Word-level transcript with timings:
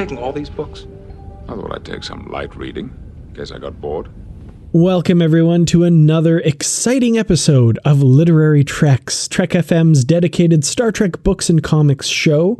Taking 0.00 0.16
all 0.16 0.32
these 0.32 0.48
books? 0.48 0.86
I 1.46 1.54
thought 1.54 1.74
I'd 1.74 1.84
take 1.84 2.02
some 2.02 2.26
light 2.30 2.56
reading, 2.56 2.90
in 3.28 3.34
case 3.34 3.50
I 3.50 3.58
got 3.58 3.82
bored. 3.82 4.08
Welcome, 4.72 5.20
everyone, 5.20 5.66
to 5.66 5.84
another 5.84 6.38
exciting 6.38 7.18
episode 7.18 7.78
of 7.84 8.02
Literary 8.02 8.64
Treks, 8.64 9.28
Trek 9.28 9.50
FM's 9.50 10.02
dedicated 10.02 10.64
Star 10.64 10.90
Trek 10.90 11.22
books 11.22 11.50
and 11.50 11.62
comics 11.62 12.06
show. 12.06 12.58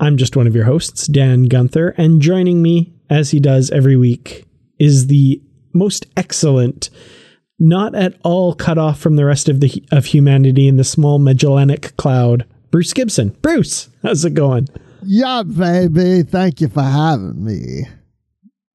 I'm 0.00 0.16
just 0.16 0.34
one 0.34 0.48
of 0.48 0.56
your 0.56 0.64
hosts, 0.64 1.06
Dan 1.06 1.44
Gunther, 1.44 1.90
and 1.90 2.20
joining 2.20 2.60
me, 2.60 2.92
as 3.08 3.30
he 3.30 3.38
does 3.38 3.70
every 3.70 3.96
week, 3.96 4.44
is 4.80 5.06
the 5.06 5.40
most 5.72 6.06
excellent, 6.16 6.90
not 7.56 7.94
at 7.94 8.18
all 8.24 8.52
cut 8.52 8.78
off 8.78 8.98
from 8.98 9.14
the 9.14 9.24
rest 9.24 9.48
of 9.48 9.60
the 9.60 9.84
of 9.92 10.06
humanity 10.06 10.66
in 10.66 10.76
the 10.76 10.82
small 10.82 11.20
Magellanic 11.20 11.96
cloud, 11.96 12.44
Bruce 12.72 12.92
Gibson. 12.92 13.28
Bruce, 13.42 13.90
how's 14.02 14.24
it 14.24 14.34
going? 14.34 14.68
Yeah, 15.06 15.42
baby. 15.42 16.22
Thank 16.22 16.60
you 16.60 16.68
for 16.68 16.82
having 16.82 17.44
me. 17.44 17.86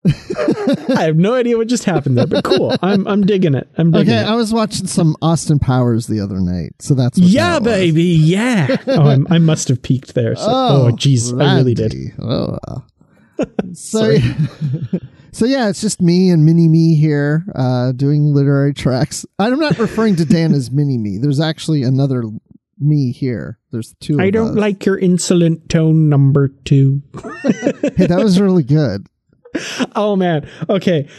I 0.06 1.04
have 1.04 1.18
no 1.18 1.34
idea 1.36 1.58
what 1.58 1.68
just 1.68 1.84
happened 1.84 2.18
there, 2.18 2.26
but 2.28 2.44
cool. 2.44 2.74
I'm 2.82 3.06
I'm 3.08 3.26
digging 3.26 3.54
it. 3.54 3.70
I'm 3.78 3.92
digging 3.92 4.14
Okay, 4.14 4.22
it. 4.22 4.28
I 4.28 4.36
was 4.36 4.54
watching 4.54 4.88
some 4.88 5.16
Austin 5.22 5.60
Powers 5.60 6.08
the 6.08 6.22
other 6.22 6.40
night, 6.40 6.74
so 6.80 6.94
that's 6.94 7.18
yeah, 7.18 7.60
that 7.60 7.64
baby. 7.64 8.04
Yeah. 8.04 8.78
oh, 8.88 9.08
I'm, 9.10 9.28
I 9.30 9.40
must 9.40 9.68
have 9.68 9.82
peaked 9.82 10.16
there. 10.16 10.36
So, 10.36 10.46
oh, 10.48 10.90
jeez, 10.94 11.40
I 11.42 11.58
really 11.58 11.74
did. 11.74 11.94
Oh. 12.22 12.58
so, 13.74 14.16
so 15.32 15.46
yeah, 15.46 15.70
it's 15.70 15.82
just 15.82 16.02
me 16.02 16.30
and 16.30 16.46
Mini 16.46 16.70
Me 16.70 16.96
here 16.96 17.46
uh, 17.56 17.92
doing 17.92 18.34
literary 18.34 18.74
treks. 18.74 19.26
I'm 19.38 19.60
not 19.60 19.78
referring 19.78 20.16
to 20.18 20.26
Dan 20.26 20.54
as 20.54 20.72
Mini 20.72 20.98
Me. 20.98 21.18
There's 21.18 21.42
actually 21.42 21.84
another 21.84 22.24
me 22.80 23.12
here. 23.12 23.60
There's 23.72 23.94
two. 24.00 24.20
I 24.20 24.30
don't 24.30 24.52
us. 24.52 24.56
like 24.56 24.86
your 24.86 24.98
insolent 24.98 25.70
tone 25.70 26.10
number 26.10 26.50
two. 26.66 27.02
Hey, 27.96 28.08
that 28.08 28.20
was 28.22 28.40
really 28.40 28.64
good. 28.64 29.08
oh 29.96 30.16
man. 30.16 30.48
Okay. 30.70 31.10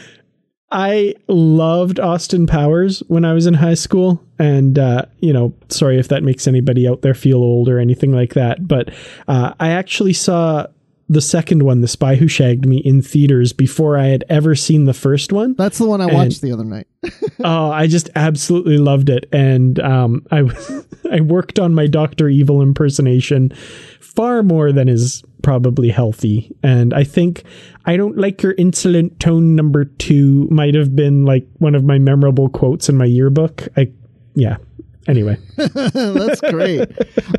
I 0.71 1.15
loved 1.27 1.99
Austin 1.99 2.47
Powers 2.47 3.03
when 3.07 3.25
I 3.25 3.33
was 3.33 3.45
in 3.45 3.53
high 3.55 3.73
school. 3.73 4.23
And, 4.39 4.79
uh, 4.79 5.05
you 5.19 5.33
know, 5.33 5.53
sorry 5.69 5.99
if 5.99 6.07
that 6.07 6.23
makes 6.23 6.47
anybody 6.47 6.87
out 6.87 7.01
there 7.01 7.13
feel 7.13 7.39
old 7.39 7.67
or 7.67 7.77
anything 7.77 8.13
like 8.13 8.33
that. 8.35 8.67
But 8.67 8.93
uh, 9.27 9.53
I 9.59 9.69
actually 9.69 10.13
saw 10.13 10.67
the 11.11 11.21
second 11.21 11.63
one, 11.63 11.81
The 11.81 11.87
Spy 11.89 12.15
Who 12.15 12.27
Shagged 12.29 12.65
Me, 12.65 12.77
in 12.77 13.01
theaters 13.01 13.51
before 13.51 13.97
I 13.97 14.07
had 14.07 14.23
ever 14.29 14.55
seen 14.55 14.85
the 14.85 14.93
first 14.93 15.33
one. 15.33 15.55
That's 15.55 15.77
the 15.77 15.85
one 15.85 15.99
I 15.99 16.05
And- 16.05 16.13
watched 16.13 16.41
the 16.41 16.53
other 16.53 16.63
night. 16.63 16.87
oh, 17.43 17.69
I 17.69 17.87
just 17.87 18.09
absolutely 18.15 18.77
loved 18.77 19.09
it, 19.09 19.27
and 19.33 19.79
um, 19.79 20.25
I 20.31 20.49
I 21.11 21.19
worked 21.21 21.59
on 21.59 21.73
my 21.73 21.87
Doctor 21.87 22.29
Evil 22.29 22.61
impersonation 22.61 23.51
far 23.99 24.43
more 24.43 24.71
than 24.71 24.87
is 24.87 25.23
probably 25.41 25.89
healthy, 25.89 26.55
and 26.63 26.93
I 26.93 27.03
think 27.03 27.43
I 27.85 27.97
don't 27.97 28.17
like 28.17 28.41
your 28.43 28.53
insolent 28.53 29.19
tone 29.19 29.55
number 29.55 29.85
two 29.85 30.47
might 30.51 30.75
have 30.75 30.95
been 30.95 31.25
like 31.25 31.45
one 31.57 31.75
of 31.75 31.83
my 31.83 31.97
memorable 31.99 32.47
quotes 32.49 32.87
in 32.87 32.95
my 32.97 33.05
yearbook. 33.05 33.67
I 33.75 33.91
yeah. 34.35 34.57
Anyway, 35.07 35.37
That's 35.57 36.41
great. 36.41 36.87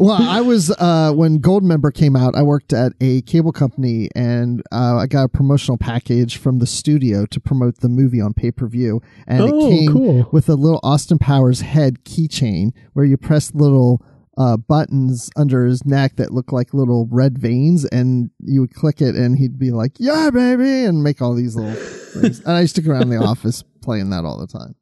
well, 0.01 0.17
I 0.21 0.41
was 0.41 0.71
uh, 0.79 1.13
when 1.13 1.41
Goldmember 1.41 1.95
came 1.95 2.17
out. 2.17 2.35
I 2.35 2.43
worked 2.43 2.73
at 2.73 2.93
a 3.01 3.23
cable 3.23 3.53
company, 3.53 4.09
and 4.17 4.63
uh, 4.73 4.97
I 4.97 5.07
got 5.07 5.25
a 5.25 5.29
promotional 5.29 5.79
package 5.79 6.37
from 6.39 6.59
the 6.59 6.67
studio 6.67 7.25
to 7.27 7.39
promote 7.41 7.79
the 7.79 7.89
movie 7.89 8.21
on 8.21 8.35
pay 8.35 8.51
per 8.51 8.67
view. 8.67 9.01
And 9.29 9.43
Oh, 9.43 9.67
it 9.67 9.71
came 9.71 9.93
cool. 9.93 10.29
with 10.33 10.49
a 10.49 10.55
little 10.55 10.81
Austin 10.83 11.19
Powers 11.19 11.61
head 11.61 12.05
keychain 12.05 12.71
where 12.95 13.05
you 13.05 13.17
press 13.17 13.55
little 13.55 14.05
uh, 14.37 14.57
buttons 14.57 15.31
under 15.37 15.65
his 15.67 15.85
neck 15.85 16.17
that 16.17 16.33
look 16.33 16.51
like 16.53 16.75
little 16.75 17.07
red 17.13 17.39
veins, 17.39 17.85
and 17.87 18.31
you 18.41 18.61
would 18.63 18.75
click 18.75 19.01
it, 19.01 19.15
and 19.15 19.39
he'd 19.39 19.59
be 19.59 19.71
like, 19.71 19.93
"Yeah, 20.01 20.31
baby," 20.31 20.85
and 20.85 21.03
make 21.05 21.23
all 21.23 21.35
these 21.35 21.55
little 21.55 21.75
things. 21.75 22.41
And 22.41 22.53
I 22.53 22.61
used 22.63 22.75
to 22.77 22.83
go 22.83 22.93
around 22.93 23.11
the 23.11 23.17
office 23.25 23.63
playing 23.83 24.11
that 24.11 24.25
all 24.25 24.39
the 24.39 24.47
time. 24.47 24.75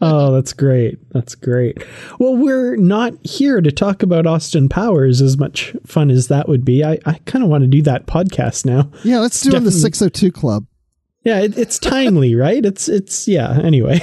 Oh, 0.00 0.32
that's 0.32 0.52
great. 0.52 0.98
That's 1.12 1.34
great. 1.34 1.84
Well, 2.18 2.36
we're 2.36 2.76
not 2.76 3.14
here 3.24 3.60
to 3.60 3.70
talk 3.70 4.02
about 4.02 4.26
Austin 4.26 4.68
Powers 4.68 5.20
as 5.20 5.38
much 5.38 5.74
fun 5.86 6.10
as 6.10 6.28
that 6.28 6.48
would 6.48 6.64
be. 6.64 6.84
I, 6.84 6.98
I 7.04 7.14
kind 7.26 7.44
of 7.44 7.50
want 7.50 7.62
to 7.62 7.68
do 7.68 7.82
that 7.82 8.06
podcast 8.06 8.64
now. 8.64 8.90
Yeah, 9.04 9.20
let's 9.20 9.40
do 9.40 9.50
it 9.50 9.54
in 9.54 9.64
the 9.64 9.72
602 9.72 10.32
Club. 10.32 10.66
Yeah, 11.26 11.40
it, 11.40 11.58
it's 11.58 11.78
timely, 11.78 12.34
right? 12.36 12.64
It's 12.64 12.88
it's 12.88 13.26
yeah. 13.26 13.60
Anyway, 13.60 14.00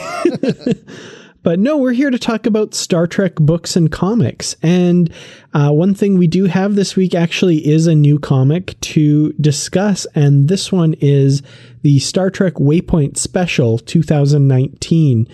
but 1.44 1.58
no, 1.58 1.78
we're 1.78 1.94
here 1.94 2.12
to 2.12 2.20
talk 2.20 2.46
about 2.46 2.74
Star 2.74 3.08
Trek 3.08 3.36
books 3.36 3.78
and 3.78 3.90
comics. 3.90 4.58
And 4.62 5.12
uh, 5.54 5.72
one 5.72 5.94
thing 5.94 6.18
we 6.18 6.28
do 6.28 6.46
have 6.46 6.76
this 6.76 6.98
week 6.98 7.16
actually 7.16 7.66
is 7.66 7.88
a 7.88 7.96
new 7.96 8.20
comic 8.20 8.80
to 8.82 9.32
discuss, 9.34 10.06
and 10.16 10.50
this 10.50 10.72
one 10.72 10.96
is 11.00 11.42
the 11.82 12.00
Star 12.00 12.30
Trek 12.30 12.56
Waypoint 12.56 13.18
Special 13.18 13.80
2019. 13.80 15.28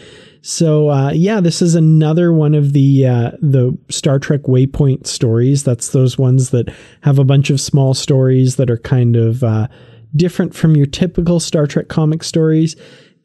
So 0.49 0.89
uh, 0.89 1.11
yeah, 1.11 1.41
this 1.41 1.61
is 1.61 1.75
another 1.75 2.33
one 2.33 2.55
of 2.55 2.73
the 2.73 3.05
uh, 3.05 3.31
the 3.39 3.77
Star 3.89 4.17
Trek 4.17 4.41
Waypoint 4.41 5.05
stories. 5.05 5.63
That's 5.63 5.89
those 5.89 6.17
ones 6.17 6.49
that 6.49 6.73
have 7.01 7.19
a 7.19 7.23
bunch 7.23 7.51
of 7.51 7.61
small 7.61 7.93
stories 7.93 8.55
that 8.55 8.71
are 8.71 8.79
kind 8.79 9.15
of 9.15 9.43
uh, 9.43 9.67
different 10.15 10.55
from 10.55 10.75
your 10.75 10.87
typical 10.87 11.39
Star 11.39 11.67
Trek 11.67 11.87
comic 11.87 12.23
stories. 12.23 12.75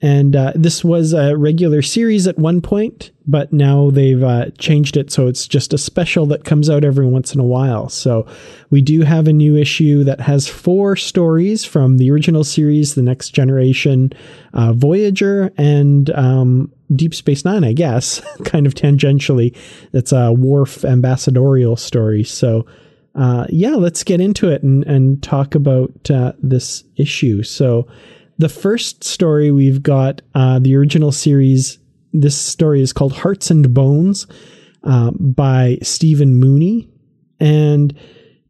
And 0.03 0.37
uh, 0.37 0.53
this 0.55 0.85
was 0.85 1.15
a 1.15 1.35
regular 1.35 1.81
series 1.81 2.27
at 2.27 2.39
one 2.39 2.61
point, 2.61 3.11
but 3.27 3.55
now 3.55 3.89
they've 3.89 4.23
uh, 4.23 4.51
changed 4.59 4.99
it 4.99 5.11
so 5.11 5.27
it's 5.27 5.49
just 5.49 5.73
a 5.73 5.79
special 5.79 6.27
that 6.27 6.45
comes 6.45 6.69
out 6.69 6.85
every 6.85 7.07
once 7.07 7.33
in 7.33 7.41
a 7.41 7.45
while. 7.45 7.89
So 7.89 8.27
we 8.69 8.83
do 8.83 9.01
have 9.01 9.29
a 9.29 9.33
new 9.33 9.57
issue 9.57 10.05
that 10.05 10.21
has 10.21 10.47
four 10.47 10.95
stories 10.95 11.65
from 11.65 11.97
the 11.97 12.11
original 12.11 12.45
series, 12.45 12.97
The 12.97 13.03
Next 13.03 13.31
Generation, 13.31 14.13
uh, 14.53 14.75
Voyager, 14.75 15.51
and 15.57 16.11
um, 16.11 16.71
Deep 16.97 17.15
Space 17.15 17.45
Nine, 17.45 17.65
I 17.65 17.73
guess, 17.73 18.21
kind 18.45 18.67
of 18.67 18.75
tangentially. 18.75 19.57
That's 19.93 20.13
a 20.13 20.33
Worf 20.33 20.85
ambassadorial 20.85 21.77
story. 21.77 22.25
So 22.25 22.67
uh, 23.15 23.47
yeah, 23.49 23.75
let's 23.75 24.03
get 24.03 24.21
into 24.21 24.49
it 24.49 24.63
and, 24.63 24.85
and 24.85 25.23
talk 25.23 25.55
about 25.55 26.11
uh, 26.11 26.33
this 26.43 26.85
issue. 26.97 27.43
So, 27.43 27.87
the 28.39 28.49
first 28.49 29.05
story 29.05 29.53
we've 29.53 29.83
got 29.83 30.21
uh, 30.35 30.59
the 30.59 30.75
original 30.77 31.13
series. 31.13 31.79
This 32.13 32.37
story 32.37 32.81
is 32.81 32.93
called 32.93 33.13
Hearts 33.13 33.51
and 33.51 33.73
Bones 33.73 34.27
uh, 34.83 35.13
by 35.13 35.79
Stephen 35.83 36.35
Mooney. 36.35 36.89
And 37.39 37.97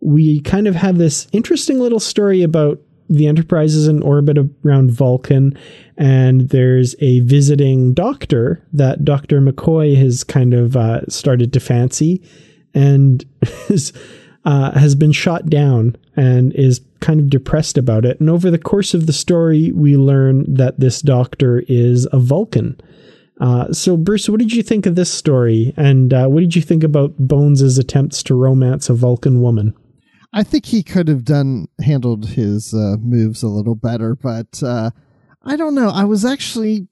we 0.01 0.41
kind 0.41 0.67
of 0.67 0.75
have 0.75 0.97
this 0.97 1.27
interesting 1.33 1.79
little 1.81 2.01
story 2.01 2.43
about 2.43 2.81
the 3.09 3.27
Enterprise 3.27 3.75
is 3.75 3.89
in 3.89 4.03
orbit 4.03 4.39
around 4.65 4.91
Vulcan, 4.91 5.57
and 5.97 6.49
there's 6.49 6.95
a 7.01 7.21
visiting 7.21 7.93
doctor 7.93 8.63
that 8.73 9.05
Dr. 9.05 9.41
McCoy 9.41 9.97
has 9.97 10.25
kind 10.25 10.55
of 10.55 10.77
uh, 10.77 11.07
started 11.09 11.53
to 11.53 11.61
fancy 11.61 12.23
and 12.75 13.25
is, 13.69 13.93
uh, 14.45 14.79
has 14.79 14.95
been 14.95 15.13
shot 15.13 15.47
down 15.47 15.97
and 16.17 16.53
is 16.55 16.81
kind 17.01 17.21
of 17.21 17.31
depressed 17.31 17.77
about 17.77 18.05
it. 18.05 18.19
And 18.21 18.31
over 18.31 18.51
the 18.51 18.59
course 18.59 18.95
of 18.95 19.07
the 19.07 19.13
story, 19.13 19.73
we 19.73 19.97
learn 19.97 20.53
that 20.53 20.81
this 20.81 21.03
doctor 21.03 21.63
is 21.69 22.09
a 22.13 22.19
Vulcan. 22.19 22.81
Uh, 23.41 23.73
so, 23.73 23.97
Bruce, 23.97 24.29
what 24.29 24.39
did 24.39 24.53
you 24.53 24.63
think 24.63 24.87
of 24.87 24.95
this 24.95 25.13
story? 25.13 25.75
And 25.77 26.15
uh, 26.15 26.29
what 26.29 26.41
did 26.41 26.55
you 26.57 26.63
think 26.63 26.85
about 26.85 27.19
Bones' 27.19 27.79
attempts 27.79 28.23
to 28.25 28.35
romance 28.35 28.89
a 28.89 28.95
Vulcan 28.95 29.43
woman? 29.43 29.75
I 30.37 30.43
think 30.43 30.67
he 30.67 30.83
could 30.83 31.07
have 31.07 31.25
done 31.25 31.69
handled 31.81 32.31
his 32.31 32.75
uh, 32.75 32.97
moves 32.99 33.45
a 33.45 33.49
little 33.49 33.77
better, 33.77 34.17
but 34.17 34.61
uh, 34.65 34.91
I 35.43 35.55
don't 35.55 35.77
know. 35.77 35.91
I 35.91 36.03
was 36.03 36.25
actually 36.25 36.89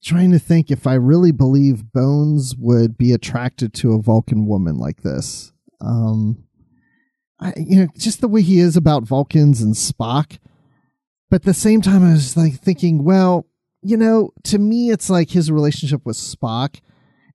trying 0.00 0.30
to 0.30 0.38
think 0.38 0.70
if 0.70 0.86
I 0.86 0.94
really 0.94 1.32
believe 1.32 1.92
Bones 1.92 2.54
would 2.56 2.96
be 2.96 3.12
attracted 3.12 3.74
to 3.74 3.94
a 3.94 4.00
Vulcan 4.00 4.46
woman 4.46 4.78
like 4.78 5.02
this. 5.02 5.52
Um, 5.80 6.44
I, 7.40 7.52
you 7.56 7.80
know, 7.80 7.88
just 7.98 8.20
the 8.20 8.28
way 8.28 8.42
he 8.42 8.60
is 8.60 8.76
about 8.76 9.02
Vulcans 9.02 9.60
and 9.60 9.74
Spock. 9.74 10.38
But 11.30 11.36
at 11.36 11.42
the 11.42 11.52
same 11.52 11.82
time, 11.82 12.04
I 12.04 12.12
was 12.12 12.36
like 12.36 12.60
thinking, 12.60 13.02
well, 13.02 13.48
you 13.82 13.96
know, 13.96 14.30
to 14.44 14.58
me, 14.60 14.90
it's 14.90 15.10
like 15.10 15.30
his 15.30 15.50
relationship 15.50 16.06
with 16.06 16.16
Spock 16.16 16.80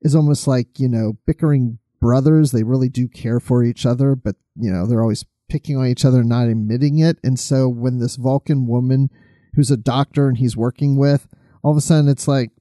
is 0.01 0.15
almost 0.15 0.47
like 0.47 0.79
you 0.79 0.87
know 0.87 1.17
bickering 1.27 1.79
brothers. 1.99 2.51
They 2.51 2.63
really 2.63 2.87
do 2.87 3.09
care 3.09 3.41
for 3.41 3.61
each 3.61 3.85
other, 3.85 4.15
but 4.15 4.37
you 4.55 4.71
know 4.71 4.85
they're 4.85 5.01
always 5.01 5.25
picking 5.49 5.77
on 5.77 5.87
each 5.87 6.05
other, 6.05 6.19
and 6.19 6.29
not 6.29 6.47
admitting 6.47 6.99
it. 6.99 7.17
And 7.23 7.39
so 7.39 7.67
when 7.67 7.99
this 7.99 8.15
Vulcan 8.15 8.67
woman 8.67 9.09
who's 9.55 9.71
a 9.71 9.77
doctor 9.77 10.27
and 10.27 10.37
he's 10.37 10.55
working 10.55 10.95
with, 10.95 11.27
all 11.63 11.71
of 11.71 11.77
a 11.77 11.81
sudden 11.81 12.07
it's 12.07 12.27
like 12.27 12.51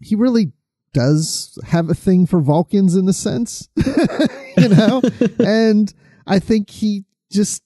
he 0.00 0.14
really 0.14 0.52
does 0.92 1.58
have 1.66 1.88
a 1.88 1.94
thing 1.94 2.26
for 2.26 2.40
Vulcans 2.40 2.96
in 2.96 3.08
a 3.08 3.12
sense, 3.12 3.68
you 4.56 4.68
know? 4.68 5.02
and 5.38 5.92
I 6.26 6.38
think 6.38 6.70
he 6.70 7.04
just 7.30 7.62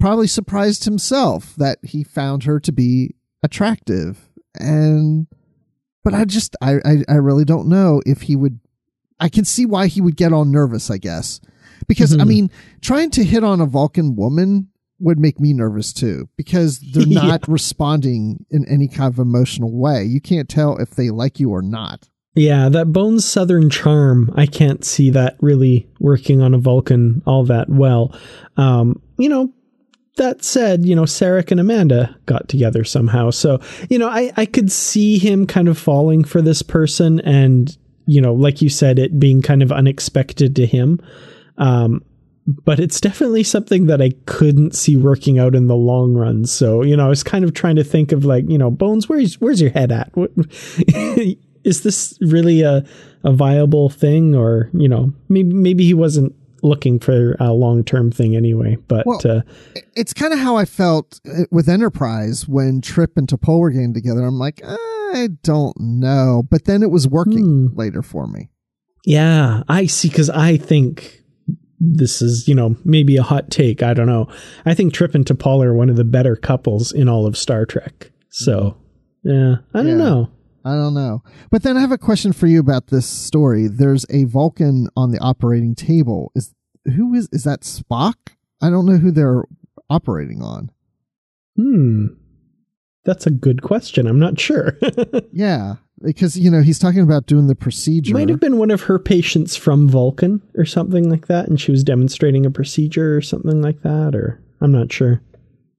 probably 0.00 0.26
surprised 0.26 0.84
himself 0.84 1.54
that 1.56 1.78
he 1.82 2.02
found 2.02 2.44
her 2.44 2.58
to 2.60 2.72
be 2.72 3.14
attractive. 3.42 4.28
And, 4.58 5.28
but 6.02 6.14
I 6.14 6.24
just, 6.24 6.56
I, 6.60 6.76
I, 6.84 7.04
I 7.08 7.14
really 7.14 7.44
don't 7.44 7.68
know 7.68 8.02
if 8.04 8.22
he 8.22 8.36
would, 8.36 8.58
I 9.20 9.28
can 9.28 9.44
see 9.44 9.64
why 9.64 9.86
he 9.86 10.00
would 10.00 10.16
get 10.16 10.32
all 10.32 10.44
nervous, 10.44 10.90
I 10.90 10.98
guess 10.98 11.40
because 11.86 12.12
mm-hmm. 12.12 12.20
I 12.20 12.24
mean, 12.24 12.50
trying 12.80 13.10
to 13.12 13.24
hit 13.24 13.44
on 13.44 13.60
a 13.60 13.66
Vulcan 13.66 14.16
woman 14.16 14.68
would 14.98 15.18
make 15.18 15.38
me 15.38 15.52
nervous 15.52 15.92
too 15.92 16.28
because 16.36 16.80
they're 16.92 17.06
not 17.06 17.42
yeah. 17.46 17.52
responding 17.52 18.44
in 18.50 18.66
any 18.66 18.88
kind 18.88 19.12
of 19.12 19.18
emotional 19.18 19.76
way. 19.76 20.04
You 20.04 20.20
can't 20.20 20.48
tell 20.48 20.76
if 20.78 20.90
they 20.90 21.10
like 21.10 21.38
you 21.38 21.50
or 21.50 21.62
not. 21.62 22.08
Yeah, 22.34 22.68
that 22.68 22.92
Bones 22.92 23.24
Southern 23.24 23.70
charm, 23.70 24.30
I 24.36 24.44
can't 24.44 24.84
see 24.84 25.08
that 25.10 25.36
really 25.40 25.88
working 26.00 26.42
on 26.42 26.52
a 26.52 26.58
Vulcan 26.58 27.22
all 27.26 27.44
that 27.44 27.70
well. 27.70 28.14
Um, 28.58 29.00
you 29.18 29.30
know, 29.30 29.54
that 30.16 30.44
said, 30.44 30.84
you 30.84 30.94
know, 30.94 31.04
Sarek 31.04 31.50
and 31.50 31.60
Amanda 31.60 32.14
got 32.26 32.48
together 32.48 32.84
somehow. 32.84 33.30
So, 33.30 33.60
you 33.88 33.98
know, 33.98 34.08
I, 34.08 34.32
I 34.36 34.44
could 34.44 34.70
see 34.70 35.18
him 35.18 35.46
kind 35.46 35.68
of 35.68 35.78
falling 35.78 36.24
for 36.24 36.42
this 36.42 36.62
person 36.62 37.20
and, 37.20 37.74
you 38.06 38.20
know, 38.20 38.34
like 38.34 38.60
you 38.60 38.68
said, 38.68 38.98
it 38.98 39.18
being 39.18 39.40
kind 39.40 39.62
of 39.62 39.72
unexpected 39.72 40.56
to 40.56 40.66
him. 40.66 41.00
Um, 41.58 42.02
but 42.46 42.78
it's 42.78 43.00
definitely 43.00 43.42
something 43.42 43.86
that 43.86 44.00
I 44.00 44.12
couldn't 44.26 44.74
see 44.74 44.96
working 44.96 45.38
out 45.38 45.54
in 45.54 45.66
the 45.66 45.76
long 45.76 46.14
run. 46.14 46.44
So, 46.44 46.82
you 46.82 46.96
know, 46.96 47.06
I 47.06 47.08
was 47.08 47.24
kind 47.24 47.44
of 47.44 47.54
trying 47.54 47.76
to 47.76 47.84
think 47.84 48.12
of 48.12 48.24
like, 48.24 48.48
you 48.48 48.58
know, 48.58 48.70
Bones, 48.70 49.08
where's 49.08 49.40
where's 49.40 49.60
your 49.60 49.70
head 49.70 49.90
at? 49.90 50.12
is 51.64 51.82
this 51.82 52.16
really 52.20 52.62
a 52.62 52.84
a 53.24 53.32
viable 53.32 53.88
thing 53.88 54.34
or, 54.34 54.70
you 54.72 54.88
know, 54.88 55.12
maybe 55.28 55.52
maybe 55.52 55.84
he 55.84 55.94
wasn't 55.94 56.34
looking 56.62 56.98
for 56.98 57.36
a 57.38 57.52
long-term 57.52 58.10
thing 58.10 58.36
anyway, 58.36 58.76
but 58.88 59.06
well, 59.06 59.20
uh, 59.24 59.40
it's 59.94 60.12
kind 60.12 60.32
of 60.32 60.38
how 60.38 60.56
I 60.56 60.64
felt 60.64 61.20
uh, 61.28 61.44
with 61.50 61.68
Enterprise 61.68 62.48
when 62.48 62.80
Trip 62.80 63.16
and 63.16 63.28
T'Pol 63.28 63.60
were 63.60 63.70
getting 63.70 63.94
together. 63.94 64.24
I'm 64.24 64.38
like, 64.38 64.60
I 64.64 65.28
don't 65.42 65.78
know, 65.78 66.44
but 66.48 66.64
then 66.64 66.82
it 66.82 66.90
was 66.90 67.06
working 67.06 67.68
hmm. 67.68 67.76
later 67.78 68.02
for 68.02 68.26
me. 68.26 68.50
Yeah, 69.04 69.62
I 69.68 69.86
see 69.86 70.08
cuz 70.08 70.30
I 70.30 70.56
think 70.56 71.22
this 71.78 72.22
is, 72.22 72.48
you 72.48 72.54
know, 72.54 72.76
maybe 72.84 73.16
a 73.16 73.22
hot 73.22 73.50
take. 73.50 73.82
I 73.82 73.94
don't 73.94 74.06
know. 74.06 74.28
I 74.64 74.74
think 74.74 74.92
Trip 74.92 75.14
and 75.14 75.24
T'Pol 75.24 75.64
are 75.64 75.74
one 75.74 75.90
of 75.90 75.96
the 75.96 76.04
better 76.04 76.36
couples 76.36 76.92
in 76.92 77.08
all 77.08 77.26
of 77.26 77.36
Star 77.36 77.66
Trek. 77.66 78.10
So, 78.30 78.76
yeah, 79.22 79.56
I 79.74 79.78
don't 79.78 79.86
yeah, 79.86 79.94
know. 79.96 80.30
I 80.64 80.70
don't 80.70 80.94
know. 80.94 81.22
But 81.50 81.62
then 81.62 81.76
I 81.76 81.80
have 81.80 81.92
a 81.92 81.98
question 81.98 82.32
for 82.32 82.46
you 82.46 82.60
about 82.60 82.88
this 82.88 83.06
story. 83.06 83.68
There's 83.68 84.04
a 84.10 84.24
Vulcan 84.24 84.88
on 84.96 85.12
the 85.12 85.18
operating 85.18 85.74
table. 85.74 86.32
Is 86.34 86.54
who 86.84 87.14
is 87.14 87.28
is 87.32 87.44
that 87.44 87.60
Spock? 87.60 88.14
I 88.60 88.70
don't 88.70 88.86
know 88.86 88.96
who 88.96 89.10
they're 89.10 89.44
operating 89.88 90.42
on. 90.42 90.70
Hmm. 91.56 92.06
That's 93.04 93.26
a 93.26 93.30
good 93.30 93.62
question. 93.62 94.06
I'm 94.06 94.18
not 94.18 94.40
sure. 94.40 94.76
yeah 95.32 95.76
because 96.02 96.38
you 96.38 96.50
know 96.50 96.62
he's 96.62 96.78
talking 96.78 97.00
about 97.00 97.26
doing 97.26 97.46
the 97.46 97.54
procedure. 97.54 98.14
Might 98.14 98.28
have 98.28 98.40
been 98.40 98.58
one 98.58 98.70
of 98.70 98.82
her 98.82 98.98
patients 98.98 99.56
from 99.56 99.88
Vulcan 99.88 100.42
or 100.56 100.64
something 100.64 101.10
like 101.10 101.26
that, 101.26 101.48
and 101.48 101.60
she 101.60 101.70
was 101.70 101.84
demonstrating 101.84 102.46
a 102.46 102.50
procedure 102.50 103.16
or 103.16 103.20
something 103.20 103.62
like 103.62 103.82
that, 103.82 104.14
or 104.14 104.42
I'm 104.60 104.72
not 104.72 104.92
sure. 104.92 105.22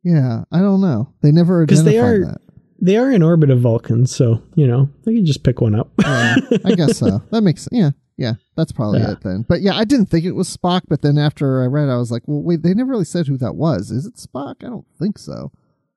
Yeah, 0.03 0.43
I 0.51 0.59
don't 0.59 0.81
know. 0.81 1.13
They 1.21 1.31
never 1.31 1.65
because 1.65 1.83
they 1.83 1.99
are 1.99 2.25
that. 2.25 2.41
they 2.81 2.97
are 2.97 3.11
in 3.11 3.21
orbit 3.21 3.49
of 3.49 3.59
Vulcan, 3.59 4.07
so 4.07 4.41
you 4.55 4.67
know 4.67 4.89
they 5.05 5.13
can 5.13 5.25
just 5.25 5.43
pick 5.43 5.61
one 5.61 5.75
up. 5.75 5.91
yeah, 5.99 6.37
I 6.65 6.75
guess 6.75 6.97
so. 6.97 7.21
That 7.31 7.41
makes 7.41 7.63
sense. 7.63 7.77
yeah. 7.79 7.91
Yeah, 8.19 8.33
that's 8.55 8.71
probably 8.71 9.01
yeah. 9.01 9.11
it 9.11 9.21
then. 9.21 9.45
But 9.47 9.61
yeah, 9.61 9.75
I 9.75 9.85
didn't 9.85 10.07
think 10.07 10.25
it 10.25 10.31
was 10.31 10.55
Spock, 10.57 10.81
but 10.87 11.03
then 11.03 11.19
after 11.19 11.61
I 11.61 11.67
read, 11.67 11.87
I 11.87 11.97
was 11.97 12.09
like, 12.09 12.23
well, 12.25 12.41
wait, 12.41 12.63
they 12.63 12.73
never 12.73 12.89
really 12.89 13.05
said 13.05 13.27
who 13.27 13.37
that 13.37 13.53
was. 13.53 13.91
Is 13.91 14.07
it 14.07 14.15
Spock? 14.15 14.55
I 14.63 14.69
don't 14.69 14.87
think 14.97 15.19
so. 15.19 15.51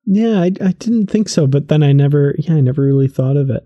Yeah, 0.04 0.40
I, 0.40 0.52
I 0.60 0.72
didn't 0.72 1.06
think 1.06 1.30
so, 1.30 1.46
but 1.46 1.68
then 1.68 1.82
I 1.82 1.92
never, 1.92 2.34
yeah, 2.38 2.56
I 2.56 2.60
never 2.60 2.82
really 2.82 3.08
thought 3.08 3.38
of 3.38 3.48
it. 3.48 3.64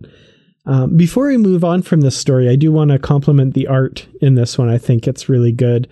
Um, 0.66 0.96
before 0.96 1.26
we 1.26 1.36
move 1.36 1.64
on 1.64 1.82
from 1.82 2.00
this 2.00 2.16
story, 2.16 2.48
I 2.48 2.56
do 2.56 2.72
want 2.72 2.90
to 2.90 2.98
compliment 2.98 3.54
the 3.54 3.66
art 3.66 4.06
in 4.20 4.34
this 4.34 4.56
one. 4.56 4.70
I 4.70 4.78
think 4.78 5.06
it's 5.06 5.28
really 5.28 5.52
good. 5.52 5.88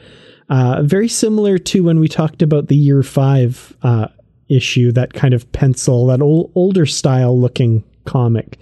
Uh, 0.48 0.82
very 0.82 1.08
similar 1.08 1.58
to 1.58 1.84
when 1.84 2.00
we 2.00 2.08
talked 2.08 2.42
about 2.42 2.69
the 2.69 2.76
year 2.76 3.02
five 3.02 3.74
uh, 3.82 4.08
issue, 4.48 4.92
that 4.92 5.12
kind 5.12 5.34
of 5.34 5.50
pencil, 5.52 6.06
that 6.06 6.22
old, 6.22 6.52
older 6.54 6.86
style 6.86 7.38
looking 7.38 7.84
comic 8.04 8.58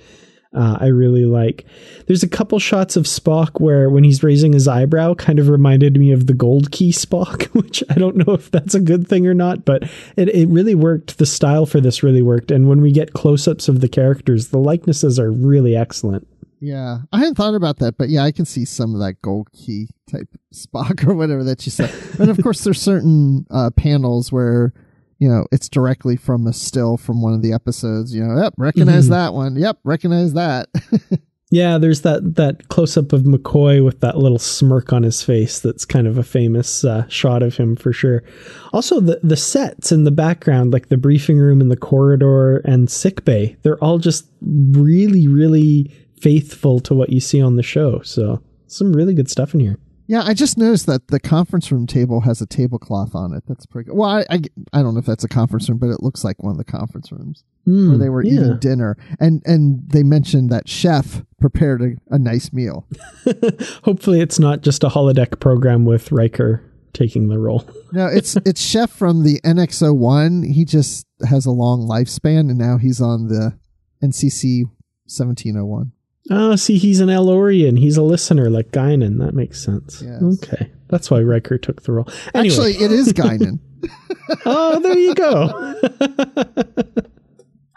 uh, 0.52 0.78
I 0.80 0.86
really 0.86 1.24
like. 1.24 1.64
There's 2.06 2.22
a 2.22 2.28
couple 2.28 2.58
shots 2.58 2.96
of 2.96 3.04
Spock 3.04 3.60
where, 3.60 3.88
when 3.88 4.02
he's 4.02 4.22
raising 4.22 4.52
his 4.52 4.66
eyebrow, 4.66 5.14
kind 5.14 5.38
of 5.38 5.48
reminded 5.48 5.96
me 5.96 6.10
of 6.10 6.26
the 6.26 6.34
Gold 6.34 6.72
Key 6.72 6.90
Spock, 6.90 7.44
which 7.54 7.84
I 7.88 7.94
don't 7.94 8.16
know 8.16 8.34
if 8.34 8.50
that's 8.50 8.74
a 8.74 8.80
good 8.80 9.06
thing 9.06 9.26
or 9.26 9.34
not, 9.34 9.64
but 9.64 9.84
it, 10.16 10.28
it 10.28 10.48
really 10.48 10.74
worked. 10.74 11.18
The 11.18 11.26
style 11.26 11.66
for 11.66 11.80
this 11.80 12.02
really 12.02 12.22
worked. 12.22 12.50
And 12.50 12.68
when 12.68 12.80
we 12.80 12.92
get 12.92 13.12
close 13.12 13.46
ups 13.46 13.68
of 13.68 13.80
the 13.80 13.88
characters, 13.88 14.48
the 14.48 14.58
likenesses 14.58 15.18
are 15.20 15.30
really 15.30 15.76
excellent. 15.76 16.26
Yeah, 16.60 16.98
I 17.10 17.18
hadn't 17.18 17.36
thought 17.36 17.54
about 17.54 17.78
that, 17.78 17.96
but 17.96 18.10
yeah, 18.10 18.22
I 18.22 18.32
can 18.32 18.44
see 18.44 18.66
some 18.66 18.92
of 18.94 19.00
that 19.00 19.22
gold 19.22 19.50
key 19.52 19.88
type 20.10 20.28
Spock 20.54 21.06
or 21.06 21.14
whatever 21.14 21.44
that 21.44 21.64
you 21.64 21.70
said. 21.70 21.92
and 22.18 22.28
of 22.28 22.38
course, 22.42 22.64
there's 22.64 22.80
certain 22.80 23.46
uh, 23.50 23.70
panels 23.70 24.30
where 24.32 24.74
you 25.20 25.28
know, 25.28 25.46
it's 25.52 25.68
directly 25.68 26.16
from 26.16 26.46
a 26.46 26.52
still 26.52 26.96
from 26.96 27.22
one 27.22 27.34
of 27.34 27.42
the 27.42 27.52
episodes. 27.52 28.12
You 28.14 28.24
know, 28.24 28.42
yep, 28.42 28.54
recognize 28.56 29.04
mm-hmm. 29.04 29.12
that 29.12 29.34
one. 29.34 29.54
Yep, 29.54 29.78
recognize 29.84 30.32
that. 30.32 30.68
yeah, 31.50 31.76
there's 31.76 32.00
that 32.00 32.36
that 32.36 32.68
close 32.68 32.96
up 32.96 33.12
of 33.12 33.22
McCoy 33.22 33.84
with 33.84 34.00
that 34.00 34.16
little 34.16 34.38
smirk 34.38 34.94
on 34.94 35.02
his 35.02 35.22
face. 35.22 35.60
That's 35.60 35.84
kind 35.84 36.06
of 36.06 36.16
a 36.16 36.22
famous 36.22 36.84
uh, 36.84 37.06
shot 37.08 37.42
of 37.42 37.58
him 37.58 37.76
for 37.76 37.92
sure. 37.92 38.24
Also, 38.72 38.98
the 38.98 39.20
the 39.22 39.36
sets 39.36 39.92
in 39.92 40.04
the 40.04 40.10
background, 40.10 40.72
like 40.72 40.88
the 40.88 40.96
briefing 40.96 41.38
room 41.38 41.60
and 41.60 41.70
the 41.70 41.76
corridor 41.76 42.56
and 42.64 42.90
sick 42.90 43.22
bay, 43.26 43.56
they're 43.62 43.82
all 43.84 43.98
just 43.98 44.26
really, 44.40 45.28
really 45.28 45.94
faithful 46.18 46.80
to 46.80 46.94
what 46.94 47.10
you 47.10 47.20
see 47.20 47.42
on 47.42 47.56
the 47.56 47.62
show. 47.62 48.00
So 48.00 48.42
some 48.68 48.94
really 48.94 49.12
good 49.12 49.28
stuff 49.28 49.52
in 49.52 49.60
here. 49.60 49.78
Yeah, 50.10 50.24
I 50.24 50.34
just 50.34 50.58
noticed 50.58 50.86
that 50.86 51.06
the 51.06 51.20
conference 51.20 51.70
room 51.70 51.86
table 51.86 52.22
has 52.22 52.40
a 52.40 52.46
tablecloth 52.46 53.14
on 53.14 53.32
it. 53.32 53.44
That's 53.46 53.64
pretty 53.64 53.86
good. 53.86 53.96
Well, 53.96 54.10
I, 54.10 54.24
I, 54.28 54.40
I 54.72 54.82
don't 54.82 54.94
know 54.94 54.98
if 54.98 55.06
that's 55.06 55.22
a 55.22 55.28
conference 55.28 55.68
room, 55.68 55.78
but 55.78 55.88
it 55.88 56.02
looks 56.02 56.24
like 56.24 56.42
one 56.42 56.50
of 56.50 56.58
the 56.58 56.64
conference 56.64 57.12
rooms 57.12 57.44
mm, 57.64 57.90
where 57.90 57.96
they 57.96 58.08
were 58.08 58.24
yeah. 58.24 58.32
eating 58.32 58.58
dinner. 58.58 58.96
And 59.20 59.40
and 59.46 59.88
they 59.88 60.02
mentioned 60.02 60.50
that 60.50 60.68
chef 60.68 61.22
prepared 61.40 61.80
a, 61.80 62.16
a 62.16 62.18
nice 62.18 62.52
meal. 62.52 62.88
Hopefully, 63.84 64.20
it's 64.20 64.40
not 64.40 64.62
just 64.62 64.82
a 64.82 64.88
holodeck 64.88 65.38
program 65.38 65.84
with 65.84 66.10
Riker 66.10 66.60
taking 66.92 67.28
the 67.28 67.38
role. 67.38 67.64
no, 67.92 68.08
it's 68.08 68.34
it's 68.44 68.60
chef 68.60 68.90
from 68.90 69.22
the 69.22 69.40
NX-01. 69.42 70.52
He 70.52 70.64
just 70.64 71.06
has 71.28 71.46
a 71.46 71.52
long 71.52 71.86
lifespan, 71.88 72.50
and 72.50 72.58
now 72.58 72.78
he's 72.78 73.00
on 73.00 73.28
the 73.28 73.56
NCC 74.02 74.64
1701. 75.04 75.92
Oh, 76.30 76.54
see, 76.56 76.78
he's 76.78 77.00
an 77.00 77.10
El-Aurian. 77.10 77.76
He's 77.76 77.96
a 77.96 78.02
listener 78.02 78.48
like 78.48 78.70
Guinan. 78.70 79.18
That 79.18 79.34
makes 79.34 79.62
sense. 79.62 80.00
Yes. 80.00 80.22
Okay. 80.22 80.70
That's 80.88 81.10
why 81.10 81.20
Riker 81.22 81.58
took 81.58 81.82
the 81.82 81.92
role. 81.92 82.08
Anyway. 82.34 82.54
Actually, 82.54 82.72
it 82.84 82.92
is 82.92 83.12
Guinan. 83.12 83.58
oh, 84.46 84.78
there 84.80 84.98
you 84.98 85.14
go. 85.14 85.74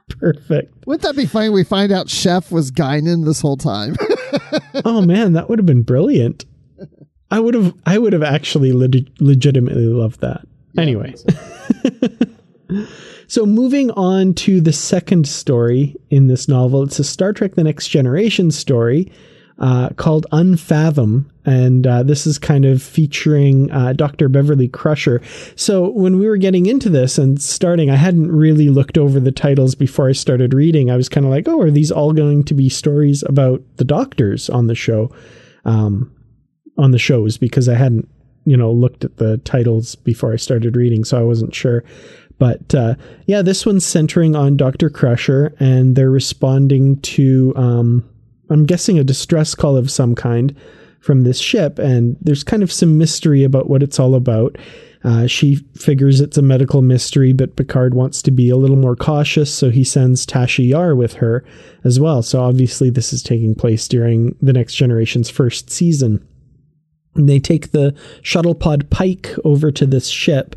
Perfect. 0.20 0.86
Wouldn't 0.86 1.02
that 1.04 1.16
be 1.16 1.26
funny? 1.26 1.50
We 1.50 1.64
find 1.64 1.92
out 1.92 2.10
Chef 2.10 2.52
was 2.52 2.72
Guinan 2.72 3.26
this 3.26 3.42
whole 3.42 3.58
time. 3.58 3.96
oh 4.86 5.02
man, 5.02 5.34
that 5.34 5.50
would 5.50 5.60
have 5.60 5.66
been 5.66 5.84
brilliant. 5.84 6.46
I 7.32 7.40
would 7.40 7.56
have. 7.56 7.74
I 7.86 7.98
would 7.98 8.14
have 8.14 8.22
actually 8.24 8.72
leg- 8.72 9.10
legitimately 9.20 9.88
loved 9.88 10.22
that. 10.22 10.46
Yeah, 10.74 10.82
anyway. 10.82 11.16
So 13.28 13.46
moving 13.46 13.92
on 13.92 14.34
to 14.36 14.62
the 14.62 14.74
second 14.74 15.28
story 15.28 15.96
in 16.10 16.28
this 16.28 16.48
novel, 16.48 16.84
it's 16.84 17.00
a 17.00 17.04
Star 17.04 17.34
Trek: 17.34 17.56
The 17.56 17.64
Next 17.64 17.88
Generation 17.90 18.52
story 18.52 19.12
uh, 19.60 19.90
called 19.96 20.26
Unfathom, 20.32 21.26
and 21.46 21.86
uh, 21.86 22.04
this 22.04 22.26
is 22.26 22.38
kind 22.40 22.66
of 22.66 22.82
featuring 22.82 23.72
uh, 23.72 23.94
Dr. 23.94 24.28
Beverly 24.28 24.68
Crusher. 24.68 25.22
So 25.56 25.90
when 25.90 26.18
we 26.18 26.28
were 26.28 26.38
getting 26.38 26.66
into 26.66 26.90
this 26.90 27.18
and 27.18 27.42
starting, 27.42 27.90
I 27.90 27.96
hadn't 27.96 28.32
really 28.32 28.70
looked 28.70 28.98
over 28.98 29.20
the 29.20 29.32
titles 29.32 29.76
before 29.76 30.10
I 30.10 30.14
started 30.14 30.54
reading. 30.54 30.90
I 30.90 30.98
was 30.98 31.10
kind 31.10 31.26
of 31.26 31.32
like, 31.32 31.48
oh, 31.48 31.62
are 31.62 31.72
these 31.72 31.92
all 31.92 32.14
going 32.14 32.44
to 32.46 32.54
be 32.54 32.70
stories 32.70 33.24
about 33.24 33.62
the 33.78 33.86
doctors 33.86 34.50
on 34.50 34.68
the 34.68 34.76
show, 34.76 35.14
um, 35.66 36.12
on 36.78 36.92
the 36.92 37.00
shows? 37.00 37.38
Because 37.38 37.70
I 37.70 37.76
hadn't, 37.76 38.10
you 38.46 38.58
know, 38.58 38.72
looked 38.72 39.06
at 39.06 39.18
the 39.18 39.38
titles 39.38 39.96
before 39.96 40.34
I 40.34 40.38
started 40.38 40.76
reading, 40.76 41.04
so 41.04 41.20
I 41.20 41.24
wasn't 41.24 41.54
sure. 41.54 41.84
But 42.40 42.74
uh, 42.76 42.96
yeah, 43.26 43.42
this 43.42 43.66
one's 43.66 43.86
centering 43.86 44.36
on 44.36 44.58
Dr. 44.58 44.90
Crusher, 44.90 45.56
and 45.60 45.96
they're 45.96 46.12
responding 46.12 47.00
to. 47.02 47.54
Um, 47.56 48.10
I'm 48.50 48.66
guessing 48.66 49.00
a 49.00 49.04
distress 49.04 49.56
call 49.56 49.78
of 49.78 49.90
some 49.90 50.16
kind 50.16 50.56
from 51.00 51.24
this 51.24 51.40
ship, 51.40 51.80
and 51.80 52.18
there's 52.22 52.44
kind 52.44 52.64
of 52.64 52.72
some 52.72 52.98
mystery 52.98 53.44
about 53.44 53.70
what 53.70 53.84
it's 53.84 54.00
all 54.00 54.16
about. 54.16 54.58
Uh, 55.04 55.28
she 55.28 55.56
figures 55.76 56.22
it's 56.22 56.38
a 56.38 56.42
medical 56.42 56.82
mystery, 56.82 57.34
but 57.34 57.58
Picard 57.58 57.94
wants 57.94 58.22
to 58.22 58.32
be 58.32 58.50
a 58.50 58.56
little 58.56 58.78
more 58.78 58.96
cautious, 58.96 59.54
so 59.54 59.70
he 59.70 59.84
sends 59.84 60.26
Tasha 60.26 60.66
Yar 60.66 60.96
with 60.96 61.14
her 61.14 61.44
as 61.84 62.00
well. 62.00 62.22
So 62.22 62.42
obviously, 62.42 62.90
this 62.90 63.12
is 63.12 63.22
taking 63.22 63.54
place 63.54 63.88
during 63.88 64.36
the 64.42 64.54
Next 64.54 64.76
Generation's 64.76 65.30
first 65.30 65.70
season. 65.70 66.26
And 67.16 67.28
they 67.28 67.40
take 67.40 67.72
the 67.72 67.94
shuttle 68.22 68.56
pod 68.56 68.90
Pike 68.90 69.36
over 69.44 69.72
to 69.72 69.86
this 69.86 70.08
ship 70.08 70.56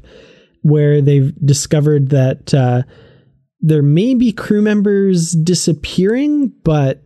where 0.67 1.01
they've 1.01 1.33
discovered 1.45 2.11
that 2.11 2.53
uh, 2.53 2.83
there 3.61 3.83
may 3.83 4.15
be 4.15 4.33
crew 4.33 4.63
members 4.63 5.33
disappearing, 5.33 6.53
but 6.65 7.03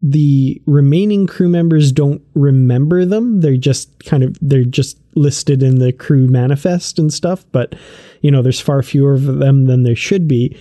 the 0.00 0.60
remaining 0.66 1.26
crew 1.26 1.48
members 1.48 1.92
don't 1.92 2.22
remember 2.34 3.04
them. 3.04 3.40
They're 3.40 3.56
just 3.56 4.04
kind 4.04 4.22
of 4.22 4.36
they're 4.40 4.64
just 4.64 4.98
listed 5.14 5.62
in 5.62 5.78
the 5.78 5.92
crew 5.92 6.26
manifest 6.26 6.98
and 6.98 7.12
stuff, 7.12 7.44
but 7.52 7.74
you 8.20 8.30
know, 8.30 8.42
there's 8.42 8.60
far 8.60 8.82
fewer 8.82 9.14
of 9.14 9.24
them 9.24 9.66
than 9.66 9.82
there 9.82 9.96
should 9.96 10.26
be. 10.26 10.56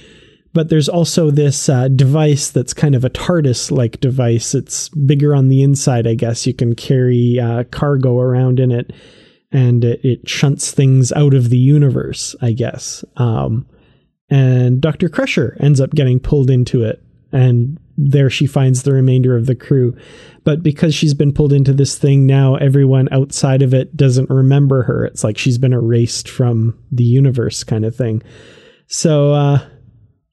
But 0.53 0.69
there's 0.69 0.89
also 0.89 1.31
this 1.31 1.69
uh, 1.69 1.87
device 1.87 2.49
that's 2.49 2.73
kind 2.73 2.93
of 2.93 3.05
a 3.05 3.09
TARDIS 3.09 3.71
like 3.71 4.01
device. 4.01 4.53
It's 4.53 4.89
bigger 4.89 5.33
on 5.33 5.47
the 5.47 5.63
inside, 5.63 6.05
I 6.05 6.13
guess. 6.13 6.45
You 6.45 6.53
can 6.53 6.75
carry 6.75 7.39
uh, 7.39 7.63
cargo 7.71 8.19
around 8.19 8.59
in 8.59 8.69
it, 8.69 8.91
and 9.51 9.83
it, 9.83 10.03
it, 10.03 10.29
shunts 10.29 10.71
things 10.71 11.11
out 11.11 11.33
of 11.33 11.49
the 11.49 11.57
universe, 11.57 12.35
I 12.41 12.53
guess. 12.53 13.03
Um, 13.17 13.67
and 14.29 14.79
Dr. 14.79 15.09
Crusher 15.09 15.57
ends 15.59 15.81
up 15.81 15.91
getting 15.91 16.19
pulled 16.19 16.49
into 16.49 16.83
it 16.83 17.03
and 17.31 17.79
there 17.97 18.29
she 18.29 18.47
finds 18.47 18.83
the 18.83 18.93
remainder 18.93 19.35
of 19.35 19.45
the 19.45 19.55
crew. 19.55 19.95
But 20.43 20.63
because 20.63 20.95
she's 20.95 21.13
been 21.13 21.33
pulled 21.33 21.53
into 21.53 21.73
this 21.73 21.97
thing 21.97 22.25
now, 22.25 22.55
everyone 22.55 23.09
outside 23.11 23.61
of 23.61 23.73
it 23.73 23.95
doesn't 23.95 24.29
remember 24.29 24.83
her. 24.83 25.05
It's 25.05 25.23
like 25.23 25.37
she's 25.37 25.57
been 25.57 25.73
erased 25.73 26.27
from 26.27 26.77
the 26.91 27.03
universe, 27.03 27.63
kind 27.63 27.85
of 27.85 27.95
thing. 27.95 28.23
So, 28.87 29.33
uh, 29.33 29.65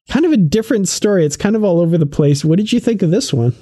kind 0.08 0.24
of 0.24 0.32
a 0.32 0.38
different 0.38 0.88
story. 0.88 1.24
It's 1.24 1.36
kind 1.36 1.54
of 1.54 1.62
all 1.62 1.80
over 1.80 1.98
the 1.98 2.06
place. 2.06 2.44
What 2.44 2.56
did 2.56 2.72
you 2.72 2.80
think 2.80 3.02
of 3.02 3.10
this 3.10 3.32
one? 3.32 3.54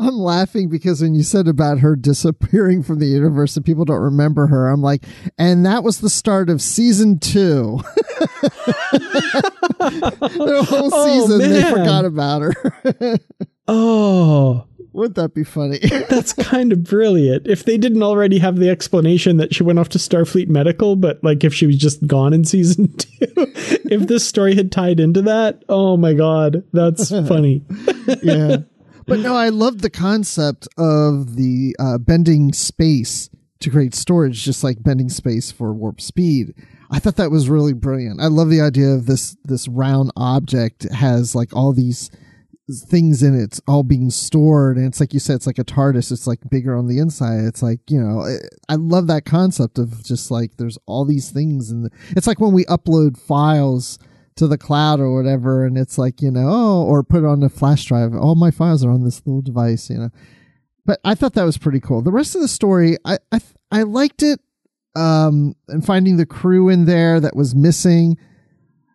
I'm 0.00 0.16
laughing 0.16 0.68
because 0.68 1.02
when 1.02 1.14
you 1.14 1.22
said 1.24 1.48
about 1.48 1.80
her 1.80 1.96
disappearing 1.96 2.82
from 2.84 3.00
the 3.00 3.06
universe 3.06 3.56
and 3.56 3.66
people 3.66 3.84
don't 3.84 4.00
remember 4.00 4.46
her, 4.46 4.68
I'm 4.68 4.80
like, 4.80 5.04
and 5.36 5.66
that 5.66 5.82
was 5.82 6.00
the 6.00 6.10
start 6.10 6.50
of 6.50 6.62
season 6.62 7.18
two. 7.18 7.80
the 10.20 10.64
whole 10.68 10.90
oh, 10.92 11.20
season 11.20 11.38
man. 11.38 11.50
they 11.50 11.62
forgot 11.70 12.04
about 12.04 12.42
her. 12.42 13.18
oh. 13.68 14.64
Wouldn't 14.92 15.16
that 15.16 15.34
be 15.34 15.44
funny? 15.44 15.78
That's 16.08 16.32
kind 16.32 16.72
of 16.72 16.82
brilliant. 16.82 17.46
If 17.46 17.64
they 17.64 17.76
didn't 17.76 18.02
already 18.02 18.38
have 18.38 18.56
the 18.56 18.68
explanation 18.68 19.36
that 19.36 19.54
she 19.54 19.62
went 19.62 19.78
off 19.78 19.90
to 19.90 19.98
Starfleet 19.98 20.48
Medical, 20.48 20.96
but 20.96 21.22
like 21.22 21.44
if 21.44 21.54
she 21.54 21.66
was 21.66 21.76
just 21.76 22.04
gone 22.06 22.32
in 22.32 22.44
season 22.44 22.92
two, 22.96 23.26
if 23.36 24.08
this 24.08 24.26
story 24.26 24.56
had 24.56 24.72
tied 24.72 24.98
into 24.98 25.22
that, 25.22 25.62
oh 25.68 25.96
my 25.96 26.14
god, 26.14 26.64
that's 26.72 27.10
funny. 27.10 27.64
yeah. 28.22 28.58
But 29.08 29.20
no, 29.20 29.34
I 29.34 29.48
love 29.48 29.80
the 29.80 29.88
concept 29.88 30.68
of 30.76 31.36
the 31.36 31.74
uh, 31.78 31.96
bending 31.96 32.52
space 32.52 33.30
to 33.60 33.70
create 33.70 33.94
storage, 33.94 34.44
just 34.44 34.62
like 34.62 34.82
bending 34.82 35.08
space 35.08 35.50
for 35.50 35.72
warp 35.72 35.98
speed. 36.00 36.52
I 36.90 36.98
thought 36.98 37.16
that 37.16 37.30
was 37.30 37.48
really 37.48 37.72
brilliant. 37.72 38.20
I 38.20 38.26
love 38.26 38.50
the 38.50 38.60
idea 38.60 38.88
of 38.88 39.06
this 39.06 39.34
this 39.44 39.66
round 39.66 40.12
object 40.14 40.82
has 40.92 41.34
like 41.34 41.56
all 41.56 41.72
these 41.72 42.10
things 42.70 43.22
in 43.22 43.34
it 43.34 43.58
all 43.66 43.82
being 43.82 44.10
stored 44.10 44.76
and 44.76 44.86
it's 44.86 45.00
like 45.00 45.14
you 45.14 45.18
said 45.18 45.36
it's 45.36 45.46
like 45.46 45.58
a 45.58 45.64
tardis 45.64 46.12
it's 46.12 46.26
like 46.26 46.38
bigger 46.50 46.76
on 46.76 46.86
the 46.86 46.98
inside 46.98 47.44
it's 47.44 47.62
like 47.62 47.80
you 47.88 47.98
know 47.98 48.22
i 48.68 48.74
love 48.74 49.06
that 49.06 49.24
concept 49.24 49.78
of 49.78 50.04
just 50.04 50.30
like 50.30 50.54
there's 50.58 50.76
all 50.84 51.06
these 51.06 51.30
things 51.30 51.70
and 51.70 51.90
it's 52.10 52.26
like 52.26 52.38
when 52.40 52.52
we 52.52 52.66
upload 52.66 53.18
files 53.18 53.98
to 54.38 54.46
the 54.46 54.58
cloud 54.58 55.00
or 55.00 55.14
whatever 55.14 55.66
and 55.66 55.76
it's 55.76 55.98
like 55.98 56.22
you 56.22 56.30
know 56.30 56.46
oh, 56.48 56.84
or 56.84 57.02
put 57.02 57.24
it 57.24 57.26
on 57.26 57.40
the 57.40 57.48
flash 57.48 57.84
drive. 57.84 58.14
All 58.14 58.34
my 58.34 58.50
files 58.50 58.84
are 58.84 58.90
on 58.90 59.04
this 59.04 59.22
little 59.26 59.42
device 59.42 59.90
you 59.90 59.98
know. 59.98 60.10
But 60.86 61.00
i 61.04 61.14
thought 61.14 61.34
that 61.34 61.44
was 61.44 61.58
pretty 61.58 61.80
cool. 61.80 62.02
The 62.02 62.12
rest 62.12 62.34
of 62.34 62.40
the 62.40 62.48
story 62.48 62.96
i 63.04 63.18
i, 63.32 63.40
I 63.70 63.82
liked 63.82 64.22
it 64.22 64.40
um 64.94 65.54
and 65.68 65.84
finding 65.84 66.16
the 66.16 66.26
crew 66.26 66.68
in 66.68 66.86
there 66.86 67.20
that 67.20 67.36
was 67.36 67.54
missing. 67.54 68.16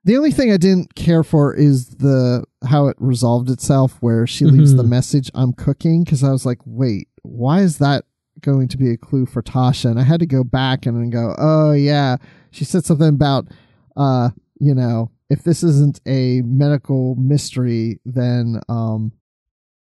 The 0.06 0.18
only 0.18 0.32
thing 0.32 0.52
i 0.52 0.58
didn't 0.58 0.96
care 0.96 1.24
for 1.24 1.54
is 1.54 1.90
the 1.96 2.44
how 2.66 2.88
it 2.88 2.98
resolved 3.00 3.50
itself 3.50 3.98
where 4.00 4.26
she 4.26 4.46
leaves 4.46 4.72
mm-hmm. 4.72 4.78
the 4.78 4.84
message 4.84 5.30
i'm 5.34 5.54
cooking 5.54 6.04
because 6.04 6.24
i 6.24 6.32
was 6.32 6.46
like 6.46 6.60
wait 6.66 7.08
why 7.22 7.62
is 7.62 7.78
that 7.78 8.04
going 8.42 8.68
to 8.68 8.78
be 8.78 8.92
a 8.92 8.98
clue 8.98 9.26
for 9.26 9.42
tasha? 9.42 9.90
And 9.90 10.00
i 10.00 10.04
had 10.04 10.20
to 10.20 10.26
go 10.26 10.44
back 10.44 10.86
and 10.86 11.12
go 11.12 11.36
oh 11.38 11.72
yeah 11.72 12.18
she 12.52 12.66
said 12.66 12.86
something 12.86 13.08
about 13.10 13.48
uh 13.96 14.30
you 14.60 14.74
know 14.74 15.12
if 15.34 15.44
this 15.44 15.64
isn't 15.64 16.00
a 16.06 16.42
medical 16.44 17.16
mystery, 17.16 18.00
then 18.06 18.62
um, 18.70 19.12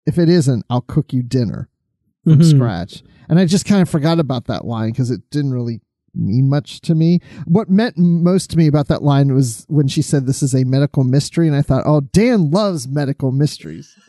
if 0.05 0.19
it 0.19 0.29
isn't, 0.29 0.63
I'll 0.69 0.83
cook 0.83 1.15
you 1.15 1.23
dinner 1.23 1.71
from 2.25 2.35
mm-hmm. 2.35 2.57
scratch. 2.57 3.03
And 3.31 3.39
I 3.39 3.47
just 3.47 3.65
kind 3.65 3.81
of 3.81 3.89
forgot 3.89 4.21
about 4.21 4.45
that 4.49 4.67
line 4.67 4.91
because 4.91 5.11
it 5.11 5.23
didn't 5.31 5.53
really 5.53 5.81
mean 6.15 6.49
much 6.49 6.81
to 6.83 6.95
me. 6.95 7.21
What 7.45 7.69
meant 7.71 7.97
most 7.97 8.51
to 8.51 8.57
me 8.57 8.67
about 8.67 8.89
that 8.89 9.03
line 9.03 9.35
was 9.35 9.65
when 9.69 9.89
she 9.89 10.03
said 10.03 10.27
this 10.27 10.43
is 10.43 10.55
a 10.55 10.65
medical 10.65 11.05
mystery, 11.05 11.47
and 11.47 11.57
I 11.57 11.63
thought, 11.63 11.85
oh, 11.87 12.01
Dan 12.01 12.51
loves 12.51 12.89
medical 12.89 13.33
mysteries. 13.33 13.97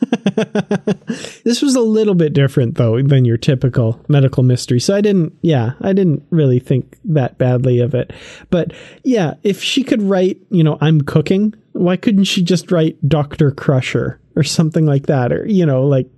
this 1.44 1.62
was 1.62 1.74
a 1.74 1.80
little 1.80 2.14
bit 2.14 2.32
different 2.32 2.76
though 2.76 3.00
than 3.02 3.24
your 3.24 3.36
typical 3.36 4.00
medical 4.08 4.42
mystery. 4.42 4.80
So 4.80 4.94
I 4.96 5.00
didn't, 5.00 5.34
yeah, 5.42 5.72
I 5.80 5.92
didn't 5.92 6.24
really 6.30 6.58
think 6.58 6.98
that 7.04 7.38
badly 7.38 7.80
of 7.80 7.94
it. 7.94 8.12
But 8.50 8.72
yeah, 9.04 9.34
if 9.42 9.62
she 9.62 9.82
could 9.82 10.02
write, 10.02 10.38
you 10.50 10.64
know, 10.64 10.78
I'm 10.80 11.00
cooking, 11.00 11.54
why 11.72 11.96
couldn't 11.96 12.24
she 12.24 12.42
just 12.42 12.72
write 12.72 12.96
Dr. 13.08 13.50
Crusher 13.52 14.20
or 14.36 14.42
something 14.42 14.86
like 14.86 15.06
that? 15.06 15.32
Or, 15.32 15.46
you 15.46 15.64
know, 15.64 15.84
like 15.84 16.08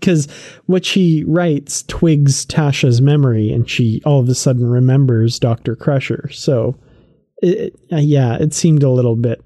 because 0.00 0.26
what 0.66 0.84
she 0.84 1.24
writes 1.26 1.82
twigs 1.84 2.44
Tasha's 2.46 3.00
memory, 3.00 3.50
and 3.50 3.68
she 3.68 4.02
all 4.04 4.20
of 4.20 4.28
a 4.28 4.34
sudden 4.34 4.68
remembers 4.68 5.38
Doctor 5.38 5.76
Crusher. 5.76 6.28
So, 6.32 6.76
it, 7.38 7.78
uh, 7.92 7.96
yeah, 7.96 8.36
it 8.36 8.54
seemed 8.54 8.82
a 8.82 8.90
little 8.90 9.16
bit, 9.16 9.44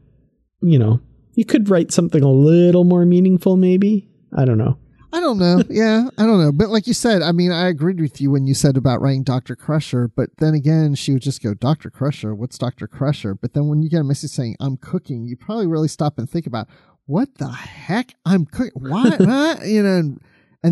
you 0.63 0.79
know, 0.79 1.01
you 1.35 1.45
could 1.45 1.69
write 1.69 1.93
something 1.93 2.23
a 2.23 2.31
little 2.31 2.85
more 2.85 3.05
meaningful, 3.05 3.57
maybe. 3.57 4.09
I 4.37 4.45
don't 4.45 4.59
know. 4.59 4.79
I 5.13 5.21
don't 5.21 5.39
know. 5.39 5.63
Yeah, 5.71 6.09
I 6.19 6.27
don't 6.27 6.41
know. 6.41 6.53
But 6.53 6.71
like 6.71 6.87
you 6.87 6.95
said, 6.95 7.23
I 7.23 7.33
mean, 7.33 7.53
I 7.53 7.69
agreed 7.69 8.01
with 8.01 8.21
you 8.21 8.31
when 8.31 8.47
you 8.47 8.55
said 8.55 8.77
about 8.77 9.01
writing 9.01 9.23
Dr. 9.23 9.55
Crusher, 9.57 10.09
but 10.09 10.31
then 10.39 10.55
again, 10.55 10.95
she 10.95 11.13
would 11.13 11.23
just 11.23 11.43
go, 11.43 11.55
Dr. 11.55 11.91
Crusher, 11.91 12.35
what's 12.35 12.59
Dr. 12.59 12.87
Crusher? 12.87 13.35
But 13.35 13.55
then 13.55 13.69
when 13.69 13.83
you 13.83 13.89
get 13.89 14.01
a 14.01 14.05
message 14.05 14.31
saying, 14.31 14.57
I'm 14.61 14.77
cooking, 14.77 15.25
you 15.25 15.37
probably 15.37 15.67
really 15.67 15.89
stop 15.89 16.19
and 16.19 16.29
think 16.29 16.47
about, 16.47 16.69
what 17.07 17.37
the 17.39 17.49
heck? 17.49 18.15
I'm 18.25 18.45
cooking. 18.47 18.73
Why? 18.89 19.59
you 19.65 19.83
know, 19.83 20.17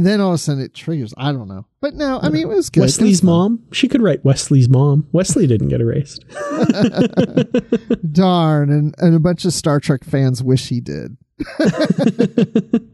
then 0.07 0.23
all 0.23 0.31
of 0.31 0.35
a 0.37 0.39
sudden 0.39 0.63
it 0.63 0.73
triggers. 0.75 1.13
I 1.19 1.33
don't 1.33 1.49
know, 1.49 1.67
but 1.81 1.95
no, 1.95 2.19
I 2.23 2.31
mean 2.31 2.43
it 2.43 2.49
was 2.49 2.71
good. 2.71 2.81
Wesley's 2.81 3.21
was 3.21 3.25
mom. 3.25 3.63
She 3.73 3.89
could 3.89 4.01
write 4.01 4.25
Wesley's 4.25 4.69
mom. 4.69 5.07
Wesley 5.13 5.47
didn't 5.47 5.69
get 5.69 5.83
erased. 5.83 6.25
Darn, 8.13 8.71
and 8.71 8.95
and 8.99 9.15
a 9.15 9.21
bunch 9.21 9.45
of 9.45 9.53
Star 9.53 9.81
Trek 9.81 10.03
fans 10.03 10.43
wish 10.43 10.69
he 10.69 10.81
did. 10.81 11.19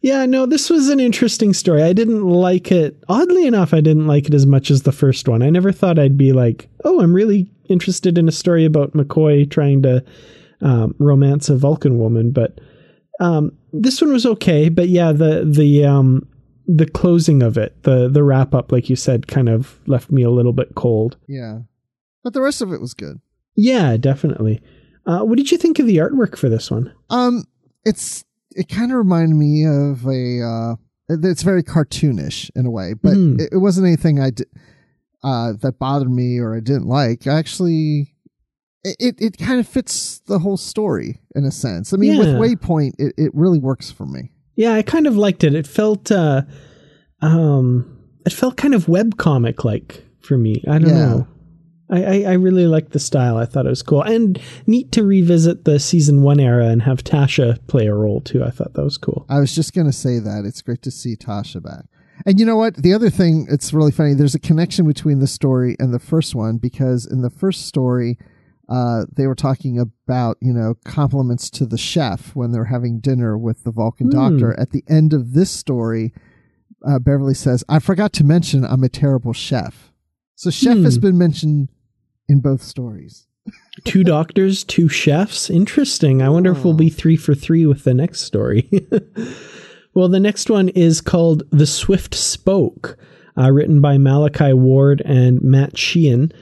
yeah, 0.00 0.24
no, 0.24 0.46
this 0.46 0.70
was 0.70 0.88
an 0.88 1.00
interesting 1.00 1.52
story. 1.52 1.82
I 1.82 1.92
didn't 1.92 2.22
like 2.22 2.72
it. 2.72 3.02
Oddly 3.08 3.46
enough, 3.46 3.74
I 3.74 3.80
didn't 3.80 4.06
like 4.06 4.26
it 4.26 4.34
as 4.34 4.46
much 4.46 4.70
as 4.70 4.82
the 4.82 4.92
first 4.92 5.28
one. 5.28 5.42
I 5.42 5.50
never 5.50 5.70
thought 5.70 5.98
I'd 5.98 6.16
be 6.16 6.32
like, 6.32 6.68
oh, 6.84 7.02
I'm 7.02 7.12
really 7.12 7.50
interested 7.68 8.16
in 8.16 8.28
a 8.28 8.32
story 8.32 8.64
about 8.64 8.92
McCoy 8.92 9.50
trying 9.50 9.82
to 9.82 10.04
um, 10.62 10.94
romance 10.98 11.48
a 11.48 11.56
Vulcan 11.56 11.98
woman, 11.98 12.30
but 12.30 12.58
um, 13.20 13.56
this 13.72 14.00
one 14.00 14.12
was 14.12 14.26
okay. 14.26 14.68
But 14.68 14.88
yeah, 14.88 15.12
the 15.12 15.44
the 15.44 15.84
um, 15.84 16.26
the 16.66 16.86
closing 16.86 17.42
of 17.42 17.56
it, 17.56 17.82
the 17.82 18.08
the 18.08 18.22
wrap 18.22 18.54
up, 18.54 18.72
like 18.72 18.88
you 18.88 18.96
said, 18.96 19.26
kind 19.26 19.48
of 19.48 19.78
left 19.86 20.10
me 20.10 20.22
a 20.22 20.30
little 20.30 20.52
bit 20.52 20.74
cold. 20.74 21.16
Yeah, 21.28 21.60
but 22.22 22.32
the 22.32 22.42
rest 22.42 22.62
of 22.62 22.72
it 22.72 22.80
was 22.80 22.94
good. 22.94 23.20
Yeah, 23.56 23.96
definitely. 23.96 24.60
Uh, 25.04 25.20
what 25.20 25.36
did 25.36 25.50
you 25.50 25.58
think 25.58 25.78
of 25.78 25.86
the 25.86 25.98
artwork 25.98 26.36
for 26.36 26.48
this 26.48 26.70
one? 26.70 26.92
Um, 27.10 27.44
it's 27.84 28.24
it 28.52 28.68
kind 28.68 28.92
of 28.92 28.98
reminded 28.98 29.36
me 29.36 29.66
of 29.66 30.06
a. 30.06 30.42
Uh, 30.42 30.74
it's 31.08 31.42
very 31.42 31.62
cartoonish 31.62 32.50
in 32.54 32.64
a 32.64 32.70
way, 32.70 32.94
but 32.94 33.14
mm. 33.14 33.38
it, 33.38 33.50
it, 33.52 33.58
wasn't 33.58 33.86
anything 33.86 34.18
I 34.18 34.30
did 34.30 34.48
uh, 35.22 35.52
that 35.60 35.78
bothered 35.78 36.10
me 36.10 36.38
or 36.38 36.56
I 36.56 36.60
didn't 36.60 36.86
like. 36.86 37.26
Actually, 37.26 38.11
it 38.84 39.16
it 39.20 39.38
kind 39.38 39.60
of 39.60 39.68
fits 39.68 40.20
the 40.26 40.40
whole 40.40 40.56
story 40.56 41.20
in 41.34 41.44
a 41.44 41.50
sense. 41.50 41.92
I 41.92 41.96
mean, 41.96 42.14
yeah. 42.14 42.18
with 42.18 42.28
Waypoint, 42.28 42.94
it, 42.98 43.14
it 43.16 43.30
really 43.34 43.58
works 43.58 43.90
for 43.90 44.06
me. 44.06 44.32
Yeah, 44.56 44.74
I 44.74 44.82
kind 44.82 45.06
of 45.06 45.16
liked 45.16 45.44
it. 45.44 45.54
It 45.54 45.66
felt 45.66 46.10
uh, 46.10 46.42
um, 47.20 47.98
it 48.26 48.32
felt 48.32 48.56
kind 48.56 48.74
of 48.74 48.88
web 48.88 49.16
comic 49.16 49.64
like 49.64 50.04
for 50.20 50.36
me. 50.36 50.62
I 50.68 50.78
don't 50.78 50.90
yeah. 50.90 51.06
know. 51.06 51.28
I, 51.90 52.04
I, 52.04 52.22
I 52.22 52.32
really 52.34 52.66
liked 52.66 52.92
the 52.92 52.98
style. 52.98 53.36
I 53.36 53.44
thought 53.44 53.66
it 53.66 53.70
was 53.70 53.82
cool 53.82 54.02
and 54.02 54.40
neat 54.66 54.92
to 54.92 55.04
revisit 55.04 55.64
the 55.64 55.78
season 55.78 56.22
one 56.22 56.40
era 56.40 56.68
and 56.68 56.80
have 56.82 57.04
Tasha 57.04 57.58
play 57.66 57.86
a 57.86 57.94
role 57.94 58.22
too. 58.22 58.42
I 58.42 58.50
thought 58.50 58.72
that 58.74 58.84
was 58.84 58.96
cool. 58.96 59.26
I 59.28 59.40
was 59.40 59.54
just 59.54 59.74
gonna 59.74 59.92
say 59.92 60.18
that 60.18 60.44
it's 60.44 60.62
great 60.62 60.82
to 60.82 60.90
see 60.90 61.16
Tasha 61.16 61.62
back. 61.62 61.84
And 62.24 62.38
you 62.38 62.46
know 62.46 62.56
what? 62.56 62.76
The 62.76 62.94
other 62.94 63.10
thing, 63.10 63.46
it's 63.50 63.72
really 63.72 63.90
funny. 63.90 64.14
There's 64.14 64.34
a 64.34 64.40
connection 64.40 64.86
between 64.86 65.18
the 65.18 65.26
story 65.26 65.76
and 65.78 65.92
the 65.92 65.98
first 65.98 66.34
one 66.34 66.58
because 66.58 67.04
in 67.04 67.22
the 67.22 67.30
first 67.30 67.66
story, 67.66 68.16
uh, 68.72 69.04
they 69.14 69.26
were 69.26 69.34
talking 69.34 69.78
about 69.78 70.38
you 70.40 70.52
know 70.52 70.74
compliments 70.84 71.50
to 71.50 71.66
the 71.66 71.76
chef 71.76 72.34
when 72.34 72.52
they're 72.52 72.64
having 72.64 73.00
dinner 73.00 73.36
with 73.36 73.64
the 73.64 73.70
Vulcan 73.70 74.08
mm. 74.08 74.12
doctor. 74.12 74.58
At 74.58 74.70
the 74.70 74.82
end 74.88 75.12
of 75.12 75.34
this 75.34 75.50
story, 75.50 76.14
uh, 76.86 76.98
Beverly 76.98 77.34
says, 77.34 77.62
"I 77.68 77.80
forgot 77.80 78.14
to 78.14 78.24
mention 78.24 78.64
I'm 78.64 78.82
a 78.82 78.88
terrible 78.88 79.34
chef." 79.34 79.92
So 80.36 80.50
chef 80.50 80.78
mm. 80.78 80.84
has 80.84 80.94
hmm. 80.96 81.02
been 81.02 81.18
mentioned 81.18 81.68
in 82.28 82.40
both 82.40 82.62
stories. 82.62 83.26
two 83.84 84.04
doctors, 84.04 84.64
two 84.64 84.88
chefs. 84.88 85.50
Interesting. 85.50 86.22
I 86.22 86.30
wonder 86.30 86.52
if 86.52 86.64
we'll 86.64 86.72
be 86.72 86.88
three 86.88 87.16
for 87.16 87.34
three 87.34 87.66
with 87.66 87.84
the 87.84 87.92
next 87.92 88.22
story. 88.22 88.70
well, 89.94 90.08
the 90.08 90.18
next 90.18 90.48
one 90.48 90.70
is 90.70 91.02
called 91.02 91.42
The 91.50 91.66
Swift 91.66 92.14
Spoke, 92.14 92.96
uh, 93.36 93.50
written 93.50 93.82
by 93.82 93.98
Malachi 93.98 94.54
Ward 94.54 95.02
and 95.04 95.42
Matt 95.42 95.76
Sheehan. 95.76 96.32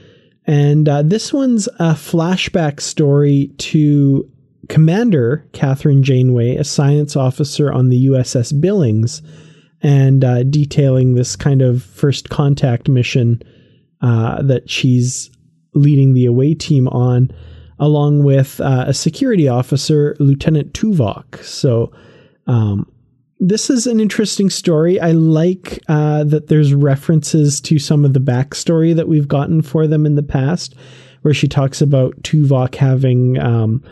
And 0.47 0.89
uh, 0.89 1.03
this 1.03 1.31
one's 1.31 1.67
a 1.79 1.93
flashback 1.93 2.79
story 2.81 3.51
to 3.59 4.29
Commander 4.69 5.45
Kathryn 5.53 6.01
Janeway, 6.01 6.55
a 6.55 6.63
science 6.63 7.15
officer 7.15 7.71
on 7.71 7.89
the 7.89 8.07
USS 8.07 8.59
Billings, 8.59 9.21
and 9.81 10.23
uh, 10.23 10.43
detailing 10.43 11.15
this 11.15 11.35
kind 11.35 11.61
of 11.61 11.83
first 11.83 12.29
contact 12.29 12.87
mission 12.87 13.41
uh, 14.01 14.41
that 14.41 14.69
she's 14.69 15.29
leading 15.73 16.13
the 16.13 16.25
away 16.25 16.53
team 16.53 16.87
on, 16.89 17.31
along 17.79 18.23
with 18.23 18.59
uh, 18.61 18.85
a 18.87 18.93
security 18.93 19.47
officer, 19.47 20.15
Lieutenant 20.19 20.73
Tuvok. 20.73 21.43
So, 21.43 21.91
um, 22.47 22.91
this 23.41 23.71
is 23.71 23.87
an 23.87 23.99
interesting 23.99 24.51
story. 24.51 24.99
I 24.99 25.11
like 25.11 25.79
uh, 25.89 26.23
that 26.25 26.47
there's 26.47 26.75
references 26.75 27.59
to 27.61 27.79
some 27.79 28.05
of 28.05 28.13
the 28.13 28.19
backstory 28.19 28.95
that 28.95 29.07
we've 29.07 29.27
gotten 29.27 29.63
for 29.63 29.87
them 29.87 30.05
in 30.05 30.13
the 30.13 30.21
past, 30.21 30.75
where 31.23 31.33
she 31.33 31.47
talks 31.47 31.81
about 31.81 32.21
Tuvok 32.21 32.75
having, 32.75 33.39
um, 33.39 33.83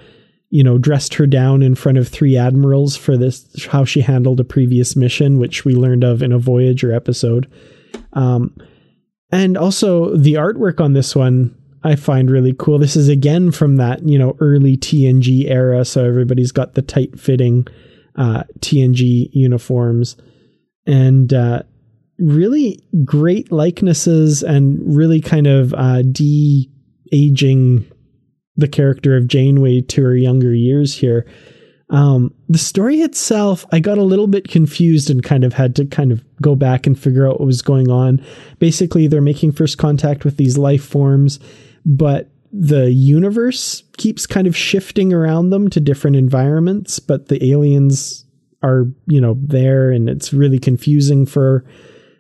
you 0.52 0.64
know, 0.64 0.78
dressed 0.78 1.16
her 1.16 1.26
down 1.26 1.64
in 1.64 1.74
front 1.74 1.98
of 1.98 2.08
three 2.08 2.38
admirals 2.38 2.96
for 2.96 3.18
this, 3.18 3.66
how 3.66 3.84
she 3.84 4.02
handled 4.02 4.40
a 4.40 4.44
previous 4.44 4.96
mission, 4.96 5.40
which 5.40 5.66
we 5.66 5.74
learned 5.74 6.04
of 6.04 6.22
in 6.22 6.32
a 6.32 6.38
Voyager 6.38 6.94
episode. 6.94 7.52
Um, 8.14 8.56
and 9.32 9.58
also 9.58 10.16
the 10.16 10.36
artwork 10.36 10.80
on 10.80 10.94
this 10.94 11.16
one 11.16 11.56
I 11.84 11.96
find 11.96 12.30
really 12.30 12.54
cool. 12.58 12.78
This 12.78 12.98
is 12.98 13.08
again 13.08 13.52
from 13.52 13.78
that, 13.78 14.06
you 14.08 14.20
know, 14.20 14.36
early 14.40 14.76
TNG 14.76 15.50
era. 15.50 15.86
So 15.86 16.04
everybody's 16.04 16.52
got 16.52 16.74
the 16.74 16.82
tight 16.82 17.18
fitting 17.18 17.68
uh, 18.16 18.44
TNG 18.60 19.30
uniforms 19.32 20.18
and 20.86 21.34
uh, 21.34 21.64
really 22.18 22.84
great 23.06 23.52
likenesses 23.52 24.44
and 24.44 24.80
really 24.96 25.22
kind 25.22 25.48
of 25.48 25.74
uh, 25.74 26.02
de 26.02 26.70
aging 27.12 27.90
the 28.56 28.68
character 28.68 29.16
of 29.16 29.28
Janeway 29.28 29.82
to 29.82 30.04
her 30.04 30.16
younger 30.16 30.54
years 30.54 30.96
here. 30.96 31.26
Um, 31.92 32.34
the 32.48 32.60
story 32.60 33.02
itself, 33.02 33.66
I 33.72 33.80
got 33.80 33.98
a 33.98 34.04
little 34.04 34.28
bit 34.28 34.48
confused 34.48 35.10
and 35.10 35.24
kind 35.24 35.44
of 35.44 35.54
had 35.54 35.76
to 35.78 35.86
kind 35.86 36.12
of 36.12 36.24
go 36.42 36.56
back 36.56 36.86
and 36.86 37.00
figure 37.00 37.28
out 37.28 37.40
what 37.40 37.48
was 37.48 37.64
going 37.64 37.90
on. 37.90 38.24
Basically, 38.60 39.08
they're 39.08 39.22
making 39.22 39.54
first 39.54 39.78
contact 39.80 40.24
with 40.24 40.38
these 40.38 40.58
life 40.58 40.84
forms, 40.84 41.40
but 41.86 42.30
the 42.52 42.92
universe 42.92 43.84
keeps 43.98 44.26
kind 44.26 44.48
of 44.48 44.58
shifting 44.58 45.14
around 45.14 45.50
them 45.50 45.70
to 45.70 45.80
different 45.80 46.16
environments, 46.16 47.00
but 47.00 47.28
the 47.28 47.52
aliens 47.52 48.26
are, 48.64 48.86
you 49.08 49.22
know, 49.22 49.38
there 49.42 49.92
and 49.92 50.10
it's 50.10 50.34
really 50.34 50.60
confusing 50.60 51.26
for 51.26 51.64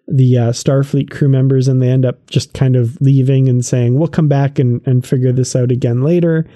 the 0.07 0.37
uh, 0.37 0.51
Starfleet 0.51 1.11
crew 1.11 1.29
members 1.29 1.67
and 1.67 1.81
they 1.81 1.89
end 1.89 2.05
up 2.05 2.29
just 2.29 2.53
kind 2.53 2.75
of 2.75 2.99
leaving 3.01 3.47
and 3.47 3.65
saying, 3.65 3.97
we'll 3.97 4.07
come 4.07 4.27
back 4.27 4.59
and, 4.59 4.85
and 4.87 5.05
figure 5.05 5.31
this 5.31 5.55
out 5.55 5.71
again 5.71 6.01
later. 6.01 6.49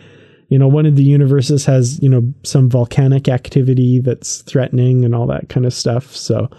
You 0.50 0.60
know, 0.60 0.68
one 0.68 0.86
of 0.86 0.96
the 0.96 1.04
universes 1.04 1.66
has, 1.66 2.02
you 2.02 2.10
know, 2.10 2.32
some 2.44 2.70
volcanic 2.70 3.28
activity 3.28 4.00
that's 4.00 4.42
threatening 4.42 5.04
and 5.04 5.16
all 5.16 5.28
that 5.28 5.50
kind 5.50 5.66
of 5.66 5.74
stuff. 5.74 6.16
So, 6.16 6.50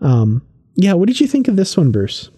um, 0.00 0.42
yeah, 0.74 0.92
what 0.92 1.08
did 1.08 1.20
you 1.20 1.26
think 1.26 1.48
of 1.48 1.56
this 1.56 1.76
one, 1.76 1.90
Bruce? 1.90 2.30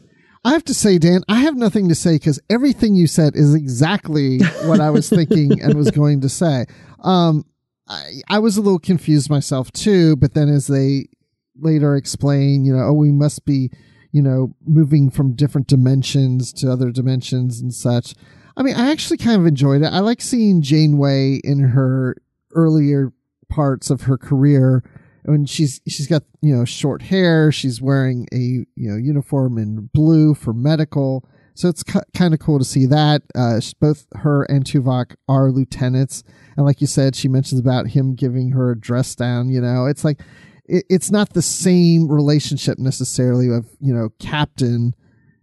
I 0.44 0.52
have 0.52 0.64
to 0.64 0.74
say, 0.74 0.98
Dan, 0.98 1.22
I 1.28 1.40
have 1.40 1.56
nothing 1.56 1.88
to 1.90 1.94
say 1.94 2.14
because 2.14 2.40
everything 2.48 2.94
you 2.94 3.06
said 3.06 3.36
is 3.36 3.54
exactly 3.54 4.38
what 4.64 4.80
I 4.80 4.88
was 4.90 5.08
thinking 5.08 5.60
and 5.60 5.74
was 5.74 5.90
going 5.90 6.22
to 6.22 6.30
say. 6.30 6.64
Um, 7.00 7.44
I, 7.86 8.22
I 8.28 8.38
was 8.38 8.56
a 8.56 8.62
little 8.62 8.78
confused 8.78 9.28
myself 9.28 9.70
too, 9.72 10.16
but 10.16 10.32
then 10.32 10.48
as 10.48 10.66
they 10.66 11.08
later 11.56 11.94
explain, 11.94 12.64
you 12.64 12.74
know, 12.74 12.84
oh, 12.84 12.92
we 12.92 13.12
must 13.12 13.44
be, 13.44 13.70
you 14.12 14.22
know, 14.22 14.54
moving 14.64 15.10
from 15.10 15.34
different 15.34 15.66
dimensions 15.66 16.54
to 16.54 16.72
other 16.72 16.90
dimensions 16.90 17.60
and 17.60 17.74
such. 17.74 18.14
I 18.56 18.62
mean, 18.62 18.76
I 18.76 18.90
actually 18.90 19.18
kind 19.18 19.40
of 19.40 19.46
enjoyed 19.46 19.82
it. 19.82 19.92
I 19.92 20.00
like 20.00 20.22
seeing 20.22 20.62
Janeway 20.62 21.40
in 21.44 21.60
her 21.60 22.16
earlier 22.54 23.12
parts 23.50 23.90
of 23.90 24.02
her 24.02 24.16
career 24.16 24.82
when 25.24 25.46
she's 25.46 25.80
she's 25.88 26.06
got 26.06 26.22
you 26.40 26.56
know 26.56 26.64
short 26.64 27.02
hair. 27.02 27.52
She's 27.52 27.80
wearing 27.80 28.26
a 28.32 28.36
you 28.36 28.66
know 28.76 28.96
uniform 28.96 29.58
in 29.58 29.90
blue 29.92 30.34
for 30.34 30.52
medical. 30.52 31.28
So 31.54 31.68
it's 31.68 31.82
kind 31.82 32.32
of 32.32 32.40
cool 32.40 32.58
to 32.58 32.64
see 32.64 32.86
that. 32.86 33.22
Uh, 33.34 33.60
both 33.80 34.06
her 34.14 34.44
and 34.44 34.64
Tuvok 34.64 35.16
are 35.28 35.50
lieutenants. 35.50 36.22
And 36.56 36.64
like 36.64 36.80
you 36.80 36.86
said 36.86 37.14
she 37.14 37.28
mentions 37.28 37.60
about 37.60 37.88
him 37.88 38.14
giving 38.14 38.52
her 38.52 38.70
a 38.70 38.78
dress 38.78 39.14
down 39.14 39.50
you 39.50 39.60
know. 39.60 39.86
It's 39.86 40.04
like 40.04 40.20
it, 40.64 40.84
it's 40.88 41.10
not 41.10 41.34
the 41.34 41.42
same 41.42 42.10
relationship 42.10 42.78
necessarily 42.78 43.52
of 43.52 43.66
you 43.80 43.92
know 43.92 44.10
captain 44.18 44.94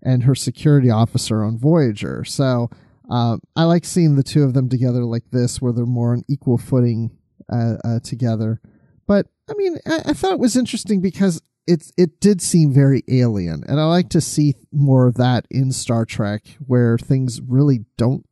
and 0.02 0.24
her 0.24 0.36
security 0.36 0.90
officer 0.90 1.44
on 1.44 1.58
Voyager. 1.58 2.24
So 2.24 2.70
uh, 3.10 3.38
I 3.56 3.63
like 3.63 3.86
seeing 3.86 4.16
the 4.16 4.24
two 4.24 4.44
of 4.44 4.54
them 4.54 4.70
together 4.70 5.04
like 5.04 5.30
this 5.32 5.62
where 5.62 5.74
they're 5.74 5.86
more 5.86 6.13
on 6.13 6.24
equal 6.28 6.58
footing 6.58 7.12
uh, 7.52 7.76
uh 7.84 8.00
together. 8.00 8.60
But 9.06 9.28
I 9.50 9.54
mean, 9.56 9.78
I, 9.86 10.02
I 10.08 10.14
thought 10.14 10.34
it 10.34 10.40
was 10.40 10.56
interesting 10.56 11.02
because 11.02 11.42
it 11.66 11.92
it 11.98 12.20
did 12.20 12.42
seem 12.42 12.74
very 12.74 13.04
alien, 13.08 13.64
and 13.68 13.80
I 13.80 13.86
like 13.86 14.10
to 14.10 14.22
see 14.22 14.56
more 14.72 15.08
of 15.08 15.16
that 15.16 15.46
in 15.50 15.72
Star 15.72 16.06
Trek, 16.06 16.44
where 16.66 16.98
things 16.98 17.42
really 17.42 17.86
don't 17.98 18.26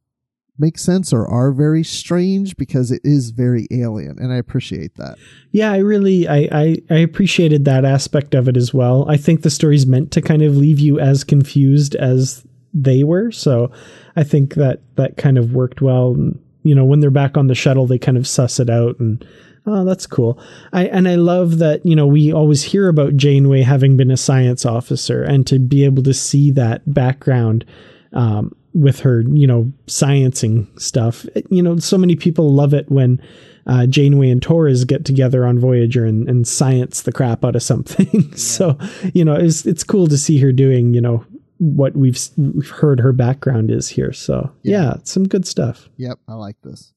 make 0.57 0.77
sense 0.77 1.11
or 1.11 1.27
are 1.27 1.51
very 1.51 1.83
strange 1.83 2.55
because 2.55 2.91
it 2.91 3.01
is 3.03 3.31
very 3.31 3.67
alien 3.71 4.17
and 4.19 4.31
i 4.31 4.37
appreciate 4.37 4.95
that. 4.95 5.17
Yeah 5.51 5.71
i 5.71 5.77
really 5.77 6.27
I, 6.27 6.47
I, 6.51 6.77
I 6.89 6.97
appreciated 6.99 7.65
that 7.65 7.85
aspect 7.85 8.33
of 8.33 8.47
it 8.47 8.55
as 8.55 8.73
well. 8.73 9.05
I 9.09 9.17
think 9.17 9.41
the 9.41 9.49
story's 9.49 9.85
meant 9.85 10.11
to 10.13 10.21
kind 10.21 10.41
of 10.41 10.55
leave 10.55 10.79
you 10.79 10.99
as 10.99 11.23
confused 11.23 11.95
as 11.95 12.45
they 12.73 13.03
were 13.03 13.31
so 13.31 13.71
i 14.15 14.23
think 14.23 14.55
that 14.55 14.81
that 14.95 15.17
kind 15.17 15.37
of 15.37 15.53
worked 15.53 15.81
well. 15.81 16.15
You 16.63 16.73
know 16.73 16.85
when 16.85 16.99
they're 16.99 17.11
back 17.11 17.37
on 17.37 17.47
the 17.47 17.55
shuttle 17.55 17.85
they 17.85 17.99
kind 17.99 18.17
of 18.17 18.27
suss 18.27 18.59
it 18.59 18.69
out 18.69 18.99
and 18.99 19.27
Oh, 19.67 19.83
that's 19.83 20.05
cool. 20.05 20.39
I 20.73 20.85
and 20.85 21.07
I 21.07 21.15
love 21.15 21.57
that, 21.57 21.85
you 21.85 21.95
know, 21.95 22.05
we 22.05 22.31
always 22.31 22.63
hear 22.63 22.87
about 22.87 23.15
Janeway 23.15 23.61
having 23.61 23.97
been 23.97 24.11
a 24.11 24.17
science 24.17 24.65
officer 24.65 25.23
and 25.23 25.45
to 25.47 25.57
be 25.57 25.85
able 25.85 26.03
to 26.03 26.13
see 26.13 26.51
that 26.51 26.81
background 26.93 27.65
um, 28.13 28.55
with 28.73 28.99
her, 28.99 29.21
you 29.21 29.47
know, 29.47 29.71
sciencing 29.87 30.67
stuff. 30.79 31.25
You 31.49 31.63
know, 31.63 31.77
so 31.77 31.97
many 31.97 32.15
people 32.15 32.53
love 32.53 32.73
it 32.73 32.91
when 32.91 33.19
uh, 33.65 33.87
Janeway 33.87 34.29
and 34.29 34.41
Torres 34.41 34.85
get 34.85 35.03
together 35.03 35.45
on 35.45 35.57
Voyager 35.57 36.05
and, 36.05 36.29
and 36.29 36.47
science 36.47 37.01
the 37.01 37.11
crap 37.11 37.43
out 37.43 37.55
of 37.55 37.63
something. 37.63 38.07
Yeah. 38.13 38.35
so, 38.35 38.77
you 39.13 39.25
know, 39.25 39.35
it's 39.35 39.65
it's 39.65 39.83
cool 39.83 40.07
to 40.07 40.17
see 40.17 40.39
her 40.39 40.51
doing, 40.51 40.93
you 40.93 41.01
know, 41.01 41.25
what 41.57 41.95
we've, 41.95 42.19
we've 42.37 42.69
heard 42.69 42.99
her 42.99 43.13
background 43.13 43.71
is 43.71 43.89
here. 43.89 44.13
So 44.13 44.51
yeah. 44.63 44.81
yeah, 44.81 44.93
some 45.03 45.27
good 45.27 45.47
stuff. 45.47 45.89
Yep, 45.97 46.19
I 46.27 46.33
like 46.33 46.57
this. 46.61 46.93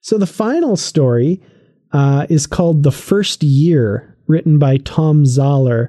So 0.00 0.18
the 0.18 0.26
final 0.26 0.76
story 0.76 1.42
uh, 1.92 2.26
is 2.28 2.46
called 2.46 2.82
The 2.82 2.92
First 2.92 3.42
Year, 3.42 4.16
written 4.26 4.58
by 4.58 4.78
Thom 4.78 5.24
Zahler. 5.24 5.88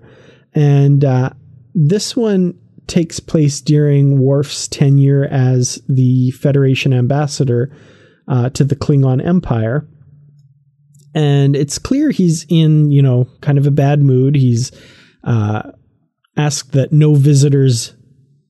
And 0.54 1.04
uh, 1.04 1.32
this 1.74 2.16
one 2.16 2.60
takes 2.88 3.20
place 3.20 3.62
during 3.62 4.20
Worf's 4.20 4.68
tenure 4.68 5.26
as 5.26 5.82
the 5.88 6.32
Federation 6.32 6.94
ambassador 6.94 7.76
uh, 8.28 8.50
to 8.50 8.64
the 8.64 8.76
Klingon 8.76 9.26
Empire. 9.26 9.88
And 11.16 11.56
it's 11.56 11.78
clear 11.78 12.10
he's 12.10 12.46
in, 12.50 12.92
you 12.92 13.02
know, 13.02 13.28
kind 13.42 13.58
of 13.58 13.68
a 13.68 13.72
bad 13.72 14.02
mood. 14.02 14.36
He's 14.36 14.72
uh, 15.24 15.72
asked 16.36 16.72
that 16.74 16.92
no 16.92 17.14
visitors 17.14 17.94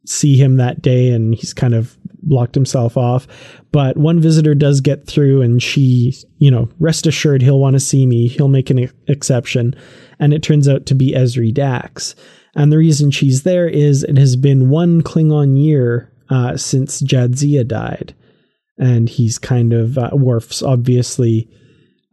see 0.06 0.38
him 0.38 0.58
that 0.58 0.82
day, 0.82 1.12
and 1.12 1.36
he's 1.36 1.54
kind 1.54 1.74
of 1.74 1.98
blocked 2.24 2.56
himself 2.56 2.98
off. 2.98 3.28
But 3.72 3.98
one 3.98 4.20
visitor 4.20 4.56
does 4.56 4.82
get 4.82 5.08
through, 5.08 5.42
and 5.42 5.62
she, 5.62 6.16
you 6.38 6.52
know, 6.52 6.70
rest 6.80 7.08
assured 7.08 7.42
he'll 7.42 7.60
want 7.60 7.76
to 7.76 7.80
see 7.80 8.06
me. 8.06 8.28
He'll 8.28 8.48
make 8.48 8.70
an 8.70 8.90
exception. 9.08 9.76
And 10.20 10.34
it 10.34 10.44
turns 10.44 10.68
out 10.68 10.86
to 10.88 10.96
be 10.96 11.14
Ezri 11.14 11.54
Dax. 11.54 12.16
And 12.56 12.72
the 12.72 12.78
reason 12.78 13.12
she's 13.12 13.44
there 13.44 13.68
is 13.68 14.04
it 14.04 14.18
has 14.18 14.36
been 14.36 14.70
one 14.70 15.02
Klingon 15.02 15.58
year 15.62 16.12
uh, 16.30 16.56
since 16.58 17.02
Jadzia 17.02 17.68
died. 17.68 18.16
And 18.78 19.10
he's 19.10 19.38
kind 19.40 19.74
of, 19.74 19.98
uh, 19.98 20.12
Worf's 20.14 20.64
obviously 20.64 21.50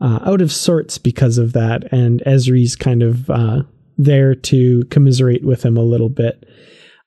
uh, 0.01 0.21
out 0.25 0.41
of 0.41 0.53
sorts 0.53 0.99
because 0.99 1.39
of 1.39 1.53
that. 1.53 1.93
And 1.93 2.23
Ezri's 2.27 2.77
kind 2.77 3.03
of 3.03 3.29
uh, 3.31 3.63
there 3.99 4.35
to 4.35 4.85
commiserate 4.85 5.45
with 5.45 5.63
him 5.63 5.77
a 5.77 5.83
little 5.83 6.09
bit. 6.09 6.45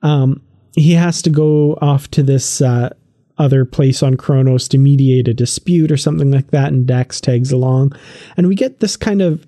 Um, 0.03 0.41
he 0.75 0.93
has 0.93 1.21
to 1.21 1.29
go 1.29 1.77
off 1.81 2.09
to 2.11 2.23
this 2.23 2.61
uh, 2.61 2.89
other 3.37 3.65
place 3.65 4.03
on 4.03 4.17
Kronos 4.17 4.67
to 4.69 4.77
mediate 4.77 5.27
a 5.27 5.33
dispute 5.33 5.91
or 5.91 5.97
something 5.97 6.31
like 6.31 6.51
that, 6.51 6.71
and 6.71 6.85
Dax 6.85 7.21
tags 7.21 7.51
along. 7.51 7.93
And 8.37 8.47
we 8.47 8.55
get 8.55 8.79
this 8.79 8.95
kind 8.97 9.21
of 9.21 9.45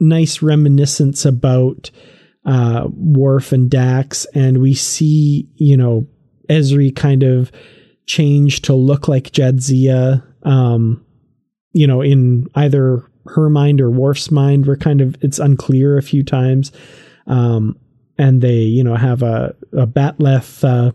nice 0.00 0.42
reminiscence 0.42 1.24
about 1.24 1.90
uh, 2.44 2.88
Worf 2.90 3.52
and 3.52 3.70
Dax, 3.70 4.26
and 4.34 4.60
we 4.60 4.74
see, 4.74 5.48
you 5.56 5.76
know, 5.76 6.06
Ezri 6.48 6.94
kind 6.94 7.22
of 7.22 7.50
change 8.06 8.62
to 8.62 8.74
look 8.74 9.08
like 9.08 9.32
Jadzia, 9.32 10.22
um, 10.42 11.04
you 11.72 11.86
know, 11.86 12.02
in 12.02 12.46
either 12.54 13.02
her 13.26 13.48
mind 13.48 13.80
or 13.80 13.90
Worf's 13.90 14.30
mind. 14.30 14.66
We're 14.66 14.76
kind 14.76 15.00
of, 15.00 15.16
it's 15.22 15.38
unclear 15.38 15.96
a 15.96 16.02
few 16.02 16.22
times. 16.22 16.70
Um, 17.26 17.78
and 18.18 18.40
they, 18.40 18.60
you 18.60 18.84
know, 18.84 18.94
have 18.94 19.22
a, 19.22 19.54
a 19.72 19.86
bat'leth 19.86 20.64
uh, 20.64 20.92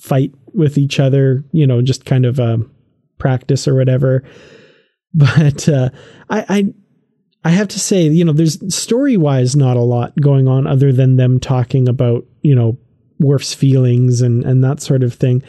fight 0.00 0.32
with 0.54 0.78
each 0.78 1.00
other, 1.00 1.44
you 1.52 1.66
know, 1.66 1.82
just 1.82 2.04
kind 2.04 2.26
of 2.26 2.38
a 2.38 2.58
practice 3.18 3.66
or 3.66 3.74
whatever. 3.74 4.22
But 5.14 5.66
uh, 5.70 5.88
I, 6.28 6.44
I 6.48 6.74
I 7.42 7.50
have 7.50 7.68
to 7.68 7.80
say, 7.80 8.02
you 8.02 8.26
know, 8.26 8.34
there's 8.34 8.74
story 8.74 9.16
wise 9.16 9.56
not 9.56 9.78
a 9.78 9.82
lot 9.82 10.12
going 10.20 10.46
on 10.46 10.66
other 10.66 10.92
than 10.92 11.16
them 11.16 11.40
talking 11.40 11.88
about, 11.88 12.26
you 12.42 12.54
know, 12.54 12.76
Worf's 13.18 13.54
feelings 13.54 14.20
and 14.20 14.44
and 14.44 14.62
that 14.62 14.80
sort 14.80 15.02
of 15.02 15.14
thing. 15.14 15.42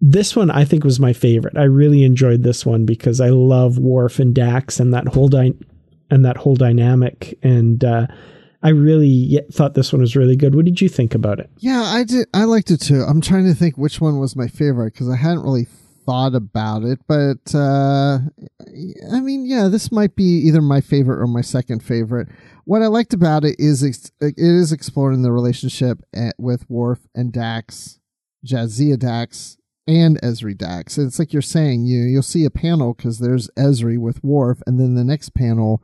This 0.00 0.34
one 0.34 0.50
I 0.50 0.64
think 0.64 0.82
was 0.82 0.98
my 0.98 1.12
favorite. 1.12 1.56
I 1.56 1.62
really 1.62 2.02
enjoyed 2.02 2.42
this 2.42 2.66
one 2.66 2.84
because 2.84 3.20
I 3.20 3.28
love 3.28 3.78
Worf 3.78 4.18
and 4.18 4.34
Dax 4.34 4.80
and 4.80 4.92
that 4.92 5.06
whole 5.06 5.28
dy- 5.28 5.54
and 6.10 6.24
that 6.24 6.36
whole 6.36 6.56
dynamic 6.56 7.38
and 7.42 7.84
uh, 7.84 8.08
I 8.62 8.70
really 8.70 9.40
thought 9.50 9.74
this 9.74 9.92
one 9.92 10.00
was 10.00 10.14
really 10.14 10.36
good. 10.36 10.54
What 10.54 10.64
did 10.64 10.80
you 10.80 10.88
think 10.88 11.14
about 11.14 11.40
it? 11.40 11.50
Yeah, 11.58 11.82
I 11.82 12.04
did. 12.04 12.28
I 12.32 12.44
liked 12.44 12.70
it 12.70 12.78
too. 12.78 13.02
I'm 13.02 13.20
trying 13.20 13.44
to 13.46 13.54
think 13.54 13.76
which 13.76 14.00
one 14.00 14.18
was 14.18 14.36
my 14.36 14.46
favorite 14.46 14.92
because 14.92 15.08
I 15.08 15.16
hadn't 15.16 15.42
really 15.42 15.66
thought 16.04 16.34
about 16.34 16.82
it, 16.82 16.98
but 17.06 17.54
uh, 17.54 18.18
I 19.12 19.20
mean, 19.20 19.46
yeah, 19.46 19.68
this 19.68 19.92
might 19.92 20.16
be 20.16 20.24
either 20.24 20.60
my 20.60 20.80
favorite 20.80 21.20
or 21.22 21.26
my 21.26 21.40
second 21.40 21.82
favorite. 21.82 22.28
What 22.64 22.82
I 22.82 22.86
liked 22.86 23.14
about 23.14 23.44
it 23.44 23.56
is 23.58 23.82
it 23.82 24.10
is 24.20 24.72
exploring 24.72 25.22
the 25.22 25.32
relationship 25.32 26.00
at, 26.14 26.34
with 26.38 26.68
Worf 26.68 27.00
and 27.14 27.32
Dax, 27.32 28.00
Jadzia 28.44 28.98
Dax, 28.98 29.56
and 29.86 30.20
Ezri 30.22 30.56
Dax. 30.56 30.98
It's 30.98 31.18
like 31.18 31.32
you're 31.32 31.42
saying, 31.42 31.84
you 31.84 32.02
you'll 32.02 32.22
see 32.22 32.44
a 32.44 32.50
panel 32.50 32.94
because 32.94 33.18
there's 33.18 33.48
Ezri 33.58 33.98
with 33.98 34.22
Worf, 34.22 34.62
and 34.66 34.78
then 34.78 34.94
the 34.94 35.04
next 35.04 35.34
panel 35.34 35.82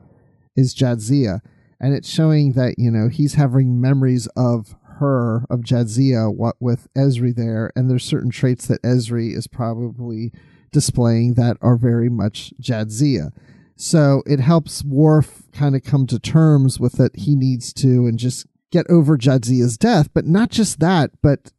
is 0.57 0.75
Jadzia, 0.75 1.41
and 1.81 1.95
it's 1.95 2.09
showing 2.09 2.53
that 2.53 2.75
you 2.79 2.91
know 2.91 3.09
he's 3.09 3.35
having 3.35 3.81
memories 3.81 4.27
of 4.37 4.77
her 4.99 5.45
of 5.49 5.61
Jadzia 5.61 6.35
what 6.35 6.57
with 6.61 6.89
Ezri 6.97 7.35
there, 7.35 7.71
and 7.77 7.91
there's 7.91 8.05
certain 8.05 8.31
traits 8.31 8.67
that 8.67 8.83
Ezri 8.83 9.37
is 9.37 9.47
probably 9.47 10.33
displaying 10.73 11.35
that 11.35 11.57
are 11.61 11.77
very 11.77 12.09
much 12.09 12.53
Jadzia. 12.61 13.31
So 13.77 14.23
it 14.27 14.41
helps 14.41 14.85
Worf 14.85 15.45
kind 15.53 15.77
of 15.77 15.85
come 15.85 16.07
to 16.09 16.19
terms 16.19 16.81
with 16.81 16.95
that 16.95 17.17
he 17.17 17.37
needs 17.37 17.73
to 17.75 18.07
and 18.07 18.19
just 18.19 18.47
get 18.73 18.87
over 18.91 19.17
Jadzia's 19.17 19.79
death. 19.79 20.09
But 20.13 20.27
not 20.27 20.51
just 20.51 20.81
that, 20.81 21.13
but 21.23 21.53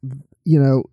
you 0.43 0.59
know, 0.59 0.83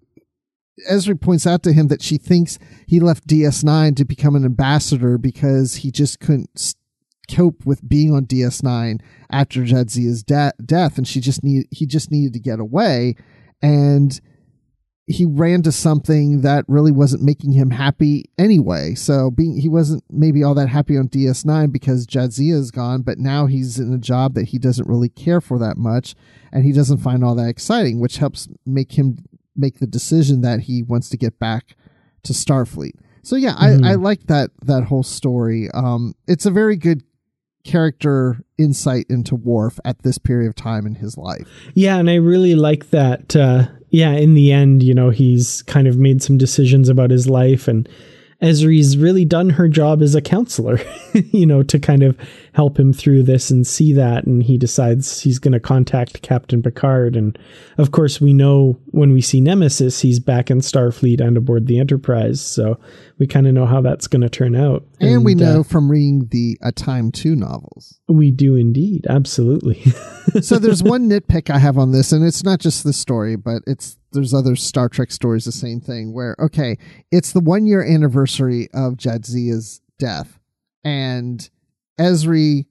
Ezri 0.88 1.20
points 1.20 1.46
out 1.46 1.62
to 1.64 1.72
him 1.72 1.88
that 1.88 2.02
she 2.02 2.16
thinks 2.16 2.58
he 2.86 3.00
left 3.00 3.26
DS9 3.26 3.96
to 3.96 4.04
become 4.04 4.36
an 4.36 4.44
ambassador 4.44 5.18
because 5.18 5.76
he 5.76 5.90
just 5.90 6.20
couldn't 6.20 6.74
cope 7.30 7.64
with 7.64 7.86
being 7.88 8.12
on 8.12 8.26
DS9 8.26 9.00
after 9.30 9.62
Jadzia's 9.62 10.22
de- 10.22 10.52
death, 10.64 10.98
and 10.98 11.06
she 11.06 11.20
just 11.20 11.42
need 11.42 11.66
he 11.70 11.86
just 11.86 12.10
needed 12.10 12.32
to 12.34 12.40
get 12.40 12.60
away, 12.60 13.16
and 13.62 14.20
he 15.06 15.24
ran 15.24 15.62
to 15.62 15.70
something 15.70 16.40
that 16.40 16.64
really 16.66 16.90
wasn't 16.90 17.22
making 17.22 17.52
him 17.52 17.70
happy 17.70 18.24
anyway. 18.38 18.94
So 18.94 19.30
being 19.30 19.56
he 19.56 19.68
wasn't 19.68 20.02
maybe 20.10 20.42
all 20.42 20.54
that 20.54 20.68
happy 20.68 20.96
on 20.96 21.08
DS9 21.08 21.70
because 21.70 22.06
Jadzia 22.06 22.54
is 22.54 22.72
gone, 22.72 23.02
but 23.02 23.18
now 23.18 23.46
he's 23.46 23.78
in 23.78 23.92
a 23.92 23.98
job 23.98 24.34
that 24.34 24.48
he 24.48 24.58
doesn't 24.58 24.88
really 24.88 25.08
care 25.08 25.40
for 25.40 25.58
that 25.60 25.76
much, 25.76 26.14
and 26.52 26.64
he 26.64 26.72
doesn't 26.72 26.98
find 26.98 27.22
all 27.22 27.36
that 27.36 27.48
exciting, 27.48 28.00
which 28.00 28.18
helps 28.18 28.48
make 28.64 28.98
him 28.98 29.18
make 29.54 29.78
the 29.78 29.86
decision 29.86 30.42
that 30.42 30.60
he 30.60 30.82
wants 30.82 31.08
to 31.10 31.16
get 31.16 31.38
back 31.38 31.76
to 32.24 32.32
Starfleet. 32.32 32.92
So 33.22 33.36
yeah, 33.36 33.54
mm-hmm. 33.54 33.84
I, 33.84 33.92
I 33.92 33.94
like 33.94 34.26
that 34.26 34.50
that 34.62 34.84
whole 34.84 35.02
story. 35.02 35.68
Um, 35.72 36.14
it's 36.26 36.46
a 36.46 36.50
very 36.50 36.76
good 36.76 37.02
character 37.66 38.40
insight 38.58 39.06
into 39.08 39.34
Worf 39.34 39.78
at 39.84 40.02
this 40.02 40.18
period 40.18 40.48
of 40.48 40.54
time 40.54 40.86
in 40.86 40.94
his 40.94 41.18
life. 41.18 41.46
Yeah, 41.74 41.96
and 41.96 42.08
I 42.08 42.14
really 42.14 42.54
like 42.54 42.90
that. 42.90 43.36
Uh, 43.36 43.68
yeah, 43.90 44.12
in 44.12 44.34
the 44.34 44.52
end, 44.52 44.82
you 44.82 44.94
know, 44.94 45.10
he's 45.10 45.62
kind 45.62 45.86
of 45.86 45.98
made 45.98 46.22
some 46.22 46.38
decisions 46.38 46.88
about 46.88 47.10
his 47.10 47.28
life 47.28 47.68
and 47.68 47.88
Ezri's 48.42 48.98
really 48.98 49.24
done 49.24 49.50
her 49.50 49.68
job 49.68 50.02
as 50.02 50.14
a 50.14 50.20
counselor, 50.20 50.78
you 51.14 51.46
know, 51.46 51.62
to 51.62 51.78
kind 51.78 52.02
of 52.02 52.18
help 52.56 52.78
him 52.78 52.90
through 52.90 53.22
this 53.22 53.50
and 53.50 53.66
see 53.66 53.92
that. 53.92 54.24
And 54.24 54.42
he 54.42 54.56
decides 54.56 55.20
he's 55.20 55.38
going 55.38 55.52
to 55.52 55.60
contact 55.60 56.22
Captain 56.22 56.62
Picard. 56.62 57.14
And 57.14 57.38
of 57.76 57.90
course, 57.90 58.18
we 58.18 58.32
know 58.32 58.80
when 58.86 59.12
we 59.12 59.20
see 59.20 59.42
Nemesis, 59.42 60.00
he's 60.00 60.20
back 60.20 60.50
in 60.50 60.60
Starfleet 60.60 61.20
and 61.20 61.36
aboard 61.36 61.66
the 61.66 61.78
Enterprise. 61.78 62.40
So 62.40 62.80
we 63.18 63.26
kind 63.26 63.46
of 63.46 63.52
know 63.52 63.66
how 63.66 63.82
that's 63.82 64.06
going 64.06 64.22
to 64.22 64.30
turn 64.30 64.56
out. 64.56 64.86
And, 65.00 65.16
and 65.16 65.24
we 65.26 65.34
know 65.34 65.60
uh, 65.60 65.64
from 65.64 65.90
reading 65.90 66.28
the 66.30 66.56
A 66.62 66.72
Time 66.72 67.12
to 67.12 67.36
novels. 67.36 68.00
We 68.08 68.30
do 68.30 68.54
indeed. 68.54 69.06
Absolutely. 69.06 69.82
so 70.40 70.58
there's 70.58 70.82
one 70.82 71.10
nitpick 71.10 71.50
I 71.50 71.58
have 71.58 71.76
on 71.76 71.92
this, 71.92 72.10
and 72.10 72.24
it's 72.24 72.42
not 72.42 72.60
just 72.60 72.84
the 72.84 72.94
story, 72.94 73.36
but 73.36 73.64
it's 73.66 73.98
there's 74.12 74.32
other 74.32 74.56
Star 74.56 74.88
Trek 74.88 75.10
stories 75.10 75.44
the 75.44 75.52
same 75.52 75.78
thing 75.78 76.14
where 76.14 76.34
okay, 76.38 76.78
it's 77.12 77.32
the 77.32 77.40
one 77.40 77.66
year 77.66 77.84
anniversary 77.84 78.68
of 78.72 78.94
Jadzia's 78.94 79.82
death, 79.98 80.38
and 80.82 81.50
Ezri 81.98 82.66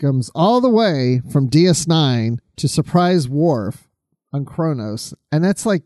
comes 0.00 0.30
all 0.34 0.60
the 0.60 0.68
way 0.68 1.20
from 1.30 1.48
DS9 1.48 2.38
to 2.56 2.68
surprise 2.68 3.28
Worf 3.28 3.88
on 4.32 4.44
Kronos, 4.44 5.14
and 5.30 5.44
that's 5.44 5.66
like 5.66 5.82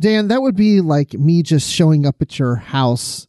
Dan, 0.00 0.28
that 0.28 0.42
would 0.42 0.56
be 0.56 0.80
like 0.80 1.14
me 1.14 1.42
just 1.42 1.70
showing 1.70 2.04
up 2.04 2.20
at 2.20 2.38
your 2.38 2.56
house 2.56 3.26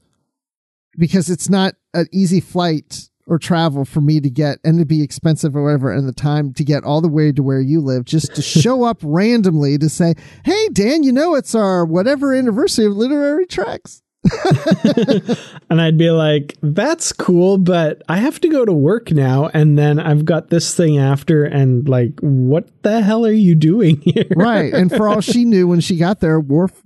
because 0.98 1.30
it's 1.30 1.50
not 1.50 1.76
an 1.94 2.08
easy 2.12 2.40
flight 2.40 3.10
or 3.28 3.40
travel 3.40 3.86
for 3.86 4.02
me 4.02 4.20
to 4.20 4.30
get 4.30 4.60
and 4.64 4.80
to 4.80 4.86
be 4.86 5.02
expensive 5.02 5.56
or 5.56 5.64
whatever 5.64 5.92
and 5.92 6.08
the 6.08 6.14
time 6.14 6.54
to 6.54 6.64
get 6.64 6.84
all 6.84 7.02
the 7.02 7.08
way 7.08 7.32
to 7.32 7.42
where 7.42 7.62
you 7.62 7.82
live 7.82 8.06
just 8.06 8.36
to 8.36 8.42
show 8.62 8.84
up 8.84 9.00
randomly 9.02 9.78
to 9.78 9.90
say 9.90 10.14
hey 10.44 10.68
dan 10.70 11.02
you 11.02 11.12
know 11.12 11.34
it's 11.34 11.56
our 11.56 11.86
whatever 11.86 12.36
anniversary 12.36 12.86
of 12.86 12.94
literary 12.94 13.46
treks 13.48 14.04
and 15.70 15.82
I'd 15.82 15.98
be 15.98 16.10
like, 16.10 16.56
that's 16.62 17.12
cool, 17.12 17.58
but 17.58 18.02
I 18.10 18.18
have 18.18 18.40
to 18.42 18.48
go 18.48 18.66
to 18.66 18.74
work 18.74 19.12
now. 19.12 19.50
And 19.54 19.78
then 19.78 20.00
I've 20.00 20.26
got 20.26 20.50
this 20.50 20.76
thing 20.76 20.98
after. 20.98 21.44
And 21.44 21.88
like, 21.88 22.20
what 22.22 22.70
the 22.84 23.02
hell 23.02 23.26
are 23.26 23.32
you 23.32 23.56
doing 23.56 23.98
here? 24.02 24.26
right. 24.36 24.74
And 24.74 24.92
for 24.92 25.08
all 25.08 25.22
she 25.22 25.46
knew 25.46 25.68
when 25.68 25.80
she 25.80 25.98
got 25.98 26.20
there, 26.20 26.40
Worf, 26.40 26.82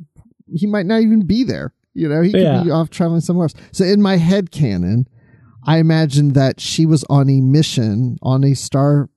he 0.53 0.67
might 0.67 0.85
not 0.85 1.01
even 1.01 1.25
be 1.25 1.43
there. 1.43 1.73
You 1.93 2.07
know, 2.07 2.21
he 2.21 2.31
could 2.31 2.41
yeah. 2.41 2.63
be 2.63 2.71
off 2.71 2.89
traveling 2.89 3.21
somewhere 3.21 3.45
else. 3.45 3.55
So 3.71 3.83
in 3.83 4.01
my 4.01 4.17
head 4.17 4.51
canon, 4.51 5.07
I 5.65 5.77
imagined 5.77 6.33
that 6.35 6.59
she 6.59 6.85
was 6.85 7.03
on 7.09 7.29
a 7.29 7.41
mission 7.41 8.17
on 8.21 8.43
a 8.43 8.53
star 8.53 9.09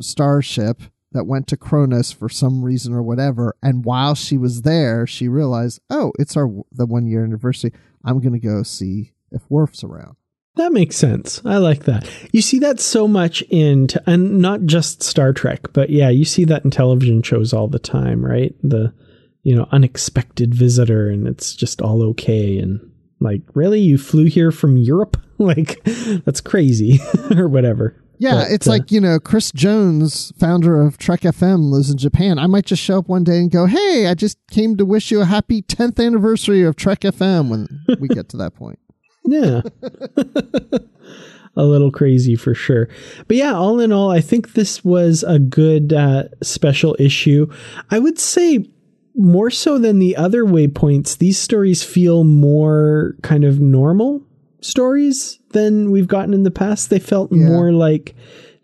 starship 0.00 0.82
that 1.16 1.26
went 1.26 1.48
to 1.48 1.56
Kronos 1.56 2.12
for 2.12 2.28
some 2.28 2.62
reason 2.62 2.92
or 2.92 3.02
whatever. 3.02 3.56
And 3.62 3.84
while 3.84 4.14
she 4.14 4.36
was 4.38 4.62
there, 4.62 5.06
she 5.06 5.28
realized, 5.28 5.80
oh, 5.90 6.12
it's 6.18 6.36
our 6.36 6.48
the 6.70 6.86
one 6.86 7.06
year 7.06 7.24
anniversary. 7.24 7.72
I'm 8.04 8.20
to 8.20 8.38
go 8.38 8.62
see 8.62 9.12
if 9.32 9.42
Worf's 9.48 9.82
around. 9.82 10.16
That 10.56 10.72
makes 10.72 10.96
sense. 10.96 11.42
I 11.44 11.58
like 11.58 11.84
that. 11.84 12.08
You 12.32 12.40
see 12.40 12.58
that 12.60 12.80
so 12.80 13.06
much 13.06 13.42
in, 13.50 13.88
t- 13.88 13.98
and 14.06 14.38
not 14.40 14.62
just 14.64 15.02
Star 15.02 15.34
Trek, 15.34 15.72
but 15.74 15.90
yeah, 15.90 16.08
you 16.08 16.24
see 16.24 16.44
that 16.44 16.64
in 16.64 16.70
television 16.70 17.22
shows 17.22 17.52
all 17.52 17.68
the 17.68 17.78
time, 17.78 18.24
right? 18.24 18.54
The, 18.62 18.94
you 19.42 19.54
know, 19.54 19.68
unexpected 19.70 20.54
visitor 20.54 21.10
and 21.10 21.28
it's 21.28 21.54
just 21.54 21.82
all 21.82 22.02
okay. 22.10 22.58
And 22.58 22.80
like, 23.20 23.42
really? 23.54 23.80
You 23.80 23.98
flew 23.98 24.24
here 24.24 24.50
from 24.50 24.78
Europe? 24.78 25.18
like, 25.38 25.82
that's 26.24 26.40
crazy 26.40 27.00
or 27.36 27.48
whatever. 27.48 27.94
Yeah, 28.18 28.44
But, 28.44 28.50
it's 28.50 28.66
uh, 28.66 28.70
like, 28.70 28.90
you 28.90 29.00
know, 29.00 29.18
Chris 29.18 29.52
Jones, 29.52 30.32
founder 30.38 30.80
of 30.80 30.98
Trek 30.98 31.20
FM, 31.20 31.70
lives 31.70 31.90
in 31.90 31.98
Japan. 31.98 32.38
I 32.38 32.46
might 32.46 32.66
just 32.66 32.82
show 32.82 32.98
up 32.98 33.08
one 33.08 33.24
day 33.24 33.38
and 33.38 33.50
go, 33.50 33.66
hey, 33.66 34.06
I 34.06 34.14
just 34.14 34.38
came 34.50 34.76
to 34.76 34.84
wish 34.84 35.10
you 35.10 35.20
a 35.20 35.24
happy 35.24 35.62
10th 35.62 36.04
anniversary 36.04 36.62
of 36.62 36.76
Trek 36.76 37.00
FM 37.00 37.48
when 37.50 37.84
we 38.00 38.08
get 38.08 38.28
to 38.30 38.36
that 38.38 38.54
point. 38.54 38.78
Yeah. 39.24 39.62
a 41.56 41.64
little 41.64 41.90
crazy 41.90 42.36
for 42.36 42.54
sure. 42.54 42.88
But 43.26 43.36
yeah, 43.36 43.54
all 43.54 43.80
in 43.80 43.92
all, 43.92 44.10
I 44.10 44.20
think 44.20 44.52
this 44.52 44.84
was 44.84 45.24
a 45.24 45.38
good 45.38 45.92
uh, 45.92 46.24
special 46.42 46.96
issue. 46.98 47.50
I 47.90 47.98
would 47.98 48.18
say 48.18 48.66
more 49.14 49.50
so 49.50 49.78
than 49.78 49.98
the 49.98 50.16
other 50.16 50.44
waypoints, 50.44 51.18
these 51.18 51.38
stories 51.38 51.82
feel 51.82 52.24
more 52.24 53.16
kind 53.22 53.44
of 53.44 53.58
normal 53.60 54.22
stories 54.66 55.38
than 55.52 55.90
we've 55.90 56.08
gotten 56.08 56.34
in 56.34 56.42
the 56.42 56.50
past. 56.50 56.90
They 56.90 56.98
felt 56.98 57.32
Yeah. 57.32 57.46
more 57.46 57.72
like 57.72 58.14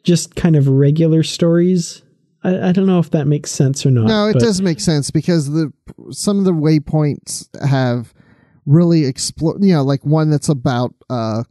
just 0.02 0.34
kind 0.36 0.56
of 0.56 0.68
regular 0.68 1.22
stories. 1.22 2.02
I, 2.44 2.68
I 2.68 2.72
don't 2.72 2.86
know 2.86 2.98
if 2.98 3.10
that 3.12 3.26
makes 3.26 3.50
sense 3.52 3.86
or 3.86 3.90
not. 3.90 4.08
No, 4.08 4.26
it 4.28 4.32
but- 4.34 4.40
does 4.42 4.60
make 4.60 4.80
sense 4.80 5.10
because 5.10 5.50
the 5.50 5.72
some 6.10 6.38
of 6.38 6.44
the 6.44 6.52
waypoints 6.52 7.48
have 7.64 8.12
really 8.66 9.04
explode. 9.06 9.62
You 9.64 9.74
know, 9.74 9.82
like 9.84 10.04
one 10.04 10.28
that's 10.30 10.48
about 10.48 10.94
uh, 11.08 11.44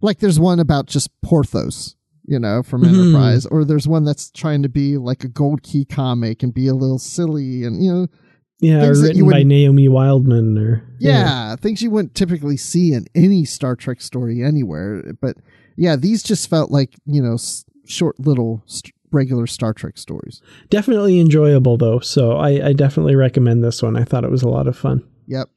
like 0.00 0.18
there's 0.20 0.40
one 0.40 0.60
about 0.60 0.86
just 0.86 1.10
Porthos, 1.22 1.94
you 2.26 2.38
know, 2.38 2.62
from 2.62 2.82
Mhm. 2.82 2.88
Enterprise, 2.88 3.46
or 3.46 3.64
there's 3.64 3.86
one 3.86 4.04
that's 4.04 4.30
trying 4.30 4.62
to 4.62 4.68
be 4.68 4.96
like 4.96 5.24
a 5.24 5.28
Gold 5.28 5.62
Key 5.62 5.84
comic 5.84 6.42
and 6.42 6.54
be 6.54 6.66
a 6.68 6.74
little 6.74 6.98
silly, 6.98 7.64
and 7.64 7.82
you 7.84 7.92
know, 7.92 8.06
Yeah, 8.64 8.84
you 8.92 9.02
written 9.02 9.28
by 9.30 9.42
Naomi 9.42 9.88
Wildman 9.88 10.58
or 10.58 10.84
yeah, 10.98 11.56
things 11.56 11.82
you 11.82 11.90
wouldn't 11.90 12.14
typically 12.14 12.56
see 12.56 12.92
in 12.92 13.06
any 13.14 13.44
Star 13.44 13.76
Trek 13.76 14.00
story 14.00 14.42
anywhere. 14.42 15.02
But 15.20 15.36
yeah, 15.76 15.96
these 15.96 16.22
just 16.22 16.48
felt 16.48 16.70
like 16.70 16.94
you 17.06 17.22
know 17.22 17.34
s- 17.34 17.64
short 17.86 18.18
little 18.18 18.62
st- 18.66 18.94
regular 19.12 19.46
Star 19.46 19.72
Trek 19.72 19.96
stories. 19.98 20.40
definitely 20.70 21.20
enjoyable 21.20 21.76
though. 21.76 22.00
So 22.00 22.32
I, 22.36 22.68
I 22.68 22.72
definitely 22.72 23.14
recommend 23.16 23.62
this 23.62 23.82
one. 23.82 23.96
I 23.96 24.04
thought 24.04 24.24
it 24.24 24.30
was 24.30 24.42
a 24.42 24.48
lot 24.48 24.66
of 24.66 24.76
fun. 24.76 25.02
Yep. 25.26 25.48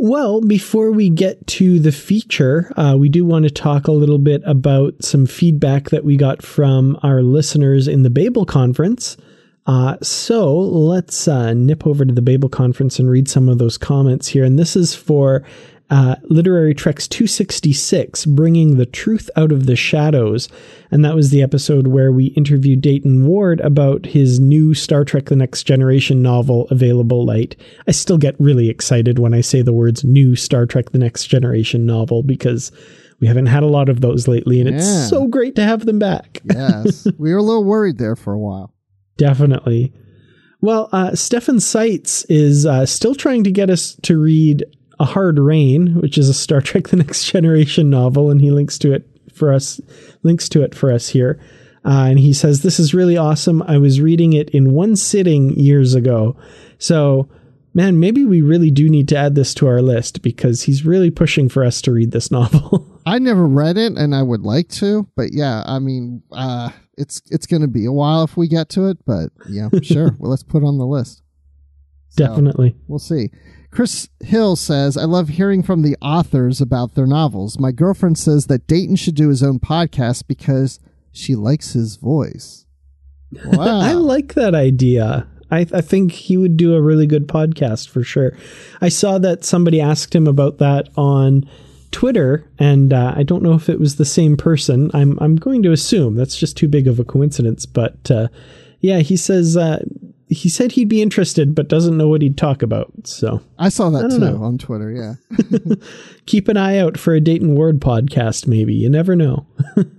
Well, 0.00 0.40
before 0.40 0.92
we 0.92 1.10
get 1.10 1.44
to 1.48 1.80
the 1.80 1.90
feature, 1.90 2.72
uh, 2.76 2.96
we 2.96 3.08
do 3.08 3.24
want 3.24 3.42
to 3.46 3.50
talk 3.50 3.88
a 3.88 3.92
little 3.92 4.18
bit 4.18 4.42
about 4.46 4.94
some 5.02 5.26
feedback 5.26 5.90
that 5.90 6.04
we 6.04 6.16
got 6.16 6.40
from 6.40 6.96
our 7.02 7.20
listeners 7.20 7.88
in 7.88 8.04
the 8.04 8.10
Babel 8.10 8.44
conference. 8.46 9.16
Uh, 9.68 9.96
so 10.02 10.56
let's 10.58 11.28
uh, 11.28 11.52
nip 11.52 11.86
over 11.86 12.04
to 12.04 12.12
the 12.14 12.22
Babel 12.22 12.48
conference 12.48 12.98
and 12.98 13.10
read 13.10 13.28
some 13.28 13.48
of 13.50 13.58
those 13.58 13.76
comments 13.78 14.26
here. 14.28 14.42
And 14.42 14.58
this 14.58 14.74
is 14.74 14.94
for 14.94 15.44
uh, 15.90 16.16
Literary 16.24 16.74
Treks 16.74 17.06
266, 17.06 18.24
Bringing 18.26 18.76
the 18.78 18.86
Truth 18.86 19.28
Out 19.36 19.52
of 19.52 19.66
the 19.66 19.76
Shadows. 19.76 20.48
And 20.90 21.04
that 21.04 21.14
was 21.14 21.28
the 21.30 21.42
episode 21.42 21.86
where 21.88 22.10
we 22.12 22.26
interviewed 22.28 22.80
Dayton 22.80 23.26
Ward 23.26 23.60
about 23.60 24.06
his 24.06 24.40
new 24.40 24.72
Star 24.72 25.04
Trek 25.04 25.26
The 25.26 25.36
Next 25.36 25.64
Generation 25.64 26.22
novel, 26.22 26.66
Available 26.70 27.26
Light. 27.26 27.54
I 27.86 27.90
still 27.90 28.18
get 28.18 28.36
really 28.40 28.70
excited 28.70 29.18
when 29.18 29.34
I 29.34 29.42
say 29.42 29.60
the 29.60 29.72
words 29.74 30.02
new 30.02 30.34
Star 30.34 30.64
Trek 30.64 30.90
The 30.92 30.98
Next 30.98 31.26
Generation 31.26 31.84
novel 31.84 32.22
because 32.22 32.72
we 33.20 33.26
haven't 33.26 33.46
had 33.46 33.62
a 33.62 33.66
lot 33.66 33.90
of 33.90 34.00
those 34.00 34.28
lately, 34.28 34.60
and 34.60 34.70
Yeah. 34.70 34.76
it's 34.76 35.10
so 35.10 35.26
great 35.26 35.56
to 35.56 35.62
have 35.64 35.84
them 35.84 35.98
back. 35.98 36.40
Yes, 36.44 37.06
we 37.18 37.32
were 37.32 37.38
a 37.38 37.42
little 37.42 37.64
worried 37.64 37.98
there 37.98 38.16
for 38.16 38.32
a 38.32 38.38
while. 38.38 38.72
Definitely. 39.18 39.92
Well, 40.60 40.88
uh, 40.92 41.14
Stefan 41.14 41.60
Seitz 41.60 42.24
is 42.24 42.64
uh, 42.64 42.86
still 42.86 43.14
trying 43.14 43.44
to 43.44 43.50
get 43.50 43.68
us 43.68 43.94
to 44.02 44.18
read 44.18 44.64
A 44.98 45.04
Hard 45.04 45.38
Rain, 45.38 46.00
which 46.00 46.16
is 46.16 46.28
a 46.28 46.34
Star 46.34 46.60
Trek 46.60 46.88
The 46.88 46.96
Next 46.96 47.30
Generation 47.30 47.90
novel, 47.90 48.30
and 48.30 48.40
he 48.40 48.50
links 48.50 48.78
to 48.78 48.92
it 48.92 49.06
for 49.32 49.52
us, 49.52 49.80
links 50.22 50.48
to 50.50 50.62
it 50.62 50.74
for 50.74 50.90
us 50.90 51.08
here. 51.08 51.38
Uh, 51.84 52.06
and 52.08 52.18
he 52.18 52.32
says, 52.32 52.62
This 52.62 52.80
is 52.80 52.94
really 52.94 53.16
awesome. 53.16 53.62
I 53.62 53.78
was 53.78 54.00
reading 54.00 54.32
it 54.32 54.50
in 54.50 54.72
one 54.72 54.96
sitting 54.96 55.50
years 55.58 55.94
ago. 55.94 56.36
So, 56.78 57.28
man, 57.78 58.00
maybe 58.00 58.24
we 58.24 58.42
really 58.42 58.72
do 58.72 58.88
need 58.88 59.06
to 59.06 59.16
add 59.16 59.36
this 59.36 59.54
to 59.54 59.68
our 59.68 59.80
list 59.80 60.20
because 60.20 60.62
he's 60.62 60.84
really 60.84 61.12
pushing 61.12 61.48
for 61.48 61.64
us 61.64 61.80
to 61.80 61.92
read 61.92 62.10
this 62.10 62.28
novel. 62.32 63.00
I 63.06 63.20
never 63.20 63.46
read 63.46 63.78
it, 63.78 63.96
and 63.96 64.16
I 64.16 64.22
would 64.22 64.42
like 64.42 64.68
to, 64.70 65.08
but 65.16 65.32
yeah, 65.32 65.62
I 65.64 65.78
mean, 65.78 66.24
uh, 66.32 66.70
it's 66.98 67.22
it's 67.30 67.46
going 67.46 67.62
to 67.62 67.68
be 67.68 67.86
a 67.86 67.92
while 67.92 68.24
if 68.24 68.36
we 68.36 68.48
get 68.48 68.68
to 68.70 68.88
it, 68.88 68.98
but 69.06 69.30
yeah, 69.48 69.68
sure. 69.82 70.16
well, 70.18 70.30
let's 70.30 70.42
put 70.42 70.64
it 70.64 70.66
on 70.66 70.76
the 70.78 70.86
list. 70.86 71.22
So, 72.08 72.26
Definitely. 72.26 72.74
we'll 72.88 72.98
see. 72.98 73.30
Chris 73.70 74.08
Hill 74.20 74.56
says, 74.56 74.96
I 74.96 75.04
love 75.04 75.28
hearing 75.28 75.62
from 75.62 75.82
the 75.82 75.96
authors 76.02 76.60
about 76.60 76.94
their 76.94 77.06
novels. 77.06 77.60
My 77.60 77.70
girlfriend 77.70 78.18
says 78.18 78.46
that 78.46 78.66
Dayton 78.66 78.96
should 78.96 79.14
do 79.14 79.28
his 79.28 79.42
own 79.42 79.60
podcast 79.60 80.26
because 80.26 80.80
she 81.12 81.36
likes 81.36 81.74
his 81.74 81.96
voice. 81.96 82.64
Wow. 83.44 83.80
I 83.80 83.92
like 83.92 84.32
that 84.34 84.54
idea. 84.54 85.28
I, 85.50 85.66
I 85.72 85.80
think 85.80 86.12
he 86.12 86.36
would 86.36 86.56
do 86.56 86.74
a 86.74 86.80
really 86.80 87.06
good 87.06 87.26
podcast 87.26 87.88
for 87.88 88.02
sure. 88.02 88.36
I 88.80 88.88
saw 88.88 89.18
that 89.18 89.44
somebody 89.44 89.80
asked 89.80 90.14
him 90.14 90.26
about 90.26 90.58
that 90.58 90.88
on 90.96 91.48
Twitter, 91.90 92.46
and 92.58 92.92
uh, 92.92 93.14
I 93.16 93.22
don't 93.22 93.42
know 93.42 93.54
if 93.54 93.68
it 93.68 93.80
was 93.80 93.96
the 93.96 94.04
same 94.04 94.36
person. 94.36 94.90
I'm 94.92 95.18
I'm 95.20 95.36
going 95.36 95.62
to 95.62 95.72
assume 95.72 96.16
that's 96.16 96.36
just 96.36 96.56
too 96.56 96.68
big 96.68 96.86
of 96.86 97.00
a 97.00 97.04
coincidence. 97.04 97.66
But 97.66 98.10
uh, 98.10 98.28
yeah, 98.80 98.98
he 98.98 99.16
says 99.16 99.56
uh, 99.56 99.82
he 100.28 100.48
said 100.48 100.72
he'd 100.72 100.88
be 100.88 101.02
interested, 101.02 101.54
but 101.54 101.68
doesn't 101.68 101.96
know 101.96 102.08
what 102.08 102.22
he'd 102.22 102.36
talk 102.36 102.62
about. 102.62 102.92
So 103.04 103.40
I 103.58 103.70
saw 103.70 103.90
that 103.90 104.04
I 104.04 104.08
too 104.08 104.18
know. 104.18 104.42
on 104.42 104.58
Twitter. 104.58 104.90
Yeah. 104.90 105.74
keep 106.26 106.48
an 106.48 106.56
eye 106.56 106.78
out 106.78 106.98
for 106.98 107.14
a 107.14 107.20
Dayton 107.20 107.54
Ward 107.54 107.80
podcast. 107.80 108.46
Maybe 108.46 108.74
you 108.74 108.88
never 108.88 109.16
know. 109.16 109.46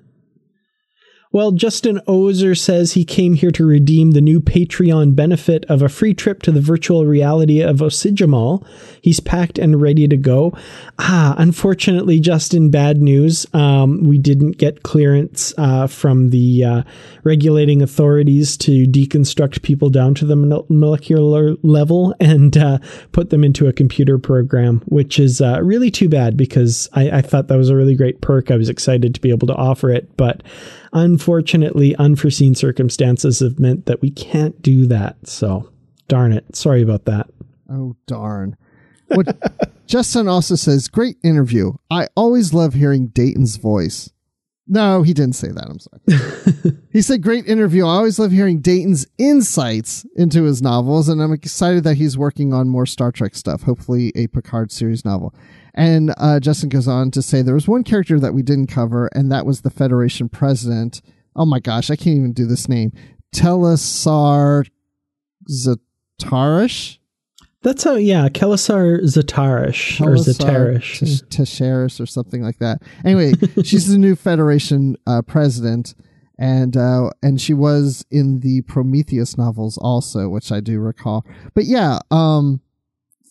Well, 1.32 1.52
Justin 1.52 2.02
Ozer 2.08 2.56
says 2.56 2.94
he 2.94 3.06
came 3.06 3.36
here 3.36 3.52
to 3.52 3.64
redeem 3.64 4.12
the 4.12 4.22
new 4.22 4.42
Patreon 4.42 5.16
benefit 5.16 5.64
of 5.66 5.84
a 5.84 5.88
free 5.88 6.16
trip 6.16 6.42
to 6.42 6.52
the 6.52 6.60
virtual 6.60 7.06
reality 7.06 7.62
of 7.62 7.78
Osijamal. 7.78 8.66
He's 9.00 9.20
packed 9.20 9.60
and 9.60 9.80
ready 9.80 10.08
to 10.08 10.18
go. 10.18 10.58
Ah, 10.98 11.36
unfortunately, 11.38 12.20
Justin, 12.20 12.72
bad 12.72 13.04
news. 13.04 13.46
Um, 13.54 14.06
we 14.06 14.18
didn't 14.18 14.58
get 14.58 14.82
clearance 14.82 15.54
uh, 15.60 15.86
from 15.86 16.32
the 16.32 16.64
uh, 16.64 16.84
regulating 17.24 17.84
authorities 17.84 18.58
to 18.58 18.88
deconstruct 18.88 19.62
people 19.62 19.92
down 19.92 20.16
to 20.16 20.26
the 20.26 20.66
molecular 20.68 21.56
level 21.62 22.16
and 22.20 22.58
uh, 22.58 22.80
put 23.12 23.30
them 23.30 23.44
into 23.44 23.68
a 23.68 23.74
computer 23.74 24.18
program, 24.18 24.82
which 24.88 25.20
is 25.20 25.42
uh, 25.42 25.62
really 25.62 25.92
too 25.92 26.10
bad 26.10 26.36
because 26.36 26.90
I, 26.94 27.12
I 27.12 27.22
thought 27.22 27.50
that 27.50 27.58
was 27.58 27.70
a 27.70 27.76
really 27.76 27.94
great 27.94 28.20
perk. 28.20 28.50
I 28.50 28.56
was 28.56 28.68
excited 28.70 29.14
to 29.14 29.22
be 29.22 29.30
able 29.30 29.46
to 29.46 29.56
offer 29.56 29.92
it, 29.92 30.10
but 30.18 30.42
unfortunately, 30.94 31.96
unforeseen 31.96 32.56
circumstances 32.56 33.40
have 33.40 33.60
meant 33.60 33.86
that 33.86 34.02
we 34.02 34.12
can't 34.12 34.62
do 34.62 34.86
that. 34.88 35.28
So, 35.28 35.70
darn 36.08 36.32
it. 36.32 36.56
Sorry 36.56 36.82
about 36.82 37.06
that. 37.06 37.28
Oh 37.70 37.96
darn. 38.08 38.58
What 39.08 39.38
Justin 39.88 40.28
also 40.28 40.56
says, 40.56 40.88
great 40.88 41.18
interview. 41.24 41.74
I 41.90 42.08
always 42.16 42.54
love 42.54 42.74
hearing 42.74 43.08
Dayton's 43.08 43.58
voice. 43.58 44.12
No, 44.72 45.02
he 45.02 45.16
didn't 45.16 45.36
say 45.36 45.48
that. 45.48 45.66
I'm 45.68 45.80
sorry. 45.80 46.78
he 46.92 47.02
said, 47.02 47.24
great 47.24 47.48
interview. 47.48 47.86
I 47.86 47.96
always 47.96 48.20
love 48.20 48.32
hearing 48.32 48.62
Dayton's 48.62 49.08
insights 49.18 50.06
into 50.16 50.44
his 50.44 50.62
novels, 50.62 51.10
and 51.10 51.24
I'm 51.24 51.34
excited 51.34 51.84
that 51.86 51.96
he's 51.96 52.20
working 52.20 52.54
on 52.54 52.70
more 52.70 52.86
Star 52.86 53.12
Trek 53.12 53.34
stuff, 53.34 53.64
hopefully 53.64 54.12
a 54.16 54.28
Picard 54.28 54.72
series 54.72 55.04
novel. 55.04 55.34
And 55.80 56.14
uh, 56.18 56.42
Justin 56.42 56.68
goes 56.68 56.90
on 56.90 57.10
to 57.12 57.22
say 57.22 57.42
there 57.42 57.54
was 57.54 57.66
one 57.66 57.86
character 57.86 58.20
that 58.20 58.34
we 58.34 58.42
didn't 58.42 58.68
cover, 58.68 59.10
and 59.14 59.32
that 59.32 59.46
was 59.46 59.62
the 59.62 59.70
Federation 59.70 60.28
president. 60.28 61.02
Oh 61.38 61.46
my 61.46 61.62
gosh, 61.62 61.90
I 61.90 61.96
can't 61.96 62.18
even 62.18 62.34
do 62.34 62.46
this 62.46 62.68
name. 62.68 62.92
Telesar 63.34 64.68
Zatarish? 65.50 66.98
That's 67.62 67.86
how, 67.86 67.96
yeah, 67.96 68.28
Kelisar 68.28 69.04
Zatarish 69.04 70.02
or 70.02 70.16
Zatarish. 70.16 71.00
Tish- 71.30 71.62
or 71.62 72.06
something 72.06 72.44
like 72.44 72.60
that. 72.60 72.82
Anyway, 73.06 73.32
she's 73.64 73.88
the 73.88 73.98
new 73.98 74.18
Federation 74.18 74.98
uh, 75.08 75.22
president, 75.22 75.96
and 76.38 76.76
uh, 76.76 77.12
and 77.24 77.40
she 77.40 77.54
was 77.54 78.06
in 78.12 78.42
the 78.42 78.64
Prometheus 78.64 79.38
novels 79.38 79.78
also, 79.78 80.28
which 80.28 80.52
I 80.52 80.60
do 80.60 80.82
recall. 80.82 81.26
But 81.54 81.66
yeah, 81.66 82.00
um, 82.12 82.60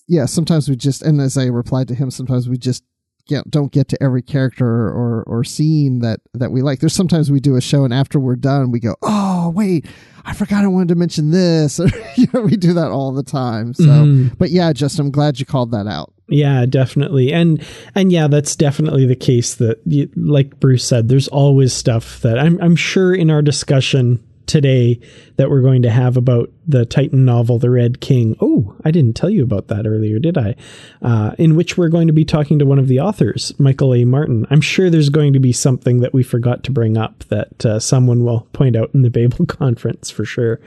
yeah. 0.08 0.26
Sometimes 0.26 0.68
we 0.68 0.76
just, 0.76 1.02
and 1.02 1.20
as 1.20 1.38
I 1.38 1.46
replied 1.46 1.88
to 1.88 1.94
him, 1.94 2.10
sometimes 2.10 2.48
we 2.48 2.58
just 2.58 2.82
get, 3.28 3.48
don't 3.50 3.70
get 3.70 3.88
to 3.88 4.02
every 4.02 4.22
character 4.22 4.66
or 4.66 5.22
or 5.26 5.44
scene 5.44 6.00
that 6.00 6.20
that 6.34 6.50
we 6.50 6.62
like. 6.62 6.80
There's 6.80 6.94
sometimes 6.94 7.30
we 7.30 7.40
do 7.40 7.56
a 7.56 7.60
show 7.60 7.84
and 7.84 7.94
after 7.94 8.18
we're 8.18 8.36
done, 8.36 8.72
we 8.72 8.80
go, 8.80 8.96
oh 9.02 9.50
wait, 9.50 9.86
I 10.24 10.32
forgot 10.32 10.64
I 10.64 10.68
wanted 10.68 10.88
to 10.88 10.94
mention 10.96 11.30
this. 11.30 11.78
you 12.16 12.26
know, 12.32 12.40
we 12.40 12.56
do 12.56 12.72
that 12.72 12.90
all 12.90 13.12
the 13.12 13.22
time. 13.22 13.74
So, 13.74 13.84
mm-hmm. 13.84 14.34
but 14.38 14.50
yeah, 14.50 14.72
just 14.72 14.98
I'm 14.98 15.10
glad 15.10 15.38
you 15.38 15.46
called 15.46 15.70
that 15.70 15.86
out. 15.86 16.12
Yeah, 16.28 16.66
definitely. 16.66 17.32
And 17.32 17.64
and 17.94 18.10
yeah, 18.10 18.28
that's 18.28 18.56
definitely 18.56 19.06
the 19.06 19.16
case 19.16 19.54
that 19.56 19.80
you, 19.86 20.10
like 20.16 20.58
Bruce 20.60 20.84
said, 20.84 21.08
there's 21.08 21.28
always 21.28 21.72
stuff 21.72 22.20
that 22.22 22.38
I'm 22.38 22.60
I'm 22.60 22.76
sure 22.76 23.14
in 23.14 23.30
our 23.30 23.42
discussion 23.42 24.22
today 24.48 24.98
that 25.36 25.50
we're 25.50 25.60
going 25.60 25.82
to 25.82 25.90
have 25.90 26.16
about 26.16 26.50
the 26.66 26.84
Titan 26.84 27.24
novel, 27.24 27.58
The 27.58 27.70
Red 27.70 28.00
King. 28.00 28.36
Oh, 28.40 28.74
I 28.84 28.90
didn't 28.90 29.14
tell 29.14 29.30
you 29.30 29.44
about 29.44 29.68
that 29.68 29.86
earlier, 29.86 30.18
did 30.18 30.36
I? 30.36 30.56
Uh, 31.00 31.32
in 31.38 31.54
which 31.54 31.78
we're 31.78 31.88
going 31.88 32.08
to 32.08 32.12
be 32.12 32.24
talking 32.24 32.58
to 32.58 32.66
one 32.66 32.78
of 32.78 32.88
the 32.88 32.98
authors, 32.98 33.52
Michael 33.58 33.94
A. 33.94 34.04
Martin. 34.04 34.46
I'm 34.50 34.60
sure 34.60 34.90
there's 34.90 35.10
going 35.10 35.34
to 35.34 35.38
be 35.38 35.52
something 35.52 36.00
that 36.00 36.12
we 36.12 36.22
forgot 36.22 36.64
to 36.64 36.72
bring 36.72 36.96
up 36.96 37.24
that 37.24 37.64
uh, 37.64 37.78
someone 37.78 38.24
will 38.24 38.48
point 38.52 38.74
out 38.74 38.90
in 38.94 39.02
the 39.02 39.10
Babel 39.10 39.46
conference 39.46 40.10
for 40.10 40.24
sure. 40.24 40.60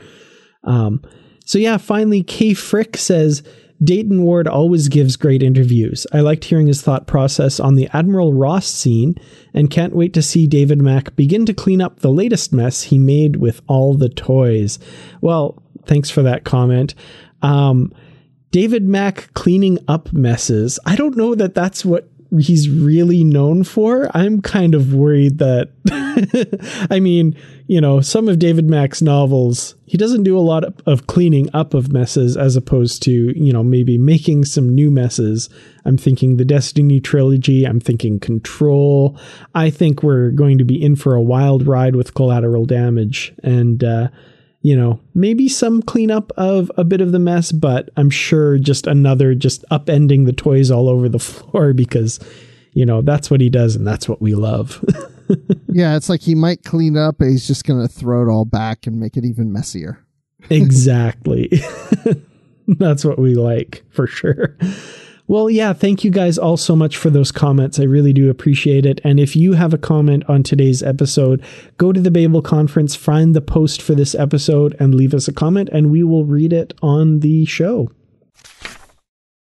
Um, 0.63 1.04
so, 1.44 1.58
yeah, 1.58 1.78
finally, 1.78 2.24
Kay 2.24 2.54
Frick 2.54 2.96
says, 2.96 3.44
Dayton 3.84 4.22
Ward 4.22 4.48
always 4.48 4.88
gives 4.89 5.15
great 5.15 5.41
interviews. 5.41 6.06
I 6.13 6.20
liked 6.20 6.46
hearing 6.46 6.67
his 6.67 6.82
thought 6.82 7.08
process 7.08 7.60
on 7.60 7.76
the 7.76 7.89
Admiral 7.94 8.34
Ross 8.34 8.67
scene 8.67 9.15
and 9.54 9.72
can't 9.72 9.96
wait 9.96 10.13
to 10.13 10.22
see 10.22 10.46
David 10.46 10.82
Mack 10.82 11.15
begin 11.15 11.46
to 11.48 11.54
clean 11.54 11.82
up 11.82 12.00
the 12.00 12.12
latest 12.12 12.54
mess 12.54 12.84
he 12.84 13.00
made 13.00 13.38
with 13.38 13.62
all 13.67 13.96
the 13.96 14.10
toys. 14.10 14.78
Well, 15.20 15.63
thanks 15.86 16.10
for 16.12 16.22
that 16.22 16.44
comment. 16.44 16.94
Um, 17.41 17.91
David 18.52 18.84
Mack 18.84 19.34
cleaning 19.34 19.80
up 19.88 20.12
messes. 20.12 20.78
I 20.86 20.96
don't 20.96 21.17
know 21.17 21.36
that 21.36 21.56
that's 21.56 21.86
what 21.86 22.10
he's 22.39 22.70
really 22.70 23.24
known 23.24 23.63
for. 23.63 24.10
I'm 24.13 24.41
kind 24.41 24.74
of 24.74 24.94
worried 24.94 25.39
that 25.39 25.72
I 26.91 27.00
mean, 27.00 27.36
you 27.67 27.82
know, 27.82 28.02
some 28.02 28.28
of 28.28 28.39
David 28.39 28.70
Mack's 28.70 29.02
novels, 29.02 29.76
he 29.86 29.98
doesn't 29.98 30.24
do 30.24 30.38
a 30.38 30.39
lot 30.39 30.63
of, 30.86 31.08
cleaning 31.08 31.50
up 31.54 31.74
of 31.74 31.91
messes 31.91 32.38
as 32.38 32.56
opposed 32.56 33.02
to, 33.04 33.12
you 33.12 33.52
know, 33.52 33.63
maybe 33.63 33.98
making 33.98 34.46
some 34.46 34.74
new 34.74 34.91
messes. 34.91 35.50
I'm 35.86 35.98
thinking 35.98 36.38
the 36.38 36.46
Destiny 36.46 37.00
trilogy, 37.00 37.65
I'm 37.65 37.80
thinking 37.80 38.20
Control. 38.20 39.17
I 39.56 39.70
think 39.70 40.04
we're 40.04 40.32
going 40.32 40.58
to 40.58 40.65
be 40.65 40.82
in 40.82 40.96
for 40.96 41.15
a 41.15 41.22
wild 41.22 41.67
ride 41.67 41.96
with 41.96 42.13
collateral 42.13 42.65
damage 42.65 43.34
and 43.44 43.84
uh 43.84 44.10
you 44.62 44.76
know, 44.76 45.00
maybe 45.15 45.50
some 45.50 45.82
cleanup 45.82 46.32
of 46.38 46.71
a 46.78 46.84
bit 46.84 47.02
of 47.02 47.12
the 47.12 47.19
mess, 47.19 47.52
but 47.52 47.89
I'm 47.97 48.10
sure 48.10 48.58
just 48.58 48.86
another 48.86 49.34
just 49.34 49.65
upending 49.71 50.26
the 50.26 50.34
toys 50.34 50.69
all 50.69 50.88
over 50.88 51.10
the 51.10 51.19
floor 51.19 51.74
because, 51.74 52.19
you 52.74 52.86
know, 52.86 53.02
that's 53.02 53.32
what 53.32 53.41
he 53.41 53.50
does 53.50 53.76
and 53.76 53.86
that's 53.86 54.08
what 54.08 54.21
we 54.21 54.36
love. 54.36 54.84
yeah, 55.67 55.95
it's 55.95 56.10
like 56.10 56.21
he 56.21 56.36
might 56.36 56.63
clean 56.63 56.95
up, 56.95 57.17
but 57.17 57.28
he's 57.28 57.47
just 57.47 57.65
going 57.65 57.82
to 57.82 57.91
throw 57.91 58.28
it 58.28 58.32
all 58.32 58.45
back 58.45 58.86
and 58.86 59.00
make 59.00 59.17
it 59.17 59.26
even 59.26 59.52
messier. 59.52 60.06
exactly. 60.50 61.50
that's 62.67 63.04
what 63.04 63.17
we 63.17 63.36
like 63.36 63.84
for 63.89 64.06
sure. 64.06 64.58
Well, 65.32 65.50
yeah, 65.50 65.72
thank 65.72 66.04
you 66.04 66.12
guys 66.12 66.38
all 66.38 66.58
so 66.58 66.76
much 66.76 66.98
for 66.98 67.10
those 67.10 67.32
comments. 67.32 67.80
I 67.80 67.84
really 67.84 68.12
do 68.12 68.30
appreciate 68.30 68.86
it. 68.86 69.00
And 69.06 69.17
if 69.17 69.34
you 69.34 69.54
have 69.54 69.74
a 69.74 69.78
comment 69.78 70.26
on 70.28 70.44
today's 70.44 70.84
episode, 70.84 71.41
go 71.78 71.94
to 71.94 72.02
the 72.02 72.12
Babel 72.12 72.41
conference, 72.41 72.98
find 72.98 73.34
the 73.34 73.39
post 73.39 73.82
for 73.82 73.96
this 73.96 74.13
episode, 74.13 74.76
and 74.78 74.94
leave 74.94 75.13
us 75.13 75.30
a 75.30 75.34
comment, 75.34 75.70
and 75.72 75.89
we 75.89 76.04
will 76.04 76.26
read 76.26 76.52
it 76.52 76.74
on 76.82 77.22
the 77.22 77.46
show. 77.46 77.89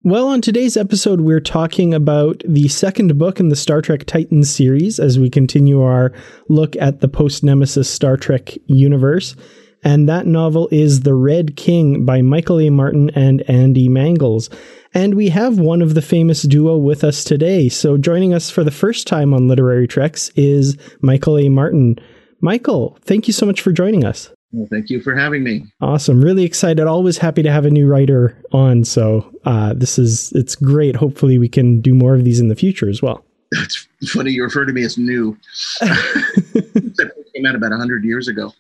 Well, 0.04 0.30
on 0.30 0.40
today's 0.40 0.78
episode, 0.78 1.20
we're 1.20 1.42
talking 1.42 1.94
about 1.94 2.42
the 2.48 2.70
second 2.70 3.18
book 3.18 3.42
in 3.42 3.50
the 3.50 3.56
Star 3.58 3.82
Trek 3.82 4.06
Titans 4.06 4.50
series 4.50 5.02
as 5.02 5.20
we 5.20 5.30
continue 5.30 5.82
our 5.82 6.14
look 6.48 6.78
at 6.78 7.02
the 7.02 7.10
post 7.10 7.44
Nemesis 7.44 7.90
Star 7.90 8.16
Trek 8.16 8.56
universe. 8.68 9.36
And 9.84 10.08
that 10.08 10.26
novel 10.26 10.70
is 10.72 11.02
The 11.02 11.14
Red 11.14 11.56
King 11.56 12.06
by 12.06 12.22
Michael 12.22 12.60
A. 12.60 12.70
Martin 12.70 13.10
and 13.12 13.42
Andy 13.50 13.90
Mangels. 13.90 14.50
And 14.94 15.16
we 15.16 15.30
have 15.30 15.60
one 15.60 15.82
of 15.82 15.96
the 15.96 16.02
famous 16.02 16.44
duo 16.44 16.78
with 16.78 17.04
us 17.04 17.24
today. 17.24 17.68
So 17.68 17.98
joining 17.98 18.34
us 18.34 18.50
for 18.50 18.64
the 18.64 18.72
first 18.72 19.08
time 19.08 19.34
on 19.34 19.48
Literary 19.48 19.88
Treks 19.88 20.30
is 20.36 20.78
Michael 21.02 21.38
A. 21.38 21.50
Martin. 21.50 21.98
Michael, 22.42 22.98
thank 23.02 23.28
you 23.28 23.34
so 23.34 23.46
much 23.46 23.62
for 23.62 23.72
joining 23.72 24.06
us. 24.06 24.32
Well, 24.52 24.68
thank 24.70 24.92
you 24.92 25.02
for 25.02 25.16
having 25.16 25.44
me. 25.44 25.66
Awesome. 25.82 26.24
Really 26.24 26.44
excited. 26.44 26.86
Always 26.86 27.18
happy 27.18 27.42
to 27.42 27.52
have 27.52 27.66
a 27.66 27.72
new 27.72 27.88
writer 27.88 28.38
on. 28.52 28.84
So 28.84 29.34
uh, 29.46 29.74
this 29.74 29.98
is 29.98 30.32
it's 30.34 30.56
great. 30.56 30.96
Hopefully 30.96 31.40
we 31.40 31.50
can 31.50 31.82
do 31.82 31.96
more 31.96 32.14
of 32.14 32.24
these 32.24 32.40
in 32.40 32.50
the 32.50 32.56
future 32.56 32.88
as 32.88 33.02
well. 33.02 33.26
It's 33.52 33.88
funny 34.12 34.32
you 34.32 34.44
refer 34.44 34.66
to 34.66 34.74
me 34.74 34.84
as 34.84 34.98
new. 34.98 35.38
came 37.36 37.46
out 37.46 37.56
about 37.56 37.72
100 37.72 38.04
years 38.04 38.28
ago. 38.28 38.54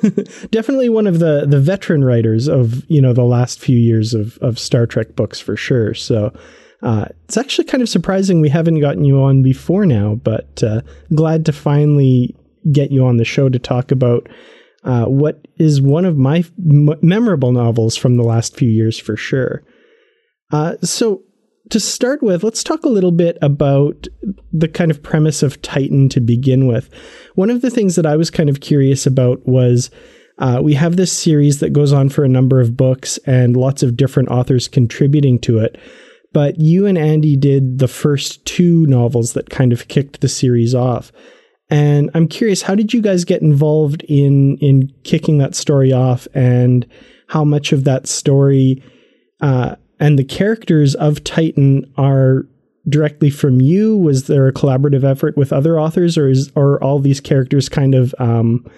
Definitely 0.50 0.88
one 0.88 1.06
of 1.06 1.18
the 1.18 1.46
the 1.46 1.60
veteran 1.60 2.04
writers 2.04 2.48
of, 2.48 2.88
you 2.90 3.00
know, 3.00 3.12
the 3.12 3.24
last 3.24 3.60
few 3.60 3.78
years 3.78 4.14
of 4.14 4.38
of 4.38 4.58
Star 4.58 4.86
Trek 4.86 5.16
books 5.16 5.40
for 5.40 5.56
sure. 5.56 5.94
So 5.94 6.32
uh, 6.82 7.06
it's 7.24 7.36
actually 7.36 7.66
kind 7.66 7.82
of 7.82 7.88
surprising 7.88 8.40
we 8.40 8.48
haven't 8.48 8.80
gotten 8.80 9.04
you 9.04 9.20
on 9.20 9.42
before 9.42 9.84
now, 9.84 10.14
but 10.14 10.62
uh, 10.62 10.80
glad 11.14 11.44
to 11.46 11.52
finally 11.52 12.34
get 12.72 12.90
you 12.90 13.04
on 13.04 13.16
the 13.16 13.24
show 13.24 13.48
to 13.48 13.58
talk 13.58 13.90
about 13.90 14.28
uh, 14.84 15.04
what 15.04 15.46
is 15.58 15.80
one 15.80 16.04
of 16.04 16.16
my 16.16 16.44
memorable 16.56 17.52
novels 17.52 17.96
from 17.96 18.16
the 18.16 18.22
last 18.22 18.56
few 18.56 18.68
years 18.68 18.98
for 18.98 19.16
sure. 19.16 19.62
Uh, 20.52 20.76
so 20.82 21.22
to 21.70 21.80
start 21.80 22.22
with, 22.22 22.44
let's 22.44 22.62
talk 22.62 22.84
a 22.84 22.88
little 22.88 23.12
bit 23.12 23.38
about 23.42 24.06
the 24.52 24.68
kind 24.68 24.90
of 24.90 25.02
premise 25.02 25.42
of 25.42 25.60
Titan 25.62 26.08
to 26.10 26.20
begin 26.20 26.66
with. 26.66 26.90
One 27.34 27.50
of 27.50 27.62
the 27.62 27.70
things 27.70 27.96
that 27.96 28.06
I 28.06 28.16
was 28.16 28.30
kind 28.30 28.48
of 28.48 28.60
curious 28.60 29.06
about 29.06 29.46
was 29.46 29.90
uh, 30.38 30.60
we 30.62 30.74
have 30.74 30.96
this 30.96 31.12
series 31.12 31.60
that 31.60 31.72
goes 31.72 31.92
on 31.92 32.08
for 32.08 32.24
a 32.24 32.28
number 32.28 32.60
of 32.60 32.76
books 32.76 33.18
and 33.26 33.56
lots 33.56 33.82
of 33.82 33.96
different 33.96 34.30
authors 34.30 34.68
contributing 34.68 35.38
to 35.40 35.58
it. 35.58 35.78
But 36.32 36.60
you 36.60 36.86
and 36.86 36.96
Andy 36.96 37.36
did 37.36 37.78
the 37.78 37.88
first 37.88 38.44
two 38.46 38.86
novels 38.86 39.32
that 39.32 39.50
kind 39.50 39.72
of 39.72 39.88
kicked 39.88 40.20
the 40.20 40.28
series 40.28 40.74
off. 40.74 41.12
And 41.68 42.10
I'm 42.14 42.26
curious, 42.26 42.62
how 42.62 42.74
did 42.74 42.92
you 42.92 43.00
guys 43.00 43.24
get 43.24 43.42
involved 43.42 44.02
in 44.08 44.56
in 44.58 44.92
kicking 45.04 45.38
that 45.38 45.54
story 45.54 45.92
off, 45.92 46.26
and 46.34 46.84
how 47.28 47.44
much 47.44 47.72
of 47.72 47.84
that 47.84 48.08
story 48.08 48.82
uh, 49.40 49.76
and 50.00 50.18
the 50.18 50.24
characters 50.24 50.94
of 50.96 51.22
Titan 51.22 51.90
are 51.96 52.46
directly 52.88 53.30
from 53.30 53.60
you? 53.60 53.96
Was 53.96 54.26
there 54.26 54.48
a 54.48 54.52
collaborative 54.52 55.04
effort 55.04 55.36
with 55.36 55.52
other 55.52 55.78
authors, 55.78 56.16
or 56.16 56.28
is 56.28 56.50
are 56.56 56.82
all 56.82 56.98
these 56.98 57.20
characters 57.20 57.68
kind 57.68 57.94
of 57.94 58.14
um, 58.18 58.68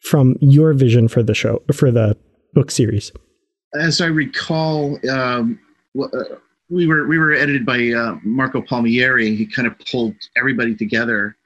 from 0.00 0.36
your 0.40 0.72
vision 0.72 1.06
for 1.06 1.22
the 1.22 1.34
show 1.34 1.62
for 1.72 1.90
the 1.90 2.16
book 2.54 2.70
series? 2.70 3.12
As 3.74 4.00
I 4.00 4.06
recall, 4.06 4.98
um, 5.08 5.60
uh, 6.02 6.08
we 6.70 6.86
were 6.86 7.06
we 7.06 7.18
were 7.18 7.32
edited 7.32 7.66
by 7.66 7.90
uh, 7.90 8.16
Marco 8.24 8.62
Palmieri. 8.62 9.36
He 9.36 9.46
kind 9.46 9.68
of 9.68 9.78
pulled 9.90 10.14
everybody 10.36 10.74
together 10.74 11.36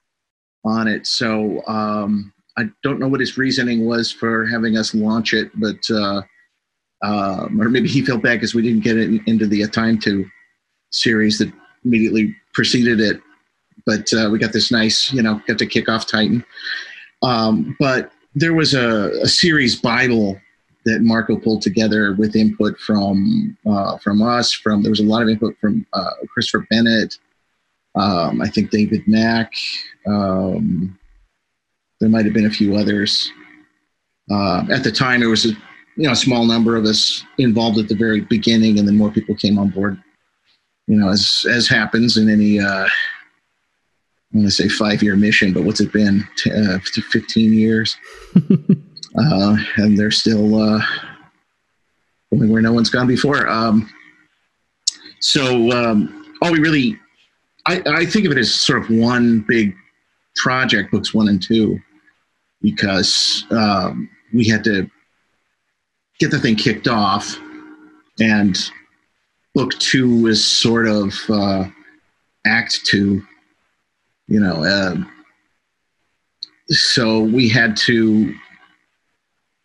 on 0.64 0.87
it. 0.88 1.07
So 1.07 1.62
um, 1.66 2.33
I 2.57 2.64
don't 2.83 3.01
know 3.01 3.09
what 3.09 3.20
his 3.20 3.37
reasoning 3.37 3.85
was 3.87 4.11
for 4.11 4.47
having 4.47 4.77
us 4.77 4.94
launch 4.94 5.35
it, 5.35 5.51
but 5.55 5.79
uh, 5.90 6.23
um, 7.05 7.61
or 7.61 7.69
maybe 7.69 7.88
he 7.88 8.05
felt 8.05 8.23
bad 8.23 8.35
because 8.35 8.55
we 8.55 8.62
didn't 8.62 8.83
get 8.83 8.97
it 8.97 9.21
into 9.27 9.47
the 9.47 9.67
time 9.69 9.99
to 10.01 10.25
series 10.90 11.38
that 11.38 11.53
immediately 11.85 12.35
preceded 12.55 12.99
it. 12.99 13.21
But 13.85 14.11
uh, 14.14 14.31
we 14.33 14.38
got 14.38 14.55
this 14.55 14.73
nice, 14.73 15.12
you 15.12 15.21
know, 15.21 15.43
got 15.47 15.59
to 15.59 15.67
kick 15.67 15.88
off 15.90 16.07
Titan. 16.07 16.45
Um, 17.23 17.77
but 17.79 18.11
there 18.35 18.55
was 18.55 18.73
a, 18.73 19.11
a, 19.23 19.29
series 19.29 19.77
Bible 19.77 20.40
that 20.87 21.03
Marco 21.03 21.37
pulled 21.38 21.61
together 21.61 22.14
with 22.14 22.35
input 22.37 22.79
from 22.79 23.57
uh, 23.67 23.99
from 23.99 24.23
us. 24.23 24.53
From 24.53 24.83
there 24.83 24.90
was 24.90 25.01
a 25.01 25.05
lot 25.05 25.23
of 25.23 25.29
input 25.29 25.57
from 25.61 25.87
uh, 25.93 26.11
Christopher 26.33 26.67
Bennett. 26.71 27.19
Um, 27.95 28.40
I 28.40 28.49
think 28.49 28.71
David 28.71 29.07
Mack. 29.07 29.53
Um, 30.07 30.99
there 32.01 32.09
might 32.09 32.25
have 32.25 32.35
been 32.35 32.47
a 32.47 32.51
few 32.51 32.77
others. 32.77 33.31
Uh, 34.31 34.64
at 34.71 34.85
the 34.85 34.93
time, 34.93 35.21
there 35.21 35.29
was 35.29 35.47
a 35.47 35.53
you 35.96 36.04
know 36.04 36.12
a 36.12 36.16
small 36.16 36.44
number 36.44 36.76
of 36.76 36.85
us 36.85 37.24
involved 37.38 37.78
at 37.78 37.88
the 37.88 37.94
very 37.94 38.20
beginning, 38.20 38.78
and 38.78 38.87
then 38.87 38.96
more 38.96 39.11
people 39.11 39.35
came 39.35 39.59
on 39.59 39.68
board. 39.68 40.02
You 40.87 40.96
know, 40.96 41.09
as 41.09 41.46
as 41.50 41.68
happens 41.68 42.16
in 42.16 42.28
any 42.28 42.61
uh, 42.61 42.88
I'm 44.35 44.40
going 44.40 44.48
to 44.48 44.54
say 44.54 44.68
five 44.68 45.00
year 45.00 45.14
mission, 45.14 45.53
but 45.53 45.62
what's 45.62 45.80
it 45.80 45.92
been? 45.92 46.26
Uh, 46.53 46.78
15 46.80 47.53
years. 47.53 47.97
uh, 48.36 49.57
and 49.76 49.97
they're 49.97 50.11
still 50.11 50.57
uh, 50.61 50.80
going 52.32 52.51
where 52.51 52.61
no 52.61 52.72
one's 52.72 52.90
gone 52.90 53.07
before. 53.07 53.49
Um, 53.49 53.88
so, 55.20 55.70
um, 55.70 56.34
all 56.42 56.51
we 56.51 56.59
really, 56.59 56.99
I, 57.66 57.80
I 57.86 58.07
think 58.07 58.26
of 58.26 58.32
it 58.32 58.38
as 58.38 58.53
sort 58.53 58.82
of 58.82 58.90
one 58.90 59.45
big 59.47 59.72
project, 60.34 60.90
books 60.90 61.14
one 61.14 61.28
and 61.28 61.40
two, 61.40 61.78
because 62.61 63.47
um, 63.53 64.11
we 64.32 64.49
had 64.49 64.64
to 64.64 64.90
get 66.19 66.31
the 66.31 66.39
thing 66.39 66.57
kicked 66.57 66.89
off. 66.89 67.39
And 68.21 68.57
book 69.55 69.73
two 69.79 70.27
is 70.27 70.45
sort 70.45 70.87
of 70.87 71.15
uh, 71.29 71.65
act 72.47 72.85
two. 72.85 73.23
You 74.27 74.41
know, 74.41 74.65
uh, 74.65 74.97
so 76.69 77.21
we 77.21 77.49
had 77.49 77.77
to 77.79 78.35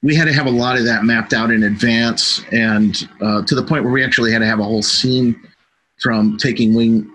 we 0.02 0.16
had 0.16 0.26
to 0.26 0.34
have 0.34 0.48
a 0.48 0.52
lot 0.52 0.78
of 0.78 0.86
that 0.86 1.04
mapped 1.04 1.34
out 1.34 1.52
in 1.52 1.64
advance, 1.64 2.44
and 2.52 3.08
uh, 3.22 3.44
to 3.44 3.56
the 3.56 3.64
point 3.64 3.84
where 3.84 3.94
we 3.94 4.04
actually 4.04 4.32
had 4.32 4.40
to 4.40 4.46
have 4.46 4.60
a 4.60 4.64
whole 4.64 4.82
scene 4.82 5.40
from 6.02 6.38
taking 6.38 6.74
wing 6.74 7.10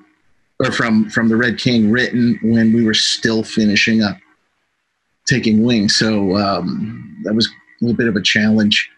or 0.61 0.71
from 0.71 1.11
from 1.11 1.29
the 1.29 1.37
Red 1.37 1.59
King 1.59 1.91
written 1.91 2.39
when 2.43 2.73
we 2.73 2.85
were 2.85 2.95
still 2.95 3.43
finishing 3.43 4.03
up 4.03 4.17
taking 5.27 5.65
wing. 5.65 5.89
So 5.89 6.37
um, 6.37 7.21
that 7.25 7.35
was 7.35 7.47
a 7.47 7.85
little 7.85 7.97
bit 7.97 8.09
of 8.09 8.17
a 8.17 8.23
challenge 8.23 8.91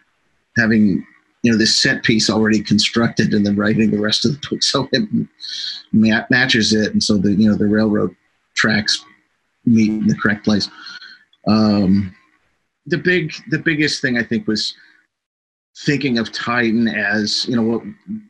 having 0.57 1.07
you 1.43 1.53
know 1.53 1.59
this 1.59 1.81
set 1.81 2.03
piece 2.03 2.29
already 2.29 2.61
constructed 2.61 3.35
and 3.35 3.47
then 3.47 3.57
writing 3.57 3.91
the 3.91 4.01
rest 4.01 4.25
of 4.25 4.33
the 4.33 4.49
book. 4.49 4.63
So 4.63 4.89
it 4.93 5.09
ma- 5.93 6.27
matches 6.31 6.73
it. 6.73 6.93
And 6.93 7.03
so 7.03 7.19
the 7.19 7.33
you 7.33 7.49
know 7.49 7.57
the 7.57 7.67
railroad 7.67 8.15
tracks 8.55 9.05
meet 9.65 9.91
in 9.91 10.07
the 10.07 10.17
correct 10.17 10.45
place. 10.45 10.69
Um, 11.47 12.15
the 12.87 12.99
big 12.99 13.33
the 13.51 13.59
biggest 13.59 14.01
thing 14.01 14.17
i 14.17 14.23
think 14.23 14.47
was 14.47 14.73
thinking 15.79 16.19
of 16.19 16.31
titan 16.31 16.87
as 16.87 17.45
you 17.49 17.57
know 17.57 17.63
what 17.63 17.83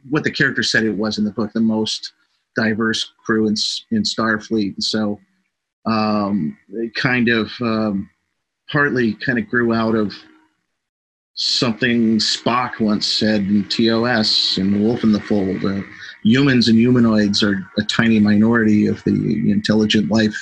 what 0.09 0.25
the 0.25 0.31
character 0.31 0.63
said 0.63 0.83
it 0.83 0.97
was 0.97 1.19
in 1.19 1.25
the 1.25 1.31
book 1.31 1.53
the 1.53 1.61
most 1.61 2.15
diverse 2.57 3.13
crew 3.25 3.47
in, 3.47 3.55
in 3.93 4.03
starfleet. 4.03 4.75
And 4.75 4.83
so 4.83 5.21
um, 5.85 6.57
it 6.71 6.95
kind 6.95 7.29
of 7.29 7.53
um, 7.61 8.11
partly 8.73 9.15
kind 9.15 9.39
of 9.39 9.49
grew 9.49 9.73
out 9.73 9.95
of 9.95 10.13
something 11.37 12.17
Spock 12.17 12.81
once 12.81 13.07
said 13.07 13.43
in 13.43 13.69
TOS 13.69 14.57
and 14.57 14.83
Wolf 14.83 15.05
in 15.05 15.13
the 15.13 15.21
Fold. 15.21 15.65
Uh, 15.65 15.83
humans 16.25 16.69
and 16.69 16.79
humanoids 16.79 17.43
are 17.43 17.63
a 17.79 17.83
tiny 17.83 18.19
minority 18.19 18.87
of 18.87 19.03
the 19.05 19.51
intelligent 19.51 20.11
life 20.11 20.35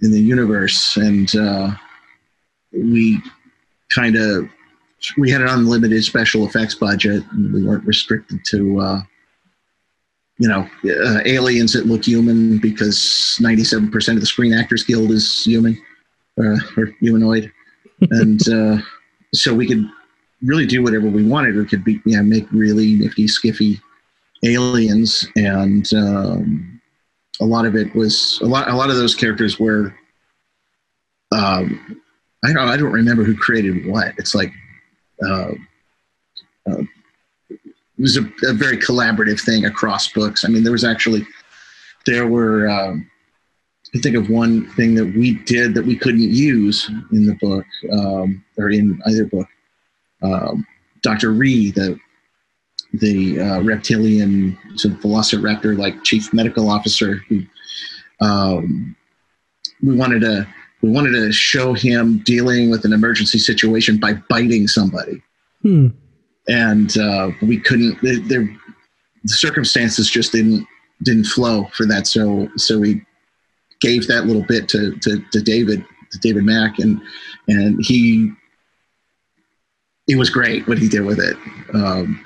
in 0.00 0.10
the 0.10 0.20
universe, 0.20 0.96
and 0.96 1.34
uh, 1.36 1.70
we 2.72 3.20
kind 3.90 4.16
of 4.16 4.48
we 5.18 5.30
had 5.30 5.42
an 5.42 5.48
unlimited 5.48 6.02
special 6.04 6.46
effects 6.46 6.76
budget, 6.76 7.24
and 7.32 7.52
we 7.52 7.64
weren't 7.64 7.84
restricted 7.84 8.40
to. 8.46 8.80
Uh, 8.80 9.00
you 10.38 10.48
know, 10.48 10.68
uh, 10.86 11.20
aliens 11.24 11.72
that 11.72 11.86
look 11.86 12.04
human 12.04 12.58
because 12.58 13.38
97% 13.40 14.14
of 14.14 14.20
the 14.20 14.26
Screen 14.26 14.52
Actors 14.52 14.82
Guild 14.82 15.12
is 15.12 15.44
human 15.44 15.80
uh, 16.36 16.56
or 16.76 16.86
humanoid. 17.00 17.52
and 18.10 18.48
uh, 18.48 18.78
so 19.34 19.54
we 19.54 19.66
could 19.66 19.84
really 20.42 20.66
do 20.66 20.82
whatever 20.82 21.08
we 21.08 21.26
wanted. 21.26 21.56
We 21.56 21.66
could 21.66 21.84
be, 21.84 22.00
yeah, 22.04 22.22
make 22.22 22.50
really 22.52 22.94
nifty, 22.94 23.26
skiffy 23.26 23.80
aliens, 24.44 25.26
and 25.36 25.88
um, 25.94 26.80
a 27.40 27.44
lot 27.44 27.66
of 27.66 27.76
it 27.76 27.94
was 27.94 28.40
a 28.42 28.46
lot. 28.46 28.68
A 28.68 28.76
lot 28.76 28.90
of 28.90 28.96
those 28.96 29.14
characters 29.14 29.58
were. 29.58 29.94
Um, 31.32 32.00
I 32.44 32.52
don't. 32.52 32.68
I 32.68 32.76
don't 32.76 32.92
remember 32.92 33.24
who 33.24 33.36
created 33.36 33.86
what. 33.86 34.14
It's 34.18 34.34
like. 34.34 34.52
Uh, 35.24 35.52
uh, 36.68 36.82
it 37.48 38.00
was 38.00 38.16
a, 38.16 38.22
a, 38.48 38.52
very 38.52 38.76
collaborative 38.76 39.40
thing 39.40 39.66
across 39.66 40.12
books. 40.12 40.44
I 40.44 40.48
mean, 40.48 40.62
there 40.64 40.72
was 40.72 40.84
actually 40.84 41.26
there 42.06 42.26
were. 42.26 42.68
Um, 42.68 43.08
I 43.94 43.98
think 43.98 44.16
of 44.16 44.30
one 44.30 44.66
thing 44.70 44.94
that 44.94 45.04
we 45.04 45.34
did 45.44 45.74
that 45.74 45.84
we 45.84 45.96
couldn't 45.96 46.20
use 46.20 46.88
in 47.12 47.26
the 47.26 47.34
book 47.34 47.66
um, 47.92 48.42
or 48.56 48.70
in 48.70 49.00
either 49.06 49.26
book. 49.26 49.48
Um, 50.22 50.66
Dr. 51.02 51.32
Ree, 51.32 51.72
the 51.72 51.98
the 52.94 53.40
uh, 53.40 53.62
reptilian 53.62 54.56
sort 54.76 54.94
of 54.94 55.00
velociraptor 55.00 55.76
like 55.76 56.04
chief 56.04 56.32
medical 56.32 56.70
officer, 56.70 57.16
who 57.28 57.42
um, 58.20 58.96
we 59.82 59.94
wanted 59.94 60.20
to 60.20 60.46
we 60.80 60.90
wanted 60.90 61.12
to 61.12 61.32
show 61.32 61.74
him 61.74 62.18
dealing 62.18 62.70
with 62.70 62.84
an 62.84 62.92
emergency 62.92 63.38
situation 63.38 63.98
by 63.98 64.14
biting 64.28 64.68
somebody, 64.68 65.22
hmm. 65.62 65.88
and 66.48 66.96
uh, 66.96 67.30
we 67.42 67.58
couldn't. 67.58 68.00
the 68.00 68.48
circumstances 69.26 70.10
just 70.10 70.32
didn't 70.32 70.66
didn't 71.02 71.24
flow 71.24 71.64
for 71.74 71.84
that. 71.86 72.06
So 72.06 72.48
so 72.56 72.78
we 72.78 73.04
gave 73.82 74.06
that 74.06 74.26
little 74.26 74.44
bit 74.44 74.68
to, 74.70 74.96
to, 75.00 75.22
to 75.32 75.42
David, 75.42 75.84
to 76.12 76.18
David 76.18 76.44
Mack, 76.44 76.78
and 76.78 77.02
and 77.48 77.84
he 77.84 78.32
it 80.08 80.16
was 80.16 80.30
great 80.30 80.66
what 80.66 80.78
he 80.78 80.88
did 80.88 81.04
with 81.04 81.18
it. 81.18 81.36
Um, 81.74 82.24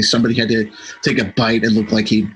somebody 0.00 0.34
had 0.34 0.48
to 0.48 0.70
take 1.02 1.18
a 1.18 1.32
bite 1.36 1.64
and 1.64 1.72
look 1.72 1.90
like 1.90 2.06
he 2.06 2.28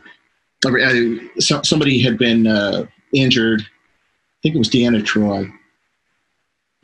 uh, 0.66 1.62
somebody 1.62 2.01
had 2.01 2.18
been 2.18 2.47
uh, 2.47 2.86
injured. 3.12 3.61
I 3.62 4.38
think 4.43 4.55
it 4.55 4.59
was 4.59 4.70
Deanna 4.70 5.03
Troi. 5.03 5.51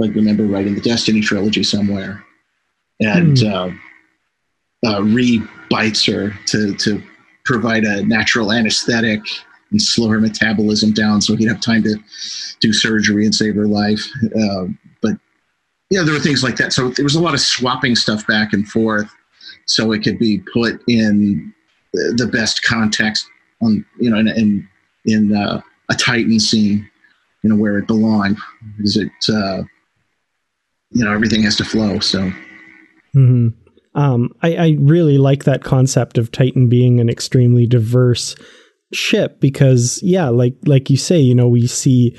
I 0.02 0.06
remember 0.08 0.44
writing 0.44 0.74
the 0.74 0.80
Destiny 0.80 1.22
trilogy 1.22 1.62
somewhere, 1.62 2.22
and 3.00 3.38
hmm. 3.38 3.46
uh, 3.46 3.70
uh, 4.86 5.02
Ree 5.02 5.42
bites 5.70 6.04
her 6.06 6.34
to 6.46 6.74
to 6.74 7.02
provide 7.44 7.84
a 7.84 8.04
natural 8.04 8.52
anesthetic 8.52 9.22
and 9.70 9.82
slow 9.82 10.08
her 10.08 10.20
metabolism 10.20 10.92
down 10.92 11.20
so 11.20 11.34
he'd 11.36 11.48
have 11.48 11.60
time 11.60 11.82
to 11.82 11.96
do 12.60 12.72
surgery 12.72 13.24
and 13.24 13.34
save 13.34 13.54
her 13.54 13.66
life. 13.66 14.00
Uh, 14.24 14.66
but 15.02 15.12
yeah, 15.90 16.02
there 16.02 16.14
were 16.14 16.20
things 16.20 16.42
like 16.42 16.56
that. 16.56 16.72
So 16.72 16.90
there 16.90 17.04
was 17.04 17.14
a 17.14 17.20
lot 17.20 17.34
of 17.34 17.40
swapping 17.40 17.96
stuff 17.96 18.26
back 18.26 18.52
and 18.52 18.66
forth 18.68 19.10
so 19.66 19.92
it 19.92 20.02
could 20.02 20.18
be 20.18 20.42
put 20.52 20.80
in 20.88 21.52
the 21.92 22.28
best 22.30 22.62
context 22.62 23.26
on, 23.62 23.84
you 23.98 24.10
know, 24.10 24.18
in, 24.18 24.28
in, 24.28 24.68
in 25.04 25.36
uh, 25.36 25.60
a 25.88 25.94
Titan 25.94 26.38
scene, 26.38 26.88
you 27.42 27.50
know, 27.50 27.56
where 27.56 27.78
it 27.78 27.86
belonged. 27.86 28.38
Because 28.76 28.96
it, 28.96 29.10
uh, 29.28 29.62
you 30.90 31.04
know, 31.04 31.12
everything 31.12 31.42
has 31.42 31.56
to 31.56 31.64
flow. 31.64 31.98
So. 31.98 32.30
Mm-hmm. 33.14 33.48
Um, 33.94 34.30
I, 34.42 34.56
I 34.56 34.76
really 34.78 35.16
like 35.16 35.44
that 35.44 35.64
concept 35.64 36.18
of 36.18 36.30
Titan 36.30 36.68
being 36.68 37.00
an 37.00 37.08
extremely 37.08 37.66
diverse 37.66 38.36
ship 38.92 39.40
because 39.40 40.00
yeah 40.02 40.28
like 40.28 40.54
like 40.64 40.88
you 40.88 40.96
say 40.96 41.18
you 41.18 41.34
know 41.34 41.48
we 41.48 41.66
see 41.66 42.16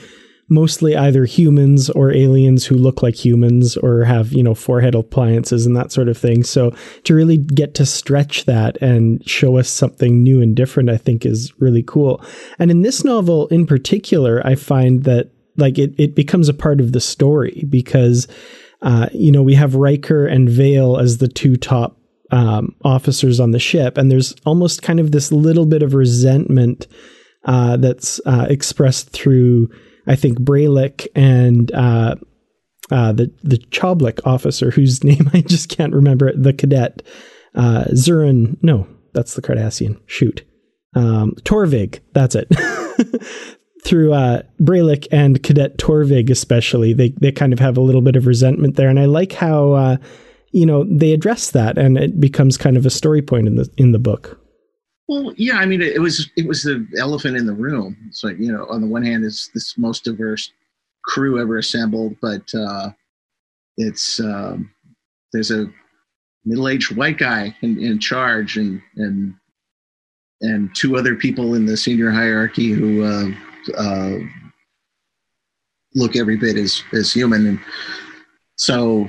mostly 0.50 0.96
either 0.96 1.26
humans 1.26 1.90
or 1.90 2.14
aliens 2.14 2.66
who 2.66 2.76
look 2.76 3.04
like 3.04 3.16
humans 3.16 3.76
or 3.78 4.04
have 4.04 4.32
you 4.32 4.42
know 4.42 4.56
forehead 4.56 4.96
appliances 4.96 5.66
and 5.66 5.76
that 5.76 5.92
sort 5.92 6.08
of 6.08 6.18
thing. 6.18 6.44
So 6.44 6.74
to 7.04 7.14
really 7.14 7.38
get 7.38 7.74
to 7.76 7.86
stretch 7.86 8.46
that 8.46 8.78
and 8.82 9.28
show 9.28 9.58
us 9.58 9.70
something 9.70 10.24
new 10.24 10.42
and 10.42 10.56
different 10.56 10.90
i 10.90 10.98
think 10.98 11.26
is 11.26 11.54
really 11.60 11.84
cool. 11.84 12.24
And 12.60 12.72
in 12.72 12.82
this 12.82 13.04
novel 13.04 13.48
in 13.48 13.66
particular 13.66 14.46
i 14.46 14.56
find 14.56 15.04
that 15.04 15.32
like 15.58 15.78
it, 15.78 15.94
it 15.98 16.16
becomes 16.16 16.50
a 16.50 16.54
part 16.54 16.80
of 16.80 16.92
the 16.92 17.02
story 17.02 17.66
because 17.68 18.28
uh, 18.84 19.10
you 19.12 19.32
know 19.32 19.42
we 19.42 19.56
have 19.56 19.76
Riker 19.76 20.28
and 20.28 20.48
Vale 20.48 20.98
as 20.98 21.18
the 21.18 21.28
two 21.28 21.58
top 21.58 22.00
um, 22.32 22.76
officers 22.84 23.40
on 23.40 23.52
the 23.52 23.60
ship, 23.60 23.98
and 23.98 24.12
there's 24.12 24.36
almost 24.46 24.82
kind 24.82 25.00
of 25.00 25.12
this 25.12 25.32
little 25.32 25.66
bit 25.66 25.84
of 25.84 25.94
resentment 25.94 26.88
uh, 27.46 27.78
that's 27.78 28.20
uh, 28.26 28.48
expressed 28.50 29.10
through, 29.10 29.70
I 30.06 30.16
think, 30.16 30.40
Bralik 30.40 31.08
and 31.16 31.72
uh, 31.74 32.16
uh 32.90 33.12
the 33.12 33.32
the 33.44 33.58
Choblik 33.58 34.20
officer, 34.26 34.72
whose 34.72 35.04
name 35.04 35.30
I 35.34 35.42
just 35.42 35.70
can't 35.70 35.94
remember, 35.94 36.32
the 36.36 36.54
cadet 36.54 37.02
uh, 37.56 37.86
Zurin. 37.92 38.58
No, 38.62 38.88
that's 39.14 39.36
the 39.36 39.42
Cardassian. 39.42 40.00
Shoot, 40.06 40.46
um, 40.96 41.34
Torvig. 41.44 42.00
That's 42.14 42.36
it. 42.36 42.48
through 43.84 44.14
uh, 44.14 44.42
Bralik 44.62 45.08
and 45.12 45.42
Cadet 45.42 45.78
Torvig, 45.78 46.30
especially, 46.30 46.94
they 46.94 47.14
they 47.22 47.32
kind 47.32 47.54
of 47.54 47.60
have 47.60 47.78
a 47.78 47.82
little 47.82 48.02
bit 48.02 48.16
of 48.16 48.28
resentment 48.28 48.76
there, 48.76 48.90
and 48.90 49.00
I 49.00 49.06
like 49.06 49.32
how 49.32 49.72
uh, 49.72 49.98
you 50.52 50.66
know 50.66 50.84
they 50.86 51.12
address 51.14 51.52
that 51.52 51.78
and 51.78 51.98
it 51.98 52.20
becomes 52.20 52.58
kind 52.58 52.78
of 52.78 52.86
a 52.86 52.90
story 52.90 53.22
point 53.22 53.48
in 53.48 53.56
the 53.56 53.70
in 53.78 53.92
the 53.92 54.00
book. 54.00 54.40
Well 55.08 55.34
yeah 55.38 55.58
i 55.58 55.66
mean 55.66 55.82
it, 55.82 56.02
was 56.02 56.30
it 56.36 56.48
was 56.48 56.64
the 56.64 56.86
elephant 56.98 57.38
in 57.38 57.46
the 57.46 57.54
room. 57.54 57.96
Like 58.24 58.38
you 58.40 58.52
know 58.52 58.66
on 58.70 58.82
the 58.82 58.88
one 58.88 59.04
hand 59.04 59.26
it's 59.26 59.50
this 59.54 59.78
most 59.78 60.04
diverse 60.04 60.52
crew 61.04 61.40
ever 61.40 61.58
assembled 61.58 62.16
but 62.22 62.44
uh 62.54 62.90
it's 63.78 64.20
um 64.20 64.70
there's 65.32 65.52
a 65.52 65.68
middle-aged 66.46 66.96
white 66.96 67.18
guy 67.18 67.56
in, 67.62 67.82
in 67.82 68.00
charge 68.00 68.58
and 68.58 68.82
and 68.96 69.34
and 70.42 70.74
two 70.76 70.98
other 70.98 71.16
people 71.16 71.56
in 71.56 71.66
the 71.66 71.76
senior 71.76 72.12
hierarchy 72.12 72.70
who 72.70 73.04
uh, 73.04 73.28
uh, 73.78 74.18
look 75.96 76.16
every 76.16 76.38
bit 76.38 76.58
as 76.58 76.84
as 76.94 77.12
human. 77.12 77.48
And 77.48 77.60
so 78.56 79.08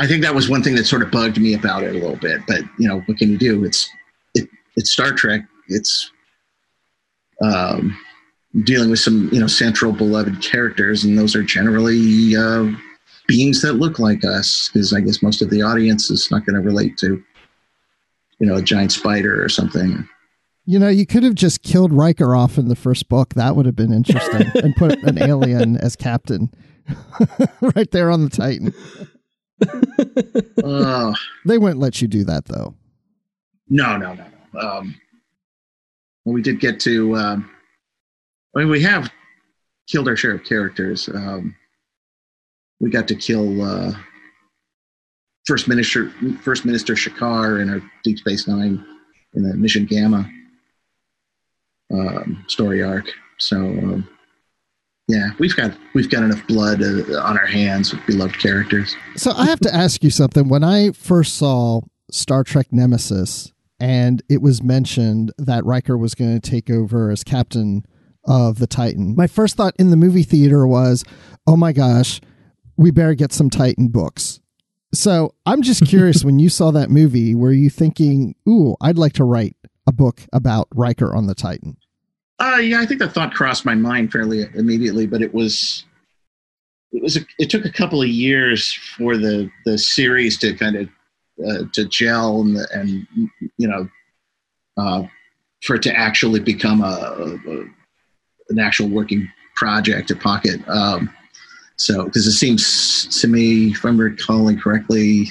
I 0.00 0.06
think 0.06 0.22
that 0.22 0.34
was 0.34 0.48
one 0.48 0.62
thing 0.62 0.76
that 0.76 0.86
sort 0.86 1.02
of 1.02 1.10
bugged 1.10 1.38
me 1.38 1.52
about 1.52 1.82
it 1.82 1.90
a 1.90 1.98
little 1.98 2.16
bit. 2.16 2.40
But 2.46 2.62
you 2.78 2.88
know, 2.88 3.00
what 3.00 3.18
can 3.18 3.28
you 3.28 3.36
do? 3.36 3.64
It's 3.64 3.86
it, 4.34 4.48
it's 4.74 4.90
Star 4.90 5.12
Trek. 5.12 5.42
It's 5.68 6.10
um, 7.42 7.98
dealing 8.64 8.88
with 8.88 8.98
some 8.98 9.28
you 9.30 9.38
know 9.38 9.46
central 9.46 9.92
beloved 9.92 10.42
characters, 10.42 11.04
and 11.04 11.18
those 11.18 11.36
are 11.36 11.42
generally 11.42 12.34
uh, 12.34 12.70
beings 13.28 13.60
that 13.60 13.74
look 13.74 13.98
like 13.98 14.24
us. 14.24 14.70
Because 14.72 14.94
I 14.94 15.00
guess 15.00 15.22
most 15.22 15.42
of 15.42 15.50
the 15.50 15.60
audience 15.60 16.10
is 16.10 16.30
not 16.30 16.46
going 16.46 16.56
to 16.56 16.66
relate 16.66 16.96
to 16.98 17.22
you 18.38 18.46
know 18.46 18.54
a 18.54 18.62
giant 18.62 18.92
spider 18.92 19.44
or 19.44 19.50
something. 19.50 20.08
You 20.64 20.78
know, 20.78 20.88
you 20.88 21.04
could 21.04 21.24
have 21.24 21.34
just 21.34 21.62
killed 21.62 21.92
Riker 21.92 22.34
off 22.34 22.56
in 22.56 22.68
the 22.68 22.76
first 22.76 23.10
book. 23.10 23.34
That 23.34 23.54
would 23.54 23.66
have 23.66 23.76
been 23.76 23.92
interesting, 23.92 24.50
and 24.64 24.74
put 24.76 24.98
an 25.02 25.22
alien 25.22 25.76
as 25.76 25.94
captain, 25.94 26.50
right 27.60 27.90
there 27.90 28.10
on 28.10 28.24
the 28.24 28.30
Titan. 28.30 28.72
Uh, 30.64 31.12
They 31.46 31.58
wouldn't 31.58 31.80
let 31.80 32.00
you 32.02 32.08
do 32.08 32.24
that, 32.24 32.44
though. 32.46 32.74
no, 33.68 33.96
no, 33.96 34.14
no, 34.14 34.26
no. 34.52 34.60
Um, 34.60 34.94
well, 36.24 36.34
we 36.34 36.42
did 36.42 36.60
get 36.60 36.78
to. 36.80 37.16
Um, 37.16 37.50
I 38.54 38.60
mean, 38.60 38.68
we 38.68 38.82
have 38.82 39.10
killed 39.88 40.06
our 40.08 40.16
share 40.16 40.34
of 40.34 40.44
characters. 40.44 41.08
Um, 41.08 41.54
we 42.80 42.90
got 42.90 43.08
to 43.08 43.14
kill 43.14 43.62
uh, 43.62 43.92
First 45.46 45.66
Minister 45.68 46.10
First 46.42 46.64
Minister 46.64 46.94
Shakaar 46.94 47.60
in 47.62 47.70
our 47.70 47.80
Deep 48.04 48.18
Space 48.18 48.46
Nine 48.46 48.84
in 49.34 49.42
the 49.42 49.54
Mission 49.54 49.86
Gamma 49.86 50.28
um, 51.92 52.44
story 52.48 52.82
arc. 52.82 53.06
So 53.38 53.56
um, 53.56 54.08
yeah, 55.10 55.30
we've 55.38 55.56
got 55.56 55.76
we've 55.94 56.08
got 56.08 56.22
enough 56.22 56.46
blood 56.46 56.82
uh, 56.82 57.20
on 57.20 57.36
our 57.36 57.46
hands 57.46 57.92
with 57.92 58.04
beloved 58.06 58.38
characters. 58.38 58.94
So 59.16 59.32
I 59.32 59.46
have 59.46 59.60
to 59.60 59.74
ask 59.74 60.04
you 60.04 60.10
something. 60.10 60.48
When 60.48 60.62
I 60.62 60.92
first 60.92 61.34
saw 61.36 61.80
Star 62.10 62.44
Trek 62.44 62.68
Nemesis, 62.70 63.52
and 63.80 64.22
it 64.28 64.40
was 64.40 64.62
mentioned 64.62 65.32
that 65.36 65.64
Riker 65.64 65.98
was 65.98 66.14
going 66.14 66.38
to 66.40 66.50
take 66.50 66.70
over 66.70 67.10
as 67.10 67.24
captain 67.24 67.84
of 68.24 68.58
the 68.58 68.66
Titan, 68.68 69.16
my 69.16 69.26
first 69.26 69.56
thought 69.56 69.74
in 69.78 69.90
the 69.90 69.96
movie 69.96 70.22
theater 70.22 70.66
was, 70.66 71.04
"Oh 71.46 71.56
my 71.56 71.72
gosh, 71.72 72.20
we 72.76 72.92
better 72.92 73.14
get 73.14 73.32
some 73.32 73.50
Titan 73.50 73.88
books." 73.88 74.40
So 74.94 75.34
I'm 75.44 75.62
just 75.62 75.86
curious. 75.86 76.24
when 76.24 76.38
you 76.38 76.48
saw 76.48 76.70
that 76.70 76.90
movie, 76.90 77.34
were 77.34 77.52
you 77.52 77.68
thinking, 77.68 78.36
"Ooh, 78.48 78.76
I'd 78.80 78.98
like 78.98 79.14
to 79.14 79.24
write 79.24 79.56
a 79.88 79.92
book 79.92 80.22
about 80.32 80.68
Riker 80.72 81.12
on 81.12 81.26
the 81.26 81.34
Titan"? 81.34 81.76
Uh, 82.40 82.56
yeah, 82.56 82.80
I 82.80 82.86
think 82.86 83.00
that 83.00 83.12
thought 83.12 83.34
crossed 83.34 83.66
my 83.66 83.74
mind 83.74 84.10
fairly 84.10 84.46
immediately, 84.54 85.06
but 85.06 85.20
it 85.20 85.32
was 85.34 85.84
it 86.92 87.02
was 87.02 87.16
a, 87.16 87.20
it 87.38 87.50
took 87.50 87.64
a 87.64 87.70
couple 87.70 88.00
of 88.00 88.08
years 88.08 88.72
for 88.72 89.16
the 89.16 89.50
the 89.66 89.76
series 89.76 90.38
to 90.38 90.54
kind 90.54 90.76
of 90.76 90.88
uh, 91.46 91.64
to 91.72 91.84
gel 91.86 92.40
and 92.40 92.56
and 92.72 93.06
you 93.58 93.68
know 93.68 93.88
uh, 94.78 95.02
for 95.62 95.76
it 95.76 95.82
to 95.82 95.94
actually 95.94 96.40
become 96.40 96.82
a, 96.82 97.38
a 97.46 97.64
an 98.48 98.58
actual 98.58 98.88
working 98.88 99.30
project 99.54 100.10
at 100.10 100.20
Pocket. 100.20 100.66
Um, 100.68 101.14
so 101.76 102.04
because 102.04 102.26
it 102.26 102.32
seems 102.32 103.20
to 103.20 103.28
me, 103.28 103.72
if 103.72 103.84
I'm 103.84 103.98
recalling 103.98 104.58
correctly, 104.58 105.30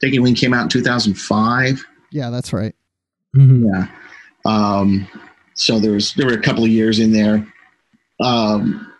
Taking 0.00 0.22
Wing 0.22 0.34
came 0.34 0.54
out 0.54 0.62
in 0.62 0.68
2005. 0.68 1.84
Yeah, 2.12 2.30
that's 2.30 2.52
right. 2.52 2.74
Mhm. 3.34 3.66
Yeah. 3.66 3.88
Um, 4.44 5.08
so 5.56 5.80
there 5.80 5.92
was 5.92 6.14
there 6.14 6.26
were 6.26 6.34
a 6.34 6.42
couple 6.42 6.64
of 6.64 6.70
years 6.70 6.98
in 6.98 7.12
there, 7.12 7.46
um, 8.20 8.92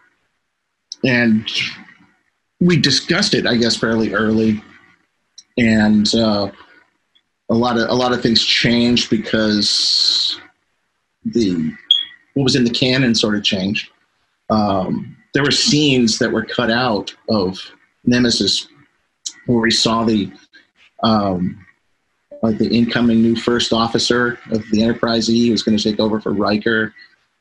and 1.05 1.49
we 2.61 2.79
discussed 2.79 3.35
it, 3.35 3.47
I 3.47 3.57
guess, 3.57 3.77
fairly 3.77 4.15
early, 4.15 4.63
and 5.59 6.13
uh, 6.15 6.51
a 7.51 7.55
lot 7.55 7.79
of 7.79 7.91
a 7.91 7.95
lot 7.95 8.13
of 8.13 8.23
things 8.23 8.43
changed 8.43 9.11
because 9.11 10.41
the 11.27 11.73
what 12.35 12.45
was 12.45 12.57
in 12.57 12.65
the 12.65 12.71
canon 12.71 13.15
sort 13.15 13.37
of 13.37 13.45
changed. 13.45 13.91
Um, 14.49 15.17
there 15.35 15.43
were 15.43 15.51
scenes 15.51 16.19
that 16.19 16.33
were 16.33 16.45
cut 16.45 16.71
out 16.71 17.15
of 17.29 17.59
Nemesis 18.05 18.67
where 19.45 19.61
we 19.61 19.71
saw 19.71 20.05
the 20.05 20.33
um, 21.03 21.66
like 22.43 22.59
the 22.59 22.69
incoming 22.69 23.23
new 23.23 23.37
first 23.37 23.73
officer 23.73 24.39
of 24.51 24.65
the 24.71 24.83
Enterprise 24.83 25.31
E 25.31 25.51
was 25.51 25.63
going 25.63 25.77
to 25.77 25.83
take 25.83 26.01
over 26.01 26.21
for 26.21 26.33
Riker, 26.33 26.95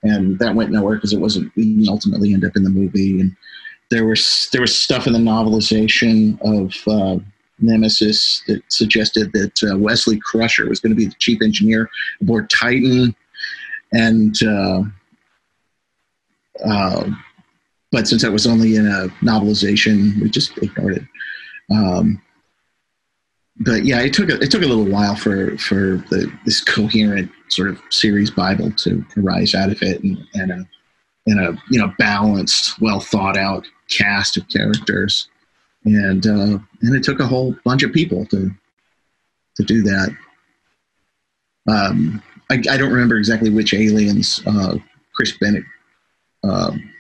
and 0.04 0.38
that 0.40 0.56
went 0.56 0.72
nowhere 0.72 0.96
because 0.96 1.14
it 1.14 1.20
wasn't 1.20 1.54
didn't 1.56 1.90
ultimately 1.90 2.34
end 2.34 2.46
up 2.46 2.56
in 2.56 2.64
the 2.64 2.70
movie. 2.70 3.20
And 3.20 3.36
there 3.92 4.06
was 4.06 4.50
there 4.52 4.62
was 4.62 4.76
stuff 4.76 5.08
in 5.08 5.14
the 5.14 5.20
novelization 5.20 6.40
of 6.42 6.76
uh, 6.88 7.24
Nemesis 7.60 8.44
that 8.48 8.62
suggested 8.70 9.32
that 9.34 9.64
uh, 9.64 9.78
Wesley 9.78 10.20
Crusher 10.20 10.68
was 10.68 10.80
going 10.80 10.92
to 10.92 10.98
be 10.98 11.08
the 11.08 11.16
chief 11.20 11.42
engineer 11.42 11.90
aboard 12.22 12.50
Titan, 12.50 13.16
and 13.94 14.36
uh, 14.44 14.82
uh, 16.66 17.10
but 17.92 18.08
since 18.08 18.22
that 18.22 18.32
was 18.32 18.48
only 18.48 18.76
in 18.76 18.88
a 18.88 19.08
novelization, 19.24 20.22
we 20.22 20.30
just 20.30 20.58
ignored 20.58 20.98
it. 20.98 21.04
Um, 21.72 22.22
but 23.58 23.86
yeah, 23.86 24.02
it 24.02 24.14
took 24.14 24.30
a, 24.30 24.40
it 24.42 24.52
took 24.52 24.64
a 24.64 24.68
little 24.68 24.86
while 24.86 25.16
for 25.16 25.58
for 25.58 26.04
the 26.10 26.32
this 26.44 26.62
coherent 26.62 27.32
sort 27.50 27.70
of 27.70 27.82
series 27.90 28.30
Bible 28.30 28.72
to 28.72 29.06
arise 29.18 29.56
out 29.56 29.72
of 29.72 29.82
it, 29.82 30.04
and 30.04 30.18
and 30.34 30.52
a 30.52 30.66
and 31.28 31.40
a 31.40 31.58
you 31.70 31.80
know 31.80 31.94
balanced, 31.98 32.80
well 32.82 33.00
thought 33.00 33.38
out 33.38 33.66
cast 33.90 34.36
of 34.36 34.48
characters, 34.50 35.30
and 35.86 36.26
uh, 36.26 36.60
and 36.82 36.96
it 36.96 37.04
took 37.04 37.20
a 37.20 37.28
whole 37.28 37.56
bunch 37.64 37.84
of 37.84 37.94
people 37.94 38.26
to 38.28 38.52
to 39.56 39.64
do 39.64 39.82
that. 39.84 40.10
Um, 41.68 42.22
I, 42.52 42.56
I 42.70 42.78
don't 42.78 42.92
remember 42.92 43.18
exactly 43.18 43.50
which 43.50 43.74
aliens 43.74 44.42
uh, 44.46 44.76
Chris 45.14 45.36
Bennett 45.38 45.64
um, 46.44 46.92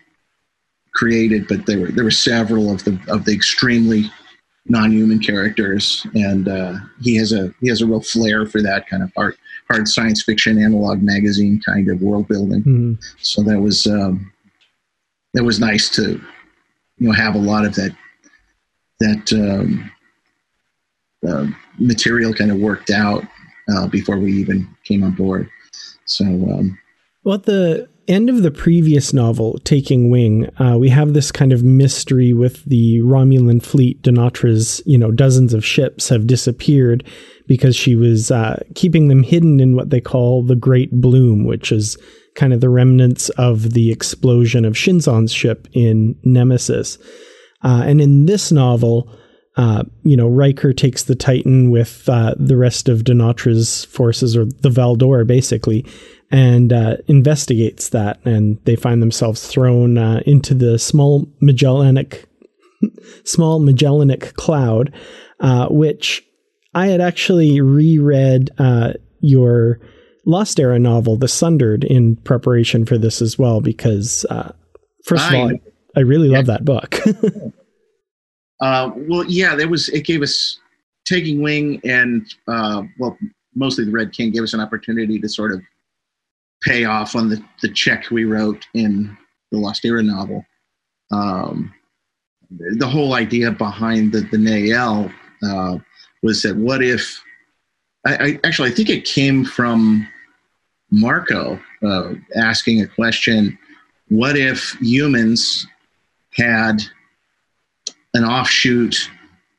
created, 0.93 1.47
but 1.47 1.65
there 1.65 1.79
were 1.79 1.91
there 1.91 2.05
were 2.05 2.11
several 2.11 2.71
of 2.71 2.85
the 2.85 2.97
of 3.09 3.25
the 3.25 3.33
extremely 3.33 4.09
non-human 4.67 5.19
characters, 5.19 6.05
and 6.15 6.47
uh, 6.47 6.75
he 7.01 7.15
has 7.15 7.31
a 7.31 7.53
he 7.61 7.69
has 7.69 7.81
a 7.81 7.85
real 7.85 8.01
flair 8.01 8.45
for 8.45 8.61
that 8.61 8.87
kind 8.87 9.03
of 9.03 9.11
art, 9.15 9.37
hard 9.69 9.87
science 9.87 10.23
fiction 10.23 10.61
analog 10.61 11.01
magazine 11.01 11.61
kind 11.65 11.89
of 11.89 12.01
world 12.01 12.27
building. 12.27 12.63
Mhm. 12.63 13.03
So 13.21 13.43
that 13.43 13.59
was 13.59 13.85
um, 13.85 14.31
that 15.33 15.43
was 15.43 15.59
nice 15.59 15.89
to 15.89 16.19
you 16.97 17.07
know 17.07 17.13
have 17.13 17.35
a 17.35 17.39
lot 17.39 17.65
of 17.65 17.75
that 17.75 17.95
that 18.99 19.33
um, 19.33 19.91
uh, 21.27 21.47
material 21.77 22.33
kind 22.33 22.51
of 22.51 22.57
worked 22.57 22.89
out 22.89 23.23
uh, 23.69 23.87
before 23.87 24.17
we 24.17 24.33
even 24.33 24.67
came 24.83 25.03
on 25.03 25.11
board. 25.11 25.49
So 26.05 26.25
um, 26.25 26.77
Well, 27.23 27.35
at 27.35 27.43
the 27.43 27.89
end 28.07 28.29
of 28.29 28.43
the 28.43 28.51
previous 28.51 29.13
novel, 29.13 29.59
Taking 29.63 30.09
Wing, 30.09 30.49
uh, 30.59 30.77
we 30.77 30.89
have 30.89 31.13
this 31.13 31.31
kind 31.31 31.51
of 31.51 31.63
mystery 31.63 32.33
with 32.33 32.63
the 32.65 32.99
Romulan 33.01 33.63
fleet. 33.63 34.01
Donatra's, 34.01 34.81
you 34.85 34.97
know, 34.97 35.11
dozens 35.11 35.53
of 35.53 35.65
ships 35.65 36.09
have 36.09 36.27
disappeared 36.27 37.03
because 37.47 37.75
she 37.75 37.95
was 37.95 38.31
uh, 38.31 38.61
keeping 38.75 39.07
them 39.07 39.23
hidden 39.23 39.59
in 39.59 39.75
what 39.75 39.89
they 39.89 40.01
call 40.01 40.43
the 40.43 40.55
Great 40.55 40.91
Bloom, 40.91 41.45
which 41.45 41.71
is 41.71 41.97
kind 42.35 42.53
of 42.53 42.61
the 42.61 42.69
remnants 42.69 43.29
of 43.29 43.71
the 43.73 43.91
explosion 43.91 44.65
of 44.65 44.73
Shinzon's 44.73 45.31
ship 45.31 45.67
in 45.73 46.15
Nemesis. 46.23 46.97
Uh, 47.63 47.83
and 47.85 48.01
in 48.01 48.25
this 48.25 48.51
novel, 48.51 49.09
uh, 49.57 49.83
you 50.03 50.17
know, 50.17 50.27
Riker 50.27 50.73
takes 50.73 51.03
the 51.03 51.15
Titan 51.15 51.71
with 51.71 52.09
uh, 52.09 52.35
the 52.37 52.57
rest 52.57 52.89
of 52.89 53.03
Donatra's 53.03 53.85
forces, 53.85 54.35
or 54.35 54.45
the 54.45 54.69
Valdore, 54.69 55.25
basically, 55.25 55.85
and 56.31 56.73
uh, 56.73 56.97
investigates 57.07 57.89
that. 57.89 58.19
And 58.25 58.59
they 58.65 58.75
find 58.75 59.01
themselves 59.01 59.47
thrown 59.47 59.97
uh, 59.97 60.21
into 60.25 60.53
the 60.53 60.79
small 60.79 61.27
Magellanic, 61.41 62.27
small 63.23 63.59
Magellanic 63.59 64.33
cloud, 64.33 64.93
uh, 65.39 65.67
which 65.69 66.23
I 66.73 66.87
had 66.87 67.01
actually 67.01 67.61
reread 67.61 68.51
uh, 68.57 68.93
your 69.21 69.79
Lost 70.25 70.59
Era 70.59 70.79
novel, 70.79 71.17
The 71.17 71.27
Sundered, 71.27 71.83
in 71.83 72.15
preparation 72.17 72.85
for 72.85 72.97
this 72.97 73.21
as 73.21 73.37
well, 73.37 73.61
because 73.61 74.25
uh, 74.29 74.51
first 75.05 75.27
of 75.27 75.35
all, 75.35 75.49
Fine. 75.49 75.61
I 75.95 75.99
really 76.01 76.29
love 76.29 76.47
that 76.47 76.65
book. 76.65 76.99
Uh, 78.61 78.91
well, 79.09 79.25
yeah, 79.25 79.55
there 79.55 79.67
was. 79.67 79.89
It 79.89 80.05
gave 80.05 80.21
us 80.21 80.59
taking 81.05 81.41
wing, 81.41 81.81
and 81.83 82.25
uh, 82.47 82.83
well, 82.99 83.17
mostly 83.53 83.85
the 83.85 83.91
Red 83.91 84.13
King 84.13 84.31
gave 84.31 84.43
us 84.43 84.53
an 84.53 84.59
opportunity 84.59 85.19
to 85.19 85.29
sort 85.29 85.51
of 85.51 85.61
pay 86.65 86.85
off 86.85 87.15
on 87.15 87.29
the 87.29 87.43
the 87.61 87.69
check 87.69 88.09
we 88.11 88.25
wrote 88.25 88.65
in 88.73 89.15
the 89.51 89.57
Lost 89.57 89.85
Era 89.85 90.03
novel. 90.03 90.45
Um, 91.11 91.73
the 92.49 92.87
whole 92.87 93.13
idea 93.13 93.51
behind 93.51 94.11
the 94.11 94.21
the 94.21 94.37
Neyel 94.37 95.11
uh, 95.43 95.77
was 96.23 96.43
that 96.43 96.55
what 96.55 96.83
if? 96.83 97.21
I, 98.05 98.15
I 98.15 98.39
actually 98.43 98.69
I 98.69 98.73
think 98.73 98.89
it 98.89 99.05
came 99.05 99.45
from 99.45 100.07
Marco 100.91 101.59
uh, 101.83 102.13
asking 102.35 102.81
a 102.81 102.87
question: 102.87 103.57
What 104.09 104.37
if 104.37 104.75
humans 104.81 105.67
had 106.37 106.81
an 108.13 108.23
offshoot 108.23 109.09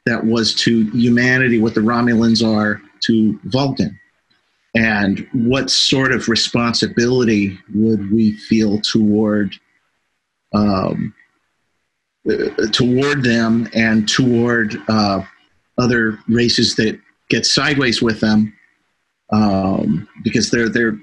that 0.07 0.24
was 0.24 0.54
to 0.54 0.88
humanity 0.90 1.61
what 1.61 1.74
the 1.74 1.80
Romulans 1.80 2.46
are 2.46 2.80
to 3.00 3.38
Vulcan. 3.44 3.98
And 4.77 5.27
what 5.33 5.70
sort 5.70 6.12
of 6.12 6.29
responsibility 6.29 7.59
would 7.74 8.12
we 8.12 8.33
feel 8.33 8.79
toward 8.81 9.57
um, 10.55 11.14
uh, 12.29 12.66
toward 12.72 13.22
them 13.22 13.68
and 13.74 14.09
toward 14.09 14.77
uh, 14.89 15.22
other 15.79 16.18
races 16.29 16.77
that 16.77 17.01
get 17.29 17.47
sideways 17.47 18.03
with 18.03 18.20
them 18.20 18.53
um, 19.33 20.07
because 20.22 20.51
they're 20.51 20.68
they're 20.68 20.99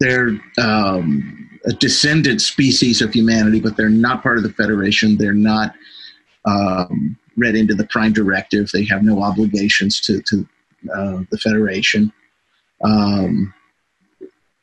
they're 0.00 0.40
um, 0.58 1.50
a 1.66 1.72
descendant 1.74 2.40
species 2.40 3.02
of 3.02 3.12
humanity, 3.12 3.60
but 3.60 3.76
they're 3.76 3.88
not 3.88 4.22
part 4.22 4.38
of 4.38 4.42
the 4.42 4.52
Federation. 4.52 5.16
They're 5.16 5.32
not 5.32 5.74
um, 6.46 7.16
read 7.36 7.54
into 7.54 7.74
the 7.74 7.84
Prime 7.84 8.12
Directive. 8.12 8.70
They 8.72 8.84
have 8.86 9.02
no 9.02 9.22
obligations 9.22 10.00
to, 10.00 10.22
to 10.22 10.48
uh, 10.94 11.22
the 11.30 11.38
Federation. 11.38 12.12
Um, 12.84 13.52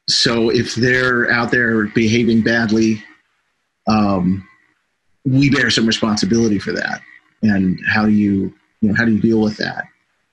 so 0.09 0.49
if 0.49 0.75
they're 0.75 1.29
out 1.31 1.51
there 1.51 1.85
behaving 1.87 2.41
badly, 2.41 3.03
um, 3.87 4.47
we 5.25 5.49
bear 5.49 5.69
some 5.69 5.85
responsibility 5.85 6.59
for 6.59 6.71
that. 6.71 7.01
And 7.43 7.79
how 7.87 8.05
do 8.05 8.11
you, 8.11 8.53
you 8.81 8.89
know, 8.89 8.95
how 8.95 9.05
do 9.05 9.13
you 9.13 9.21
deal 9.21 9.41
with 9.41 9.57
that? 9.57 9.85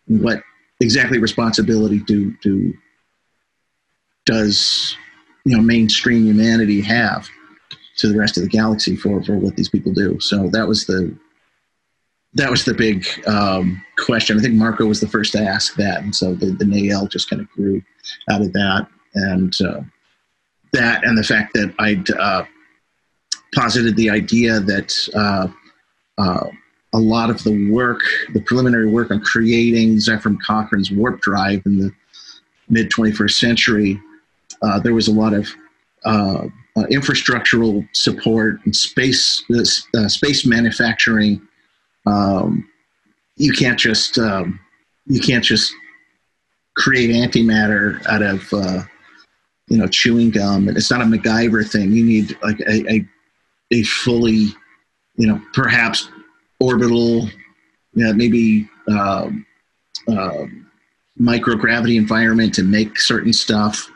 what 0.07 0.43
exactly 0.81 1.19
responsibility 1.19 2.01
do 2.01 2.35
do 2.43 2.75
does 4.27 4.97
you 5.45 5.57
know 5.57 5.63
mainstream 5.63 6.25
humanity 6.25 6.81
have 6.81 7.29
to 7.97 8.09
the 8.09 8.19
rest 8.19 8.37
of 8.37 8.43
the 8.43 8.49
galaxy 8.49 8.97
for 8.97 9.23
for 9.23 9.37
what 9.37 9.57
these 9.57 9.69
people 9.69 9.93
do? 9.93 10.19
So 10.21 10.49
that 10.49 10.69
was 10.69 10.87
the 10.87 11.17
that 12.35 12.51
was 12.51 12.65
the 12.65 12.75
big 12.75 13.07
um, 13.27 13.83
question. 13.97 14.39
I 14.39 14.43
think 14.43 14.55
Marco 14.55 14.87
was 14.87 15.01
the 15.01 15.09
first 15.09 15.33
to 15.33 15.41
ask 15.41 15.77
that, 15.77 16.03
and 16.03 16.15
so 16.15 16.35
the, 16.35 16.47
the 16.47 16.65
Neyel 16.65 17.09
just 17.09 17.31
kind 17.31 17.41
of 17.41 17.49
grew 17.51 17.81
out 18.31 18.41
of 18.41 18.53
that, 18.53 18.89
and 19.15 19.55
uh, 19.61 19.81
that, 20.73 21.05
and 21.05 21.17
the 21.17 21.23
fact 21.23 21.55
that 21.55 21.73
I'd 21.79 22.11
uh, 22.11 22.45
posited 23.55 23.97
the 23.97 24.11
idea 24.11 24.61
that 24.61 24.93
uh, 25.15 25.49
uh 26.19 26.49
a 26.93 26.99
lot 26.99 27.29
of 27.29 27.43
the 27.43 27.71
work, 27.73 28.03
the 28.35 28.41
preliminary 28.41 28.89
work 28.89 29.11
on 29.11 29.21
creating 29.21 29.97
Zefram 29.97 30.37
Cochrane's 30.47 30.93
warp 30.93 31.21
drive 31.21 31.61
in 31.67 31.77
the 31.79 31.93
mid 32.69 32.89
21st 32.91 33.33
century, 33.33 34.01
uh, 34.63 34.79
there 34.79 34.95
was 34.95 35.09
a 35.09 35.13
lot 35.13 35.33
of 35.33 35.49
uh, 36.05 36.47
infrastructural 36.93 37.85
support 37.95 38.61
and 38.65 38.77
space 38.77 39.43
space 40.07 40.47
manufacturing 40.47 41.41
um, 42.07 42.69
you 43.37 43.53
can't 43.53 43.79
just 43.79 44.19
um, 44.19 44.61
you 45.07 45.21
can't 45.21 45.45
just 45.45 45.73
create 46.77 47.11
antimatter 47.11 48.05
out 48.07 48.23
of 48.23 48.53
uh, 48.53 48.83
you 49.69 49.79
know 49.79 49.87
chewing 49.87 50.31
gum. 50.31 50.69
It's 50.69 50.91
not 50.91 51.01
a 51.01 51.05
MacGyver 51.05 51.71
thing. 51.71 51.93
You 51.93 52.05
need 52.05 52.37
like 52.43 52.61
a, 52.61 52.91
a, 52.91 53.09
a 53.73 53.83
fully 53.85 54.49
you 55.17 55.27
know 55.27 55.41
perhaps 55.53 56.09
orbital, 56.61 57.29
you 57.95 58.05
know, 58.05 58.13
maybe 58.13 58.69
uh, 58.89 59.29
microgravity 61.21 61.97
environment 61.97 62.55
to 62.55 62.63
make 62.63 62.99
certain 62.99 63.33
stuff. 63.33 63.91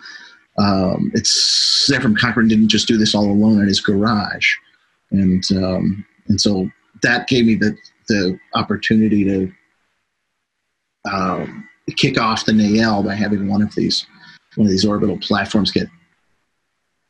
Um, 0.58 1.10
it's 1.14 1.88
Zefram 1.90 2.18
Cochrane 2.18 2.48
didn't 2.48 2.68
just 2.68 2.88
do 2.88 2.96
this 2.96 3.14
all 3.14 3.30
alone 3.30 3.60
in 3.60 3.68
his 3.68 3.80
garage, 3.80 4.48
and 5.10 5.44
um, 5.52 6.04
and 6.28 6.40
so 6.40 6.68
that 7.02 7.28
gave 7.28 7.46
me 7.46 7.54
the 7.54 7.76
the 8.08 8.38
opportunity 8.54 9.24
to 9.24 9.52
um, 11.10 11.68
kick 11.96 12.20
off 12.20 12.44
the 12.44 12.52
Neyel 12.52 13.04
by 13.04 13.14
having 13.14 13.48
one 13.48 13.62
of 13.62 13.74
these 13.74 14.06
one 14.56 14.66
of 14.66 14.70
these 14.70 14.84
orbital 14.84 15.18
platforms 15.18 15.70
get 15.70 15.88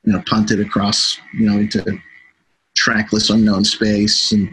you 0.04 0.12
know 0.12 0.22
punted 0.26 0.60
across 0.60 1.18
you 1.34 1.48
know 1.48 1.58
into 1.58 1.98
trackless 2.76 3.30
unknown 3.30 3.64
space 3.64 4.32
and 4.32 4.48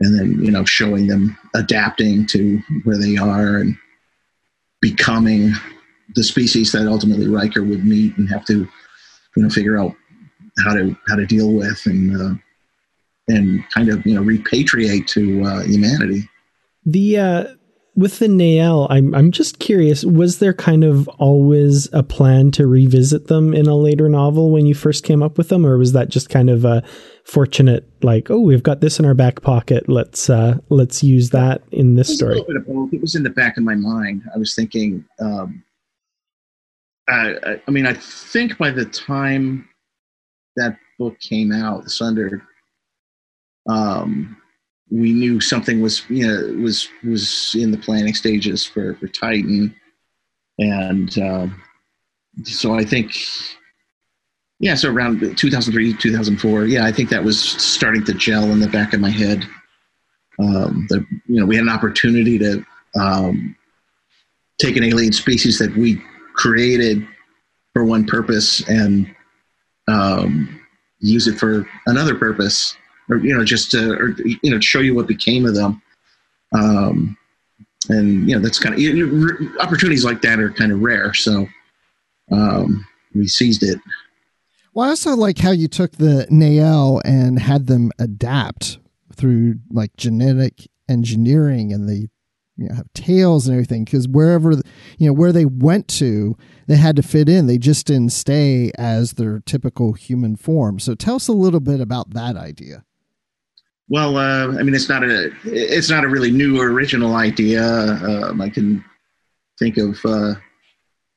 and 0.00 0.18
then 0.18 0.44
you 0.44 0.50
know 0.50 0.64
showing 0.64 1.06
them 1.06 1.38
adapting 1.54 2.26
to 2.26 2.60
where 2.84 2.98
they 2.98 3.16
are 3.16 3.58
and 3.58 3.76
becoming 4.80 5.52
the 6.14 6.24
species 6.24 6.72
that 6.72 6.86
ultimately 6.86 7.28
Riker 7.28 7.62
would 7.62 7.86
meet 7.86 8.16
and 8.18 8.28
have 8.28 8.44
to 8.46 8.68
you 9.36 9.42
know 9.42 9.48
figure 9.48 9.78
out 9.78 9.94
how 10.64 10.74
to 10.74 10.96
how 11.08 11.16
to 11.16 11.26
deal 11.26 11.52
with 11.52 11.80
and 11.86 12.20
uh, 12.20 12.34
and 13.32 13.68
kind 13.70 13.88
of 13.88 14.04
you 14.06 14.14
know 14.14 14.22
repatriate 14.22 15.06
to 15.08 15.44
uh, 15.44 15.62
humanity. 15.62 16.28
The 16.84 17.18
uh, 17.18 17.44
with 17.94 18.18
the 18.18 18.26
Neyel, 18.26 18.86
I'm 18.90 19.14
I'm 19.14 19.30
just 19.30 19.58
curious. 19.58 20.04
Was 20.04 20.38
there 20.38 20.54
kind 20.54 20.84
of 20.84 21.08
always 21.18 21.92
a 21.92 22.02
plan 22.02 22.50
to 22.52 22.66
revisit 22.66 23.26
them 23.26 23.52
in 23.52 23.66
a 23.66 23.76
later 23.76 24.08
novel 24.08 24.50
when 24.50 24.66
you 24.66 24.74
first 24.74 25.04
came 25.04 25.22
up 25.22 25.36
with 25.36 25.48
them, 25.48 25.66
or 25.66 25.76
was 25.76 25.92
that 25.92 26.08
just 26.08 26.30
kind 26.30 26.48
of 26.48 26.64
a 26.64 26.82
fortunate 27.24 27.88
like, 28.02 28.30
oh, 28.30 28.40
we've 28.40 28.62
got 28.62 28.80
this 28.80 28.98
in 28.98 29.04
our 29.04 29.14
back 29.14 29.42
pocket. 29.42 29.88
Let's 29.88 30.30
uh, 30.30 30.58
let's 30.70 31.02
use 31.02 31.30
that 31.30 31.62
in 31.70 31.94
this 31.94 32.14
story. 32.14 32.42
It 32.48 33.00
was 33.00 33.14
in 33.14 33.22
the 33.22 33.30
back 33.30 33.56
of 33.56 33.64
my 33.64 33.74
mind. 33.74 34.22
I 34.34 34.38
was 34.38 34.54
thinking. 34.54 35.04
Um, 35.20 35.62
I, 37.08 37.60
I 37.66 37.70
mean, 37.70 37.84
I 37.84 37.94
think 37.94 38.56
by 38.58 38.70
the 38.70 38.84
time 38.84 39.68
that 40.56 40.76
book 40.98 41.18
came 41.20 41.52
out, 41.52 41.84
The 41.84 41.90
Sundered, 41.90 42.40
um, 43.68 44.36
we 44.90 45.12
knew 45.12 45.40
something 45.40 45.80
was 45.80 46.02
you 46.08 46.26
know 46.26 46.62
was 46.62 46.88
was 47.02 47.56
in 47.58 47.70
the 47.70 47.78
planning 47.78 48.14
stages 48.14 48.64
for 48.64 48.94
for 48.96 49.08
Titan, 49.08 49.74
and 50.58 51.18
uh, 51.18 51.46
so 52.44 52.74
I 52.74 52.84
think 52.84 53.16
yeah, 54.60 54.74
so 54.74 54.90
around 54.90 55.20
2003 55.36 55.94
2004, 55.94 56.66
yeah, 56.66 56.84
I 56.84 56.92
think 56.92 57.10
that 57.10 57.24
was 57.24 57.40
starting 57.40 58.04
to 58.04 58.14
gel 58.14 58.44
in 58.44 58.60
the 58.60 58.68
back 58.68 58.92
of 58.92 59.00
my 59.00 59.10
head. 59.10 59.44
Um, 60.38 60.86
that 60.88 61.04
you 61.26 61.40
know 61.40 61.46
we 61.46 61.56
had 61.56 61.62
an 61.62 61.68
opportunity 61.68 62.38
to 62.38 62.64
um, 62.98 63.56
take 64.58 64.76
an 64.76 64.84
alien 64.84 65.12
species 65.12 65.58
that 65.58 65.74
we 65.76 66.02
created 66.34 67.06
for 67.72 67.84
one 67.84 68.04
purpose 68.06 68.66
and 68.68 69.14
um, 69.88 70.60
use 71.00 71.26
it 71.26 71.38
for 71.38 71.66
another 71.86 72.14
purpose 72.14 72.76
or 73.12 73.18
you 73.18 73.36
know 73.36 73.44
just 73.44 73.70
to 73.72 73.92
or 73.92 74.14
you 74.26 74.50
know 74.50 74.60
show 74.60 74.80
you 74.80 74.94
what 74.94 75.06
became 75.06 75.46
of 75.46 75.54
them. 75.54 75.82
Um, 76.52 77.16
and 77.88 78.28
you 78.28 78.34
know 78.34 78.42
that's 78.42 78.58
kind 78.58 78.74
of 78.74 78.80
you 78.80 79.54
opportunities 79.60 80.04
like 80.04 80.22
that 80.22 80.38
are 80.38 80.50
kind 80.50 80.72
of 80.72 80.80
rare 80.80 81.12
so 81.14 81.46
um, 82.30 82.86
we 83.14 83.26
seized 83.26 83.62
it. 83.62 83.78
Well 84.74 84.86
i 84.86 84.90
also 84.90 85.14
like 85.14 85.38
how 85.38 85.50
you 85.50 85.68
took 85.68 85.92
the 85.92 86.26
Neyel 86.30 87.00
and 87.04 87.38
had 87.38 87.66
them 87.66 87.90
adapt 87.98 88.78
through 89.14 89.56
like 89.70 89.96
genetic 89.96 90.68
engineering 90.88 91.72
and 91.72 91.88
they 91.88 92.08
you 92.56 92.68
know, 92.68 92.74
have 92.74 92.92
tails 92.94 93.46
and 93.46 93.54
everything 93.54 93.84
because 93.84 94.06
wherever 94.08 94.52
you 94.98 95.06
know 95.06 95.12
where 95.12 95.32
they 95.32 95.44
went 95.44 95.88
to 95.88 96.36
they 96.66 96.76
had 96.76 96.96
to 96.96 97.02
fit 97.02 97.28
in. 97.28 97.46
They 97.46 97.58
just 97.58 97.86
didn't 97.86 98.12
stay 98.12 98.70
as 98.78 99.14
their 99.14 99.40
typical 99.40 99.92
human 99.94 100.36
form. 100.36 100.78
So 100.78 100.94
tell 100.94 101.16
us 101.16 101.28
a 101.28 101.32
little 101.32 101.60
bit 101.60 101.80
about 101.80 102.14
that 102.14 102.36
idea 102.36 102.84
well, 103.88 104.16
uh, 104.16 104.48
I 104.58 104.62
mean, 104.62 104.74
it's 104.74 104.88
not 104.88 105.02
a 105.02 105.32
it's 105.44 105.90
not 105.90 106.04
a 106.04 106.08
really 106.08 106.30
new 106.30 106.60
or 106.60 106.70
original 106.70 107.16
idea. 107.16 107.64
Um, 107.64 108.40
I 108.40 108.48
can 108.48 108.84
think 109.58 109.76
of 109.76 109.98
uh, 110.04 110.34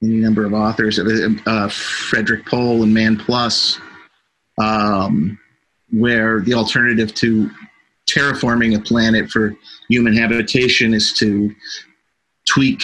any 0.04 0.16
number 0.16 0.46
of 0.46 0.54
authors, 0.54 1.00
uh, 1.00 1.70
Frederik 1.70 2.46
Pohl 2.46 2.84
and 2.84 2.94
Man 2.94 3.18
Plus, 3.18 3.80
um, 4.58 5.40
where 5.92 6.42
the 6.42 6.54
alternative 6.54 7.14
to 7.16 7.50
terraforming 8.10 8.78
a 8.78 8.82
planet 8.82 9.30
for 9.30 9.56
human 9.90 10.16
habitation 10.16 10.94
is 10.94 11.14
to 11.14 11.54
tweak 12.48 12.84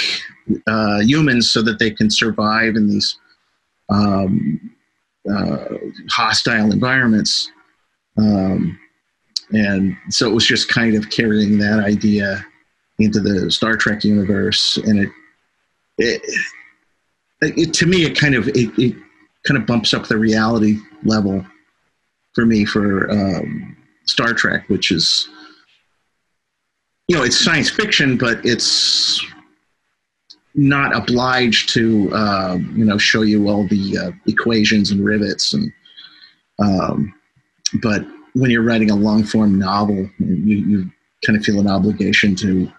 uh, 0.68 1.00
humans 1.00 1.52
so 1.52 1.62
that 1.62 1.80
they 1.80 1.92
can 1.92 2.10
survive 2.10 2.76
in 2.76 2.90
these 2.90 3.18
um, 3.90 4.72
uh, 5.32 5.66
hostile 6.10 6.72
environments. 6.72 7.52
Um, 8.18 8.80
and 9.52 9.96
so 10.10 10.30
it 10.30 10.34
was 10.34 10.46
just 10.46 10.70
kind 10.70 10.96
of 10.96 11.10
carrying 11.10 11.58
that 11.60 11.84
idea 11.84 12.46
into 13.00 13.20
the 13.20 13.50
Star 13.52 13.76
Trek 13.76 14.04
universe, 14.04 14.78
and 14.78 15.00
it, 15.00 15.10
it, 15.98 16.22
it 17.42 17.74
to 17.74 17.86
me, 17.86 18.04
it 18.04 18.18
kind 18.18 18.36
of 18.36 18.48
it, 18.50 18.72
it, 18.78 18.96
kind 19.48 19.60
of 19.60 19.66
bumps 19.66 19.92
up 19.92 20.08
the 20.08 20.18
reality 20.18 20.78
level 21.04 21.44
for 22.34 22.46
me 22.46 22.64
for 22.64 23.10
um, 23.10 23.76
Star 24.06 24.34
Trek, 24.34 24.70
which 24.70 24.92
is 24.92 25.28
you 27.08 27.18
know 27.18 27.24
it's 27.24 27.44
science 27.44 27.70
fiction, 27.70 28.18
but 28.18 28.40
it's 28.46 29.26
not 30.54 30.96
obliged 30.96 31.70
to 31.70 32.12
uh, 32.14 32.58
you 32.76 32.86
know 32.86 32.98
show 32.98 33.24
you 33.24 33.50
all 33.50 33.68
the 33.68 33.98
uh, 33.98 34.12
equations 34.28 34.92
and 34.92 35.04
rivets 35.04 35.54
and 35.54 35.72
um, 36.60 37.14
but 37.82 38.06
when 38.34 38.52
you're 38.52 38.64
writing 38.64 38.92
a 38.92 38.96
long 38.96 39.24
form 39.24 39.58
novel, 39.60 40.10
you, 40.20 40.58
you 40.58 40.92
kind 41.26 41.38
of 41.38 41.44
feel 41.44 41.60
an 41.60 41.68
obligation 41.68 42.36
to 42.36 42.72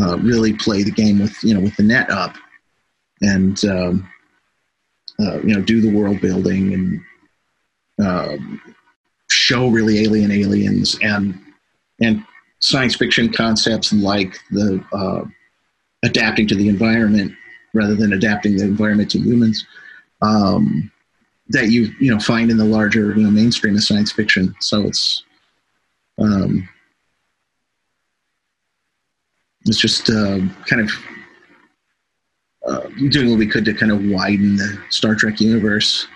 uh, 0.00 0.18
really 0.18 0.52
play 0.52 0.82
the 0.82 0.90
game 0.90 1.18
with 1.18 1.36
you 1.42 1.54
know 1.54 1.60
with 1.60 1.76
the 1.76 1.82
net 1.82 2.10
up 2.10 2.36
and 3.22 3.64
um, 3.64 4.08
uh, 5.20 5.40
you 5.40 5.54
know 5.54 5.60
do 5.60 5.80
the 5.80 5.94
world 5.96 6.20
building 6.20 6.72
and 6.74 7.00
um, 8.06 8.60
show 9.28 9.68
really 9.68 10.02
alien 10.02 10.30
aliens 10.30 10.98
and 11.02 11.38
and 12.00 12.24
science 12.60 12.94
fiction 12.94 13.32
concepts 13.32 13.92
like 13.92 14.38
the 14.50 14.82
uh, 14.92 15.24
adapting 16.02 16.46
to 16.46 16.54
the 16.54 16.68
environment 16.68 17.32
rather 17.74 17.94
than 17.94 18.12
adapting 18.12 18.56
the 18.56 18.64
environment 18.64 19.10
to 19.10 19.18
humans. 19.18 19.66
Um, 20.22 20.90
that 21.50 21.68
you 21.68 21.92
you 22.00 22.12
know 22.12 22.18
find 22.20 22.50
in 22.50 22.56
the 22.56 22.64
larger 22.64 23.14
you 23.16 23.24
know 23.24 23.30
mainstream 23.30 23.76
of 23.76 23.84
science 23.84 24.10
fiction. 24.10 24.54
So 24.60 24.82
it's 24.82 25.24
um, 26.18 26.68
it's 29.66 29.80
just 29.80 30.10
uh, 30.10 30.40
kind 30.66 30.82
of 30.82 30.90
uh, 32.66 32.88
doing 33.08 33.30
what 33.30 33.38
we 33.38 33.46
could 33.46 33.64
to 33.64 33.74
kind 33.74 33.92
of 33.92 34.04
widen 34.04 34.56
the 34.56 34.78
Star 34.90 35.14
Trek 35.14 35.40
universe. 35.40 36.06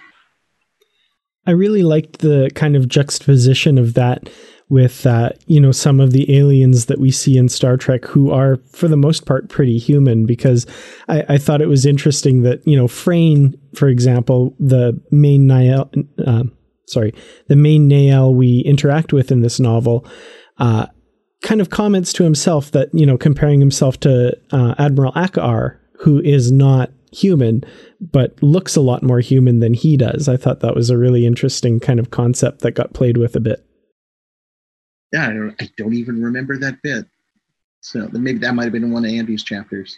I 1.47 1.51
really 1.51 1.83
liked 1.83 2.21
the 2.21 2.51
kind 2.55 2.75
of 2.75 2.89
juxtaposition 2.89 3.77
of 3.77 3.95
that 3.95 4.31
with 4.69 5.07
uh, 5.07 5.31
you 5.47 5.61
know 5.61 5.73
some 5.73 6.01
of 6.01 6.13
the 6.13 6.37
aliens 6.37 6.87
that 6.87 6.99
we 6.99 7.11
see 7.11 7.37
in 7.37 7.49
Star 7.49 7.77
Trek 7.77 8.05
who 8.05 8.31
are 8.31 8.57
for 8.73 8.89
the 8.89 8.97
most 8.97 9.27
part 9.27 9.49
pretty 9.49 9.79
human 9.79 10.27
because 10.27 10.67
I, 11.09 11.25
I 11.31 11.39
thought 11.39 11.61
it 11.61 11.69
was 11.69 11.87
interesting 11.87 12.43
that 12.43 12.67
you 12.67 12.77
know 12.77 12.89
Frayne, 12.89 13.59
for 13.75 13.89
example, 13.89 14.55
the 14.59 15.01
main 15.11 15.47
Neyel, 15.47 15.91
uh, 16.27 16.45
sorry, 16.87 17.15
the 17.49 17.57
main 17.57 17.89
Neyel 17.89 18.35
we 18.35 18.61
interact 18.61 19.13
with 19.13 19.31
in 19.31 19.43
this 19.43 19.61
novel, 19.61 20.07
uh, 20.59 20.87
kind 21.43 21.61
of 21.61 21.71
comments 21.71 22.13
to 22.15 22.25
himself 22.25 22.71
that 22.73 22.89
you 22.93 23.05
know 23.05 23.19
comparing 23.19 23.61
himself 23.61 24.01
to 24.01 24.37
uh, 24.53 24.75
Admiral 24.79 25.13
Akaar, 25.13 25.79
who 26.01 26.21
is 26.21 26.51
not 26.51 26.91
human 27.13 27.63
but 28.01 28.43
looks 28.43 28.75
a 28.75 28.81
lot 28.81 29.05
more 29.05 29.21
human 29.21 29.61
than 29.61 29.73
he 29.73 29.97
does. 29.97 30.29
I 30.29 30.37
thought 30.37 30.61
that 30.61 30.75
was 30.75 30.91
a 30.91 30.99
really 30.99 31.25
interesting 31.25 31.79
kind 31.79 32.01
of 32.01 32.11
concept 32.11 32.61
that 32.61 32.73
got 32.73 32.93
played 32.93 33.17
with 33.17 33.37
a 33.37 33.41
bit 33.41 33.65
yeah, 35.15 35.29
I 35.29 35.33
don't, 35.33 35.55
I 35.61 35.71
don't 35.77 35.95
even 35.95 36.21
remember 36.21 36.59
that 36.59 36.83
bit. 36.83 37.07
So 37.83 38.09
maybe 38.13 38.39
that 38.41 38.55
might 38.55 38.65
have 38.65 38.73
been 38.73 38.93
one 38.93 39.05
of 39.05 39.13
Andy's 39.13 39.45
chapters. 39.45 39.97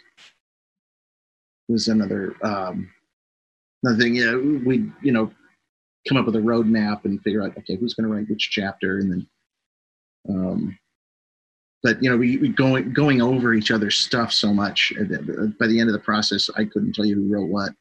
It 1.67 1.71
was 1.71 1.87
another 1.87 2.35
um, 2.43 2.91
another 3.81 3.99
thing. 3.99 4.13
Yeah, 4.13 4.35
we 4.35 4.91
you 5.01 5.11
know 5.11 5.31
come 6.07 6.17
up 6.17 6.27
with 6.27 6.35
a 6.35 6.39
roadmap 6.39 7.05
and 7.05 7.21
figure 7.23 7.41
out 7.41 7.57
okay 7.57 7.77
who's 7.77 7.95
going 7.95 8.07
to 8.07 8.15
write 8.15 8.29
which 8.29 8.51
chapter, 8.51 8.99
and 8.99 9.11
then 9.11 9.27
um, 10.29 10.79
but 11.81 12.01
you 12.03 12.11
know 12.11 12.17
we, 12.17 12.37
we 12.37 12.49
going 12.49 12.93
going 12.93 13.19
over 13.19 13.55
each 13.55 13.71
other's 13.71 13.97
stuff 13.97 14.31
so 14.31 14.53
much. 14.53 14.93
Uh, 14.99 15.47
by 15.59 15.65
the 15.65 15.79
end 15.79 15.89
of 15.89 15.93
the 15.93 15.99
process, 15.99 16.47
I 16.55 16.65
couldn't 16.65 16.93
tell 16.93 17.05
you 17.05 17.15
who 17.15 17.33
wrote 17.33 17.49
what. 17.49 17.71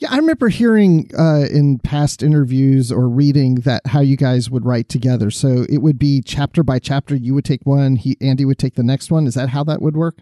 Yeah, 0.00 0.12
I 0.12 0.16
remember 0.16 0.48
hearing 0.48 1.10
uh, 1.18 1.46
in 1.50 1.80
past 1.80 2.22
interviews 2.22 2.92
or 2.92 3.08
reading 3.08 3.56
that 3.56 3.84
how 3.86 4.00
you 4.00 4.16
guys 4.16 4.48
would 4.48 4.64
write 4.64 4.88
together. 4.88 5.30
So 5.32 5.66
it 5.68 5.78
would 5.78 5.98
be 5.98 6.22
chapter 6.22 6.62
by 6.62 6.78
chapter. 6.78 7.16
You 7.16 7.34
would 7.34 7.44
take 7.44 7.62
one, 7.64 7.96
he 7.96 8.16
Andy 8.20 8.44
would 8.44 8.58
take 8.58 8.74
the 8.74 8.84
next 8.84 9.10
one. 9.10 9.26
Is 9.26 9.34
that 9.34 9.48
how 9.48 9.64
that 9.64 9.82
would 9.82 9.96
work? 9.96 10.18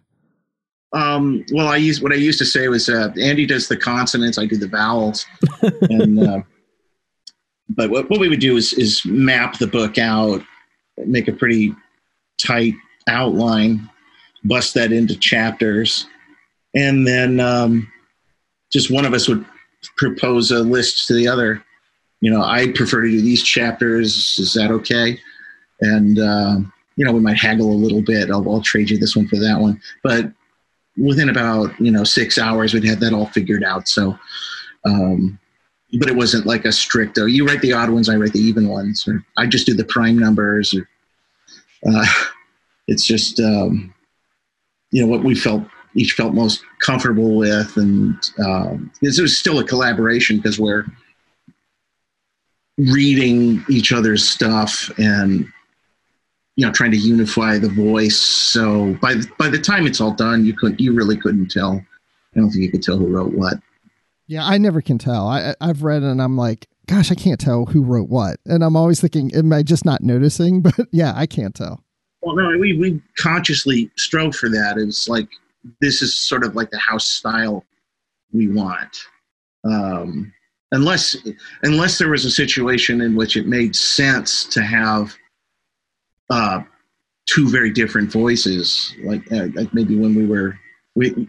Um, 0.95 1.45
well, 1.53 1.69
I 1.69 1.77
use 1.77 2.01
what 2.01 2.13
I 2.13 2.15
used 2.15 2.39
to 2.39 2.47
say 2.47 2.69
was 2.69 2.89
uh, 2.89 3.13
Andy 3.21 3.45
does 3.45 3.69
the 3.69 3.77
consonants, 3.77 4.39
I 4.39 4.47
do 4.47 4.57
the 4.57 4.69
vowels, 4.69 5.27
and 5.63 6.27
uh, 6.27 6.41
but 7.69 7.91
what, 7.91 8.09
what 8.09 8.19
we 8.19 8.31
would 8.31 8.41
do 8.41 8.57
is 8.57 8.73
is 8.73 9.05
map 9.05 9.59
the 9.59 9.67
book 9.67 9.99
out, 9.99 10.43
make 10.97 11.29
a 11.29 11.33
pretty 11.33 11.75
tight 12.39 12.75
outline, 13.09 13.91
bust 14.45 14.73
that 14.73 14.91
into 14.91 15.17
chapters, 15.17 16.07
and 16.75 17.07
then 17.07 17.41
um, 17.41 17.93
just 18.73 18.91
one 18.91 19.05
of 19.05 19.13
us 19.13 19.29
would 19.29 19.45
propose 19.97 20.51
a 20.51 20.61
list 20.61 21.07
to 21.09 21.15
the 21.15 21.29
other. 21.29 21.65
You 22.21 22.31
know, 22.31 22.43
I 22.43 22.73
prefer 22.73 23.03
to 23.03 23.11
do 23.11 23.21
these 23.21 23.43
chapters. 23.43 24.39
Is 24.39 24.55
that 24.55 24.71
okay? 24.71 25.19
And 25.81 26.19
uh, 26.19 26.57
you 26.97 27.05
know, 27.05 27.13
we 27.13 27.21
might 27.21 27.37
haggle 27.37 27.71
a 27.71 27.75
little 27.75 28.03
bit. 28.03 28.31
I'll, 28.31 28.49
I'll 28.51 28.63
trade 28.63 28.91
you 28.91 28.99
this 28.99 29.15
one 29.15 29.29
for 29.29 29.37
that 29.37 29.61
one. 29.61 29.81
But 30.03 30.33
within 30.97 31.29
about 31.29 31.79
you 31.81 31.91
know 31.91 32.05
six 32.05 32.39
hours, 32.39 32.73
we'd 32.73 32.85
have 32.85 33.01
that 33.01 33.13
all 33.13 33.27
figured 33.27 33.65
out. 33.65 33.89
So, 33.89 34.19
um, 34.85 35.39
but 35.99 36.09
it 36.09 36.17
wasn't 36.17 36.47
like 36.47 36.65
a 36.65 36.73
strict. 36.73 37.19
Oh, 37.19 37.27
you 37.27 37.47
write 37.47 37.61
the 37.61 37.73
odd 37.75 37.91
ones, 37.91 38.09
I 38.09 38.17
write 38.17 38.33
the 38.33 38.41
even 38.41 38.69
ones, 38.69 39.07
or 39.07 39.25
I 39.37 39.47
just 39.47 39.67
do 39.67 39.75
the 39.75 39.85
prime 39.85 40.19
numbers. 40.19 40.75
Or 40.75 40.89
uh, 41.89 42.07
it's 42.89 43.07
just 43.07 43.41
um, 43.41 43.95
you 44.91 45.03
know 45.03 45.09
what 45.09 45.25
we 45.25 45.35
felt 45.35 45.63
each 45.97 46.13
felt 46.13 46.35
most 46.35 46.63
comfortable 46.81 47.37
with, 47.37 47.77
and 47.77 48.15
um, 48.45 48.91
it 49.03 49.21
was 49.21 49.37
still 49.37 49.59
a 49.59 49.65
collaboration 49.65 50.37
because 50.37 50.59
we're 50.59 50.85
reading 52.79 53.65
each 53.71 53.93
other's 53.93 54.29
stuff 54.29 54.91
and 54.99 55.49
you 56.57 56.67
know 56.67 56.73
trying 56.73 56.91
to 56.91 56.97
unify 56.97 57.59
the 57.59 57.69
voice. 57.69 58.19
So 58.19 58.97
by 59.01 59.17
by 59.39 59.49
the 59.49 59.59
time 59.59 59.87
it's 59.87 60.01
all 60.01 60.13
done, 60.13 60.45
you 60.45 60.55
couldn't 60.55 60.81
you 60.81 60.95
really 60.95 61.17
couldn't 61.17 61.51
tell. 61.51 61.83
I 62.35 62.41
don't 62.41 62.51
think 62.51 62.63
you 62.63 62.71
could 62.71 62.83
tell 62.83 62.99
who 62.99 63.07
wrote 63.07 63.33
what. 63.33 63.55
Yeah, 64.27 64.45
I 64.45 64.59
never 64.59 64.83
can 64.83 64.99
tell. 64.99 65.27
I 65.29 65.55
I've 65.61 65.83
read 65.83 66.03
and 66.03 66.21
I'm 66.21 66.37
like, 66.37 66.69
gosh, 66.87 67.11
I 67.11 67.15
can't 67.15 67.41
tell 67.41 67.67
who 67.67 67.83
wrote 67.83 68.09
what, 68.09 68.39
and 68.45 68.63
I'm 68.63 68.77
always 68.77 69.01
thinking, 69.01 69.35
am 69.35 69.53
I 69.53 69.63
just 69.63 69.85
not 69.85 70.03
noticing? 70.03 70.63
But 70.63 70.89
yeah, 70.93 71.13
I 71.17 71.27
can't 71.27 71.55
tell. 71.55 71.83
Well, 72.21 72.37
no, 72.37 72.59
we 72.59 72.77
we 72.77 73.01
consciously 73.17 73.91
strove 73.97 74.35
for 74.35 74.49
that. 74.51 74.77
It's 74.79 75.09
like 75.09 75.29
this 75.81 76.03
is 76.03 76.19
sort 76.19 76.45
of 76.45 76.55
like 76.55 76.71
the 76.71 76.79
house 76.79 77.07
style 77.07 77.65
we 78.33 78.49
want. 78.49 78.97
Um, 79.65 80.33
unless 80.73 81.17
unless 81.63 81.99
there 81.99 82.11
was 82.11 82.25
a 82.25 82.31
situation 82.31 83.01
in 83.01 83.15
which 83.15 83.37
it 83.37 83.47
made 83.47 83.75
sense 83.75 84.45
to 84.47 84.63
have 84.63 85.15
uh, 86.31 86.61
two 87.27 87.49
very 87.49 87.71
different 87.71 88.11
voices, 88.13 88.95
like, 89.05 89.31
uh, 89.33 89.47
like 89.55 89.73
maybe 89.75 89.97
when 89.97 90.15
we 90.15 90.27
were 90.27 90.59
we 90.95 91.29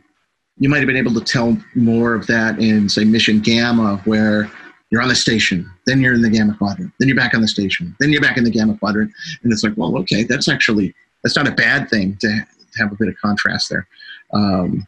you 0.59 0.69
might 0.69 0.79
have 0.79 0.88
been 0.88 0.97
able 0.97 1.13
to 1.13 1.21
tell 1.21 1.57
more 1.75 2.13
of 2.13 2.25
that 2.27 2.59
in 2.59 2.89
say 2.89 3.03
Mission 3.03 3.39
Gamma, 3.39 4.01
where 4.05 4.51
you're 4.89 5.01
on 5.01 5.09
the 5.09 5.15
station, 5.15 5.69
then 5.85 6.01
you're 6.01 6.13
in 6.13 6.21
the 6.21 6.29
Gamma 6.29 6.55
Quadrant, 6.57 6.91
then 6.99 7.07
you're 7.07 7.17
back 7.17 7.33
on 7.33 7.41
the 7.41 7.47
station, 7.47 7.95
then 7.99 8.11
you're 8.11 8.21
back 8.21 8.38
in 8.38 8.43
the 8.43 8.49
Gamma 8.49 8.77
Quadrant, 8.77 9.11
and 9.43 9.51
it's 9.51 9.63
like, 9.63 9.73
well, 9.75 9.97
okay, 9.97 10.23
that's 10.23 10.47
actually 10.47 10.93
that's 11.23 11.35
not 11.35 11.47
a 11.47 11.51
bad 11.51 11.89
thing 11.89 12.15
to, 12.21 12.27
to 12.27 12.79
have 12.79 12.91
a 12.91 12.95
bit 12.95 13.07
of 13.07 13.15
contrast 13.17 13.69
there. 13.69 13.88
Um, 14.34 14.88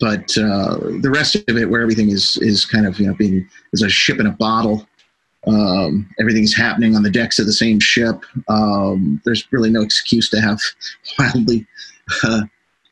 but 0.00 0.36
uh, 0.38 0.78
the 1.00 1.10
rest 1.12 1.34
of 1.34 1.56
it, 1.56 1.68
where 1.68 1.82
everything 1.82 2.10
is 2.10 2.36
is 2.38 2.64
kind 2.64 2.86
of 2.86 2.98
you 3.00 3.06
know 3.06 3.14
being 3.14 3.48
is 3.72 3.82
a 3.82 3.88
ship 3.88 4.20
in 4.20 4.26
a 4.26 4.32
bottle. 4.32 4.86
Um, 5.46 6.08
everything's 6.20 6.54
happening 6.54 6.94
on 6.94 7.02
the 7.02 7.10
decks 7.10 7.40
of 7.40 7.46
the 7.46 7.52
same 7.52 7.80
ship. 7.80 8.24
Um, 8.48 9.20
there's 9.24 9.50
really 9.50 9.70
no 9.70 9.82
excuse 9.82 10.30
to 10.30 10.40
have 10.40 10.60
wildly 11.18 11.66
uh, 12.22 12.42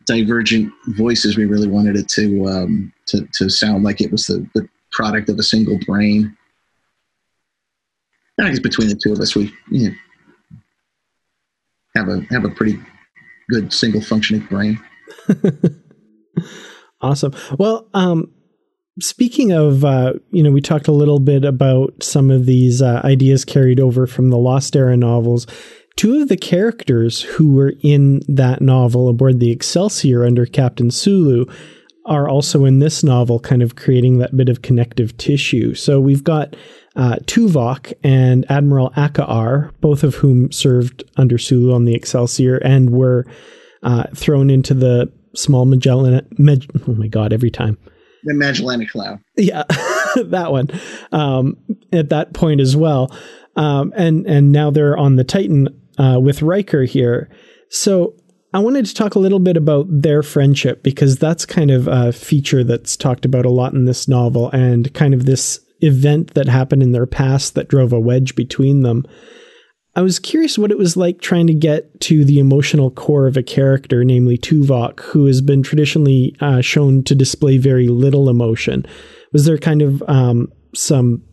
divergent 0.05 0.73
voices. 0.89 1.37
We 1.37 1.45
really 1.45 1.69
wanted 1.69 1.97
it 1.97 2.09
to 2.11 2.47
um, 2.49 2.93
to 3.07 3.27
to 3.35 3.49
sound 3.49 3.85
like 3.85 4.01
it 4.01 4.11
was 4.11 4.27
the, 4.27 4.47
the 4.55 4.69
product 4.91 5.29
of 5.29 5.39
a 5.39 5.45
single 5.45 5.79
brain. 5.87 6.37
I 8.41 8.49
guess 8.49 8.59
between 8.59 8.89
the 8.89 8.95
two 8.95 9.13
of 9.13 9.21
us, 9.21 9.37
we 9.37 9.53
you 9.71 9.91
know, 9.91 9.95
have 11.95 12.09
a 12.09 12.21
have 12.31 12.45
a 12.45 12.51
pretty 12.51 12.79
good 13.49 13.73
single 13.73 14.01
functioning 14.01 14.47
brain. 14.47 14.81
awesome. 17.01 17.35
Well, 17.59 17.89
um, 17.95 18.33
speaking 19.01 19.53
of, 19.53 19.85
uh, 19.85 20.15
you 20.31 20.43
know, 20.43 20.51
we 20.51 20.61
talked 20.61 20.89
a 20.89 20.93
little 20.93 21.21
bit 21.21 21.45
about 21.45 22.03
some 22.03 22.31
of 22.31 22.47
these 22.47 22.83
uh, 22.83 23.01
ideas 23.05 23.45
carried 23.45 23.81
over 23.81 24.07
from 24.07 24.31
the 24.31 24.39
Lost 24.39 24.77
Era 24.77 24.97
novels. 24.97 25.47
Two 25.97 26.23
of 26.23 26.29
the 26.29 26.37
characters 26.37 27.23
who 27.23 27.53
were 27.53 27.75
in 27.83 28.23
that 28.29 28.61
novel 28.61 29.09
aboard 29.09 29.41
the 29.41 29.51
Excelsior 29.51 30.25
under 30.25 30.47
Captain 30.47 30.91
Sulu 30.91 31.47
are 32.07 32.29
also 32.29 32.65
in 32.65 32.79
this 32.79 33.05
novel, 33.05 33.39
kind 33.39 33.63
of 33.63 33.77
creating 33.77 34.19
that 34.19 34.37
bit 34.37 34.49
of 34.49 34.63
connective 34.63 35.17
tissue. 35.17 35.75
So 35.75 36.01
we've 36.01 36.25
got 36.25 36.57
uh, 36.97 37.17
Tuvok 37.25 37.93
and 38.03 38.51
Admiral 38.51 38.91
Akaar, 38.91 39.73
both 39.81 40.03
of 40.03 40.17
whom 40.17 40.51
served 40.51 41.05
under 41.17 41.39
Sulu 41.39 41.73
on 41.73 41.85
the 41.85 41.95
Excelsior 41.95 42.57
and 42.57 42.91
were 42.91 43.27
uh, 43.83 44.05
thrown 44.15 44.51
into 44.51 44.75
the 44.75 45.13
small 45.35 45.65
Magellan. 45.65 46.27
Mag, 46.39 46.67
oh 46.87 46.95
my 46.95 47.09
god! 47.09 47.33
Every 47.33 47.51
time 47.51 47.79
the 48.25 48.35
Magellanic 48.35 48.91
Cloud. 48.91 49.21
Yeah, 49.37 49.65
that 50.25 50.49
one. 50.51 50.69
Um, 51.13 51.57
at 51.93 52.11
that 52.11 52.33
point 52.35 52.61
as 52.61 52.77
well, 52.77 53.15
um, 53.57 53.93
and 53.97 54.27
and 54.27 54.53
now 54.53 54.71
they're 54.71 54.97
on 54.97 55.17
the 55.17 55.25
Titan 55.25 55.69
uh, 55.99 56.19
with 56.21 56.43
Riker 56.43 56.85
here. 56.85 57.31
So 57.69 58.15
I 58.53 58.59
wanted 58.59 58.87
to 58.87 58.95
talk 58.95 59.15
a 59.15 59.21
little 59.21 59.39
bit 59.39 59.57
about 59.57 59.87
their 59.89 60.23
friendship 60.23 60.83
because 60.83 61.17
that's 61.17 61.47
kind 61.47 61.71
of 61.71 61.89
a 61.89 62.13
feature 62.13 62.65
that's 62.65 62.97
talked 62.97 63.25
about 63.25 63.47
a 63.47 63.51
lot 63.51 63.73
in 63.73 63.85
this 63.85 64.09
novel, 64.09 64.51
and 64.51 64.93
kind 64.95 65.15
of 65.15 65.27
this 65.27 65.61
event 65.83 66.35
that 66.35 66.49
happened 66.49 66.83
in 66.83 66.93
their 66.93 67.07
past 67.07 67.55
that 67.55 67.69
drove 67.69 67.93
a 67.93 68.01
wedge 68.01 68.35
between 68.35 68.83
them. 68.83 69.07
I 69.97 70.03
was 70.03 70.21
curious 70.21 70.57
what 70.57 70.71
it 70.71 70.79
was 70.79 70.97
like 70.97 71.21
trying 71.21 71.49
to 71.49 71.55
get 71.55 72.01
to 72.03 72.25
the 72.25 72.39
emotional 72.39 72.91
core 72.91 73.27
of 73.27 73.37
a 73.37 73.43
character, 73.43 74.05
namely 74.05 74.39
Tuvok, 74.39 75.01
who 75.01 75.27
has 75.27 75.41
been 75.41 75.63
traditionally 75.63 76.37
uh, 76.41 76.61
shown 76.61 77.03
to 77.05 77.15
display 77.15 77.59
very 77.59 77.89
little 77.89 78.29
emotion. 78.29 78.87
Was 79.33 79.47
there 79.47 79.59
kind 79.59 79.83
of 79.83 80.03
um, 80.07 80.53
some 80.75 81.25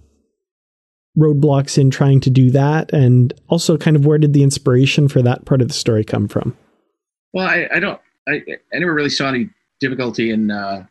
roadblocks 1.18 1.78
in 1.78 1.92
trying 1.92 2.20
to 2.22 2.32
do 2.32 2.50
that? 2.52 2.92
And 2.92 3.32
also, 3.48 3.78
kind 3.78 3.96
of 3.96 4.06
where 4.06 4.18
did 4.18 4.34
the 4.34 4.44
inspiration 4.44 5.08
for 5.08 5.22
that 5.22 5.46
part 5.46 5.62
of 5.62 5.68
the 5.68 5.74
story 5.76 6.04
come 6.04 6.28
from? 6.28 6.58
Well, 7.34 7.48
I, 7.48 7.68
I 7.76 7.80
don't, 7.80 8.02
I, 8.28 8.42
I 8.74 8.80
never 8.80 8.94
really 8.94 9.10
saw 9.10 9.28
any 9.30 9.50
difficulty 9.80 10.32
in 10.32 10.50
uh, 10.50 10.86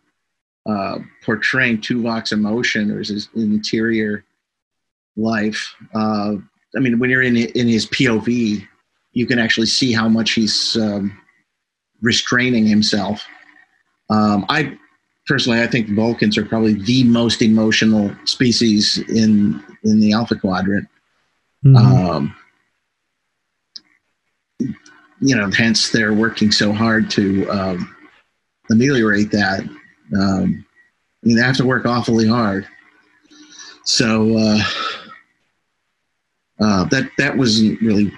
uh, 0.69 0.99
portraying 1.25 1.79
Tuvok's 1.79 2.31
emotion 2.31 2.93
or 2.93 2.99
his 2.99 3.29
interior 3.35 4.25
life. 5.17 5.75
I 6.77 6.81
mean, 6.81 6.99
when 6.99 7.11
you're 7.11 7.23
in 7.23 7.37
in 7.37 7.69
his 7.69 7.87
POV, 7.87 8.67
you 9.13 9.27
can 9.27 9.39
actually 9.39 9.67
see 9.67 9.93
how 9.93 10.09
much 10.09 10.33
he's 10.33 10.77
um, 10.77 11.17
restraining 12.03 12.67
himself. 12.67 13.25
Um, 14.11 14.45
I 14.49 14.79
personally, 15.27 15.63
I 15.63 15.67
think 15.67 15.89
Vulcans 15.91 16.37
are 16.39 16.45
probably 16.45 16.75
the 16.75 17.05
most 17.05 17.43
emotional 17.43 18.15
species 18.25 18.99
in 19.09 19.63
in 19.85 20.01
the 20.01 20.13
Alpha 20.13 20.37
Quadrant. 20.37 20.89
Mm-hmm. 21.65 21.77
Um, 21.77 22.37
you 25.21 25.35
know, 25.35 25.51
hence 25.51 25.91
they're 25.91 26.13
working 26.13 26.53
so 26.53 26.73
hard 26.73 27.11
to 27.11 27.49
um, 27.49 27.97
ameliorate 28.71 29.31
that. 29.31 29.61
Um, 30.19 30.65
I 31.25 31.27
mean, 31.27 31.37
they 31.37 31.43
have 31.43 31.57
to 31.57 31.67
work 31.67 31.87
awfully 31.87 32.29
hard. 32.29 32.67
So 33.85 34.37
uh, 34.37 34.59
uh, 36.61 36.85
that 36.87 37.11
that 37.19 37.37
wasn't 37.37 37.81
really 37.81 38.13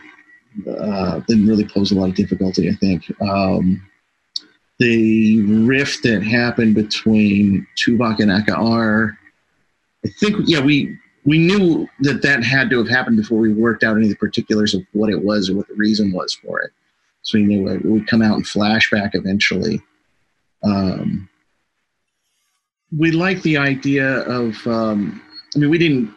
uh, 0.68 1.20
didn't 1.28 1.46
really 1.46 1.66
pose 1.66 1.92
a 1.92 1.94
lot 1.94 2.08
of 2.08 2.14
difficulty. 2.14 2.68
I 2.68 2.74
think 2.74 3.04
um, 3.20 3.82
the 4.78 5.42
rift 5.42 6.02
that 6.04 6.22
happened 6.22 6.74
between 6.74 7.66
Tuvok 7.76 8.20
and 8.20 8.30
Akaar 8.30 9.16
I 10.04 10.08
think 10.20 10.36
yeah 10.46 10.60
we 10.60 10.96
we 11.24 11.38
knew 11.38 11.88
that 12.00 12.22
that 12.22 12.44
had 12.44 12.70
to 12.70 12.78
have 12.78 12.88
happened 12.88 13.16
before 13.16 13.38
we 13.38 13.52
worked 13.52 13.82
out 13.82 13.96
any 13.96 14.06
of 14.06 14.10
the 14.10 14.16
particulars 14.16 14.74
of 14.74 14.82
what 14.92 15.10
it 15.10 15.22
was 15.22 15.50
or 15.50 15.56
what 15.56 15.68
the 15.68 15.74
reason 15.74 16.12
was 16.12 16.34
for 16.34 16.60
it. 16.60 16.70
So 17.22 17.38
we 17.38 17.44
knew 17.44 17.68
it 17.68 17.84
would 17.84 18.06
come 18.06 18.22
out 18.22 18.36
in 18.36 18.42
flashback 18.42 19.10
eventually. 19.14 19.82
Um, 20.62 21.28
we 22.96 23.10
like 23.10 23.42
the 23.42 23.58
idea 23.58 24.20
of. 24.20 24.66
Um, 24.66 25.22
I 25.54 25.58
mean, 25.58 25.70
we 25.70 25.78
didn't. 25.78 26.14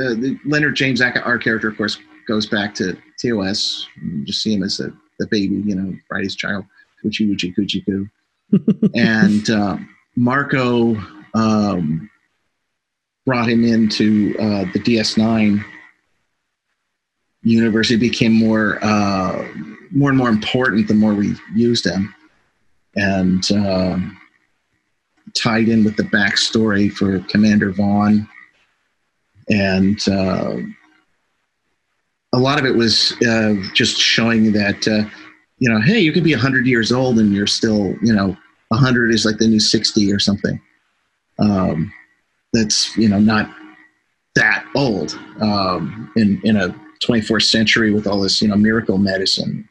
Uh, 0.00 0.14
the 0.14 0.38
Leonard 0.46 0.74
James 0.74 1.00
Akaar 1.00 1.42
character, 1.42 1.68
of 1.68 1.76
course, 1.76 1.98
goes 2.26 2.46
back 2.46 2.74
to 2.76 2.96
TOS. 3.20 3.86
You 4.02 4.24
just 4.24 4.42
see 4.42 4.54
him 4.54 4.62
as 4.62 4.78
the, 4.78 4.96
the 5.18 5.26
baby, 5.26 5.56
you 5.56 5.74
know, 5.74 5.94
Friday's 6.08 6.34
child, 6.34 6.64
Coochie 7.04 7.28
Woochie 7.28 7.54
Coochie 7.54 7.84
Coo. 7.84 8.08
and 8.94 9.50
uh, 9.50 9.76
Marco 10.16 10.96
um, 11.34 12.08
brought 13.26 13.48
him 13.48 13.64
into 13.64 14.34
uh, 14.38 14.64
the 14.72 14.78
DS9 14.78 15.62
universe. 17.42 17.90
It 17.90 17.98
became 17.98 18.32
more, 18.32 18.78
uh, 18.82 19.46
more 19.90 20.08
and 20.08 20.18
more 20.18 20.28
important 20.28 20.88
the 20.88 20.94
more 20.94 21.14
we 21.14 21.34
used 21.54 21.86
him, 21.86 22.14
and 22.96 23.44
uh, 23.52 23.98
tied 25.36 25.68
in 25.68 25.84
with 25.84 25.96
the 25.96 26.04
backstory 26.04 26.90
for 26.90 27.20
Commander 27.20 27.72
Vaughn, 27.72 28.28
and 29.52 30.00
uh, 30.08 30.56
a 32.32 32.38
lot 32.38 32.58
of 32.58 32.64
it 32.64 32.74
was 32.74 33.12
uh, 33.26 33.54
just 33.74 33.96
showing 33.98 34.52
that 34.52 34.88
uh, 34.88 35.08
you 35.58 35.68
know, 35.68 35.80
hey, 35.80 36.00
you 36.00 36.12
could 36.12 36.24
be 36.24 36.32
hundred 36.32 36.66
years 36.66 36.90
old 36.90 37.20
and 37.20 37.32
you're 37.32 37.46
still, 37.46 37.94
you 38.02 38.12
know, 38.12 38.36
hundred 38.72 39.14
is 39.14 39.24
like 39.24 39.36
the 39.36 39.46
new 39.46 39.60
sixty 39.60 40.12
or 40.12 40.18
something. 40.18 40.60
Um, 41.38 41.92
that's 42.52 42.96
you 42.96 43.08
know 43.08 43.18
not 43.18 43.48
that 44.34 44.66
old 44.74 45.16
um, 45.40 46.10
in 46.16 46.40
in 46.44 46.56
a 46.56 46.74
24th 47.04 47.44
century 47.44 47.90
with 47.92 48.06
all 48.06 48.20
this 48.20 48.40
you 48.40 48.48
know 48.48 48.56
miracle 48.56 48.98
medicine. 48.98 49.68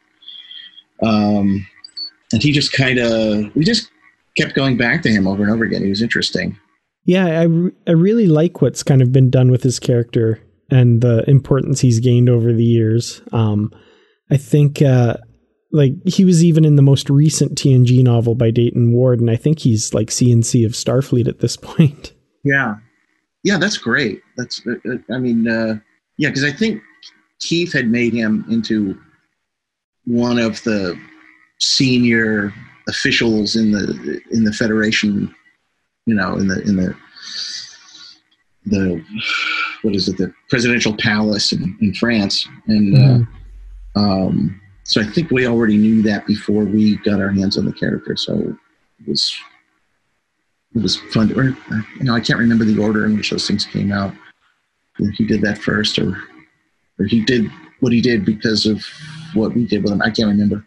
Um, 1.02 1.66
and 2.32 2.42
he 2.42 2.52
just 2.52 2.72
kind 2.72 2.98
of 2.98 3.54
we 3.54 3.64
just 3.64 3.90
kept 4.36 4.54
going 4.54 4.76
back 4.76 5.02
to 5.02 5.10
him 5.10 5.26
over 5.26 5.42
and 5.42 5.52
over 5.52 5.64
again. 5.64 5.82
He 5.82 5.90
was 5.90 6.02
interesting. 6.02 6.56
Yeah, 7.04 7.26
I, 7.26 7.70
I 7.88 7.92
really 7.92 8.26
like 8.26 8.62
what's 8.62 8.82
kind 8.82 9.02
of 9.02 9.12
been 9.12 9.30
done 9.30 9.50
with 9.50 9.62
his 9.62 9.80
character 9.80 10.40
and 10.70 11.00
the 11.00 11.28
importance 11.28 11.80
he's 11.80 12.00
gained 12.00 12.30
over 12.30 12.52
the 12.52 12.64
years. 12.64 13.20
Um, 13.32 13.72
I 14.30 14.36
think 14.36 14.80
uh, 14.80 15.16
like 15.72 15.92
he 16.06 16.24
was 16.24 16.44
even 16.44 16.64
in 16.64 16.76
the 16.76 16.82
most 16.82 17.10
recent 17.10 17.58
TNG 17.58 18.02
novel 18.02 18.34
by 18.34 18.50
Dayton 18.50 18.92
Ward, 18.92 19.20
and 19.20 19.30
I 19.30 19.36
think 19.36 19.58
he's 19.58 19.92
like 19.92 20.08
CNC 20.08 20.64
of 20.64 20.72
Starfleet 20.72 21.28
at 21.28 21.40
this 21.40 21.56
point. 21.58 22.12
Yeah, 22.44 22.76
yeah, 23.44 23.58
that's 23.58 23.78
great. 23.78 24.20
That's 24.36 24.64
uh, 24.66 24.74
uh, 24.90 25.14
I 25.14 25.18
mean, 25.18 25.48
uh, 25.48 25.76
yeah, 26.18 26.28
because 26.28 26.44
I 26.44 26.52
think 26.52 26.82
Keith 27.40 27.72
had 27.72 27.88
made 27.88 28.12
him 28.12 28.44
into 28.50 28.98
one 30.04 30.38
of 30.38 30.62
the 30.64 30.98
senior 31.60 32.52
officials 32.88 33.56
in 33.56 33.72
the 33.72 34.20
in 34.30 34.44
the 34.44 34.52
Federation. 34.52 35.34
You 36.06 36.14
know, 36.14 36.34
in 36.36 36.48
the 36.48 36.60
in 36.62 36.76
the 36.76 36.94
the 38.66 39.04
what 39.82 39.94
is 39.94 40.08
it 40.08 40.18
the 40.18 40.32
presidential 40.48 40.96
palace 40.96 41.52
in, 41.52 41.76
in 41.80 41.94
France 41.94 42.48
and 42.66 42.96
mm 42.96 43.22
uh, 43.22 43.26
um, 43.94 44.60
so 44.84 45.00
I 45.00 45.04
think 45.04 45.30
we 45.30 45.46
already 45.46 45.76
knew 45.76 46.02
that 46.02 46.26
before 46.26 46.64
we 46.64 46.96
got 46.98 47.20
our 47.20 47.30
hands 47.30 47.56
on 47.56 47.64
the 47.64 47.72
character. 47.72 48.16
So 48.16 48.34
it 48.38 49.08
was 49.08 49.34
it 50.74 50.82
was 50.82 50.96
fun. 50.96 51.28
To, 51.28 51.38
or, 51.38 51.44
you 51.44 52.04
know, 52.04 52.14
I 52.14 52.20
can't 52.20 52.38
remember 52.38 52.64
the 52.64 52.78
order 52.78 53.04
in 53.04 53.16
which 53.16 53.30
those 53.30 53.46
things 53.46 53.64
came 53.64 53.92
out. 53.92 54.12
He 55.14 55.26
did 55.26 55.42
that 55.42 55.58
first, 55.58 55.98
or 55.98 56.16
or 56.98 57.04
he 57.06 57.24
did 57.24 57.50
what 57.80 57.92
he 57.92 58.00
did 58.00 58.24
because 58.24 58.66
of 58.66 58.84
what 59.34 59.54
we 59.54 59.66
did 59.66 59.82
with 59.82 59.92
him. 59.92 60.02
I 60.02 60.10
can't 60.10 60.28
remember. 60.28 60.66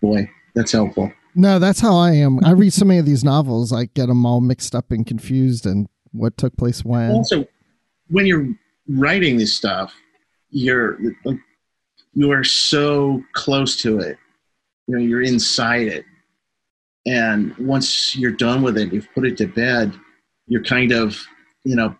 Boy, 0.00 0.30
that's 0.54 0.72
helpful. 0.72 1.12
No, 1.38 1.60
that's 1.60 1.78
how 1.78 1.94
I 1.96 2.14
am. 2.14 2.44
I 2.44 2.50
read 2.50 2.72
so 2.72 2.84
many 2.84 2.98
of 2.98 3.06
these 3.06 3.22
novels, 3.22 3.72
I 3.72 3.84
get 3.84 4.06
them 4.06 4.26
all 4.26 4.40
mixed 4.40 4.74
up 4.74 4.90
and 4.90 5.06
confused, 5.06 5.66
and 5.66 5.88
what 6.10 6.36
took 6.36 6.56
place 6.56 6.84
when. 6.84 7.12
Also, 7.12 7.46
when 8.08 8.26
you're 8.26 8.48
writing 8.88 9.36
this 9.36 9.54
stuff, 9.54 9.94
you're 10.50 10.98
you 12.14 12.32
are 12.32 12.42
so 12.42 13.22
close 13.34 13.80
to 13.82 14.00
it. 14.00 14.18
You 14.88 14.96
know, 14.96 15.00
you're 15.00 15.22
inside 15.22 15.86
it. 15.86 16.04
And 17.06 17.56
once 17.56 18.16
you're 18.16 18.32
done 18.32 18.62
with 18.62 18.76
it, 18.76 18.92
you've 18.92 19.08
put 19.14 19.24
it 19.24 19.36
to 19.36 19.46
bed, 19.46 19.94
you're 20.48 20.64
kind 20.64 20.90
of, 20.90 21.16
you 21.62 21.76
know, 21.76 21.94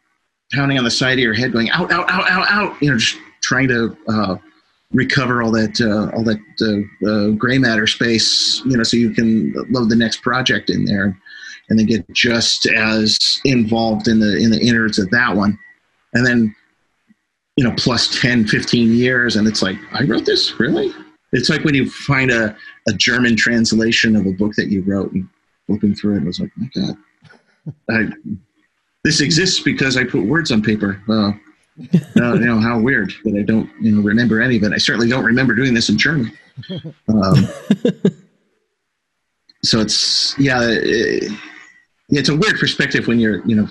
pounding 0.53 0.79
on 0.79 0.85
the 0.85 0.91
side 0.91 1.13
of 1.13 1.21
your 1.21 1.35
head, 1.35 1.53
going 1.53 1.71
out, 1.71 1.93
out, 1.93 2.11
out, 2.11 2.29
out, 2.29 2.47
out. 2.51 2.83
You 2.83 2.91
know, 2.91 2.99
just 2.99 3.17
trying 3.41 3.69
to 3.69 3.97
uh, 4.09 4.37
recover 4.93 5.43
all 5.43 5.51
that 5.53 5.81
uh, 5.81 6.17
all 6.17 6.25
that 6.25 6.41
uh, 6.61 7.09
uh, 7.09 7.31
gray 7.31 7.59
matter 7.59 7.87
space. 7.87 8.63
You 8.65 8.77
know, 8.77 8.83
so 8.83 8.97
you 8.97 9.11
can 9.11 9.53
load 9.71 9.89
the 9.91 9.97
next 9.97 10.23
project 10.23 10.71
in 10.71 10.85
there, 10.85 11.19
and 11.69 11.79
then 11.79 11.87
get 11.87 12.09
just 12.13 12.67
as 12.67 13.41
involved 13.45 14.09
in 14.09 14.21
the 14.21 14.37
in 14.37 14.51
the 14.51 14.61
innards 14.61 14.99
of 14.99 15.11
that 15.11 15.37
one, 15.37 15.59
and 16.15 16.27
then 16.27 16.55
you 17.59 17.65
know, 17.65 17.75
plus 17.77 18.21
10, 18.21 18.47
15 18.47 18.93
years. 18.95 19.35
And 19.35 19.49
it's 19.49 19.63
like, 19.63 19.77
I 19.93 20.05
wrote 20.05 20.25
this? 20.25 20.61
Really? 20.61 20.93
It's 21.33 21.51
like 21.51 21.65
when 21.65 21.75
you 21.75 21.91
find 21.91 22.31
a, 22.31 22.57
a 22.87 22.93
German 22.93 23.35
translation 23.35 24.15
of 24.15 24.27
a 24.27 24.31
book 24.31 24.53
that 24.55 24.69
you 24.69 24.83
wrote 24.83 25.11
and 25.11 25.29
flipping 25.67 25.93
through 25.97 26.15
it, 26.15 26.17
and 26.19 26.27
was 26.27 26.39
like, 26.39 26.53
my 26.57 26.71
God, 26.73 26.97
I, 27.91 28.07
this 29.03 29.21
exists 29.21 29.59
because 29.59 29.97
I 29.97 30.05
put 30.05 30.23
words 30.23 30.53
on 30.53 30.63
paper. 30.63 31.03
Uh, 31.09 31.33
uh, 32.17 32.35
you 32.35 32.47
know, 32.47 32.61
how 32.61 32.79
weird 32.81 33.13
that 33.25 33.37
I 33.37 33.43
don't, 33.43 33.71
you 33.81 33.93
know, 33.93 34.03
remember 34.03 34.41
any 34.41 34.57
of 34.57 34.63
it. 34.65 34.73
I 34.73 34.79
certainly 34.79 35.09
don't 35.09 35.25
remember 35.25 35.55
doing 35.55 35.75
this 35.75 35.89
in 35.89 35.99
German. 35.99 36.33
Um, 37.09 37.47
so 39.63 39.79
it's, 39.79 40.37
yeah, 40.41 40.59
it, 40.63 41.31
it's 42.09 42.29
a 42.29 42.37
weird 42.37 42.59
perspective 42.59 43.07
when 43.07 43.21
you're, 43.21 43.47
you 43.47 43.55
know, 43.55 43.69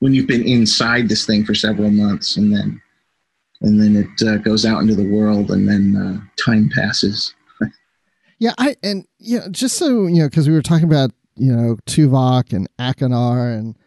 when 0.00 0.12
you've 0.12 0.26
been 0.26 0.46
inside 0.46 1.08
this 1.08 1.24
thing 1.24 1.42
for 1.42 1.54
several 1.54 1.90
months 1.90 2.36
and 2.36 2.54
then 2.54 2.82
and 3.62 3.80
then 3.80 3.96
it 3.96 4.28
uh, 4.28 4.36
goes 4.38 4.66
out 4.66 4.80
into 4.82 4.94
the 4.94 5.08
world, 5.08 5.50
and 5.50 5.68
then 5.68 5.96
uh, 5.96 6.42
time 6.44 6.68
passes. 6.74 7.34
yeah, 8.38 8.52
I 8.58 8.76
and 8.82 9.06
you 9.18 9.38
know, 9.38 9.48
just 9.50 9.76
so 9.78 10.06
you 10.06 10.22
know, 10.22 10.28
because 10.28 10.48
we 10.48 10.54
were 10.54 10.62
talking 10.62 10.86
about 10.86 11.12
you 11.36 11.54
know 11.54 11.76
Tuvok 11.86 12.52
and 12.52 12.68
Akaar, 12.78 13.56
and 13.56 13.78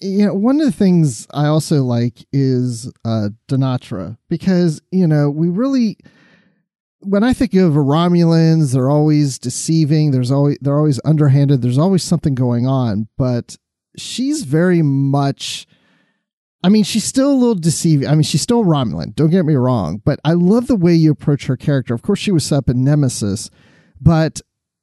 you 0.00 0.26
know, 0.26 0.34
one 0.34 0.60
of 0.60 0.66
the 0.66 0.72
things 0.72 1.26
I 1.32 1.46
also 1.46 1.82
like 1.82 2.26
is 2.32 2.92
uh, 3.04 3.30
Donatra 3.48 4.18
because 4.28 4.80
you 4.90 5.06
know 5.06 5.30
we 5.30 5.48
really. 5.48 5.98
When 7.00 7.22
I 7.22 7.32
think 7.32 7.54
of 7.54 7.74
Romulans, 7.74 8.72
they're 8.72 8.90
always 8.90 9.38
deceiving. 9.38 10.10
There's 10.10 10.32
always 10.32 10.58
they're 10.60 10.76
always 10.76 11.00
underhanded. 11.04 11.62
There's 11.62 11.78
always 11.78 12.02
something 12.02 12.34
going 12.34 12.66
on, 12.66 13.06
but 13.16 13.56
she's 13.96 14.42
very 14.42 14.82
much 14.82 15.68
I 16.64 16.70
mean, 16.70 16.82
she's 16.82 17.04
still 17.04 17.30
a 17.30 17.34
little 17.34 17.54
deceiving. 17.54 18.08
I 18.08 18.12
mean, 18.12 18.24
she's 18.24 18.42
still 18.42 18.64
Romulan. 18.64 19.14
Don't 19.14 19.30
get 19.30 19.44
me 19.44 19.54
wrong, 19.54 20.02
but 20.04 20.18
I 20.24 20.32
love 20.32 20.66
the 20.66 20.76
way 20.76 20.94
you 20.94 21.12
approach 21.12 21.46
her 21.46 21.56
character. 21.56 21.94
Of 21.94 22.02
course, 22.02 22.18
she 22.18 22.32
was 22.32 22.44
set 22.44 22.56
up 22.56 22.68
in 22.68 22.82
Nemesis, 22.82 23.48
but 24.00 24.40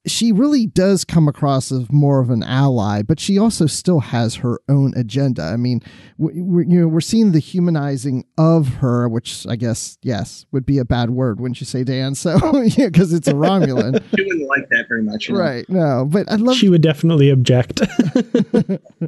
she 0.07 0.31
really 0.31 0.67
does 0.67 1.03
come 1.03 1.27
across 1.27 1.71
as 1.71 1.91
more 1.91 2.19
of 2.19 2.29
an 2.29 2.43
ally, 2.43 3.01
but 3.01 3.19
she 3.19 3.37
also 3.37 3.65
still 3.65 3.99
has 3.99 4.35
her 4.35 4.59
own 4.69 4.93
agenda. 4.95 5.43
I 5.43 5.57
mean, 5.57 5.81
we're, 6.17 6.63
you 6.63 6.81
know, 6.81 6.87
we're 6.87 7.01
seeing 7.01 7.31
the 7.31 7.39
humanizing 7.39 8.25
of 8.37 8.67
her, 8.75 9.09
which 9.09 9.47
I 9.47 9.55
guess, 9.55 9.97
yes, 10.03 10.45
would 10.51 10.65
be 10.65 10.77
a 10.77 10.85
bad 10.85 11.09
word, 11.09 11.39
wouldn't 11.39 11.59
you 11.59 11.65
say, 11.65 11.83
Dan? 11.83 12.15
So, 12.15 12.37
yeah, 12.63 12.87
because 12.87 13.13
it's 13.13 13.27
a 13.27 13.33
Romulan. 13.33 14.01
she 14.15 14.23
wouldn't 14.23 14.47
like 14.47 14.69
that 14.69 14.87
very 14.87 15.03
much. 15.03 15.27
You 15.27 15.35
know? 15.35 15.41
Right. 15.41 15.69
No, 15.69 16.05
but 16.05 16.31
I 16.31 16.35
love. 16.35 16.55
She 16.55 16.69
would 16.69 16.81
definitely 16.81 17.31
object. 17.31 17.79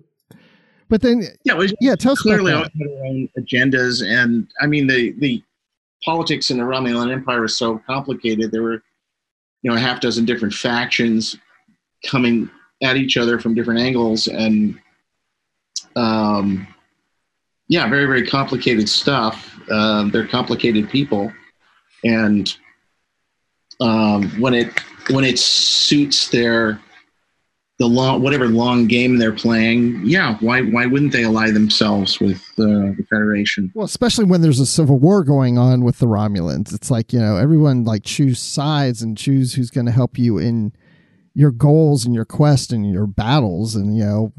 but 0.89 1.01
then, 1.01 1.23
yeah, 1.43 1.53
well, 1.53 1.67
yeah, 1.79 1.95
tell 1.95 2.13
us 2.13 2.21
clearly 2.21 2.51
about 2.51 2.71
that. 2.73 2.83
her 2.83 3.05
own 3.05 3.29
agendas. 3.37 4.03
And 4.03 4.47
I 4.61 4.65
mean, 4.65 4.87
the, 4.87 5.13
the 5.19 5.43
politics 6.03 6.49
in 6.49 6.57
the 6.57 6.63
Romulan 6.63 7.11
Empire 7.11 7.45
is 7.45 7.57
so 7.57 7.79
complicated. 7.85 8.51
There 8.51 8.63
were 8.63 8.81
you 9.68 9.74
know 9.74 9.78
a 9.78 9.82
half 9.82 9.99
dozen 9.99 10.24
different 10.24 10.53
factions 10.53 11.36
coming 12.05 12.49
at 12.82 12.95
each 12.95 13.18
other 13.18 13.38
from 13.38 13.53
different 13.53 13.82
angles 13.82 14.28
and 14.28 14.80
um, 15.97 16.65
yeah 17.68 17.89
very 17.89 18.05
very 18.05 18.26
complicated 18.26 18.88
stuff. 18.88 19.59
Uh, 19.70 20.05
they're 20.05 20.26
complicated 20.26 20.89
people. 20.89 21.34
And 22.05 22.55
um, 23.82 24.30
when 24.39 24.53
it 24.53 24.72
when 25.09 25.26
it 25.26 25.38
suits 25.38 26.30
their 26.30 26.80
the 27.80 27.88
long 27.88 28.21
whatever 28.21 28.47
long 28.47 28.88
game 28.88 29.17
they're 29.17 29.32
playing 29.32 30.01
yeah 30.03 30.36
why 30.39 30.61
why 30.61 30.86
wouldn't 30.86 31.11
they 31.11 31.23
ally 31.23 31.51
themselves 31.51 32.19
with 32.19 32.41
uh, 32.59 32.93
the 32.97 33.05
federation? 33.09 33.71
Well 33.75 33.86
especially 33.86 34.25
when 34.25 34.41
there's 34.41 34.59
a 34.59 34.65
civil 34.65 34.97
war 34.97 35.23
going 35.23 35.57
on 35.57 35.84
with 35.84 35.99
the 35.99 36.07
romulans. 36.07 36.73
It's 36.73 36.89
like 36.89 37.13
you 37.13 37.19
know 37.19 37.38
everyone 37.38 37.84
like 37.84 38.03
choose 38.03 38.39
sides 38.39 39.01
and 39.01 39.17
choose 39.17 39.53
who's 39.53 39.69
going 39.69 39.86
to 39.86 39.91
help 39.91 40.17
you 40.17 40.38
in 40.38 40.73
your 41.38 41.51
goals 41.51 42.03
and 42.03 42.15
your 42.15 42.25
quest 42.25 42.73
and 42.73 42.89
your 42.89 43.05
battles 43.05 43.75
and 43.75 43.95
you 43.95 44.03
know 44.03 44.34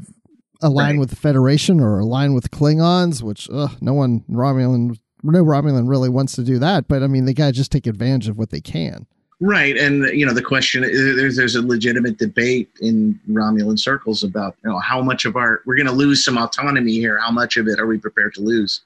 align 0.61 0.95
right. 0.95 0.99
with 0.99 1.09
the 1.09 1.15
federation 1.15 1.79
or 1.79 1.99
align 1.99 2.33
with 2.33 2.51
klingons 2.51 3.21
which 3.21 3.47
ugh, 3.53 3.77
no 3.79 3.93
one 3.93 4.25
romulan 4.29 4.99
no 5.23 5.41
romulan 5.41 5.87
really 5.87 6.09
wants 6.09 6.35
to 6.35 6.43
do 6.43 6.59
that 6.59 6.89
but 6.89 7.01
i 7.01 7.07
mean 7.07 7.23
they 7.23 7.33
got 7.33 7.47
to 7.47 7.51
just 7.53 7.71
take 7.71 7.87
advantage 7.87 8.27
of 8.27 8.37
what 8.37 8.49
they 8.49 8.59
can 8.59 9.07
Right, 9.41 9.77
and 9.77 10.03
you 10.07 10.25
know 10.25 10.33
the 10.33 10.41
question 10.41 10.81
there's 10.81 11.37
there's 11.37 11.55
a 11.55 11.61
legitimate 11.61 12.17
debate 12.17 12.69
in 12.81 13.17
Romulan 13.29 13.79
circles 13.79 14.21
about 14.21 14.57
you 14.61 14.69
know 14.69 14.79
how 14.79 15.01
much 15.01 15.23
of 15.23 15.37
our 15.37 15.61
we're 15.65 15.77
going 15.77 15.85
to 15.85 15.93
lose 15.93 16.25
some 16.25 16.37
autonomy 16.37 16.91
here. 16.93 17.17
How 17.19 17.31
much 17.31 17.55
of 17.55 17.65
it 17.69 17.79
are 17.79 17.87
we 17.87 17.97
prepared 17.97 18.33
to 18.33 18.41
lose, 18.41 18.81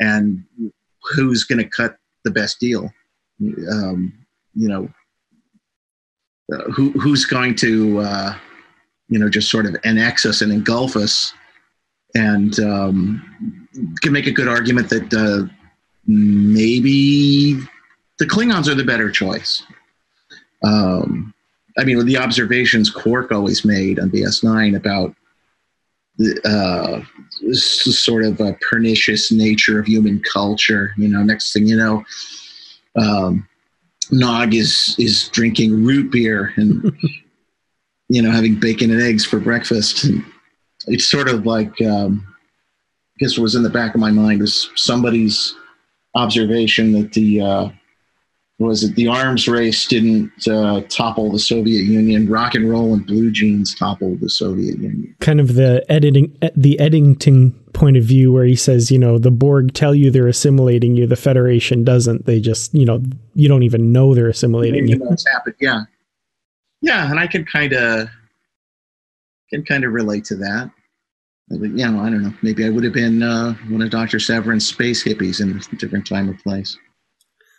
and 0.00 0.42
who's 1.02 1.44
going 1.44 1.58
to 1.58 1.68
cut 1.68 1.98
the 2.24 2.30
best 2.30 2.58
deal? 2.58 2.90
Um, 3.70 4.14
you 4.54 4.68
know, 4.68 4.88
uh, 6.50 6.70
who 6.70 6.92
who's 6.92 7.26
going 7.26 7.54
to 7.56 7.98
uh, 7.98 8.34
you 9.10 9.18
know 9.18 9.28
just 9.28 9.50
sort 9.50 9.66
of 9.66 9.76
annex 9.84 10.24
us 10.24 10.40
and 10.40 10.50
engulf 10.50 10.96
us, 10.96 11.34
and 12.14 12.58
um, 12.60 13.68
can 14.00 14.14
make 14.14 14.26
a 14.26 14.32
good 14.32 14.48
argument 14.48 14.88
that 14.88 15.12
uh, 15.12 15.46
maybe 16.06 17.52
the 18.18 18.24
Klingons 18.24 18.66
are 18.66 18.74
the 18.74 18.82
better 18.82 19.10
choice 19.10 19.62
um, 20.64 21.34
I 21.78 21.84
mean, 21.84 22.04
the 22.04 22.18
observations 22.18 22.90
Quark 22.90 23.32
always 23.32 23.64
made 23.64 23.98
on 23.98 24.10
DS9 24.10 24.76
about 24.76 25.14
the 26.18 26.38
uh, 26.44 27.52
sort 27.54 28.24
of 28.24 28.40
a 28.40 28.56
pernicious 28.68 29.32
nature 29.32 29.78
of 29.78 29.86
human 29.86 30.22
culture. 30.30 30.92
You 30.98 31.08
know, 31.08 31.22
next 31.22 31.52
thing 31.52 31.66
you 31.66 31.76
know, 31.76 32.04
um, 32.96 33.48
Nog 34.10 34.54
is 34.54 34.96
is 34.98 35.28
drinking 35.28 35.84
root 35.84 36.10
beer 36.10 36.52
and 36.56 36.92
you 38.08 38.20
know 38.20 38.30
having 38.30 38.56
bacon 38.56 38.90
and 38.90 39.00
eggs 39.00 39.24
for 39.24 39.38
breakfast. 39.38 40.04
And 40.04 40.24
it's 40.88 41.08
sort 41.08 41.28
of 41.28 41.46
like 41.46 41.80
um, 41.80 42.26
I 43.16 43.16
guess 43.20 43.38
what 43.38 43.44
was 43.44 43.54
in 43.54 43.62
the 43.62 43.70
back 43.70 43.94
of 43.94 44.00
my 44.00 44.10
mind 44.10 44.40
was 44.40 44.70
somebody's 44.74 45.54
observation 46.14 46.92
that 46.92 47.12
the 47.12 47.40
uh, 47.40 47.68
was 48.60 48.84
it 48.84 48.94
the 48.94 49.08
arms 49.08 49.48
race 49.48 49.86
didn't 49.86 50.46
uh, 50.46 50.82
topple 50.90 51.32
the 51.32 51.38
Soviet 51.38 51.82
Union? 51.82 52.28
Rock 52.28 52.54
and 52.54 52.68
roll 52.68 52.92
and 52.92 53.06
blue 53.06 53.30
jeans 53.30 53.74
toppled 53.74 54.20
the 54.20 54.28
Soviet 54.28 54.78
Union. 54.78 55.16
Kind 55.20 55.40
of 55.40 55.54
the 55.54 55.84
editing, 55.88 56.36
the 56.54 56.78
Eddington 56.78 57.52
point 57.72 57.96
of 57.96 58.04
view, 58.04 58.30
where 58.32 58.44
he 58.44 58.54
says, 58.54 58.90
you 58.90 58.98
know, 58.98 59.18
the 59.18 59.30
Borg 59.30 59.72
tell 59.72 59.94
you 59.94 60.10
they're 60.10 60.28
assimilating 60.28 60.94
you, 60.94 61.06
the 61.06 61.16
Federation 61.16 61.84
doesn't. 61.84 62.26
They 62.26 62.38
just, 62.38 62.74
you 62.74 62.84
know, 62.84 63.02
you 63.34 63.48
don't 63.48 63.62
even 63.62 63.92
know 63.92 64.14
they're 64.14 64.28
assimilating 64.28 64.86
you. 64.86 64.98
What's 64.98 65.26
happened? 65.26 65.56
Yeah, 65.58 65.84
yeah, 66.82 67.10
and 67.10 67.18
I 67.18 67.26
can 67.26 67.46
kind 67.46 67.72
of 67.72 68.08
can 69.48 69.64
kind 69.64 69.84
of 69.84 69.92
relate 69.92 70.26
to 70.26 70.36
that. 70.36 70.70
You 71.48 71.68
know, 71.68 72.00
I 72.00 72.10
don't 72.10 72.22
know. 72.22 72.34
Maybe 72.42 72.66
I 72.66 72.68
would 72.68 72.84
have 72.84 72.92
been 72.92 73.22
uh, 73.22 73.54
one 73.70 73.80
of 73.80 73.90
Dr. 73.90 74.18
Sevrin's 74.18 74.68
space 74.68 75.02
hippies 75.02 75.40
in 75.40 75.58
a 75.58 75.76
different 75.76 76.06
time 76.06 76.28
or 76.28 76.34
place. 76.34 76.76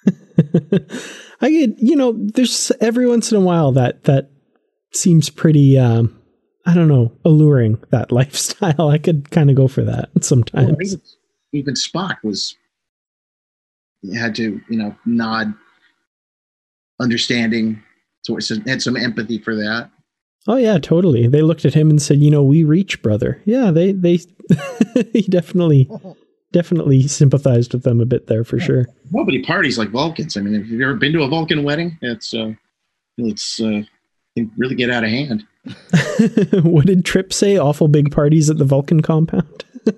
I 1.41 1.49
get, 1.49 1.77
you 1.79 1.95
know, 1.95 2.13
there's 2.17 2.71
every 2.79 3.07
once 3.07 3.31
in 3.31 3.37
a 3.37 3.41
while 3.41 3.71
that 3.73 4.03
that 4.05 4.29
seems 4.91 5.29
pretty 5.29 5.77
um 5.77 6.17
I 6.65 6.75
don't 6.75 6.87
know, 6.87 7.11
alluring 7.25 7.83
that 7.89 8.11
lifestyle. 8.11 8.89
I 8.89 8.97
could 8.97 9.31
kind 9.31 9.49
of 9.49 9.55
go 9.55 9.67
for 9.67 9.83
that 9.83 10.09
sometimes. 10.21 10.67
Well, 10.67 10.81
even, 10.81 11.01
even 11.53 11.73
Spock 11.73 12.17
was 12.23 12.55
had 14.15 14.35
to, 14.35 14.59
you 14.69 14.77
know, 14.77 14.95
nod 15.05 15.53
understanding 16.99 17.81
towards 18.25 18.49
had 18.67 18.81
some 18.81 18.97
empathy 18.97 19.39
for 19.39 19.55
that. 19.55 19.89
Oh 20.47 20.55
yeah, 20.55 20.79
totally. 20.79 21.27
They 21.27 21.43
looked 21.43 21.65
at 21.65 21.75
him 21.75 21.89
and 21.91 22.01
said, 22.01 22.17
"You 22.19 22.31
know, 22.31 22.41
we 22.41 22.63
reach, 22.63 23.01
brother." 23.03 23.41
Yeah, 23.45 23.69
they 23.69 23.91
they 23.91 24.19
he 25.13 25.21
definitely 25.23 25.87
definitely 26.51 27.07
sympathized 27.07 27.73
with 27.73 27.83
them 27.83 27.99
a 27.99 28.05
bit 28.05 28.27
there 28.27 28.43
for 28.43 28.57
yeah. 28.57 28.65
sure. 28.65 28.85
Nobody 29.11 29.41
parties 29.41 29.77
like 29.77 29.89
Vulcans. 29.89 30.37
I 30.37 30.41
mean, 30.41 30.53
have 30.53 30.67
you 30.67 30.83
ever 30.83 30.95
been 30.95 31.13
to 31.13 31.23
a 31.23 31.27
Vulcan 31.27 31.63
wedding? 31.63 31.97
It's 32.01 32.33
uh, 32.33 32.53
it's 33.17 33.59
uh, 33.59 33.83
really 34.57 34.75
get 34.75 34.89
out 34.89 35.03
of 35.03 35.09
hand. 35.09 35.45
what 36.63 36.85
did 36.85 37.05
Trip 37.05 37.31
say? 37.33 37.57
Awful 37.57 37.87
big 37.87 38.11
parties 38.11 38.49
at 38.49 38.57
the 38.57 38.65
Vulcan 38.65 39.01
compound. 39.01 39.65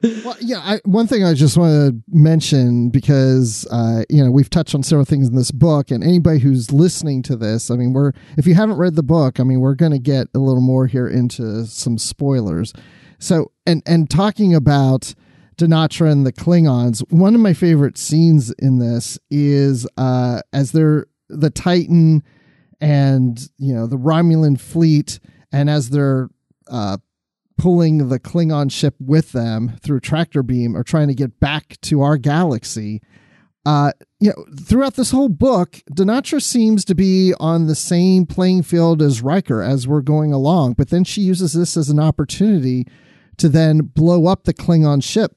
well, 0.24 0.36
yeah. 0.40 0.60
I, 0.60 0.80
one 0.84 1.06
thing 1.06 1.24
I 1.24 1.34
just 1.34 1.56
want 1.56 1.72
to 1.72 2.02
mention 2.08 2.90
because 2.90 3.66
uh, 3.70 4.04
you 4.08 4.22
know 4.22 4.30
we've 4.30 4.50
touched 4.50 4.74
on 4.74 4.82
several 4.82 5.04
things 5.04 5.28
in 5.28 5.34
this 5.34 5.50
book, 5.50 5.90
and 5.90 6.04
anybody 6.04 6.38
who's 6.38 6.72
listening 6.72 7.22
to 7.24 7.36
this, 7.36 7.70
I 7.70 7.76
mean, 7.76 7.92
we're 7.92 8.12
if 8.36 8.46
you 8.46 8.54
haven't 8.54 8.76
read 8.76 8.96
the 8.96 9.02
book, 9.02 9.40
I 9.40 9.44
mean, 9.44 9.60
we're 9.60 9.74
going 9.74 9.92
to 9.92 9.98
get 9.98 10.28
a 10.34 10.38
little 10.38 10.62
more 10.62 10.86
here 10.86 11.08
into 11.08 11.66
some 11.66 11.98
spoilers. 11.98 12.72
So, 13.18 13.52
and 13.66 13.82
and 13.86 14.08
talking 14.08 14.54
about 14.54 15.14
Donatra 15.56 16.10
and 16.10 16.24
the 16.24 16.32
Klingons, 16.32 17.00
one 17.10 17.34
of 17.34 17.40
my 17.40 17.52
favorite 17.52 17.98
scenes 17.98 18.50
in 18.52 18.78
this 18.78 19.18
is 19.30 19.86
uh, 19.96 20.40
as 20.52 20.72
they're 20.72 21.06
the 21.28 21.50
Titan 21.50 22.22
and 22.80 23.48
you 23.58 23.74
know 23.74 23.86
the 23.86 23.98
Romulan 23.98 24.58
fleet, 24.58 25.18
and 25.52 25.68
as 25.68 25.90
they're 25.90 26.28
uh, 26.70 26.98
pulling 27.56 28.08
the 28.08 28.20
Klingon 28.20 28.70
ship 28.70 28.94
with 29.00 29.32
them 29.32 29.76
through 29.82 30.00
tractor 30.00 30.44
beam, 30.44 30.76
or 30.76 30.84
trying 30.84 31.08
to 31.08 31.14
get 31.14 31.40
back 31.40 31.76
to 31.82 32.02
our 32.02 32.16
galaxy. 32.16 33.02
Uh, 33.66 33.92
you 34.18 34.30
know, 34.30 34.46
throughout 34.58 34.94
this 34.94 35.10
whole 35.10 35.28
book, 35.28 35.82
Donatra 35.92 36.40
seems 36.40 36.86
to 36.86 36.94
be 36.94 37.34
on 37.38 37.66
the 37.66 37.74
same 37.74 38.24
playing 38.24 38.62
field 38.62 39.02
as 39.02 39.20
Riker 39.20 39.60
as 39.60 39.86
we're 39.86 40.00
going 40.00 40.32
along, 40.32 40.74
but 40.74 40.88
then 40.88 41.04
she 41.04 41.20
uses 41.20 41.52
this 41.52 41.76
as 41.76 41.90
an 41.90 41.98
opportunity 41.98 42.86
to 43.38 43.48
then 43.48 43.78
blow 43.80 44.26
up 44.26 44.44
the 44.44 44.54
Klingon 44.54 45.02
ship 45.02 45.32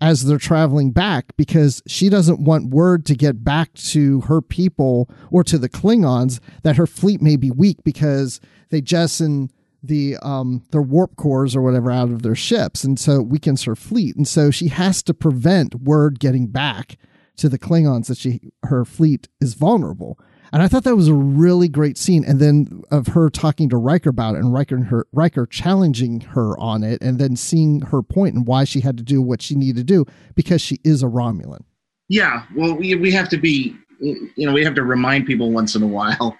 as 0.00 0.24
they're 0.24 0.38
traveling 0.38 0.92
back 0.92 1.36
because 1.36 1.82
she 1.86 2.08
doesn't 2.08 2.40
want 2.40 2.70
word 2.70 3.04
to 3.06 3.16
get 3.16 3.44
back 3.44 3.72
to 3.74 4.20
her 4.22 4.40
people 4.40 5.10
or 5.30 5.42
to 5.44 5.58
the 5.58 5.68
Klingons 5.68 6.38
that 6.62 6.76
her 6.76 6.86
fleet 6.86 7.20
may 7.20 7.36
be 7.36 7.50
weak 7.50 7.78
because 7.84 8.40
they 8.70 8.80
jettison 8.80 9.50
the 9.80 10.16
um 10.22 10.64
their 10.72 10.82
warp 10.82 11.14
cores 11.14 11.54
or 11.54 11.62
whatever 11.62 11.90
out 11.90 12.10
of 12.10 12.22
their 12.22 12.34
ships. 12.34 12.84
And 12.84 12.98
so 12.98 13.20
it 13.20 13.28
weakens 13.28 13.64
her 13.64 13.76
fleet. 13.76 14.16
And 14.16 14.26
so 14.26 14.50
she 14.50 14.68
has 14.68 15.02
to 15.04 15.14
prevent 15.14 15.74
word 15.76 16.20
getting 16.20 16.48
back 16.48 16.96
to 17.36 17.48
the 17.48 17.58
Klingons 17.58 18.06
that 18.06 18.18
she 18.18 18.40
her 18.64 18.84
fleet 18.84 19.28
is 19.40 19.54
vulnerable 19.54 20.18
and 20.52 20.62
I 20.62 20.68
thought 20.68 20.84
that 20.84 20.96
was 20.96 21.08
a 21.08 21.14
really 21.14 21.68
great 21.68 21.98
scene. 21.98 22.24
And 22.24 22.40
then 22.40 22.82
of 22.90 23.08
her 23.08 23.30
talking 23.30 23.68
to 23.70 23.76
Riker 23.76 24.10
about 24.10 24.34
it 24.34 24.38
and 24.38 24.52
Riker, 24.52 24.78
her, 24.84 25.06
Riker 25.12 25.46
challenging 25.46 26.20
her 26.20 26.58
on 26.58 26.82
it 26.82 27.02
and 27.02 27.18
then 27.18 27.36
seeing 27.36 27.80
her 27.82 28.02
point 28.02 28.34
and 28.34 28.46
why 28.46 28.64
she 28.64 28.80
had 28.80 28.96
to 28.98 29.02
do 29.02 29.20
what 29.20 29.42
she 29.42 29.54
needed 29.54 29.76
to 29.76 29.84
do 29.84 30.06
because 30.34 30.60
she 30.60 30.80
is 30.84 31.02
a 31.02 31.06
Romulan. 31.06 31.64
Yeah. 32.08 32.44
Well, 32.56 32.74
we, 32.74 32.94
we 32.94 33.10
have 33.12 33.28
to 33.30 33.36
be, 33.36 33.76
you 34.00 34.46
know, 34.46 34.52
we 34.52 34.64
have 34.64 34.74
to 34.76 34.84
remind 34.84 35.26
people 35.26 35.52
once 35.52 35.74
in 35.74 35.82
a 35.82 35.86
while 35.86 36.38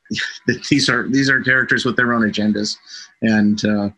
that 0.46 0.64
these 0.70 0.88
are, 0.88 1.08
these 1.08 1.28
are 1.28 1.40
characters 1.42 1.84
with 1.84 1.96
their 1.96 2.12
own 2.12 2.22
agendas. 2.22 2.76
And, 3.22 3.64
uh, 3.64 3.90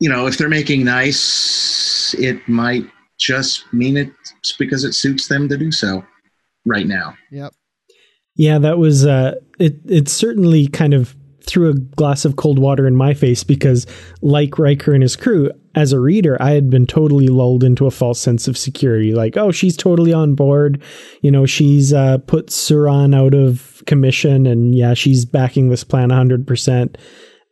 you 0.00 0.10
know, 0.10 0.26
if 0.26 0.36
they're 0.36 0.48
making 0.48 0.84
nice, 0.84 2.14
it 2.18 2.46
might 2.46 2.84
just 3.18 3.72
mean 3.72 3.96
it's 3.96 4.52
because 4.58 4.84
it 4.84 4.92
suits 4.92 5.28
them 5.28 5.48
to 5.48 5.56
do 5.56 5.72
so 5.72 6.04
right 6.66 6.86
now. 6.86 7.16
Yep. 7.30 7.54
Yeah, 8.36 8.58
that 8.58 8.78
was 8.78 9.06
uh, 9.06 9.36
it. 9.58 9.76
It 9.86 10.08
certainly 10.08 10.66
kind 10.66 10.94
of 10.94 11.14
threw 11.46 11.68
a 11.68 11.74
glass 11.74 12.24
of 12.24 12.36
cold 12.36 12.58
water 12.58 12.86
in 12.86 12.96
my 12.96 13.14
face 13.14 13.44
because, 13.44 13.86
like 14.22 14.58
Riker 14.58 14.92
and 14.92 15.02
his 15.02 15.14
crew, 15.14 15.50
as 15.74 15.92
a 15.92 16.00
reader, 16.00 16.36
I 16.40 16.52
had 16.52 16.70
been 16.70 16.86
totally 16.86 17.28
lulled 17.28 17.64
into 17.64 17.86
a 17.86 17.90
false 17.90 18.20
sense 18.20 18.48
of 18.48 18.58
security. 18.58 19.12
Like, 19.12 19.36
oh, 19.36 19.52
she's 19.52 19.76
totally 19.76 20.12
on 20.12 20.34
board. 20.34 20.82
You 21.20 21.30
know, 21.30 21.46
she's 21.46 21.92
uh, 21.92 22.18
put 22.18 22.48
Suran 22.48 23.14
out 23.14 23.34
of 23.34 23.82
commission, 23.86 24.46
and 24.46 24.74
yeah, 24.74 24.94
she's 24.94 25.24
backing 25.24 25.68
this 25.68 25.84
plan 25.84 26.10
100%. 26.10 26.96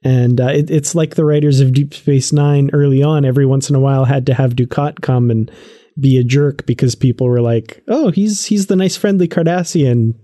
And 0.05 0.41
uh, 0.41 0.49
it, 0.49 0.71
it's 0.71 0.95
like 0.95 1.15
the 1.15 1.25
writers 1.25 1.61
of 1.61 1.73
Deep 1.73 1.95
Space 1.95 2.33
Nine 2.33 2.71
early 2.73 3.03
on, 3.03 3.25
every 3.25 3.47
once 3.47 3.71
in 3.71 3.77
a 3.77 3.81
while, 3.81 4.05
had 4.05 4.27
to 4.27 4.35
have 4.35 4.57
Dukat 4.57 5.01
come 5.01 5.31
and 5.31 5.51
be 6.01 6.19
a 6.19 6.25
jerk 6.25 6.67
because 6.67 6.95
people 6.95 7.29
were 7.29 7.41
like, 7.41 7.83
"Oh, 7.87 8.11
he's 8.11 8.47
he's 8.47 8.67
the 8.67 8.75
nice, 8.75 8.97
friendly 8.97 9.29
Cardassian." 9.29 10.15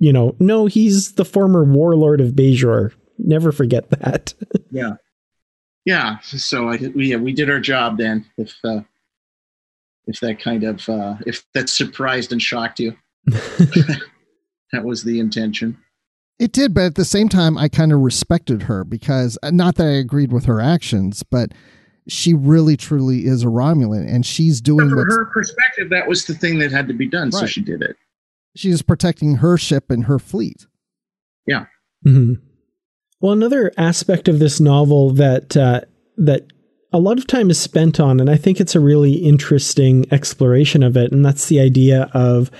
You 0.00 0.14
know, 0.14 0.34
no, 0.40 0.64
he's 0.66 1.12
the 1.12 1.26
former 1.26 1.62
warlord 1.62 2.22
of 2.22 2.32
Bajor. 2.32 2.92
Never 3.18 3.52
forget 3.52 3.90
that. 3.90 4.32
yeah, 4.70 4.94
yeah. 5.84 6.18
So 6.20 6.68
I 6.68 6.78
we 6.94 7.10
yeah, 7.10 7.16
we 7.16 7.32
did 7.32 7.50
our 7.50 7.60
job 7.60 7.98
then. 7.98 8.24
If 8.38 8.56
uh, 8.64 8.80
if 10.06 10.18
that 10.20 10.40
kind 10.40 10.64
of 10.64 10.88
uh, 10.88 11.16
if 11.26 11.44
that 11.52 11.68
surprised 11.68 12.32
and 12.32 12.40
shocked 12.40 12.80
you, 12.80 12.96
that 13.26 14.00
was 14.84 15.04
the 15.04 15.20
intention. 15.20 15.76
It 16.38 16.52
did, 16.52 16.72
but 16.72 16.84
at 16.84 16.94
the 16.94 17.04
same 17.04 17.28
time, 17.28 17.58
I 17.58 17.68
kind 17.68 17.92
of 17.92 18.00
respected 18.00 18.62
her 18.62 18.82
because 18.82 19.36
uh, 19.42 19.50
not 19.50 19.74
that 19.74 19.86
I 19.86 19.90
agreed 19.90 20.32
with 20.32 20.46
her 20.46 20.62
actions, 20.62 21.22
but 21.22 21.52
she 22.08 22.32
really 22.32 22.78
truly 22.78 23.26
is 23.26 23.42
a 23.42 23.48
Romulan, 23.48 24.08
and 24.08 24.24
she's 24.24 24.62
doing. 24.62 24.88
But 24.88 24.96
from 24.96 25.10
her 25.10 25.26
perspective, 25.26 25.90
that 25.90 26.08
was 26.08 26.24
the 26.24 26.34
thing 26.34 26.58
that 26.60 26.72
had 26.72 26.88
to 26.88 26.94
be 26.94 27.06
done, 27.06 27.28
right. 27.28 27.40
so 27.40 27.44
she 27.44 27.60
did 27.60 27.82
it. 27.82 27.96
She's 28.56 28.82
protecting 28.82 29.36
her 29.36 29.56
ship 29.56 29.90
and 29.90 30.04
her 30.04 30.18
fleet. 30.18 30.66
Yeah. 31.46 31.66
Mm-hmm. 32.06 32.34
Well, 33.20 33.32
another 33.32 33.70
aspect 33.76 34.28
of 34.28 34.38
this 34.38 34.60
novel 34.60 35.10
that 35.10 35.56
uh, 35.56 35.82
that 36.16 36.46
a 36.92 36.98
lot 36.98 37.18
of 37.18 37.26
time 37.26 37.50
is 37.50 37.60
spent 37.60 38.00
on, 38.00 38.18
and 38.18 38.30
I 38.30 38.36
think 38.36 38.60
it's 38.60 38.74
a 38.74 38.80
really 38.80 39.12
interesting 39.12 40.06
exploration 40.10 40.82
of 40.82 40.96
it, 40.96 41.12
and 41.12 41.24
that's 41.24 41.46
the 41.46 41.60
idea 41.60 42.10
of 42.12 42.50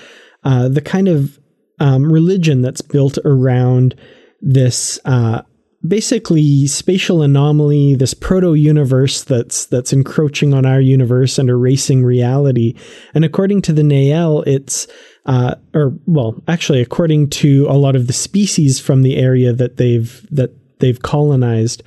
uh, 0.45 0.69
the 0.69 0.81
kind 0.81 1.09
of 1.09 1.39
um, 1.81 2.13
religion 2.13 2.63
that's 2.63 2.83
built 2.83 3.19
around 3.25 3.95
this 4.41 4.99
uh, 5.05 5.43
basically 5.87 6.67
spatial 6.67 7.23
anomaly, 7.23 7.95
this 7.95 8.15
proto 8.15 8.55
universe 8.55 9.25
that's 9.25 9.67
that's 9.67 9.93
encroaching 9.93 10.53
on 10.53 10.67
our 10.67 10.81
universe 10.81 11.39
and 11.39 11.49
erasing 11.49 12.05
reality. 12.05 12.75
And 13.15 13.25
according 13.25 13.63
to 13.63 13.73
the 13.73 13.83
Neyel, 13.83 14.47
it's 14.47 14.87
uh, 15.27 15.55
or 15.75 15.95
well, 16.07 16.43
actually, 16.49 16.81
according 16.81 17.31
to 17.31 17.67
a 17.69 17.79
lot 17.79 17.97
of 17.97 18.07
the 18.07 18.13
species 18.13 18.81
from 18.81 19.03
the 19.03 19.17
area 19.17 19.53
that 19.53 19.77
they've 19.77 20.27
that 20.31 20.55
they've 20.79 21.01
colonized. 21.01 21.83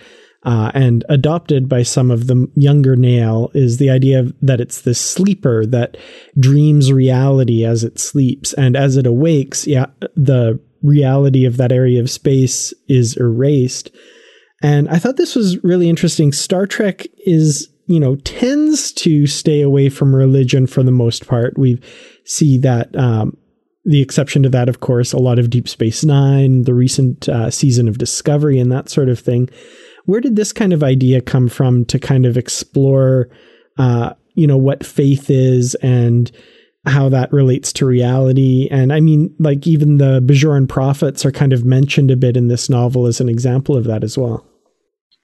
Uh, 0.46 0.70
and 0.74 1.06
adopted 1.08 1.70
by 1.70 1.82
some 1.82 2.12
of 2.12 2.28
the 2.28 2.52
younger 2.54 2.98
Neyel 2.98 3.50
is 3.56 3.78
the 3.78 3.90
idea 3.90 4.20
of, 4.20 4.34
that 4.42 4.60
it's 4.60 4.82
this 4.82 5.00
sleeper 5.00 5.66
that 5.68 5.96
dreams 6.38 6.92
reality 6.92 7.64
as 7.64 7.86
it 7.86 7.98
sleeps, 7.98 8.52
and 8.52 8.76
as 8.76 8.98
it 8.98 9.08
awakes, 9.08 9.66
yeah, 9.66 9.86
the 10.18 10.60
reality 10.84 11.46
of 11.46 11.58
that 11.58 11.72
area 11.72 12.00
of 12.00 12.10
space 12.10 12.74
is 12.88 13.18
erased. 13.18 13.90
And 14.62 14.88
I 14.90 15.00
thought 15.00 15.18
this 15.18 15.36
was 15.36 15.62
really 15.64 15.90
interesting. 15.90 16.32
Star 16.32 16.68
Trek 16.68 17.06
is, 17.26 17.70
you 17.88 18.00
know, 18.00 18.16
tends 18.18 18.92
to 18.94 19.28
stay 19.28 19.62
away 19.62 19.90
from 19.90 20.16
religion 20.16 20.68
for 20.68 20.84
the 20.84 20.92
most 20.92 21.28
part. 21.28 21.58
We 21.58 21.82
see 22.26 22.58
that 22.60 22.96
um, 22.96 23.38
the 23.86 24.02
exception 24.02 24.44
to 24.44 24.50
that, 24.50 24.70
of 24.70 24.80
course, 24.80 25.12
a 25.12 25.18
lot 25.18 25.40
of 25.40 25.50
Deep 25.50 25.68
Space 25.68 26.04
Nine, 26.04 26.64
the 26.64 26.74
recent 26.74 27.28
uh, 27.28 27.50
season 27.52 27.88
of 27.88 27.98
Discovery, 27.98 28.60
and 28.60 28.72
that 28.72 28.90
sort 28.90 29.10
of 29.10 29.20
thing. 29.20 29.50
Where 30.06 30.22
did 30.22 30.36
this 30.36 30.54
kind 30.54 30.74
of 30.74 30.84
idea 30.84 31.22
come 31.22 31.50
from 31.50 31.86
to 31.86 32.00
kind 32.00 32.26
of 32.26 32.38
explore, 32.38 33.30
uh, 33.78 34.14
you 34.36 34.48
know, 34.48 34.58
what 34.58 34.86
faith 34.86 35.30
is 35.30 35.76
and 35.76 36.32
how 36.86 37.10
that 37.10 37.32
relates 37.32 37.72
to 37.74 37.86
reality. 37.86 38.68
And 38.70 38.92
I 38.92 39.00
mean, 39.00 39.34
like 39.40 39.66
even 39.66 39.98
the 39.98 40.22
Bajoran 40.22 40.68
prophets 40.68 41.26
are 41.26 41.32
kind 41.32 41.54
of 41.54 41.64
mentioned 41.64 42.12
a 42.12 42.18
bit 42.18 42.36
in 42.36 42.50
this 42.50 42.70
novel 42.70 43.06
as 43.06 43.22
an 43.22 43.30
example 43.30 43.78
of 43.78 43.86
that 43.86 44.04
as 44.04 44.18
well. 44.18 44.46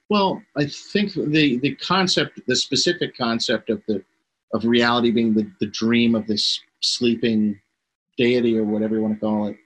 Well, 0.09 0.41
I 0.57 0.65
think 0.65 1.13
the 1.13 1.59
the 1.59 1.75
concept, 1.75 2.39
the 2.47 2.55
specific 2.55 3.15
concept 3.15 3.69
of 3.69 3.81
the 3.87 4.03
of 4.53 4.65
reality 4.65 5.11
being 5.11 5.33
the, 5.35 5.51
the 5.59 5.67
dream 5.67 6.15
of 6.15 6.25
this 6.25 6.59
sleeping 6.81 7.59
deity 8.17 8.57
or 8.57 8.63
whatever 8.63 8.95
you 8.95 9.01
want 9.01 9.13
to 9.13 9.19
call 9.19 9.47
it, 9.47 9.57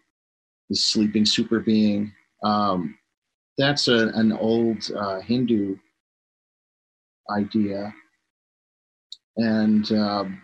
this 0.70 0.86
sleeping 0.86 1.26
super 1.26 1.60
being. 1.60 2.12
Um, 2.44 2.98
that's 3.58 3.88
a, 3.88 4.10
an 4.16 4.34
old 4.34 4.92
uh, 4.94 5.22
Hindu 5.22 5.78
idea, 7.32 7.94
and 9.38 9.90
um, 9.94 10.42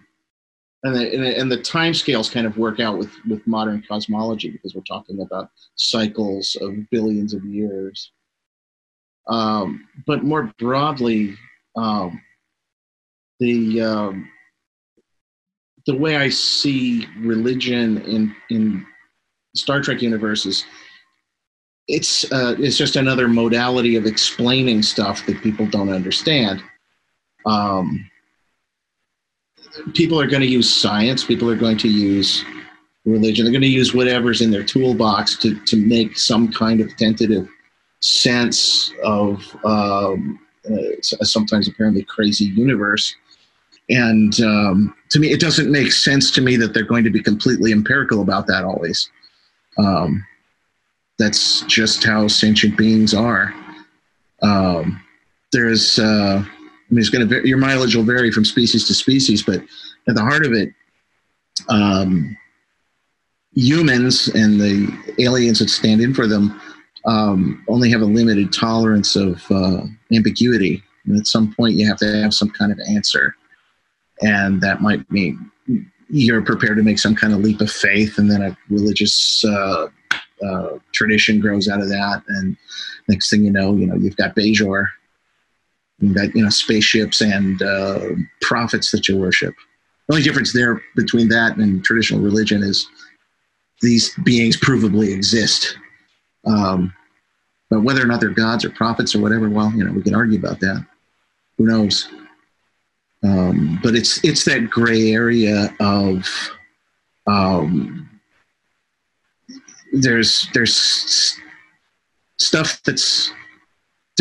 and 0.83 0.95
the, 0.95 1.37
and 1.37 1.51
the 1.51 1.61
time 1.61 1.93
scales 1.93 2.29
kind 2.29 2.47
of 2.47 2.57
work 2.57 2.79
out 2.79 2.97
with 2.97 3.11
with 3.27 3.45
modern 3.45 3.83
cosmology 3.87 4.49
because 4.49 4.75
we're 4.75 4.81
talking 4.81 5.21
about 5.21 5.49
cycles 5.75 6.55
of 6.61 6.89
billions 6.89 7.33
of 7.33 7.43
years 7.45 8.11
um, 9.27 9.87
but 10.07 10.23
more 10.23 10.51
broadly 10.57 11.35
um, 11.75 12.21
the 13.39 13.81
um, 13.81 14.29
the 15.85 15.95
way 15.95 16.17
I 16.17 16.29
see 16.29 17.07
religion 17.19 18.01
in 18.01 18.35
in 18.49 18.85
Star 19.55 19.81
Trek 19.81 20.01
universe 20.01 20.45
is 20.45 20.65
it's 21.87 22.31
uh, 22.31 22.55
it's 22.59 22.77
just 22.77 22.95
another 22.95 23.27
modality 23.27 23.95
of 23.95 24.05
explaining 24.05 24.81
stuff 24.81 25.25
that 25.25 25.41
people 25.41 25.65
don't 25.65 25.89
understand. 25.89 26.61
Um, 27.45 28.09
people 29.93 30.19
are 30.19 30.27
going 30.27 30.41
to 30.41 30.47
use 30.47 30.73
science. 30.73 31.23
People 31.23 31.49
are 31.49 31.55
going 31.55 31.77
to 31.77 31.87
use 31.87 32.43
religion. 33.05 33.45
They're 33.45 33.51
going 33.51 33.61
to 33.61 33.67
use 33.67 33.93
whatever's 33.93 34.41
in 34.41 34.51
their 34.51 34.63
toolbox 34.63 35.37
to, 35.37 35.59
to 35.65 35.77
make 35.77 36.17
some 36.17 36.51
kind 36.51 36.81
of 36.81 36.95
tentative 36.97 37.47
sense 38.01 38.93
of 39.03 39.43
um, 39.65 40.39
uh, 40.69 41.01
sometimes 41.01 41.67
apparently 41.67 42.03
crazy 42.03 42.45
universe. 42.45 43.15
And 43.89 44.39
um, 44.41 44.95
to 45.09 45.19
me, 45.19 45.31
it 45.31 45.39
doesn't 45.39 45.71
make 45.71 45.91
sense 45.91 46.31
to 46.31 46.41
me 46.41 46.55
that 46.57 46.73
they're 46.73 46.83
going 46.83 47.03
to 47.03 47.09
be 47.09 47.23
completely 47.23 47.71
empirical 47.71 48.21
about 48.21 48.45
that 48.47 48.63
always. 48.63 49.09
Um, 49.77 50.25
that's 51.17 51.61
just 51.61 52.03
how 52.03 52.27
sentient 52.27 52.77
beings 52.77 53.13
are. 53.13 53.53
Um, 54.41 55.03
there's 55.51 55.97
uh, 55.97 56.45
I 56.89 56.93
mean, 56.93 56.99
it's 56.99 57.09
going 57.09 57.27
to 57.27 57.47
your 57.47 57.59
mileage 57.59 57.95
will 57.95 58.03
vary 58.03 58.31
from 58.31 58.45
species 58.45 58.87
to 58.87 58.93
species, 58.93 59.43
but 59.43 59.61
at 60.07 60.15
the 60.15 60.21
heart 60.21 60.45
of 60.45 60.53
it, 60.53 60.73
um, 61.67 62.35
humans 63.53 64.27
and 64.29 64.59
the 64.59 65.15
aliens 65.19 65.59
that 65.59 65.69
stand 65.69 66.01
in 66.01 66.13
for 66.13 66.25
them 66.25 66.59
um, 67.05 67.63
only 67.67 67.91
have 67.91 68.01
a 68.01 68.05
limited 68.05 68.51
tolerance 68.51 69.15
of 69.15 69.43
uh, 69.51 69.81
ambiguity. 70.13 70.83
And 71.05 71.17
at 71.17 71.27
some 71.27 71.53
point, 71.53 71.75
you 71.75 71.87
have 71.87 71.97
to 71.97 72.21
have 72.23 72.33
some 72.33 72.49
kind 72.49 72.71
of 72.71 72.79
answer, 72.79 73.35
and 74.21 74.59
that 74.61 74.81
might 74.81 75.09
mean 75.11 75.51
you're 76.09 76.41
prepared 76.41 76.77
to 76.77 76.83
make 76.83 76.97
some 76.97 77.15
kind 77.15 77.33
of 77.33 77.39
leap 77.39 77.61
of 77.61 77.71
faith, 77.71 78.17
and 78.17 78.31
then 78.31 78.41
a 78.41 78.57
religious 78.69 79.45
uh, 79.45 79.87
uh, 80.43 80.79
tradition 80.91 81.39
grows 81.39 81.67
out 81.67 81.81
of 81.81 81.89
that, 81.89 82.23
and 82.29 82.57
next 83.07 83.29
thing 83.29 83.43
you 83.43 83.51
know, 83.51 83.75
you 83.75 83.85
know 83.85 83.95
you've 83.95 84.17
got 84.17 84.35
Bajor 84.35 84.87
that 86.01 86.31
you 86.35 86.43
know 86.43 86.49
spaceships 86.49 87.21
and 87.21 87.61
uh, 87.61 87.99
prophets 88.41 88.91
that 88.91 89.07
you 89.07 89.17
worship. 89.17 89.55
The 90.07 90.15
only 90.15 90.23
difference 90.23 90.53
there 90.53 90.81
between 90.95 91.29
that 91.29 91.57
and 91.57 91.83
traditional 91.83 92.21
religion 92.21 92.63
is 92.63 92.87
these 93.81 94.13
beings 94.23 94.57
provably 94.57 95.13
exist. 95.13 95.77
Um, 96.45 96.93
but 97.69 97.83
whether 97.83 98.01
or 98.01 98.07
not 98.07 98.19
they're 98.19 98.29
gods 98.29 98.65
or 98.65 98.71
prophets 98.71 99.13
or 99.13 99.21
whatever, 99.21 99.49
well, 99.49 99.71
you 99.71 99.83
know, 99.83 99.91
we 99.91 100.01
can 100.01 100.15
argue 100.15 100.39
about 100.39 100.59
that. 100.61 100.85
Who 101.57 101.65
knows? 101.65 102.09
Um, 103.23 103.79
but 103.83 103.95
it's 103.95 104.23
it's 104.23 104.45
that 104.45 104.69
gray 104.69 105.11
area 105.11 105.75
of 105.79 106.25
um, 107.27 108.09
there's 109.91 110.47
there's 110.53 111.37
stuff 112.37 112.81
that's 112.83 113.31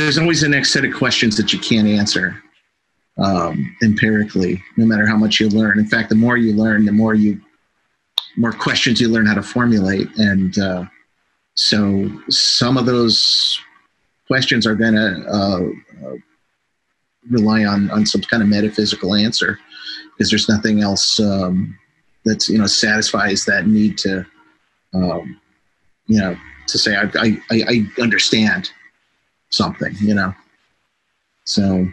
there's 0.03 0.19
always 0.19 0.41
the 0.41 0.49
next 0.49 0.73
set 0.73 0.85
of 0.85 0.95
questions 0.95 1.37
that 1.37 1.53
you 1.53 1.59
can't 1.59 1.89
answer 1.89 2.43
um, 3.19 3.77
empirically, 3.83 4.63
no 4.77 4.87
matter 4.87 5.07
how 5.07 5.17
much 5.17 5.41
you 5.41 5.49
learn. 5.49 5.79
In 5.79 5.87
fact, 5.87 6.09
the 6.09 6.15
more 6.15 6.37
you 6.37 6.53
learn, 6.53 6.85
the 6.85 6.93
more 6.93 7.15
you 7.15 7.41
more 8.37 8.53
questions 8.53 9.01
you 9.01 9.09
learn 9.09 9.27
how 9.27 9.35
to 9.35 9.43
formulate, 9.43 10.09
and 10.17 10.57
uh, 10.59 10.85
so 11.55 12.11
some 12.29 12.77
of 12.77 12.87
those 12.87 13.61
questions 14.27 14.67
are 14.67 14.77
going 14.77 14.95
to 14.95 15.25
uh, 15.29 16.07
uh, 16.07 16.15
rely 17.31 17.65
on 17.65 17.91
on 17.91 18.07
some 18.07 18.21
kind 18.23 18.43
of 18.43 18.49
metaphysical 18.49 19.15
answer 19.15 19.59
because 20.13 20.31
there's 20.31 20.49
nothing 20.49 20.83
else 20.83 21.19
um, 21.19 21.77
that's 22.25 22.49
you 22.49 22.59
know 22.59 22.67
satisfies 22.67 23.45
that 23.45 23.67
need 23.67 23.99
to 23.99 24.25
um, 24.95 25.41
you 26.07 26.19
know, 26.19 26.37
to 26.67 26.79
say 26.79 26.97
I, 26.97 27.09
I, 27.15 27.41
I 27.51 28.03
understand 28.03 28.71
something, 29.51 29.95
you 30.01 30.15
know. 30.15 30.35
So 31.45 31.89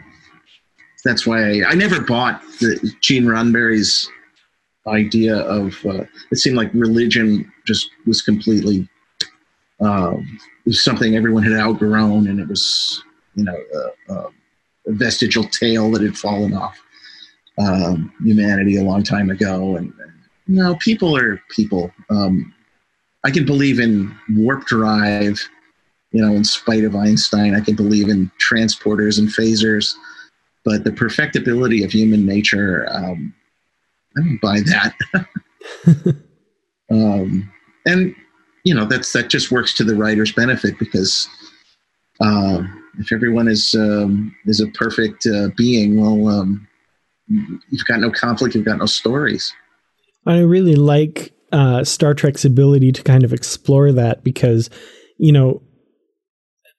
that's 1.04 1.26
why 1.26 1.60
I, 1.60 1.70
I 1.70 1.74
never 1.74 2.00
bought 2.00 2.42
the 2.60 2.92
Gene 3.00 3.24
Roddenberry's 3.24 4.10
idea 4.86 5.36
of. 5.36 5.74
Uh, 5.84 6.04
it 6.30 6.36
seemed 6.36 6.56
like 6.56 6.70
religion 6.74 7.50
just 7.66 7.90
was 8.06 8.22
completely 8.22 8.88
was 10.66 10.82
something 10.82 11.16
everyone 11.16 11.42
had 11.42 11.52
outgrown, 11.58 12.26
and 12.26 12.40
it 12.40 12.48
was 12.48 13.02
you 13.34 13.44
know 13.44 13.56
a, 14.08 14.12
a 14.12 14.30
vestigial 14.88 15.44
tail 15.44 15.90
that 15.92 16.02
had 16.02 16.18
fallen 16.18 16.52
off 16.52 16.78
um, 17.58 18.12
humanity 18.22 18.76
a 18.76 18.82
long 18.82 19.02
time 19.02 19.30
ago. 19.30 19.76
And, 19.76 19.92
and 20.00 20.12
you 20.46 20.62
know, 20.62 20.76
people 20.76 21.16
are 21.16 21.40
people. 21.50 21.92
Um, 22.10 22.52
I 23.24 23.30
can 23.30 23.46
believe 23.46 23.80
in 23.80 24.14
warp 24.30 24.66
drive, 24.66 25.40
you 26.16 26.24
know, 26.24 26.32
in 26.32 26.44
spite 26.44 26.82
of 26.82 26.96
Einstein. 26.96 27.54
I 27.54 27.60
can 27.60 27.76
believe 27.76 28.08
in 28.08 28.30
transporters 28.40 29.18
and 29.18 29.28
phasers, 29.28 29.94
but 30.64 30.82
the 30.82 30.90
perfectibility 30.90 31.84
of 31.84 31.92
human 31.92 32.24
nature, 32.24 32.86
um, 32.90 33.34
I 34.16 34.22
don't 34.22 34.40
buy 34.40 34.60
that. 34.60 34.94
um, 36.90 37.52
and 37.84 38.14
you 38.64 38.74
know, 38.74 38.86
that's 38.86 39.12
that 39.12 39.28
just 39.28 39.50
works 39.50 39.74
to 39.74 39.84
the 39.84 39.94
writer's 39.94 40.32
benefit 40.32 40.78
because 40.78 41.28
uh, 42.22 42.62
if 42.98 43.12
everyone 43.12 43.46
is 43.46 43.74
um, 43.74 44.34
is 44.46 44.62
a 44.62 44.68
perfect 44.68 45.26
uh, 45.26 45.50
being, 45.54 46.00
well, 46.00 46.28
um, 46.28 46.66
you've 47.28 47.84
got 47.86 48.00
no 48.00 48.10
conflict, 48.10 48.54
you've 48.54 48.64
got 48.64 48.78
no 48.78 48.86
stories. 48.86 49.52
I 50.24 50.38
really 50.38 50.76
like 50.76 51.34
uh, 51.52 51.84
Star 51.84 52.14
Trek's 52.14 52.46
ability 52.46 52.90
to 52.92 53.02
kind 53.02 53.22
of 53.22 53.34
explore 53.34 53.92
that 53.92 54.24
because, 54.24 54.70
you 55.18 55.30
know, 55.30 55.60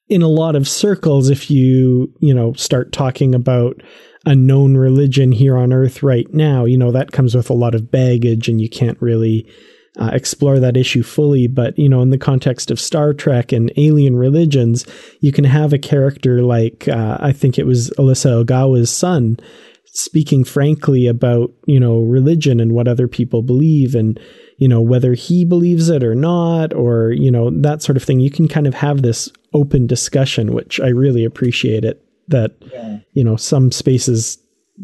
in 0.10 0.22
a 0.22 0.28
lot 0.28 0.56
of 0.56 0.68
circles, 0.68 1.30
if 1.30 1.52
you, 1.52 2.14
you 2.20 2.34
know, 2.34 2.54
start 2.54 2.92
talking 2.92 3.36
about 3.36 3.82
a 4.26 4.36
known 4.36 4.76
religion 4.76 5.32
here 5.32 5.58
on 5.58 5.74
Earth 5.74 6.04
right 6.04 6.32
now, 6.34 6.66
you 6.66 6.78
know, 6.78 6.92
that 6.92 7.12
comes 7.12 7.36
with 7.36 7.50
a 7.50 7.54
lot 7.54 7.76
of 7.76 7.92
baggage 7.92 8.50
and 8.50 8.60
you 8.60 8.70
can't 8.70 9.02
really 9.02 9.50
uh, 9.98 10.12
explore 10.14 10.60
that 10.60 10.78
issue 10.78 11.04
fully. 11.04 11.48
But, 11.48 11.78
you 11.78 11.90
know, 11.90 12.02
in 12.02 12.10
the 12.10 12.18
context 12.18 12.72
of 12.72 12.80
Star 12.80 13.14
Trek 13.14 13.52
and 13.52 13.72
alien 13.78 14.16
religions, 14.16 14.86
you 15.22 15.32
can 15.32 15.46
have 15.46 15.74
a 15.74 15.80
character 15.80 16.42
like, 16.42 16.88
uh, 16.88 17.18
I 17.20 17.32
think 17.32 17.58
it 17.58 17.66
was 17.66 17.90
Alyssa 17.92 18.44
Ogawa's 18.44 18.96
son, 18.96 19.38
speaking 19.86 20.44
frankly 20.44 21.08
about, 21.08 21.52
you 21.66 21.80
know, 21.80 22.02
religion 22.02 22.60
and 22.60 22.74
what 22.74 22.88
other 22.88 23.08
people 23.08 23.42
believe 23.42 23.96
and, 23.96 24.20
you 24.58 24.68
know, 24.68 24.82
whether 24.82 25.14
he 25.14 25.46
believes 25.46 25.90
it 25.90 26.04
or 26.04 26.16
not, 26.16 26.74
or, 26.74 27.12
you 27.12 27.32
know, 27.32 27.50
that 27.62 27.82
sort 27.82 27.98
of 27.98 28.04
thing. 28.04 28.20
You 28.20 28.30
can 28.30 28.48
kind 28.48 28.68
of 28.68 28.76
have 28.76 29.02
this 29.02 29.32
open 29.58 29.88
discussion, 29.88 30.54
which 30.54 30.80
I 30.80 30.90
really 30.90 31.26
appreciate 31.26 31.84
it 31.84 32.04
that, 32.28 32.56
yeah. 32.72 33.00
you 33.14 33.24
know, 33.24 33.36
some 33.36 33.72
spaces 33.72 34.38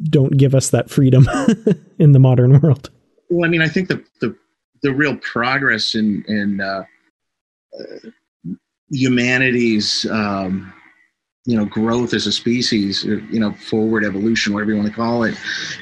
don't 0.09 0.35
give 0.37 0.55
us 0.55 0.71
that 0.71 0.89
freedom 0.89 1.27
in 1.99 2.13
the 2.13 2.19
modern 2.19 2.59
world. 2.59 2.89
Well, 3.29 3.45
I 3.45 3.49
mean, 3.49 3.61
I 3.61 3.67
think 3.67 3.89
the, 3.89 4.03
the 4.19 4.35
the 4.81 4.93
real 4.93 5.15
progress 5.17 5.95
in 5.95 6.23
in 6.27 6.59
uh, 6.61 6.83
uh, 7.79 8.09
humanity's 8.89 10.05
um, 10.11 10.73
you 11.45 11.57
know 11.57 11.65
growth 11.65 12.13
as 12.13 12.27
a 12.27 12.31
species, 12.31 13.03
you 13.03 13.39
know 13.39 13.53
forward 13.53 14.03
evolution, 14.03 14.53
whatever 14.53 14.71
you 14.71 14.77
want 14.77 14.89
to 14.89 14.95
call 14.95 15.23
it, 15.23 15.35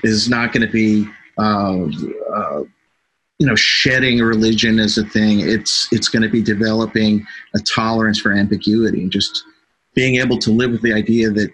is 0.03 0.29
not 0.29 0.53
going 0.53 0.65
to 0.65 0.71
be 0.71 1.07
uh, 1.37 1.87
uh, 2.33 2.63
you 3.41 3.47
know 3.47 3.55
shedding 3.55 4.19
religion 4.19 4.77
as 4.77 4.99
a 4.99 5.03
thing. 5.03 5.39
It's 5.39 5.91
it's 5.91 6.09
going 6.09 6.21
to 6.21 6.29
be 6.29 6.43
developing 6.43 7.25
a 7.55 7.59
tolerance 7.59 8.21
for 8.21 8.33
ambiguity 8.33 9.01
and 9.01 9.11
just 9.11 9.43
being 9.95 10.17
able 10.17 10.37
to 10.37 10.51
live 10.51 10.69
with 10.69 10.83
the 10.83 10.93
idea 10.93 11.31
that 11.31 11.49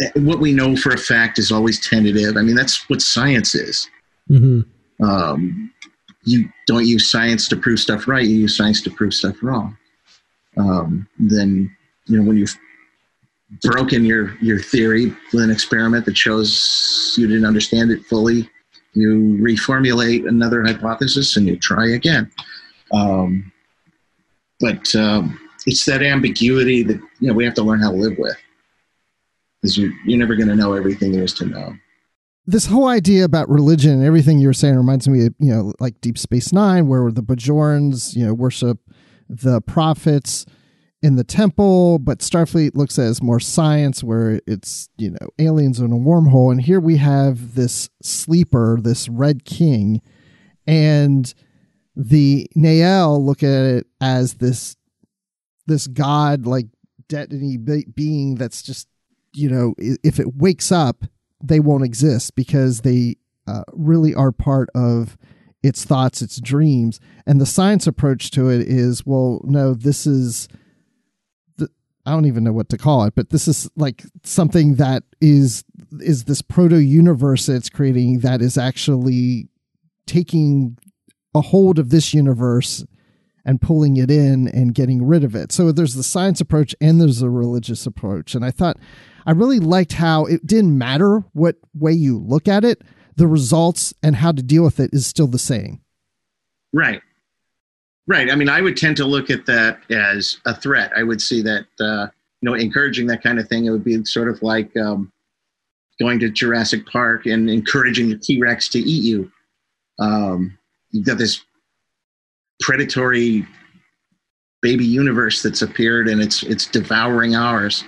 eh, 0.00 0.08
what 0.14 0.40
we 0.40 0.50
know 0.50 0.74
for 0.74 0.94
a 0.94 0.96
fact 0.96 1.38
is 1.38 1.52
always 1.52 1.86
tentative. 1.86 2.38
I 2.38 2.40
mean, 2.40 2.56
that's 2.56 2.88
what 2.88 3.02
science 3.02 3.54
is. 3.54 3.86
Mm-hmm. 4.30 5.04
Um, 5.04 5.70
you 6.24 6.48
don't 6.66 6.86
use 6.86 7.10
science 7.10 7.48
to 7.48 7.56
prove 7.56 7.78
stuff 7.78 8.08
right, 8.08 8.24
you 8.24 8.36
use 8.36 8.56
science 8.56 8.80
to 8.82 8.90
prove 8.90 9.12
stuff 9.12 9.36
wrong. 9.42 9.76
Um, 10.56 11.06
then, 11.18 11.76
you 12.06 12.16
know, 12.16 12.26
when 12.26 12.38
you've 12.38 12.56
broken 13.60 14.06
your, 14.06 14.38
your 14.38 14.58
theory 14.58 15.14
with 15.34 15.44
an 15.44 15.50
experiment 15.50 16.06
that 16.06 16.16
shows 16.16 17.14
you 17.18 17.26
didn't 17.26 17.44
understand 17.44 17.90
it 17.90 18.06
fully, 18.06 18.48
you 18.94 19.38
reformulate 19.40 20.28
another 20.28 20.62
hypothesis 20.62 21.36
and 21.36 21.46
you 21.46 21.56
try 21.56 21.90
again. 21.90 22.30
Um, 22.92 23.50
but 24.60 24.94
um, 24.94 25.38
it's 25.66 25.84
that 25.86 26.02
ambiguity 26.02 26.82
that 26.82 27.00
you 27.20 27.28
know 27.28 27.34
we 27.34 27.44
have 27.44 27.54
to 27.54 27.62
learn 27.62 27.80
how 27.80 27.90
to 27.90 27.96
live 27.96 28.18
with, 28.18 28.36
because 29.60 29.78
you, 29.78 29.92
you're 30.04 30.18
never 30.18 30.36
going 30.36 30.48
to 30.48 30.56
know 30.56 30.74
everything 30.74 31.12
there 31.12 31.24
is 31.24 31.34
to 31.34 31.46
know. 31.46 31.74
This 32.46 32.66
whole 32.66 32.88
idea 32.88 33.24
about 33.24 33.48
religion 33.48 33.92
and 33.92 34.04
everything 34.04 34.40
you 34.40 34.48
were 34.48 34.52
saying 34.52 34.76
reminds 34.76 35.08
me 35.08 35.26
of, 35.26 35.34
you 35.38 35.52
know, 35.52 35.72
like 35.78 36.00
Deep 36.00 36.18
Space 36.18 36.52
Nine, 36.52 36.88
where 36.88 37.10
the 37.12 37.22
Bajorans, 37.22 38.16
you 38.16 38.26
know, 38.26 38.34
worship 38.34 38.78
the 39.28 39.60
prophets 39.60 40.44
in 41.02 41.16
the 41.16 41.24
temple, 41.24 41.98
but 41.98 42.20
Starfleet 42.20 42.74
looks 42.74 42.98
at 42.98 43.06
as 43.06 43.22
more 43.22 43.40
science, 43.40 44.04
where 44.04 44.40
it's, 44.46 44.88
you 44.96 45.10
know, 45.10 45.28
aliens 45.38 45.80
in 45.80 45.92
a 45.92 45.96
wormhole. 45.96 46.52
And 46.52 46.60
here 46.60 46.80
we 46.80 46.96
have 46.98 47.54
this 47.54 47.90
sleeper, 48.02 48.78
this 48.80 49.08
Red 49.08 49.44
King, 49.44 50.00
and 50.66 51.32
the 51.96 52.48
Neyel 52.56 53.24
look 53.24 53.42
at 53.42 53.64
it 53.64 53.86
as 54.00 54.34
this 54.34 54.76
this 55.66 55.86
god 55.86 56.46
like 56.46 56.66
deity 57.08 57.56
being 57.56 58.34
that's 58.34 58.62
just 58.62 58.88
you 59.34 59.48
know 59.48 59.74
if 59.78 60.18
it 60.18 60.34
wakes 60.34 60.72
up 60.72 61.04
they 61.42 61.60
won't 61.60 61.84
exist 61.84 62.34
because 62.34 62.80
they 62.80 63.16
uh, 63.46 63.64
really 63.72 64.14
are 64.14 64.32
part 64.32 64.70
of 64.74 65.16
its 65.62 65.84
thoughts, 65.84 66.22
its 66.22 66.40
dreams. 66.40 67.00
And 67.26 67.40
the 67.40 67.46
science 67.46 67.86
approach 67.86 68.30
to 68.32 68.48
it 68.48 68.62
is, 68.62 69.04
well, 69.06 69.40
no, 69.44 69.74
this 69.74 70.06
is. 70.06 70.48
I 72.04 72.10
don't 72.10 72.26
even 72.26 72.44
know 72.44 72.52
what 72.52 72.68
to 72.70 72.78
call 72.78 73.04
it, 73.04 73.14
but 73.14 73.30
this 73.30 73.46
is 73.46 73.70
like 73.76 74.02
something 74.24 74.74
that 74.76 75.04
is 75.20 75.64
is 76.00 76.24
this 76.24 76.42
proto 76.42 76.78
universe 76.78 77.48
it's 77.48 77.68
creating 77.68 78.20
that 78.20 78.42
is 78.42 78.58
actually 78.58 79.48
taking 80.06 80.76
a 81.34 81.40
hold 81.40 81.78
of 81.78 81.90
this 81.90 82.12
universe 82.12 82.84
and 83.44 83.60
pulling 83.60 83.96
it 83.96 84.10
in 84.10 84.48
and 84.48 84.74
getting 84.74 85.04
rid 85.04 85.24
of 85.24 85.34
it. 85.34 85.52
So 85.52 85.72
there's 85.72 85.94
the 85.94 86.02
science 86.02 86.40
approach 86.40 86.74
and 86.80 87.00
there's 87.00 87.22
a 87.22 87.30
religious 87.30 87.86
approach. 87.86 88.34
And 88.34 88.44
I 88.44 88.50
thought 88.50 88.76
I 89.26 89.32
really 89.32 89.60
liked 89.60 89.94
how 89.94 90.26
it 90.26 90.46
didn't 90.46 90.76
matter 90.76 91.24
what 91.32 91.56
way 91.74 91.92
you 91.92 92.18
look 92.18 92.48
at 92.48 92.64
it, 92.64 92.82
the 93.16 93.26
results 93.26 93.94
and 94.02 94.16
how 94.16 94.32
to 94.32 94.42
deal 94.42 94.64
with 94.64 94.80
it 94.80 94.90
is 94.92 95.06
still 95.06 95.26
the 95.26 95.38
same. 95.38 95.80
Right. 96.72 97.02
Right. 98.06 98.30
I 98.30 98.34
mean, 98.34 98.48
I 98.48 98.60
would 98.60 98.76
tend 98.76 98.96
to 98.96 99.04
look 99.04 99.30
at 99.30 99.46
that 99.46 99.80
as 99.90 100.38
a 100.44 100.54
threat. 100.54 100.92
I 100.96 101.04
would 101.04 101.22
see 101.22 101.40
that, 101.42 101.66
uh, 101.80 102.08
you 102.40 102.50
know, 102.50 102.54
encouraging 102.54 103.06
that 103.06 103.22
kind 103.22 103.38
of 103.38 103.48
thing, 103.48 103.66
it 103.66 103.70
would 103.70 103.84
be 103.84 104.04
sort 104.04 104.28
of 104.28 104.42
like 104.42 104.76
um, 104.76 105.12
going 106.00 106.18
to 106.20 106.28
Jurassic 106.28 106.84
Park 106.86 107.26
and 107.26 107.48
encouraging 107.48 108.08
the 108.08 108.18
T 108.18 108.40
Rex 108.40 108.68
to 108.70 108.80
eat 108.80 109.04
you. 109.04 109.30
Um, 110.00 110.58
you've 110.90 111.06
got 111.06 111.18
this 111.18 111.42
predatory 112.60 113.46
baby 114.62 114.84
universe 114.84 115.42
that's 115.42 115.62
appeared 115.62 116.08
and 116.08 116.22
it's 116.22 116.44
it's 116.44 116.66
devouring 116.66 117.34
ours 117.34 117.82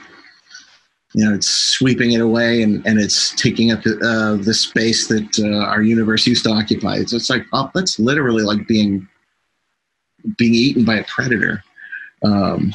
you 1.14 1.24
know 1.24 1.32
it's 1.32 1.48
sweeping 1.48 2.12
it 2.12 2.20
away 2.20 2.62
and, 2.62 2.84
and 2.84 2.98
it's 2.98 3.30
taking 3.36 3.70
up 3.70 3.78
uh, 3.86 4.34
the 4.34 4.52
space 4.52 5.06
that 5.06 5.38
uh, 5.38 5.64
our 5.70 5.82
universe 5.82 6.26
used 6.26 6.42
to 6.42 6.50
occupy 6.50 6.96
it's, 6.96 7.12
it's 7.12 7.30
like 7.30 7.44
oh, 7.52 7.70
that's 7.74 8.00
literally 8.00 8.42
like 8.42 8.66
being 8.66 9.08
being 10.38 10.54
eaten 10.54 10.84
by 10.84 10.96
a 10.96 11.04
predator 11.04 11.62
um, 12.24 12.74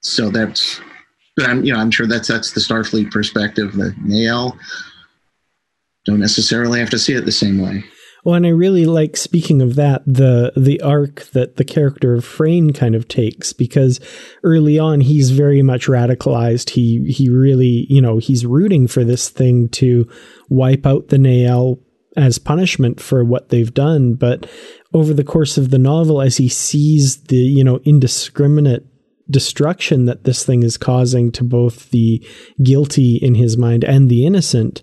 so 0.00 0.30
that's 0.30 0.80
but 1.36 1.48
i'm 1.48 1.64
you 1.64 1.72
know 1.72 1.78
i'm 1.78 1.90
sure 1.90 2.06
that's 2.06 2.28
that's 2.28 2.52
the 2.52 2.60
starfleet 2.60 3.10
perspective 3.10 3.72
the 3.74 3.94
Neyel 4.04 4.56
don't 6.06 6.20
necessarily 6.20 6.80
have 6.80 6.90
to 6.90 6.98
see 6.98 7.14
it 7.14 7.24
the 7.24 7.32
same 7.32 7.60
way 7.60 7.84
well, 8.24 8.34
and 8.34 8.46
I 8.46 8.50
really 8.50 8.84
like 8.84 9.16
speaking 9.16 9.62
of 9.62 9.76
that, 9.76 10.02
the 10.06 10.52
the 10.56 10.80
arc 10.82 11.22
that 11.32 11.56
the 11.56 11.64
character 11.64 12.14
of 12.14 12.24
Frayne 12.24 12.72
kind 12.72 12.94
of 12.94 13.08
takes 13.08 13.52
because 13.52 13.98
early 14.42 14.78
on 14.78 15.00
he's 15.00 15.30
very 15.30 15.62
much 15.62 15.86
radicalized. 15.86 16.70
He 16.70 17.10
he 17.10 17.30
really, 17.30 17.86
you 17.88 18.02
know, 18.02 18.18
he's 18.18 18.44
rooting 18.44 18.88
for 18.88 19.04
this 19.04 19.30
thing 19.30 19.68
to 19.70 20.08
wipe 20.50 20.84
out 20.84 21.08
the 21.08 21.16
Neyel 21.16 21.80
as 22.16 22.38
punishment 22.38 23.00
for 23.00 23.24
what 23.24 23.48
they've 23.48 23.72
done. 23.72 24.14
But 24.14 24.50
over 24.92 25.14
the 25.14 25.24
course 25.24 25.56
of 25.56 25.70
the 25.70 25.78
novel, 25.78 26.20
as 26.20 26.36
he 26.36 26.48
sees 26.48 27.22
the, 27.24 27.36
you 27.36 27.62
know, 27.64 27.80
indiscriminate 27.84 28.84
destruction 29.30 30.06
that 30.06 30.24
this 30.24 30.44
thing 30.44 30.62
is 30.62 30.76
causing 30.76 31.30
to 31.30 31.44
both 31.44 31.90
the 31.90 32.24
guilty 32.62 33.16
in 33.16 33.36
his 33.36 33.56
mind 33.56 33.84
and 33.84 34.08
the 34.08 34.26
innocent, 34.26 34.82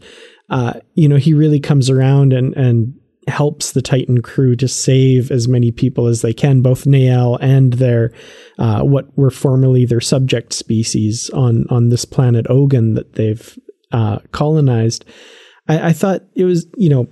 uh, 0.50 0.74
you 0.94 1.10
know, 1.10 1.18
he 1.18 1.34
really 1.34 1.60
comes 1.60 1.90
around 1.90 2.34
and 2.34 2.56
and 2.56 2.94
helps 3.28 3.74
the 3.74 3.82
Titan 3.82 4.22
crew 4.22 4.56
to 4.56 4.68
save 4.68 5.32
as 5.32 5.48
many 5.48 5.72
people 5.72 6.08
as 6.08 6.22
they 6.22 6.34
can, 6.34 6.62
both 6.62 6.86
Neyel 6.86 7.38
and 7.42 7.74
their 7.74 8.14
uh, 8.58 8.84
what 8.84 9.16
were 9.18 9.32
formerly 9.32 9.86
their 9.86 10.02
subject 10.02 10.54
species 10.54 11.30
on 11.32 11.66
on 11.70 11.90
this 11.90 12.06
planet 12.06 12.46
Ogan 12.50 12.94
that 12.94 13.14
they've 13.14 13.60
uh, 13.92 14.20
colonized. 14.32 15.04
I, 15.68 15.90
I 15.90 15.94
thought 15.94 16.22
it 16.36 16.46
was 16.46 16.68
you 16.78 16.90
know 16.90 17.08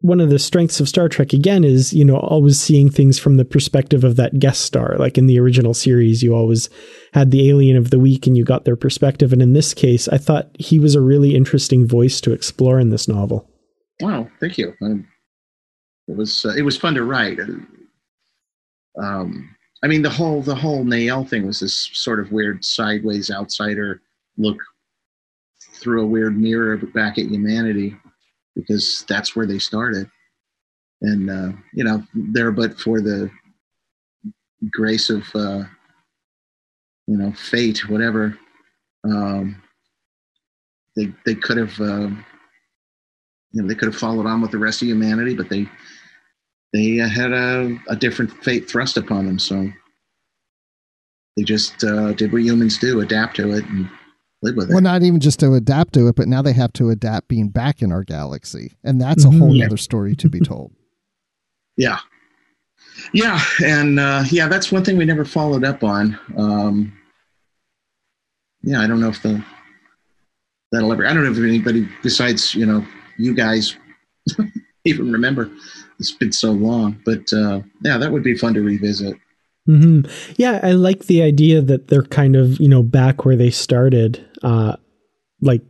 one 0.00 0.20
of 0.20 0.30
the 0.30 0.38
strengths 0.38 0.78
of 0.78 0.88
Star 0.88 1.08
Trek 1.08 1.32
again 1.32 1.64
is 1.64 1.92
you 1.92 2.04
know 2.04 2.16
always 2.16 2.60
seeing 2.60 2.90
things 2.90 3.18
from 3.18 3.36
the 3.36 3.44
perspective 3.44 4.04
of 4.04 4.16
that 4.16 4.38
guest 4.38 4.62
star. 4.62 4.96
Like 4.98 5.18
in 5.18 5.26
the 5.26 5.38
original 5.38 5.74
series, 5.74 6.22
you 6.22 6.34
always 6.34 6.68
had 7.12 7.30
the 7.30 7.48
alien 7.48 7.76
of 7.76 7.90
the 7.90 7.98
week 7.98 8.26
and 8.26 8.36
you 8.36 8.44
got 8.44 8.64
their 8.64 8.76
perspective. 8.76 9.32
And 9.32 9.40
in 9.40 9.52
this 9.52 9.74
case, 9.74 10.08
I 10.08 10.18
thought 10.18 10.50
he 10.58 10.78
was 10.78 10.94
a 10.94 11.00
really 11.00 11.34
interesting 11.34 11.86
voice 11.86 12.20
to 12.22 12.32
explore 12.32 12.78
in 12.78 12.90
this 12.90 13.08
novel. 13.08 13.50
Wow, 14.00 14.28
thank 14.40 14.58
you. 14.58 14.74
Um, 14.82 15.08
it 16.08 16.16
was 16.16 16.44
uh, 16.44 16.54
it 16.56 16.62
was 16.62 16.76
fun 16.76 16.94
to 16.94 17.04
write. 17.04 17.38
Um, 19.02 19.56
I 19.82 19.88
mean, 19.88 20.02
the 20.02 20.10
whole 20.10 20.42
the 20.42 20.54
whole 20.54 20.84
Neyel 20.84 21.28
thing 21.28 21.46
was 21.46 21.60
this 21.60 21.90
sort 21.92 22.20
of 22.20 22.32
weird 22.32 22.64
sideways 22.64 23.30
outsider 23.30 24.02
look 24.36 24.58
through 25.72 26.02
a 26.02 26.06
weird 26.06 26.38
mirror 26.38 26.76
back 26.76 27.18
at 27.18 27.26
humanity 27.26 27.96
because 28.56 29.04
that's 29.08 29.36
where 29.36 29.46
they 29.46 29.58
started. 29.58 30.10
And 31.02 31.30
uh, 31.30 31.52
you 31.74 31.84
know, 31.84 32.02
there 32.14 32.50
but 32.50 32.80
for 32.80 33.00
the 33.00 33.30
grace 34.72 35.10
of 35.10 35.22
uh, 35.34 35.64
you 37.06 37.16
know 37.18 37.32
fate, 37.32 37.88
whatever, 37.88 38.36
um, 39.04 39.62
they 40.96 41.12
they 41.26 41.34
could 41.34 41.58
have 41.58 41.78
uh, 41.78 42.08
you 43.52 43.62
know 43.62 43.68
they 43.68 43.74
could 43.74 43.92
have 43.92 44.00
followed 44.00 44.26
on 44.26 44.40
with 44.40 44.50
the 44.50 44.58
rest 44.58 44.80
of 44.82 44.88
humanity, 44.88 45.34
but 45.34 45.50
they 45.50 45.68
they 46.72 46.96
had 46.96 47.32
a, 47.32 47.76
a 47.88 47.96
different 47.96 48.32
fate 48.42 48.68
thrust 48.68 48.96
upon 48.96 49.26
them. 49.26 49.38
So 49.38 49.70
they 51.36 51.42
just 51.42 51.84
uh, 51.84 52.14
did 52.14 52.32
what 52.32 52.42
humans 52.42 52.78
do, 52.78 53.00
adapt 53.00 53.36
to 53.36 53.52
it, 53.52 53.64
and 53.66 53.88
live 54.42 54.56
with 54.56 54.70
it. 54.70 54.72
Well, 54.72 54.82
not 54.82 55.02
even 55.02 55.20
just 55.20 55.40
to 55.40 55.54
adapt 55.54 55.94
to 55.94 56.08
it, 56.08 56.16
but 56.16 56.28
now 56.28 56.42
they 56.42 56.52
have 56.52 56.72
to 56.74 56.90
adapt 56.90 57.28
being 57.28 57.48
back 57.48 57.82
in 57.82 57.90
our 57.92 58.04
galaxy, 58.04 58.76
and 58.84 59.00
that's 59.00 59.24
a 59.24 59.30
whole 59.30 59.54
Yeah. 59.54 59.66
other 59.66 59.76
story 59.76 60.14
to 60.16 60.28
be 60.28 60.40
told. 60.40 60.72
Yeah. 61.78 61.98
Yeah, 63.12 63.38
and 63.62 64.00
uh, 64.00 64.24
yeah, 64.30 64.48
that's 64.48 64.72
one 64.72 64.82
thing 64.82 64.96
we 64.96 65.04
never 65.04 65.26
followed 65.26 65.62
up 65.64 65.84
on. 65.84 66.18
Um, 66.38 66.96
yeah, 68.62 68.80
I 68.80 68.86
don't 68.86 69.00
know 69.00 69.10
if 69.10 69.20
the 69.22 69.44
that'll 70.72 70.90
ever. 70.92 71.06
I 71.06 71.12
don't 71.12 71.22
know 71.24 71.30
if 71.30 71.36
anybody 71.38 71.86
besides 72.02 72.54
you 72.54 72.64
know 72.64 72.86
you 73.18 73.34
guys 73.34 73.76
even 74.86 75.12
remember. 75.12 75.50
It's 75.98 76.12
been 76.12 76.32
so 76.32 76.52
long, 76.52 76.98
but 77.04 77.30
uh, 77.34 77.60
yeah, 77.82 77.98
that 77.98 78.10
would 78.10 78.22
be 78.22 78.36
fun 78.38 78.54
to 78.54 78.62
revisit. 78.62 79.16
Hmm 79.66 80.02
Yeah, 80.36 80.60
I 80.62 80.72
like 80.72 81.06
the 81.06 81.22
idea 81.22 81.60
that 81.60 81.88
they're 81.88 82.02
kind 82.02 82.36
of 82.36 82.60
you 82.60 82.68
know 82.68 82.82
back 82.82 83.24
where 83.24 83.36
they 83.36 83.50
started. 83.50 84.24
Uh, 84.42 84.76
like, 85.42 85.62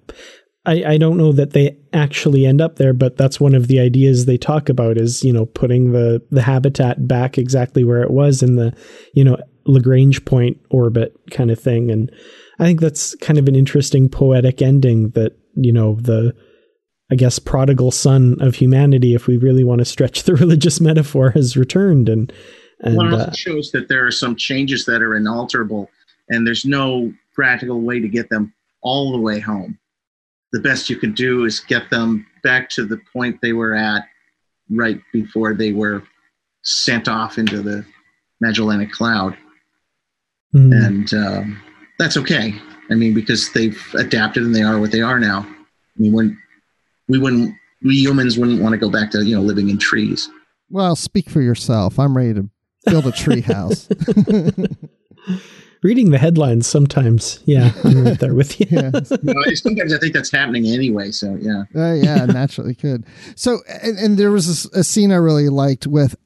I 0.64 0.84
I 0.84 0.98
don't 0.98 1.16
know 1.16 1.32
that 1.32 1.52
they 1.52 1.76
actually 1.92 2.46
end 2.46 2.60
up 2.60 2.76
there, 2.76 2.92
but 2.92 3.16
that's 3.16 3.40
one 3.40 3.54
of 3.54 3.68
the 3.68 3.80
ideas 3.80 4.26
they 4.26 4.38
talk 4.38 4.68
about 4.68 4.98
is 4.98 5.24
you 5.24 5.32
know 5.32 5.46
putting 5.46 5.92
the 5.92 6.22
the 6.30 6.42
habitat 6.42 7.08
back 7.08 7.38
exactly 7.38 7.84
where 7.84 8.02
it 8.02 8.10
was 8.10 8.42
in 8.42 8.56
the 8.56 8.74
you 9.14 9.24
know 9.24 9.36
Lagrange 9.64 10.24
point 10.24 10.58
orbit 10.70 11.16
kind 11.30 11.50
of 11.50 11.58
thing, 11.58 11.90
and 11.90 12.12
I 12.58 12.64
think 12.64 12.80
that's 12.80 13.14
kind 13.16 13.38
of 13.38 13.48
an 13.48 13.56
interesting 13.56 14.08
poetic 14.08 14.62
ending 14.62 15.10
that 15.10 15.36
you 15.54 15.72
know 15.72 15.94
the 15.94 16.34
I 17.10 17.14
guess 17.14 17.38
prodigal 17.38 17.92
son 17.92 18.36
of 18.40 18.56
humanity, 18.56 19.14
if 19.14 19.26
we 19.26 19.36
really 19.36 19.64
want 19.64 19.78
to 19.78 19.84
stretch 19.84 20.22
the 20.24 20.34
religious 20.34 20.80
metaphor, 20.80 21.30
has 21.30 21.56
returned. 21.56 22.08
And 22.08 22.32
and 22.86 22.96
well, 22.96 23.06
it 23.08 23.12
uh, 23.12 23.18
also 23.18 23.32
shows 23.32 23.72
that 23.72 23.88
there 23.88 24.06
are 24.06 24.12
some 24.12 24.36
changes 24.36 24.84
that 24.86 25.02
are 25.02 25.16
inalterable, 25.16 25.90
and 26.28 26.46
there's 26.46 26.64
no 26.64 27.12
practical 27.34 27.80
way 27.80 28.00
to 28.00 28.08
get 28.08 28.30
them 28.30 28.54
all 28.80 29.12
the 29.12 29.18
way 29.18 29.40
home. 29.40 29.78
The 30.52 30.60
best 30.60 30.88
you 30.88 30.96
can 30.96 31.12
do 31.12 31.44
is 31.44 31.60
get 31.60 31.90
them 31.90 32.26
back 32.42 32.70
to 32.70 32.86
the 32.86 33.00
point 33.12 33.40
they 33.42 33.52
were 33.52 33.74
at 33.74 34.04
right 34.70 35.00
before 35.12 35.54
they 35.54 35.72
were 35.72 36.04
sent 36.62 37.08
off 37.08 37.38
into 37.38 37.60
the 37.60 37.84
Magellanic 38.40 38.92
Cloud, 38.92 39.36
mm, 40.54 40.86
and 40.86 41.12
um, 41.14 41.62
that's 41.98 42.16
okay. 42.16 42.54
I 42.88 42.94
mean, 42.94 43.14
because 43.14 43.52
they've 43.52 43.82
adapted 43.94 44.44
and 44.44 44.54
they 44.54 44.62
are 44.62 44.78
what 44.78 44.92
they 44.92 45.00
are 45.02 45.18
now. 45.18 45.40
I 45.40 46.00
mean, 46.00 46.12
when 46.12 46.38
we 47.08 47.18
wouldn't, 47.18 47.52
we 47.82 47.96
humans 47.96 48.38
wouldn't 48.38 48.62
want 48.62 48.74
to 48.74 48.78
go 48.78 48.90
back 48.90 49.10
to 49.10 49.24
you 49.24 49.34
know 49.34 49.42
living 49.42 49.70
in 49.70 49.78
trees. 49.78 50.30
Well, 50.70 50.94
speak 50.94 51.28
for 51.28 51.40
yourself. 51.40 51.98
I'm 51.98 52.16
ready 52.16 52.34
to 52.34 52.48
build 52.86 53.06
a 53.06 53.12
tree 53.12 53.42
house. 53.42 53.88
reading 55.82 56.10
the 56.10 56.18
headlines 56.18 56.66
sometimes. 56.66 57.40
Yeah, 57.44 57.70
I'm 57.84 58.04
right 58.04 58.18
there 58.18 58.34
with 58.34 58.58
you. 58.60 58.66
yeah. 58.70 58.90
You 59.22 59.34
know, 59.34 59.42
sometimes 59.54 59.94
I 59.94 59.98
think 59.98 60.14
that's 60.14 60.32
happening 60.32 60.66
anyway. 60.66 61.10
So 61.10 61.36
yeah. 61.40 61.64
Uh, 61.74 61.94
yeah, 61.94 62.26
naturally 62.26 62.74
could. 62.74 63.06
So, 63.34 63.58
and, 63.82 63.98
and 63.98 64.18
there 64.18 64.30
was 64.30 64.66
a, 64.74 64.80
a 64.80 64.84
scene 64.84 65.12
I 65.12 65.16
really 65.16 65.48
liked 65.48 65.86
with 65.86 66.16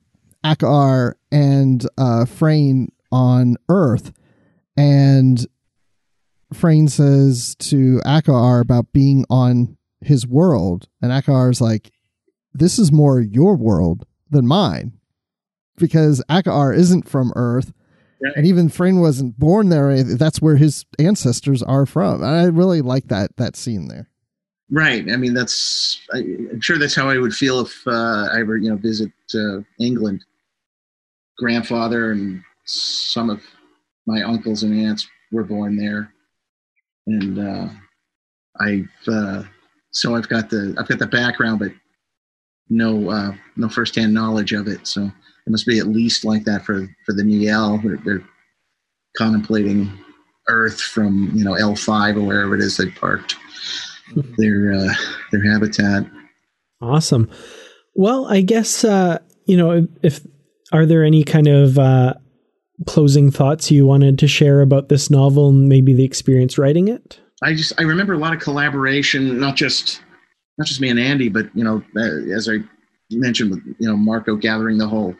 Akaar 0.44 1.14
and 1.30 1.86
uh, 1.98 2.24
Frayne 2.24 2.90
on 3.12 3.56
Earth, 3.68 4.12
and 4.76 5.46
Frayne 6.54 6.88
says 6.88 7.54
to 7.56 8.00
Akaar 8.06 8.60
about 8.60 8.92
being 8.92 9.24
on 9.28 9.76
his 10.00 10.26
world, 10.26 10.88
and 11.02 11.12
Akaar's 11.12 11.60
like, 11.60 11.92
"This 12.54 12.78
is 12.78 12.90
more 12.90 13.20
your 13.20 13.56
world 13.56 14.06
than 14.30 14.46
mine," 14.46 14.99
because 15.80 16.22
Akaar 16.28 16.76
isn't 16.76 17.08
from 17.08 17.32
Earth. 17.34 17.72
Right. 18.22 18.36
And 18.36 18.46
even 18.46 18.68
Frayne 18.68 19.00
wasn't 19.00 19.38
born 19.38 19.70
there. 19.70 20.02
That's 20.04 20.42
where 20.42 20.56
his 20.56 20.84
ancestors 20.98 21.62
are 21.62 21.86
from. 21.86 22.22
And 22.22 22.30
I 22.30 22.44
really 22.44 22.82
like 22.82 23.08
that 23.08 23.36
that 23.38 23.56
scene 23.56 23.88
there. 23.88 24.08
Right. 24.70 25.10
I 25.10 25.16
mean, 25.16 25.34
that's. 25.34 26.00
I, 26.12 26.18
I'm 26.18 26.60
sure 26.60 26.78
that's 26.78 26.94
how 26.94 27.08
I 27.08 27.18
would 27.18 27.34
feel 27.34 27.60
if 27.60 27.82
uh, 27.86 28.28
I 28.30 28.40
ever, 28.40 28.56
you 28.56 28.70
know, 28.70 28.76
visit 28.76 29.10
uh, 29.34 29.60
England. 29.80 30.24
Grandfather 31.38 32.12
and 32.12 32.42
some 32.66 33.30
of 33.30 33.42
my 34.06 34.22
uncles 34.22 34.62
and 34.62 34.78
aunts 34.86 35.08
were 35.32 35.42
born 35.42 35.76
there, 35.76 36.12
and 37.06 37.38
uh, 37.38 37.68
I've 38.60 38.90
uh, 39.08 39.44
so 39.90 40.14
I've 40.14 40.28
got 40.28 40.50
the 40.50 40.76
I've 40.78 40.86
got 40.86 40.98
the 40.98 41.06
background, 41.06 41.58
but 41.58 41.72
no 42.68 43.10
uh, 43.10 43.32
no 43.56 43.68
firsthand 43.68 44.12
knowledge 44.12 44.52
of 44.52 44.68
it. 44.68 44.86
So 44.86 45.10
it 45.46 45.50
must 45.50 45.66
be 45.66 45.78
at 45.78 45.86
least 45.86 46.24
like 46.24 46.44
that 46.44 46.64
for 46.64 46.88
for 47.04 47.12
the 47.12 47.22
Neyel. 47.22 47.82
They're, 47.82 47.98
they're 48.04 48.28
contemplating 49.16 49.92
Earth 50.48 50.80
from 50.80 51.30
you 51.34 51.44
know 51.44 51.54
L 51.54 51.76
five 51.76 52.16
or 52.16 52.22
wherever 52.22 52.54
it 52.54 52.60
is 52.60 52.76
they 52.76 52.90
parked 52.90 53.36
their 54.38 54.72
uh, 54.72 54.94
their 55.32 55.52
habitat. 55.52 56.04
Awesome. 56.80 57.30
Well, 57.94 58.26
I 58.26 58.40
guess 58.40 58.84
uh, 58.84 59.18
you 59.46 59.56
know 59.56 59.70
if, 59.72 59.86
if 60.02 60.26
are 60.72 60.86
there 60.86 61.04
any 61.04 61.24
kind 61.24 61.48
of 61.48 61.78
uh, 61.78 62.14
closing 62.86 63.30
thoughts 63.30 63.70
you 63.70 63.86
wanted 63.86 64.18
to 64.18 64.28
share 64.28 64.60
about 64.60 64.88
this 64.88 65.10
novel 65.10 65.50
and 65.50 65.68
maybe 65.68 65.94
the 65.94 66.04
experience 66.04 66.58
writing 66.58 66.88
it? 66.88 67.20
I 67.42 67.54
just 67.54 67.72
I 67.78 67.82
remember 67.82 68.14
a 68.14 68.18
lot 68.18 68.34
of 68.34 68.40
collaboration, 68.40 69.38
not 69.38 69.56
just 69.56 70.00
not 70.58 70.66
just 70.66 70.80
me 70.80 70.90
and 70.90 71.00
Andy, 71.00 71.28
but 71.28 71.54
you 71.54 71.64
know, 71.64 71.82
uh, 71.96 72.34
as 72.34 72.48
I 72.48 72.58
mentioned, 73.10 73.50
with 73.50 73.64
you 73.78 73.88
know 73.88 73.96
Marco 73.96 74.36
gathering 74.36 74.78
the 74.78 74.88
whole 74.88 75.14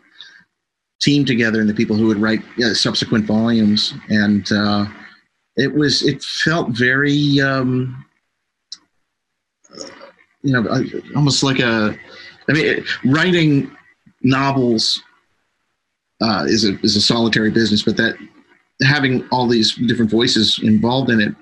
team 1.01 1.25
together 1.25 1.61
and 1.61 1.69
the 1.69 1.75
people 1.75 1.97
who 1.97 2.07
would 2.07 2.19
write 2.19 2.41
uh, 2.63 2.75
subsequent 2.75 3.25
volumes, 3.25 3.95
and 4.09 4.51
uh, 4.53 4.87
it 5.57 5.75
was 5.75 6.03
it 6.03 6.23
felt 6.23 6.71
very 6.71 7.41
um, 7.41 8.05
you 10.43 10.53
know 10.53 10.69
uh, 10.69 10.83
almost 11.17 11.43
like 11.43 11.59
a 11.59 11.97
I 12.49 12.53
mean 12.53 12.67
it, 12.67 12.85
writing 13.05 13.75
novels 14.23 15.03
uh, 16.21 16.45
is 16.47 16.65
a 16.65 16.79
is 16.81 16.97
a 16.97 17.01
solitary 17.01 17.51
business, 17.51 17.83
but 17.83 17.97
that 17.97 18.17
having 18.83 19.27
all 19.31 19.47
these 19.47 19.75
different 19.75 20.11
voices 20.11 20.61
involved 20.63 21.11
in 21.11 21.21
it 21.21 21.35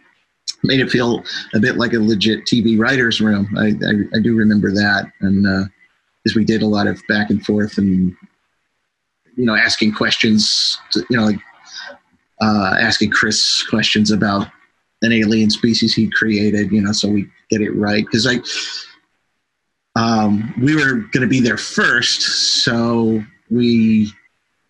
made 0.64 0.80
it 0.80 0.90
feel 0.90 1.22
a 1.54 1.60
bit 1.60 1.76
like 1.76 1.92
a 1.92 1.98
legit 1.98 2.44
TV 2.44 2.78
writer's 2.78 3.20
room. 3.20 3.48
I, 3.56 3.66
I, 3.66 4.18
I 4.18 4.20
do 4.20 4.34
remember 4.34 4.72
that, 4.72 5.10
and 5.20 5.70
because 6.22 6.36
we 6.36 6.44
did 6.44 6.62
a 6.62 6.66
lot 6.66 6.86
of 6.86 7.00
back 7.08 7.30
and 7.30 7.44
forth 7.44 7.78
and 7.78 8.16
you 9.38 9.46
know 9.46 9.54
asking 9.54 9.94
questions, 9.94 10.78
to, 10.90 11.04
you 11.08 11.16
know, 11.16 11.26
like 11.26 11.38
uh, 12.40 12.76
asking 12.80 13.10
Chris 13.10 13.62
questions 13.68 14.10
about 14.10 14.48
an 15.02 15.12
alien 15.12 15.50
species 15.50 15.94
he 15.94 16.10
created, 16.10 16.72
you 16.72 16.80
know, 16.80 16.92
so 16.92 17.08
we 17.08 17.28
get 17.50 17.60
it 17.60 17.70
right. 17.70 18.04
Because 18.04 18.26
I, 18.26 18.40
um, 20.00 20.54
we 20.60 20.74
were 20.74 20.94
going 21.12 21.22
to 21.22 21.28
be 21.28 21.40
there 21.40 21.56
first, 21.56 22.22
so 22.62 23.22
we, 23.50 24.12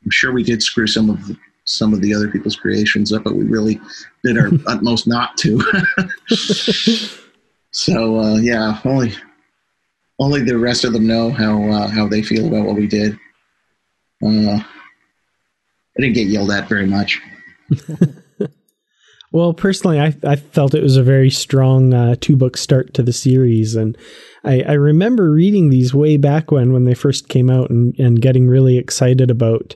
I'm 0.05 0.11
sure 0.11 0.33
we 0.33 0.43
did 0.43 0.63
screw 0.63 0.87
some 0.87 1.11
of 1.11 1.27
the, 1.27 1.37
some 1.65 1.93
of 1.93 2.01
the 2.01 2.15
other 2.15 2.29
people's 2.29 2.57
creations 2.57 3.13
up, 3.13 3.25
but 3.25 3.35
we 3.35 3.45
really 3.45 3.81
did 4.25 4.39
our 4.39 4.51
utmost 4.67 5.07
not 5.07 5.37
to. 5.39 5.61
so 7.71 8.19
uh, 8.21 8.37
yeah, 8.37 8.81
only 8.85 9.15
only 10.21 10.43
the 10.43 10.59
rest 10.59 10.85
of 10.85 10.93
them 10.93 11.07
know 11.07 11.31
how 11.31 11.63
uh, 11.71 11.89
how 11.89 12.09
they 12.09 12.23
feel 12.23 12.49
about 12.49 12.67
what 12.67 12.77
we 12.77 12.87
did. 12.87 13.19
Uh, 14.25 14.59
I 14.59 16.01
didn't 16.01 16.15
get 16.15 16.29
yelled 16.29 16.51
at 16.51 16.69
very 16.69 16.87
much. 16.87 17.21
well, 19.33 19.53
personally, 19.53 20.01
I, 20.01 20.17
I 20.25 20.37
felt 20.37 20.75
it 20.75 20.83
was 20.83 20.97
a 20.97 21.03
very 21.03 21.31
strong 21.31 21.93
uh, 21.93 22.17
two 22.21 22.37
book 22.37 22.57
start 22.57 22.95
to 22.95 23.03
the 23.03 23.13
series, 23.13 23.75
and 23.75 23.97
I, 24.45 24.63
I 24.63 24.73
remember 24.73 25.31
reading 25.31 25.71
these 25.71 25.95
way 25.95 26.17
back 26.17 26.51
when 26.51 26.73
when 26.73 26.85
they 26.85 26.95
first 26.95 27.29
came 27.29 27.51
out, 27.51 27.71
and 27.71 27.95
and 27.99 28.23
getting 28.23 28.49
really 28.49 28.79
excited 28.79 29.31
about 29.31 29.75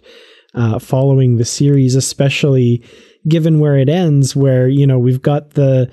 uh, 0.55 0.79
following 0.79 1.37
the 1.37 1.45
series, 1.45 1.95
especially 1.95 2.83
given 3.29 3.61
where 3.61 3.77
it 3.77 3.89
ends, 3.89 4.35
where 4.35 4.69
you 4.69 4.87
know 4.87 4.99
we've 4.99 5.23
got 5.23 5.51
the 5.51 5.91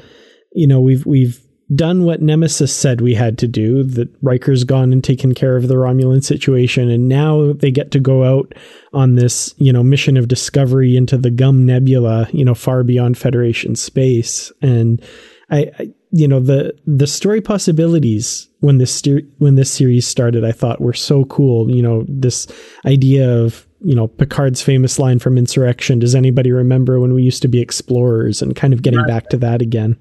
you 0.53 0.67
know 0.67 0.79
we've 0.79 1.05
we've 1.05 1.41
done 1.73 2.03
what 2.03 2.21
Nemesis 2.21 2.75
said 2.75 3.01
we 3.01 3.13
had 3.13 3.37
to 3.39 3.47
do. 3.47 3.83
That 3.83 4.09
Riker's 4.21 4.63
gone 4.63 4.91
and 4.91 5.03
taken 5.03 5.33
care 5.33 5.55
of 5.55 5.67
the 5.67 5.75
Romulan 5.75 6.23
situation, 6.23 6.89
and 6.89 7.07
now 7.07 7.53
they 7.53 7.71
get 7.71 7.91
to 7.91 7.99
go 7.99 8.23
out 8.23 8.53
on 8.93 9.15
this, 9.15 9.53
you 9.57 9.71
know, 9.71 9.83
mission 9.83 10.17
of 10.17 10.27
discovery 10.27 10.97
into 10.97 11.17
the 11.17 11.29
Gum 11.29 11.65
Nebula, 11.65 12.27
you 12.31 12.43
know, 12.43 12.55
far 12.55 12.83
beyond 12.83 13.17
Federation 13.17 13.75
space. 13.75 14.51
And 14.61 15.01
I, 15.49 15.71
I 15.77 15.93
you 16.11 16.27
know, 16.27 16.39
the 16.39 16.75
the 16.87 17.07
story 17.07 17.39
possibilities 17.39 18.47
when 18.61 18.79
this 18.79 19.03
when 19.37 19.55
this 19.55 19.71
series 19.71 20.07
started, 20.07 20.43
I 20.43 20.51
thought 20.51 20.81
were 20.81 20.93
so 20.93 21.25
cool. 21.25 21.69
You 21.69 21.83
know, 21.83 22.05
this 22.07 22.47
idea 22.85 23.29
of 23.29 23.67
you 23.81 23.93
know 23.93 24.07
Picard's 24.07 24.61
famous 24.61 24.97
line 24.97 25.19
from 25.19 25.37
Insurrection. 25.37 25.99
Does 25.99 26.15
anybody 26.15 26.51
remember 26.51 26.99
when 26.99 27.13
we 27.13 27.21
used 27.21 27.43
to 27.43 27.47
be 27.47 27.61
explorers? 27.61 28.41
And 28.41 28.55
kind 28.55 28.73
of 28.73 28.81
getting 28.81 29.01
right. 29.01 29.07
back 29.07 29.29
to 29.29 29.37
that 29.37 29.61
again 29.61 29.97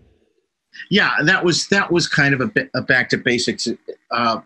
yeah, 0.91 1.13
that 1.25 1.45
was 1.45 1.69
that 1.69 1.91
was 1.91 2.09
kind 2.09 2.35
of 2.35 2.41
a, 2.41 2.47
bit, 2.47 2.71
a 2.75 2.83
back 2.83 3.09
to 3.11 3.19
basics. 3.19 3.69
Uh, 4.11 4.41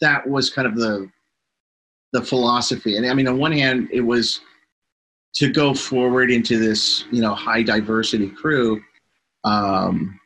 that 0.00 0.28
was 0.28 0.50
kind 0.50 0.66
of 0.66 0.76
the 0.76 1.10
the 2.12 2.22
philosophy, 2.22 2.96
and 2.96 3.06
I 3.06 3.14
mean, 3.14 3.28
on 3.28 3.38
one 3.38 3.52
hand, 3.52 3.88
it 3.92 4.00
was 4.00 4.40
to 5.36 5.52
go 5.52 5.74
forward 5.74 6.30
into 6.30 6.58
this, 6.58 7.04
you 7.10 7.20
know, 7.20 7.34
high 7.34 7.62
diversity 7.62 8.30
crew, 8.30 8.82
um, 9.44 10.18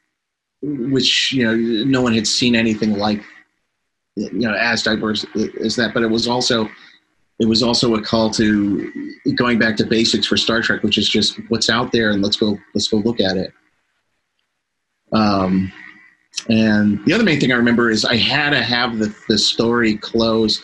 which 0.63 1.33
you 1.33 1.45
know 1.45 1.85
no 1.85 2.01
one 2.01 2.15
had 2.15 2.27
seen 2.27 2.55
anything 2.55 2.93
like, 2.93 3.23
you 4.15 4.31
know, 4.33 4.55
as 4.55 4.83
diverse 4.83 5.27
as 5.63 5.77
that. 5.77 5.93
But 5.95 6.05
it 6.05 6.11
was 6.11 6.29
also 6.29 6.69
it 7.41 7.47
was 7.47 7.63
also 7.63 7.95
a 7.95 8.03
call 8.03 8.31
to 8.31 9.13
going 9.35 9.59
back 9.59 9.77
to 9.79 9.85
basics 9.85 10.27
for 10.27 10.37
Star 10.37 10.63
Trek, 10.63 10.83
which 10.83 10.99
is 10.99 11.09
just 11.09 11.41
what's 11.49 11.71
out 11.71 11.91
there 11.91 12.11
and 12.11 12.23
let's 12.23 12.37
go 12.37 12.57
let's 12.75 12.87
go 12.87 12.99
look 12.99 13.19
at 13.19 13.37
it. 13.37 13.53
Um, 15.13 15.73
and 16.49 17.05
the 17.05 17.13
other 17.13 17.25
main 17.25 17.41
thing 17.41 17.53
I 17.53 17.57
remember 17.57 17.91
is 17.91 18.05
I 18.05 18.17
had 18.17 18.51
to 18.51 18.63
have 18.63 18.99
the, 18.99 19.15
the 19.29 19.39
story 19.39 19.97
close, 19.97 20.63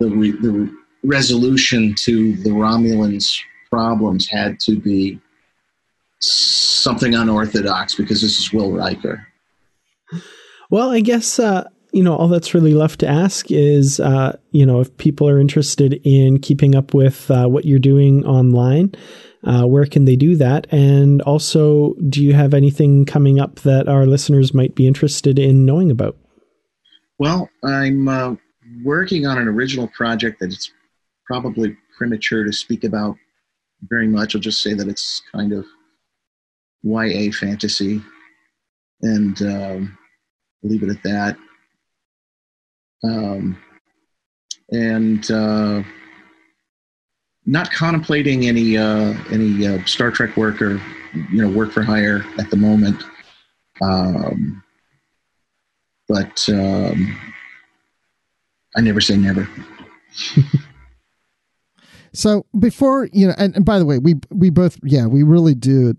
the, 0.00 0.08
re, 0.08 0.32
the 0.32 0.70
resolution 1.04 1.94
to 2.00 2.34
the 2.36 2.50
Romulans' 2.50 3.38
problems 3.70 4.28
had 4.28 4.60
to 4.60 4.78
be 4.78 5.20
something 6.20 7.14
unorthodox 7.14 7.94
because 7.94 8.20
this 8.20 8.38
is 8.38 8.52
Will 8.52 8.72
Riker. 8.72 9.26
Well, 10.70 10.90
I 10.90 11.00
guess 11.00 11.38
uh, 11.38 11.68
you 11.92 12.02
know 12.02 12.14
all 12.16 12.28
that's 12.28 12.54
really 12.54 12.74
left 12.74 13.00
to 13.00 13.08
ask 13.08 13.50
is 13.50 14.00
uh, 14.00 14.36
you 14.50 14.66
know 14.66 14.80
if 14.80 14.96
people 14.96 15.28
are 15.28 15.40
interested 15.40 16.00
in 16.04 16.38
keeping 16.38 16.74
up 16.74 16.92
with 16.92 17.30
uh, 17.30 17.46
what 17.46 17.64
you're 17.64 17.78
doing 17.78 18.24
online 18.26 18.92
uh, 19.44 19.64
where 19.64 19.86
can 19.86 20.04
they 20.04 20.16
do 20.16 20.36
that? 20.36 20.66
And 20.72 21.22
also, 21.22 21.94
do 22.08 22.22
you 22.22 22.34
have 22.34 22.54
anything 22.54 23.04
coming 23.04 23.38
up 23.38 23.60
that 23.60 23.88
our 23.88 24.06
listeners 24.06 24.54
might 24.54 24.74
be 24.74 24.86
interested 24.86 25.38
in 25.38 25.64
knowing 25.64 25.90
about? 25.90 26.16
Well, 27.18 27.48
I'm 27.64 28.08
uh, 28.08 28.34
working 28.84 29.26
on 29.26 29.38
an 29.38 29.48
original 29.48 29.88
project 29.88 30.40
that 30.40 30.52
it's 30.52 30.70
probably 31.26 31.76
premature 31.96 32.44
to 32.44 32.52
speak 32.52 32.84
about 32.84 33.16
very 33.82 34.06
much. 34.06 34.34
I'll 34.34 34.40
just 34.40 34.62
say 34.62 34.74
that 34.74 34.88
it's 34.88 35.22
kind 35.32 35.52
of 35.52 35.64
YA 36.82 37.32
fantasy, 37.32 38.02
and 39.02 39.40
um, 39.42 39.98
leave 40.62 40.82
it 40.82 40.90
at 40.90 41.02
that. 41.02 41.36
Um, 43.04 43.56
and 44.70 45.30
uh, 45.30 45.82
not 47.46 47.70
contemplating 47.70 48.46
any 48.46 48.76
uh, 48.76 49.14
any 49.30 49.66
uh, 49.66 49.84
Star 49.84 50.10
Trek 50.10 50.36
work 50.36 50.60
or 50.60 50.80
you 51.30 51.42
know 51.42 51.48
work 51.48 51.72
for 51.72 51.82
hire 51.82 52.24
at 52.38 52.50
the 52.50 52.56
moment. 52.56 53.02
Um, 53.80 54.62
but 56.08 56.48
um, 56.48 57.16
I 58.76 58.80
never 58.80 59.00
say 59.00 59.16
never. 59.16 59.48
so 62.12 62.46
before 62.58 63.08
you 63.12 63.28
know, 63.28 63.34
and, 63.38 63.54
and, 63.56 63.64
by 63.64 63.78
the 63.78 63.86
way, 63.86 63.98
we 63.98 64.14
we 64.30 64.50
both 64.50 64.78
yeah 64.82 65.06
we 65.06 65.22
really 65.22 65.54
do 65.54 65.94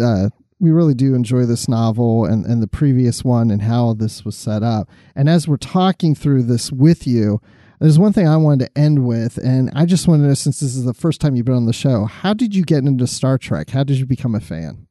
uh, 0.00 0.28
we 0.60 0.70
really 0.70 0.94
do 0.94 1.14
enjoy 1.14 1.44
this 1.46 1.68
novel 1.68 2.24
and 2.24 2.46
and 2.46 2.62
the 2.62 2.68
previous 2.68 3.24
one 3.24 3.50
and 3.50 3.62
how 3.62 3.92
this 3.92 4.24
was 4.24 4.36
set 4.36 4.62
up. 4.62 4.88
And 5.16 5.28
as 5.28 5.48
we're 5.48 5.56
talking 5.56 6.14
through 6.14 6.44
this 6.44 6.70
with 6.70 7.06
you, 7.06 7.40
there's 7.82 7.98
one 7.98 8.12
thing 8.12 8.28
I 8.28 8.36
wanted 8.36 8.66
to 8.66 8.78
end 8.78 9.04
with, 9.04 9.38
and 9.38 9.68
I 9.74 9.86
just 9.86 10.06
want 10.06 10.22
to 10.22 10.28
know 10.28 10.34
since 10.34 10.60
this 10.60 10.76
is 10.76 10.84
the 10.84 10.94
first 10.94 11.20
time 11.20 11.34
you've 11.34 11.46
been 11.46 11.56
on 11.56 11.66
the 11.66 11.72
show, 11.72 12.04
how 12.04 12.32
did 12.32 12.54
you 12.54 12.62
get 12.62 12.84
into 12.84 13.08
Star 13.08 13.38
Trek? 13.38 13.70
How 13.70 13.82
did 13.82 13.96
you 13.98 14.06
become 14.06 14.36
a 14.36 14.40
fan? 14.40 14.86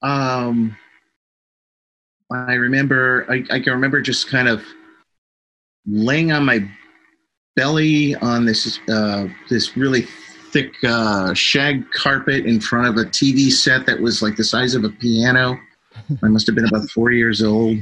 Um, 0.00 0.74
I 2.32 2.54
remember, 2.54 3.26
I, 3.28 3.44
I 3.50 3.60
can 3.60 3.74
remember 3.74 4.00
just 4.00 4.28
kind 4.28 4.48
of 4.48 4.64
laying 5.86 6.32
on 6.32 6.46
my 6.46 6.66
belly 7.54 8.14
on 8.16 8.46
this 8.46 8.80
uh, 8.88 9.26
this 9.50 9.76
really 9.76 10.02
thick 10.52 10.72
uh, 10.84 11.34
shag 11.34 11.90
carpet 11.90 12.46
in 12.46 12.60
front 12.60 12.88
of 12.88 12.96
a 12.96 13.08
TV 13.10 13.50
set 13.50 13.84
that 13.84 14.00
was 14.00 14.22
like 14.22 14.36
the 14.36 14.44
size 14.44 14.74
of 14.74 14.84
a 14.84 14.90
piano. 14.90 15.58
I 16.22 16.28
must 16.28 16.46
have 16.46 16.56
been 16.56 16.66
about 16.66 16.88
four 16.88 17.12
years 17.12 17.42
old, 17.42 17.76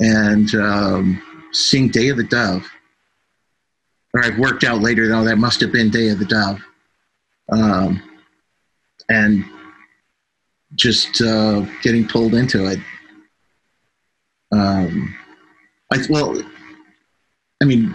and 0.00 0.52
um, 0.56 1.22
seeing 1.52 1.88
Day 1.88 2.08
of 2.08 2.16
the 2.16 2.24
Dove 2.24 2.68
or 4.14 4.24
I've 4.24 4.38
worked 4.38 4.64
out 4.64 4.80
later 4.80 5.08
though. 5.08 5.24
That 5.24 5.36
must 5.36 5.60
have 5.60 5.72
been 5.72 5.90
Day 5.90 6.08
of 6.08 6.18
the 6.18 6.24
Dove, 6.24 6.60
um, 7.50 8.02
and 9.08 9.44
just 10.74 11.20
uh, 11.20 11.60
getting 11.82 12.06
pulled 12.06 12.34
into 12.34 12.66
it. 12.66 12.78
Um, 14.52 15.14
I 15.92 15.98
well, 16.08 16.40
I 17.62 17.64
mean, 17.64 17.94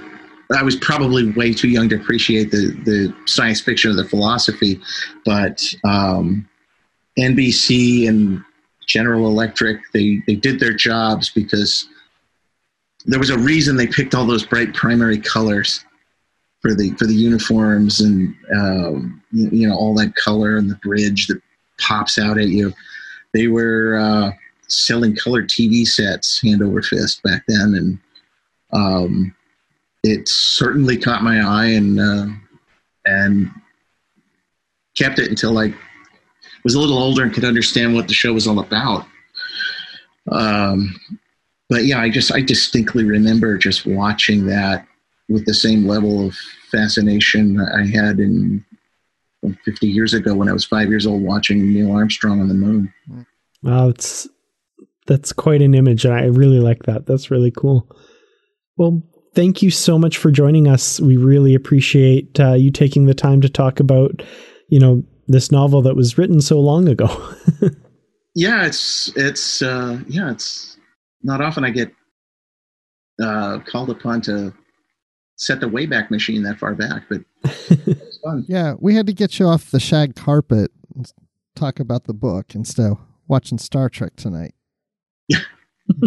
I 0.56 0.64
was 0.64 0.76
probably 0.76 1.31
way 1.31 1.53
too 1.53 1.69
young 1.69 1.89
to 1.89 1.95
appreciate 1.95 2.52
the 2.52 2.72
the 2.84 3.15
science 3.26 3.61
fiction 3.61 3.91
or 3.91 3.95
the 3.95 4.07
philosophy, 4.07 4.80
but 5.26 5.64
um, 5.84 6.48
NBC 7.19 8.07
and 8.07 8.44
General 8.88 9.27
Electric 9.27 9.81
they 9.94 10.22
they 10.26 10.35
did 10.35 10.60
their 10.60 10.73
jobs 10.73 11.30
because 11.30 11.88
there 13.06 13.19
was 13.19 13.30
a 13.30 13.38
reason 13.38 13.76
they 13.76 13.88
picked 13.88 14.15
all 14.15 14.26
those 14.26 14.45
bright 14.45 14.73
primary 14.73 15.19
colors 15.19 15.85
for 16.61 16.73
the 16.73 16.91
for 16.91 17.05
the 17.05 17.13
uniforms 17.15 18.01
and 18.01 18.35
um, 18.55 19.21
you, 19.31 19.49
you, 19.51 19.67
know 19.67 19.75
all 19.75 19.93
that 19.95 20.15
color 20.15 20.57
and 20.57 20.69
the 20.69 20.75
bridge 20.75 21.27
that 21.27 21.41
pops 21.79 22.17
out 22.17 22.38
at 22.38 22.47
you. 22.47 22.73
They 23.34 23.47
were 23.47 23.97
uh, 23.97 24.31
selling 24.67 25.15
color 25.15 25.43
TV 25.43 25.85
sets 25.85 26.41
hand 26.41 26.61
over 26.61 26.81
fist 26.81 27.21
back 27.23 27.43
then, 27.47 27.75
and 27.75 27.99
um, 28.73 29.35
it 30.03 30.27
certainly 30.27 30.97
caught 30.97 31.23
my 31.23 31.41
eye 31.41 31.67
and 31.67 31.99
uh, 31.99 32.27
and 33.05 33.51
kept 34.97 35.19
it 35.19 35.29
until 35.29 35.57
I 35.57 35.73
was 36.63 36.75
a 36.75 36.79
little 36.79 36.97
older 36.97 37.23
and 37.23 37.34
could 37.34 37.45
understand 37.45 37.93
what 37.93 38.07
the 38.07 38.13
show 38.13 38.34
was 38.34 38.47
all 38.47 38.59
about. 38.59 39.05
Um, 40.31 40.99
but 41.69 41.85
yeah, 41.85 41.99
I 41.99 42.09
just 42.09 42.34
I 42.34 42.41
distinctly 42.41 43.03
remember 43.03 43.57
just 43.57 43.85
watching 43.85 44.45
that 44.47 44.88
with 45.30 45.45
the 45.45 45.54
same 45.54 45.86
level 45.88 46.28
of 46.28 46.36
fascination 46.72 47.60
I 47.60 47.86
had 47.86 48.20
in 48.20 48.64
50 49.66 49.88
years 49.88 50.14
ago 50.14 50.34
when 50.36 50.49
I 50.49 50.54
was 50.54 50.66
five 50.66 50.90
years 50.90 51.06
old 51.06 51.22
watching 51.22 51.74
Neil 51.74 51.91
Armstrong 51.91 52.41
on 52.41 52.48
the 52.48 52.54
moon. 52.54 52.94
Wow, 53.64 53.90
it's 53.90 54.28
that's 55.08 55.32
quite 55.34 55.62
an 55.62 55.74
image, 55.74 56.06
and 56.06 56.14
I 56.14 56.26
really 56.26 56.60
like 56.60 56.84
that. 56.84 57.06
That's 57.06 57.32
really 57.32 57.52
cool. 57.52 57.90
Well, 58.78 59.02
thank 59.34 59.62
you 59.62 59.72
so 59.72 59.98
much 59.98 60.18
for 60.18 60.32
joining 60.32 60.68
us. 60.68 60.99
We 60.99 61.18
really 61.18 61.56
appreciate 61.56 62.40
uh, 62.40 62.54
you 62.54 62.72
taking 62.72 63.06
the 63.06 63.14
time 63.14 63.41
to 63.41 63.49
talk 63.49 63.80
about, 63.80 64.22
you 64.70 64.80
know, 64.80 65.04
this 65.28 65.52
novel 65.52 65.82
that 65.84 65.95
was 65.95 66.18
written 66.18 66.41
so 66.41 66.60
long 66.60 66.88
ago. 66.88 67.08
yeah, 68.36 68.66
it's 68.66 69.12
it's 69.16 69.62
uh, 69.62 69.99
yeah, 70.08 70.32
it's 70.32 70.78
not 71.24 71.41
often 71.41 71.64
I 71.64 71.70
get 71.70 71.91
uh, 73.22 73.60
called 73.60 73.90
upon 73.90 74.22
to 74.22 74.54
set 75.38 75.61
the 75.61 75.68
Wayback 75.68 76.11
Machine 76.11 76.43
that 76.43 76.59
far 76.59 76.76
back, 76.76 77.03
but 77.09 77.22
fun. 78.23 78.45
yeah, 78.49 78.73
we 78.80 78.95
had 78.95 79.07
to 79.07 79.14
get 79.14 79.39
you 79.39 79.47
off 79.47 79.72
the 79.72 79.80
shag 79.80 80.15
carpet 80.15 80.72
and 80.95 81.11
talk 81.55 81.80
about 81.80 82.03
the 82.03 82.14
book 82.14 82.53
instead 82.53 82.91
of 82.91 82.97
watching 83.27 83.57
Star 83.57 83.89
Trek 83.89 84.15
tonight. 84.15 84.53
Yeah. 85.27 85.39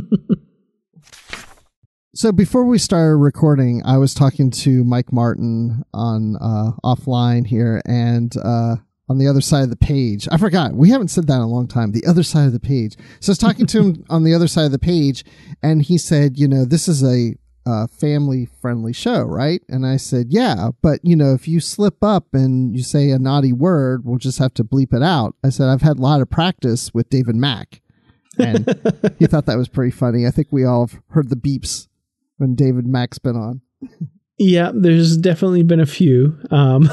So 2.12 2.32
before 2.32 2.64
we 2.64 2.78
started 2.78 3.16
recording, 3.16 3.82
I 3.86 3.96
was 3.96 4.14
talking 4.14 4.50
to 4.50 4.82
Mike 4.82 5.12
Martin 5.12 5.84
on 5.94 6.36
uh, 6.36 6.72
offline 6.82 7.46
here, 7.46 7.80
and 7.86 8.36
uh, 8.36 8.76
on 9.08 9.18
the 9.18 9.28
other 9.28 9.40
side 9.40 9.62
of 9.62 9.70
the 9.70 9.76
page, 9.76 10.26
I 10.30 10.36
forgot 10.36 10.74
we 10.74 10.90
haven't 10.90 11.08
said 11.08 11.28
that 11.28 11.36
in 11.36 11.40
a 11.40 11.46
long 11.46 11.68
time. 11.68 11.92
The 11.92 12.04
other 12.06 12.24
side 12.24 12.46
of 12.46 12.52
the 12.52 12.58
page. 12.58 12.96
So 13.20 13.30
I 13.30 13.32
was 13.32 13.38
talking 13.38 13.64
to 13.66 13.80
him 13.80 14.04
on 14.10 14.24
the 14.24 14.34
other 14.34 14.48
side 14.48 14.64
of 14.64 14.72
the 14.72 14.78
page, 14.80 15.24
and 15.62 15.82
he 15.82 15.98
said, 15.98 16.36
"You 16.36 16.48
know, 16.48 16.64
this 16.64 16.88
is 16.88 17.04
a 17.04 17.36
uh, 17.66 17.86
family 17.86 18.48
friendly 18.60 18.92
show, 18.92 19.22
right?" 19.22 19.62
And 19.68 19.86
I 19.86 19.96
said, 19.96 20.26
"Yeah, 20.30 20.70
but 20.82 21.00
you 21.02 21.16
know, 21.16 21.34
if 21.34 21.48
you 21.48 21.60
slip 21.60 22.02
up 22.02 22.26
and 22.32 22.76
you 22.76 22.82
say 22.82 23.10
a 23.10 23.18
naughty 23.18 23.52
word, 23.52 24.04
we'll 24.04 24.18
just 24.18 24.38
have 24.38 24.54
to 24.54 24.64
bleep 24.64 24.94
it 24.94 25.02
out." 25.02 25.34
I 25.44 25.50
said, 25.50 25.68
"I've 25.68 25.82
had 25.82 25.98
a 25.98 26.02
lot 26.02 26.20
of 26.20 26.30
practice 26.30 26.92
with 26.94 27.10
David 27.10 27.36
Mack." 27.36 27.80
and 28.38 28.66
he 29.18 29.26
thought 29.26 29.46
that 29.46 29.58
was 29.58 29.68
pretty 29.68 29.90
funny. 29.90 30.26
I 30.26 30.30
think 30.30 30.48
we 30.50 30.64
all 30.64 30.86
have 30.86 31.00
heard 31.10 31.30
the 31.30 31.36
beeps 31.36 31.88
when 32.36 32.54
David 32.54 32.86
Mack's 32.86 33.18
been 33.18 33.36
on. 33.36 33.60
Yeah, 34.38 34.72
there's 34.74 35.18
definitely 35.18 35.62
been 35.62 35.80
a 35.80 35.86
few. 35.86 36.38
Um, 36.50 36.88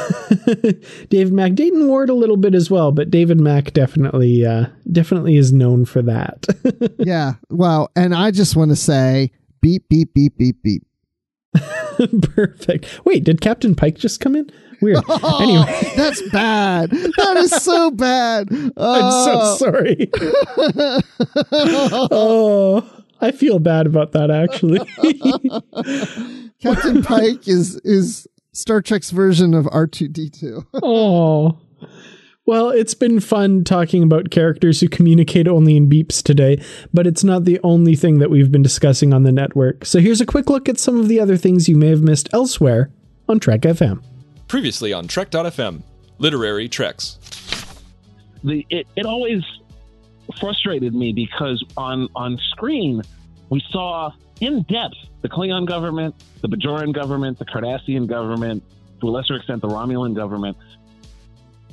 David 1.10 1.32
Mack, 1.32 1.54
Dayton 1.54 1.88
Ward 1.88 2.10
a 2.10 2.14
little 2.14 2.36
bit 2.36 2.54
as 2.54 2.70
well, 2.70 2.92
but 2.92 3.10
David 3.10 3.40
Mack 3.40 3.72
definitely, 3.72 4.46
uh, 4.46 4.66
definitely 4.92 5.38
is 5.38 5.54
known 5.54 5.86
for 5.86 6.02
that. 6.02 6.46
yeah, 7.00 7.36
well, 7.50 7.90
and 7.96 8.14
I 8.14 8.32
just 8.32 8.58
want 8.58 8.72
to 8.72 8.76
say, 8.76 9.32
beep, 9.62 9.88
beep, 9.90 10.14
beep, 10.14 10.38
beep, 10.38 10.62
beep. 10.64 10.84
Perfect. 12.22 13.00
Wait, 13.06 13.24
did 13.24 13.42
Captain 13.42 13.76
Pike 13.76 13.98
just 13.98 14.20
come 14.20 14.36
in? 14.36 14.50
Weird. 14.82 15.04
Oh, 15.10 15.42
anyway, 15.42 15.94
that's 15.96 16.22
bad. 16.30 16.92
That 16.92 17.38
is 17.38 17.52
so 17.52 17.90
bad. 17.92 18.50
I'm 18.78 19.12
so 19.12 19.32
oh. 19.34 19.58
sorry. 19.58 20.10
oh, 22.12 23.04
I 23.20 23.32
feel 23.32 23.58
bad 23.60 23.88
about 23.88 24.12
that 24.12 24.30
actually. 24.30 24.80
Captain 26.62 27.02
Pike 27.02 27.48
is 27.48 27.78
is 27.78 28.28
Star 28.54 28.82
Trek's 28.82 29.10
version 29.10 29.54
of 29.54 29.66
R2D2. 29.66 30.66
oh. 30.84 31.60
Well, 32.48 32.70
it's 32.70 32.94
been 32.94 33.20
fun 33.20 33.66
talking 33.66 34.04
about 34.04 34.32
characters 34.32 34.80
who 34.80 34.88
communicate 34.88 35.50
only 35.50 35.76
in 35.76 35.90
beeps 35.90 36.24
today, 36.24 36.64
but 36.94 37.06
it's 37.06 37.22
not 37.22 37.44
the 37.44 37.60
only 37.62 37.94
thing 37.94 38.20
that 38.20 38.30
we've 38.30 38.50
been 38.50 38.62
discussing 38.64 39.14
on 39.14 39.24
the 39.24 39.34
network. 39.34 39.84
So 39.84 40.00
here's 40.00 40.22
a 40.22 40.26
quick 40.26 40.50
look 40.50 40.70
at 40.70 40.80
some 40.80 40.98
of 40.98 41.10
the 41.10 41.20
other 41.20 41.36
things 41.36 41.68
you 41.68 41.76
may 41.76 41.90
have 41.90 42.02
missed 42.02 42.30
elsewhere 42.32 42.90
on 43.28 43.42
Trek 43.42 43.64
FM. 43.64 44.02
Previously 44.48 44.94
on 44.94 45.10
Trek.fm, 45.10 45.82
Literary 46.20 46.70
Treks. 46.70 47.18
The, 48.46 48.66
it, 48.70 48.88
it 48.96 49.06
always 49.06 49.44
frustrated 50.40 50.96
me 50.96 51.12
because 51.12 51.62
on, 51.76 52.08
on 52.16 52.38
screen, 52.52 53.02
we 53.50 53.62
saw 53.72 54.14
in 54.40 54.62
depth 54.70 54.96
the 55.22 55.28
Klingon 55.28 55.68
government, 55.68 56.16
the 56.40 56.48
Bajoran 56.48 56.94
government, 56.94 57.40
the 57.40 57.46
Cardassian 57.46 58.08
government, 58.08 58.64
to 59.02 59.10
a 59.10 59.12
lesser 59.12 59.36
extent, 59.36 59.62
the 59.62 59.68
Romulan 59.68 60.16
government. 60.16 60.56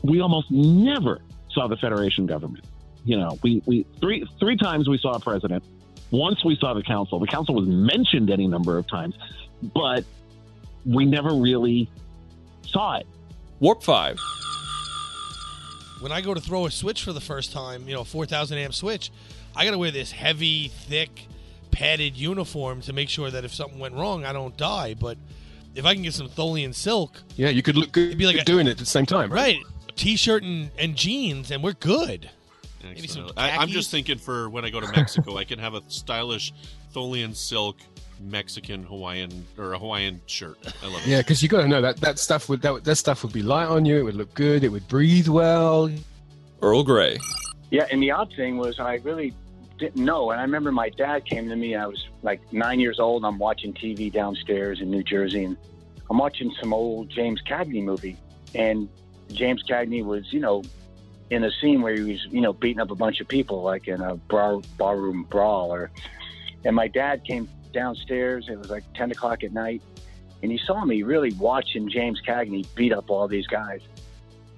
We 0.05 0.21
almost 0.21 0.51
never 0.51 1.21
saw 1.51 1.67
the 1.67 1.77
Federation 1.77 2.27
government. 2.27 2.65
You 3.05 3.19
know, 3.19 3.39
we, 3.43 3.63
we 3.67 3.87
three 4.01 4.25
three 4.39 4.57
times 4.57 4.89
we 4.89 4.99
saw 4.99 5.15
a 5.15 5.21
president. 5.21 5.65
Once 6.11 6.45
we 6.45 6.57
saw 6.57 6.75
the 6.75 6.83
council. 6.83 7.19
The 7.19 7.27
council 7.27 7.55
was 7.57 7.67
mentioned 7.67 8.31
any 8.31 8.47
number 8.47 8.79
of 8.79 8.87
times, 8.87 9.17
but 9.75 10.05
we 10.87 11.05
never 11.05 11.35
really 11.35 11.91
saw 12.67 12.99
it. 12.99 13.07
Warp 13.61 13.83
5. 13.83 14.19
When 16.01 16.13
I 16.13 16.21
go 16.21 16.35
to 16.35 16.41
throw 16.41 16.67
a 16.67 16.71
switch 16.71 17.03
for 17.03 17.13
the 17.13 17.21
first 17.21 17.53
time, 17.53 17.89
you 17.89 17.95
know, 17.95 18.05
4,000 18.05 18.59
amp 18.59 18.75
switch, 18.75 19.11
I 19.57 19.65
got 19.65 19.71
to 19.71 19.79
wear 19.79 19.91
this 19.91 20.13
heavy, 20.13 20.69
thick, 20.69 21.27
padded 21.71 22.17
uniform 22.17 22.81
to 22.83 22.93
make 22.93 23.09
sure 23.09 23.31
that 23.31 23.45
if 23.45 23.55
something 23.55 23.79
went 23.79 23.95
wrong, 23.95 24.25
I 24.25 24.33
don't 24.33 24.57
die. 24.57 24.95
But 24.95 25.17
if 25.75 25.85
I 25.85 25.95
can 25.95 26.03
get 26.03 26.15
some 26.15 26.29
Tholian 26.29 26.75
silk, 26.75 27.23
yeah, 27.37 27.49
you 27.49 27.63
could 27.63 27.77
look 27.77 27.93
good 27.93 28.09
it'd 28.09 28.19
be 28.19 28.27
like 28.27 28.37
a, 28.37 28.45
doing 28.45 28.67
it 28.67 28.73
at 28.73 28.79
the 28.79 28.87
same 28.87 29.07
time, 29.07 29.33
right? 29.33 29.57
T-shirt 29.97 30.43
and, 30.43 30.71
and 30.79 30.97
jeans, 30.97 31.51
and 31.51 31.63
we're 31.63 31.73
good. 31.73 32.31
Maybe 32.83 33.07
some 33.07 33.31
I, 33.37 33.53
I'm 33.53 33.69
just 33.69 33.91
thinking 33.91 34.19
for 34.19 34.51
when 34.51 34.65
I 34.65 34.71
go 34.71 34.81
to 34.81 34.91
Mexico, 34.93 35.39
I 35.39 35.45
can 35.45 35.59
have 35.59 35.75
a 35.75 35.83
stylish 35.89 36.53
Tholian 36.93 37.35
silk 37.35 37.77
Mexican 38.21 38.85
Hawaiian 38.85 39.47
or 39.59 39.73
a 39.73 39.79
Hawaiian 39.79 40.21
shirt. 40.27 40.59
I 40.83 40.87
love 40.87 41.01
it. 41.03 41.07
Yeah, 41.07 41.19
because 41.19 41.43
you 41.43 41.49
got 41.49 41.63
to 41.63 41.69
know 41.69 41.81
that 41.81 41.99
that 41.99 42.19
stuff 42.19 42.49
would 42.49 42.63
that, 42.63 42.85
that 42.85 42.97
stuff 42.97 43.23
would 43.23 43.33
be 43.33 43.43
light 43.43 43.69
on 43.69 43.85
you. 43.85 43.97
It 43.97 44.03
would 44.03 44.15
look 44.15 44.33
good. 44.35 44.65
It 44.65 44.69
would 44.69 44.87
breathe 44.89 45.29
well. 45.29 45.91
Earl 46.63 46.85
Grey. 46.85 47.19
Yeah, 47.71 47.87
and 47.91 48.03
the 48.03 48.11
odd 48.11 48.33
thing 48.37 48.57
was 48.57 48.79
I 48.79 48.97
really 48.97 49.35
didn't 49.79 50.03
know. 50.05 50.31
And 50.31 50.41
I 50.41 50.45
remember 50.45 50.73
my 50.73 50.89
dad 50.91 51.27
came 51.27 51.49
to 51.49 51.57
me. 51.57 51.75
I 51.75 51.87
was 51.87 52.07
like 52.23 52.41
nine 52.53 52.81
years 52.81 53.01
old. 53.01 53.25
I'm 53.25 53.39
watching 53.39 53.73
TV 53.73 54.13
downstairs 54.13 54.81
in 54.81 54.91
New 54.91 55.03
Jersey, 55.03 55.45
and 55.45 55.57
I'm 56.11 56.19
watching 56.19 56.55
some 56.61 56.73
old 56.73 57.11
James 57.11 57.41
Cagney 57.43 57.83
movie. 57.83 58.17
And 58.55 58.89
James 59.29 59.63
Cagney 59.69 60.05
was, 60.05 60.33
you 60.33 60.41
know, 60.41 60.63
in 61.31 61.45
a 61.45 61.51
scene 61.51 61.83
where 61.83 61.95
he 61.95 62.13
was, 62.13 62.27
you 62.31 62.41
know, 62.41 62.53
beating 62.53 62.81
up 62.81 62.91
a 62.91 62.95
bunch 62.95 63.21
of 63.21 63.29
people, 63.29 63.63
like 63.63 63.89
in 63.89 64.01
a 64.01 64.17
bar, 64.17 64.61
barroom 64.79 65.25
brawl. 65.25 65.73
Or, 65.73 65.91
and 66.65 66.77
my 66.77 66.89
dad 66.89 67.25
came 67.25 67.49
downstairs. 67.73 68.49
It 68.49 68.59
was 68.59 68.71
like 68.71 68.85
10 68.95 69.11
o'clock 69.11 69.45
at 69.45 69.53
night. 69.53 69.83
And 70.43 70.53
he 70.53 70.59
saw 70.59 70.85
me 70.85 71.03
really 71.03 71.33
watching 71.35 71.89
James 71.89 72.21
Cagney 72.27 72.67
beat 72.75 72.93
up 72.93 73.11
all 73.11 73.27
these 73.27 73.47
guys. 73.47 73.81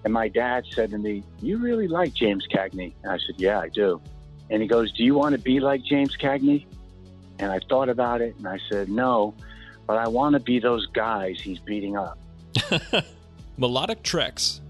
And 0.05 0.13
my 0.13 0.29
dad 0.29 0.65
said 0.73 0.91
to 0.91 0.99
me, 0.99 1.25
You 1.41 1.59
really 1.59 1.89
like 1.89 2.13
James 2.13 2.47
Cagney? 2.53 2.95
And 3.03 3.13
I 3.13 3.19
said, 3.19 3.37
Yeah, 3.39 3.59
I 3.61 3.69
do. 3.69 4.01
And 4.51 4.63
he 4.63 4.69
goes, 4.69 4.93
Do 4.93 5.03
you 5.03 5.15
want 5.15 5.35
to 5.35 5.41
be 5.41 5.61
like 5.61 5.83
James 5.83 6.17
Cagney? 6.17 6.67
And 7.39 7.51
I 7.51 7.61
thought 7.69 7.89
about 7.89 8.21
it 8.21 8.37
and 8.37 8.47
I 8.47 8.59
said, 8.71 8.89
No, 8.89 9.35
but 9.87 9.99
I 9.99 10.09
want 10.09 10.35
to 10.35 10.41
be 10.41 10.59
those 10.59 10.87
guys 10.87 11.41
he's 11.41 11.59
beating 11.59 11.97
up. 11.97 12.19
Melodic 13.57 14.03
Treks. 14.03 14.61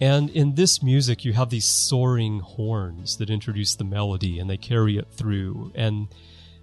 And 0.00 0.30
in 0.30 0.54
this 0.54 0.82
music, 0.82 1.24
you 1.24 1.34
have 1.34 1.50
these 1.50 1.66
soaring 1.66 2.40
horns 2.40 3.18
that 3.18 3.28
introduce 3.28 3.74
the 3.74 3.84
melody 3.84 4.38
and 4.38 4.48
they 4.48 4.56
carry 4.56 4.96
it 4.96 5.08
through. 5.10 5.72
And 5.74 6.08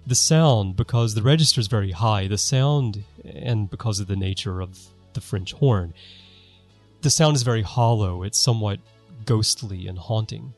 the 0.06 0.16
sound, 0.16 0.76
because 0.76 1.14
the 1.14 1.22
register 1.22 1.60
is 1.60 1.68
very 1.68 1.92
high, 1.92 2.26
the 2.26 2.38
sound, 2.38 3.04
and 3.24 3.70
because 3.70 4.00
of 4.00 4.08
the 4.08 4.16
nature 4.16 4.60
of 4.60 4.78
the 5.12 5.20
French 5.20 5.52
horn, 5.52 5.94
the 7.02 7.10
sound 7.10 7.36
is 7.36 7.42
very 7.42 7.62
hollow. 7.62 8.24
It's 8.24 8.38
somewhat 8.38 8.80
ghostly 9.24 9.86
and 9.86 9.98
haunting. 9.98 10.54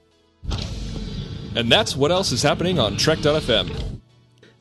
And 1.54 1.70
that's 1.70 1.96
what 1.96 2.10
else 2.10 2.32
is 2.32 2.42
happening 2.42 2.78
on 2.78 2.96
Trek.fm. 2.96 3.99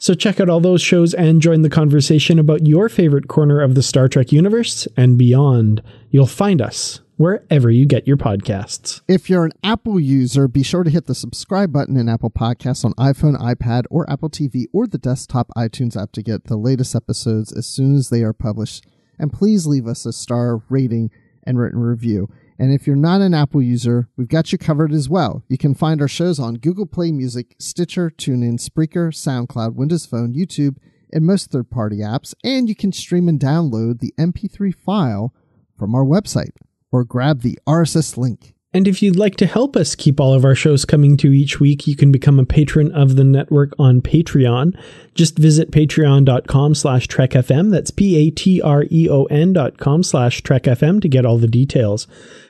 So 0.01 0.13
check 0.13 0.39
out 0.39 0.47
all 0.47 0.61
those 0.61 0.81
shows 0.81 1.13
and 1.13 1.41
join 1.41 1.61
the 1.61 1.69
conversation 1.69 2.39
about 2.39 2.65
your 2.65 2.88
favorite 2.88 3.27
corner 3.27 3.59
of 3.59 3.76
the 3.76 3.84
Star 3.84 4.07
Trek 4.07 4.31
universe 4.31 4.88
and 4.95 5.17
beyond. 5.17 5.84
You'll 6.09 6.26
find 6.26 6.61
us 6.61 7.01
wherever 7.17 7.69
you 7.69 7.85
get 7.85 8.07
your 8.07 8.15
podcasts. 8.15 9.01
If 9.09 9.30
you're 9.30 9.43
an 9.43 9.51
Apple 9.61 9.99
user, 9.99 10.47
be 10.47 10.63
sure 10.63 10.85
to 10.85 10.89
hit 10.89 11.07
the 11.07 11.13
subscribe 11.13 11.73
button 11.73 11.97
in 11.97 12.07
Apple 12.07 12.30
Podcasts 12.30 12.85
on 12.85 12.93
iPhone, 12.93 13.38
iPad, 13.41 13.84
or 13.89 14.09
Apple 14.09 14.30
TV 14.30 14.67
or 14.71 14.88
the 14.88 14.97
desktop 14.97 15.49
iTunes 15.57 16.01
app 16.01 16.13
to 16.13 16.23
get 16.23 16.45
the 16.45 16.55
latest 16.55 16.95
episodes 16.95 17.51
as 17.51 17.67
soon 17.67 17.97
as 17.97 18.09
they 18.09 18.23
are 18.23 18.31
published. 18.31 18.85
And 19.19 19.34
please 19.34 19.67
leave 19.67 19.85
us 19.85 20.05
a 20.05 20.13
star 20.13 20.61
rating 20.69 21.11
and 21.43 21.59
written 21.59 21.81
review. 21.81 22.30
And 22.60 22.73
if 22.73 22.86
you're 22.86 22.98
not 22.98 23.22
an 23.22 23.34
Apple 23.34 23.61
user, 23.61 24.10
we've 24.18 24.27
got 24.27 24.52
you 24.52 24.57
covered 24.57 24.91
as 24.91 25.07
well. 25.07 25.44
You 25.48 25.57
can 25.57 25.73
find 25.73 26.02
our 26.02 26.10
shows 26.10 26.40
on 26.40 26.56
Google 26.56 26.86
Play 26.86 27.14
Music, 27.14 27.56
Stitcher, 27.57 28.11
TuneIn, 28.11 28.60
Spreaker, 28.60 29.14
SoundCloud, 29.14 29.76
Windows 29.76 30.06
Phone, 30.06 30.34
YouTube, 30.34 30.76
and 31.11 31.26
most 31.26 31.52
third 31.52 31.69
party 31.69 31.99
apps. 31.99 32.36
And 32.44 32.68
you 32.68 32.76
can 32.76 32.91
stream 32.91 33.30
and 33.30 33.40
download 33.40 33.99
the 33.99 34.14
MP3 34.19 34.76
file 34.76 35.34
from 35.77 35.95
our 35.95 36.03
website 36.03 36.52
or 36.91 37.06
grab 37.06 37.41
the 37.41 37.57
RSS 37.65 38.18
link. 38.18 38.53
And 38.72 38.88
if 38.88 39.02
you'd 39.02 39.15
like 39.15 39.36
to 39.38 39.48
help 39.48 39.76
us 39.76 39.95
keep 39.95 40.19
all 40.19 40.36
of 40.36 40.45
our 40.45 40.53
shows 40.53 40.86
coming 40.86 41.18
to 41.18 41.31
each 41.34 41.60
week, 41.60 41.88
you 41.88 41.95
can 41.95 42.11
become 42.11 42.38
a 42.38 42.45
patron 42.45 42.91
of 42.91 43.15
the 43.15 43.23
network 43.23 43.73
on 43.80 43.99
Patreon. 43.99 44.80
Just 45.15 45.40
visit 45.40 45.72
patreon.com 45.72 46.76
slash 46.76 47.07
trekfm. 47.07 47.72
That's 47.72 47.90
P-A-T-R-E-O-N 47.90 49.53
dot 49.53 49.80
com 49.80 50.03
slash 50.03 50.44
trekfm 50.44 51.02
to 51.02 51.07
get 51.07 51.26
all 51.26 51.40
the 51.40 51.48
details. 51.48 52.06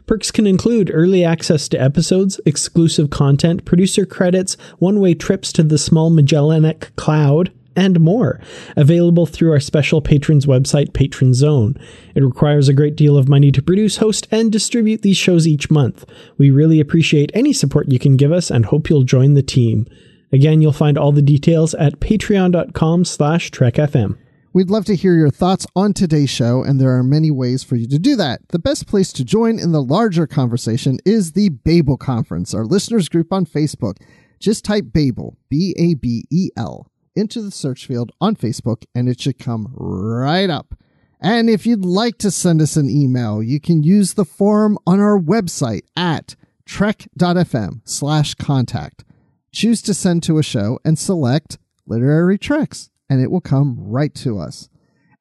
Perks 0.10 0.31
can 0.31 0.48
include 0.48 0.90
early 0.91 1.23
access 1.23 1.68
to 1.68 1.80
episodes, 1.80 2.41
exclusive 2.44 3.11
content, 3.11 3.64
producer 3.64 4.07
credits, 4.07 4.57
one-way 4.80 5.14
trips 5.14 5.53
to 5.53 5.61
the 5.61 5.77
small 5.77 6.10
Magellanic 6.10 6.90
Cloud, 6.95 7.52
and 7.76 7.99
more, 7.99 8.41
available 8.76 9.27
through 9.27 9.52
our 9.52 9.60
special 9.60 10.02
patrons 10.02 10.48
website, 10.48 10.94
Patron 10.94 11.36
Zone. 11.36 11.77
It 12.15 12.23
requires 12.23 12.68
a 12.68 12.73
great 12.73 12.95
deal 12.95 13.19
of 13.19 13.30
money 13.30 13.52
to 13.52 13.61
produce, 13.61 13.98
host, 13.98 14.27
and 14.31 14.52
distribute 14.52 15.03
these 15.03 15.15
shows 15.15 15.45
each 15.45 15.69
month. 15.69 16.06
We 16.40 16.49
really 16.49 16.80
appreciate 16.80 17.30
any 17.36 17.53
support 17.53 17.91
you 17.91 17.99
can 17.99 18.18
give 18.18 18.31
us 18.31 18.49
and 18.49 18.65
hope 18.65 18.90
you'll 18.90 19.03
join 19.03 19.36
the 19.36 19.44
team. 19.44 19.86
Again, 20.31 20.60
you'll 20.60 20.72
find 20.72 20.98
all 20.98 21.11
the 21.11 21.22
details 21.22 21.76
at 21.76 21.99
patreon.com 21.99 23.06
slash 23.06 23.52
trekfm. 23.52 24.18
We'd 24.51 24.71
love 24.71 24.85
to 24.85 24.95
hear 24.95 25.13
your 25.13 25.30
thoughts 25.30 25.67
on 25.76 25.93
today's 25.93 26.31
show, 26.31 26.63
and 26.63 26.81
there 26.81 26.97
are 26.97 27.03
many 27.03 27.30
ways 27.30 27.63
for 27.63 27.76
you 27.76 27.88
to 27.88 27.99
do 27.99 28.15
that. 28.15 28.41
The 28.49 28.57
best 28.57 28.88
place 28.88 29.13
to 29.13 29.23
join 29.23 29.59
in 29.59 29.73
the 29.73 29.84
larger 29.84 30.26
conversation 30.26 30.97
is 31.05 31.34
the 31.34 31.49
Babel 31.49 31.97
Conference, 31.97 32.55
our 32.55 32.65
listeners 32.65 33.09
group 33.09 33.31
on 33.31 33.45
Facebook. 33.45 33.97
Just 34.39 34.65
type 34.65 34.85
Babel, 34.91 35.38
B 35.49 35.76
A 35.77 35.93
B 35.93 36.26
E 36.31 36.49
L. 36.57 36.88
into 37.15 37.41
the 37.43 37.51
search 37.51 37.85
field 37.85 38.11
on 38.19 38.35
Facebook 38.35 38.85
and 38.95 39.07
it 39.07 39.19
should 39.21 39.38
come 39.38 39.71
right 39.73 40.49
up. 40.49 40.73
And 41.21 41.49
if 41.49 41.65
you'd 41.67 41.85
like 41.85 42.17
to 42.19 42.31
send 42.31 42.61
us 42.61 42.77
an 42.77 42.89
email, 42.89 43.43
you 43.43 43.59
can 43.59 43.84
use 43.84 44.13
the 44.13 44.26
form 44.26 44.80
on 44.88 44.99
our 44.99 45.19
website 45.19 45.84
at 45.97 46.35
trek.fm 46.65 47.81
slash 47.84 48.35
contact. 48.35 49.03
Choose 49.51 49.81
to 49.81 49.93
send 49.93 50.23
to 50.23 50.38
a 50.38 50.43
show 50.43 50.80
and 50.85 50.97
select 50.97 51.57
Literary 51.85 52.38
Treks, 52.38 52.89
and 53.10 53.22
it 53.22 53.31
will 53.31 53.41
come 53.41 53.76
right 53.80 54.14
to 54.15 54.40
us. 54.40 54.69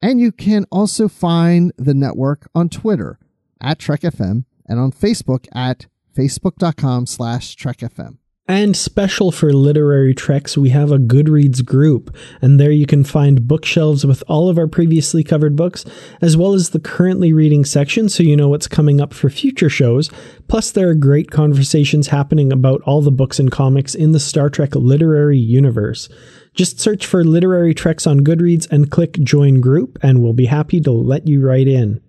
And 0.01 0.19
you 0.19 0.31
can 0.31 0.65
also 0.71 1.07
find 1.07 1.73
the 1.77 1.93
network 1.93 2.49
on 2.55 2.69
Twitter 2.69 3.19
at 3.61 3.79
TrekFM 3.79 4.45
and 4.65 4.79
on 4.79 4.91
Facebook 4.91 5.47
at 5.53 5.87
facebook.com 6.15 7.05
slash 7.05 7.55
trekfm. 7.55 8.17
And 8.47 8.75
special 8.75 9.31
for 9.31 9.53
literary 9.53 10.15
treks, 10.15 10.57
we 10.57 10.69
have 10.69 10.91
a 10.91 10.97
Goodreads 10.97 11.63
group, 11.63 12.15
and 12.41 12.59
there 12.59 12.71
you 12.71 12.87
can 12.87 13.03
find 13.03 13.47
bookshelves 13.47 14.07
with 14.07 14.23
all 14.27 14.49
of 14.49 14.57
our 14.57 14.65
previously 14.65 15.23
covered 15.23 15.55
books, 15.55 15.85
as 16.19 16.35
well 16.35 16.55
as 16.55 16.71
the 16.71 16.79
currently 16.79 17.31
reading 17.31 17.63
section 17.63 18.09
so 18.09 18.23
you 18.23 18.35
know 18.35 18.49
what's 18.49 18.67
coming 18.67 18.99
up 18.99 19.13
for 19.13 19.29
future 19.29 19.69
shows. 19.69 20.09
Plus, 20.47 20.71
there 20.71 20.89
are 20.89 20.95
great 20.95 21.29
conversations 21.29 22.07
happening 22.07 22.51
about 22.51 22.81
all 22.87 23.01
the 23.01 23.11
books 23.11 23.37
and 23.37 23.51
comics 23.51 23.93
in 23.93 24.13
the 24.13 24.19
Star 24.19 24.49
Trek 24.49 24.73
literary 24.73 25.37
universe. 25.37 26.09
Just 26.53 26.79
search 26.79 27.05
for 27.05 27.23
Literary 27.23 27.73
Treks 27.73 28.05
on 28.05 28.21
Goodreads 28.21 28.69
and 28.71 28.91
click 28.91 29.13
Join 29.13 29.61
Group, 29.61 29.97
and 30.01 30.21
we'll 30.21 30.33
be 30.33 30.47
happy 30.47 30.81
to 30.81 30.91
let 30.91 31.27
you 31.27 31.45
right 31.45 31.67
in. 31.67 32.01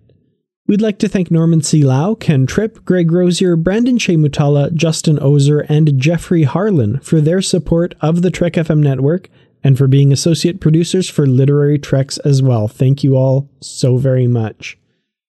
We'd 0.67 0.81
like 0.81 0.99
to 0.99 1.09
thank 1.09 1.29
Norman 1.29 1.61
C. 1.61 1.83
Lau, 1.83 2.15
Ken 2.15 2.45
Tripp, 2.45 2.85
Greg 2.85 3.11
Rosier, 3.11 3.55
Brandon 3.55 3.97
Shea 3.97 4.15
Mutala, 4.15 4.73
Justin 4.73 5.19
Ozer, 5.21 5.61
and 5.67 5.99
Jeffrey 5.99 6.43
Harlan 6.43 6.99
for 6.99 7.19
their 7.19 7.41
support 7.41 7.93
of 7.99 8.21
the 8.21 8.31
Trek 8.31 8.53
FM 8.53 8.79
network 8.79 9.27
and 9.63 9.77
for 9.77 9.87
being 9.87 10.13
associate 10.13 10.61
producers 10.61 11.09
for 11.09 11.27
Literary 11.27 11.77
Treks 11.77 12.17
as 12.19 12.41
well. 12.41 12.67
Thank 12.67 13.03
you 13.03 13.15
all 13.15 13.49
so 13.59 13.97
very 13.97 14.27
much. 14.27 14.77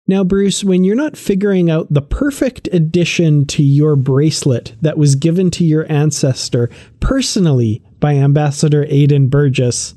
Now, 0.08 0.24
Bruce, 0.24 0.64
when 0.64 0.82
you're 0.82 0.96
not 0.96 1.16
figuring 1.16 1.70
out 1.70 1.92
the 1.92 2.02
perfect 2.02 2.68
addition 2.72 3.46
to 3.46 3.62
your 3.62 3.94
bracelet 3.94 4.74
that 4.80 4.98
was 4.98 5.14
given 5.14 5.50
to 5.52 5.64
your 5.64 5.90
ancestor 5.90 6.70
personally 6.98 7.82
by 8.00 8.14
Ambassador 8.14 8.84
Aidan 8.88 9.28
Burgess, 9.28 9.94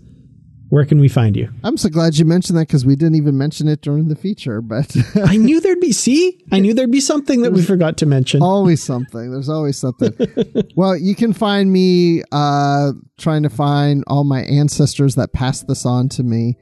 where 0.70 0.86
can 0.86 1.00
we 1.00 1.08
find 1.08 1.36
you? 1.36 1.50
I'm 1.64 1.78
so 1.78 1.90
glad 1.90 2.18
you 2.18 2.26
mentioned 2.26 2.58
that 2.60 2.68
because 2.68 2.86
we 2.86 2.96
didn't 2.96 3.16
even 3.16 3.38
mention 3.38 3.68
it 3.68 3.82
during 3.82 4.08
the 4.08 4.16
feature. 4.16 4.62
But 4.62 4.96
I 5.26 5.38
knew 5.38 5.60
there'd 5.60 5.80
be 5.80 5.92
see, 5.92 6.40
I 6.52 6.60
knew 6.60 6.74
there'd 6.74 6.92
be 6.92 7.02
something 7.02 7.42
that 7.42 7.54
we 7.54 7.64
forgot 7.64 7.98
to 7.98 8.06
mention. 8.06 8.44
Always 8.44 8.84
something. 8.84 9.32
There's 9.32 9.50
always 9.50 9.78
something. 9.78 10.14
well, 10.76 10.96
you 10.96 11.16
can 11.16 11.34
find 11.34 11.72
me 11.72 12.24
uh, 12.32 12.92
trying 13.18 13.44
to 13.44 13.50
find 13.50 14.04
all 14.06 14.24
my 14.24 14.42
ancestors 14.42 15.16
that 15.16 15.34
passed 15.34 15.68
this 15.68 15.86
on 15.86 16.10
to 16.10 16.24
me. 16.24 16.58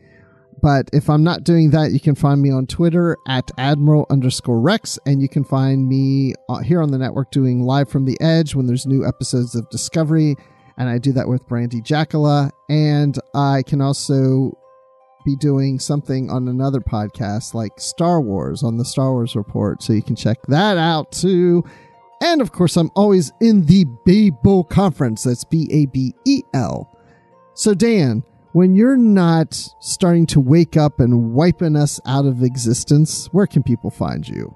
But 0.64 0.90
if 0.94 1.10
I'm 1.10 1.24
not 1.24 1.44
doing 1.44 1.70
that, 1.72 1.92
you 1.92 2.00
can 2.00 2.16
find 2.16 2.42
me 2.42 2.50
on 2.50 2.66
Twitter 2.66 3.18
at 3.28 3.52
Admiral 3.60 4.08
underscore 4.10 4.60
Rex, 4.60 4.98
and 5.06 5.22
you 5.22 5.30
can 5.30 5.44
find 5.44 5.88
me 5.88 6.34
uh, 6.50 6.60
here 6.60 6.82
on 6.82 6.90
the 6.90 6.98
network 6.98 7.30
doing 7.30 7.62
live 7.62 7.90
from 7.90 8.06
the 8.06 8.20
edge 8.20 8.56
when 8.56 8.66
there's 8.66 8.88
new 8.88 9.06
episodes 9.06 9.54
of 9.54 9.70
Discovery 9.70 10.36
and 10.78 10.90
I 10.90 10.98
do 10.98 11.12
that 11.14 11.28
with 11.28 11.48
Brandy 11.48 11.82
Jackala. 11.82 12.52
And 12.70 13.18
I 13.36 13.64
can 13.64 13.82
also 13.82 14.58
be 15.26 15.36
doing 15.36 15.80
something 15.80 16.30
on 16.30 16.48
another 16.48 16.80
podcast 16.80 17.54
like 17.54 17.72
Star 17.78 18.22
Wars 18.22 18.64
on 18.64 18.78
the 18.78 18.86
Star 18.86 19.12
Wars 19.12 19.36
Report, 19.36 19.82
so 19.82 19.94
you 19.94 20.02
can 20.02 20.16
check 20.16 20.38
that 20.48 20.78
out 20.78 21.12
too. 21.12 21.64
And 22.22 22.42
of 22.42 22.52
course, 22.52 22.78
I'm 22.78 22.92
always 22.96 23.32
in 23.42 23.66
the 23.66 23.86
Babel 24.06 24.64
Conference. 24.64 25.24
That's 25.24 25.44
B 25.44 25.68
A 25.72 25.86
B 25.88 26.14
E 26.26 26.42
L. 26.54 26.90
So, 27.54 27.74
Dan, 27.74 28.24
when 28.54 28.76
you're 28.76 28.98
not 28.98 29.54
starting 29.80 30.26
to 30.28 30.40
wake 30.40 30.78
up 30.78 31.00
and 31.00 31.34
wiping 31.34 31.76
us 31.76 32.00
out 32.06 32.26
of 32.26 32.44
existence, 32.44 33.28
where 33.34 33.48
can 33.48 33.64
people 33.64 33.90
find 33.90 34.28
you? 34.28 34.56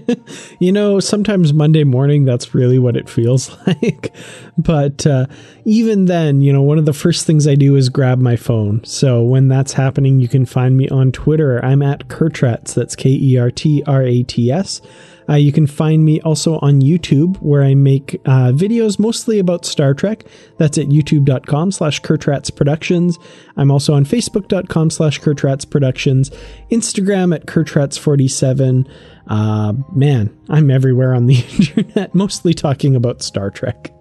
you 0.58 0.72
know, 0.72 1.00
sometimes 1.00 1.52
Monday 1.52 1.84
morning, 1.84 2.24
that's 2.24 2.54
really 2.54 2.78
what 2.78 2.96
it 2.96 3.08
feels 3.08 3.56
like. 3.66 4.14
but 4.56 5.06
uh, 5.06 5.26
even 5.64 6.06
then, 6.06 6.40
you 6.40 6.52
know, 6.52 6.62
one 6.62 6.78
of 6.78 6.84
the 6.84 6.92
first 6.92 7.26
things 7.26 7.46
I 7.46 7.54
do 7.54 7.76
is 7.76 7.88
grab 7.88 8.18
my 8.18 8.36
phone. 8.36 8.84
So 8.84 9.22
when 9.22 9.48
that's 9.48 9.72
happening, 9.72 10.20
you 10.20 10.28
can 10.28 10.46
find 10.46 10.76
me 10.76 10.88
on 10.88 11.12
Twitter. 11.12 11.62
I'm 11.64 11.82
at 11.82 12.08
Kertrats. 12.08 12.74
That's 12.74 12.96
K 12.96 13.10
E 13.10 13.38
R 13.38 13.50
T 13.50 13.82
R 13.86 14.02
A 14.02 14.22
T 14.22 14.50
S. 14.50 14.80
Uh, 15.28 15.34
you 15.34 15.52
can 15.52 15.66
find 15.66 16.04
me 16.04 16.20
also 16.20 16.58
on 16.60 16.80
YouTube, 16.80 17.36
where 17.38 17.62
I 17.62 17.74
make 17.74 18.20
uh, 18.24 18.52
videos 18.52 18.98
mostly 18.98 19.38
about 19.38 19.64
Star 19.64 19.94
Trek. 19.94 20.24
That's 20.58 20.78
at 20.78 20.86
youtube.com 20.86 21.72
slash 21.72 22.00
Kertrats 22.02 22.54
Productions. 22.54 23.18
I'm 23.56 23.70
also 23.70 23.94
on 23.94 24.04
facebook.com 24.04 24.90
slash 24.90 25.20
Kertrats 25.20 25.68
Productions, 25.68 26.30
Instagram 26.70 27.34
at 27.34 27.46
Kertrats47. 27.46 28.90
Uh, 29.28 29.74
man, 29.94 30.36
I'm 30.48 30.70
everywhere 30.70 31.14
on 31.14 31.26
the 31.26 31.36
internet, 31.58 32.14
mostly 32.14 32.54
talking 32.54 32.96
about 32.96 33.22
Star 33.22 33.50
Trek. 33.50 33.92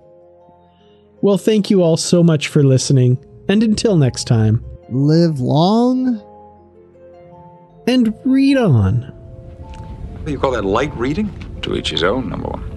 Well, 1.22 1.38
thank 1.38 1.69
you 1.69 1.84
all 1.84 1.98
so 1.98 2.23
much 2.23 2.48
for 2.48 2.64
listening, 2.64 3.23
and 3.48 3.61
until 3.61 3.95
next 3.95 4.26
time, 4.26 4.65
live 4.89 5.39
long 5.39 6.19
and 7.88 8.14
read 8.26 8.57
on. 8.57 9.20
You 10.26 10.38
call 10.38 10.52
that 10.52 10.65
light 10.65 10.95
reading? 10.95 11.31
To 11.64 11.76
each 11.76 11.89
his 11.89 12.03
own, 12.03 12.30
number 12.30 12.48
one. 12.48 12.72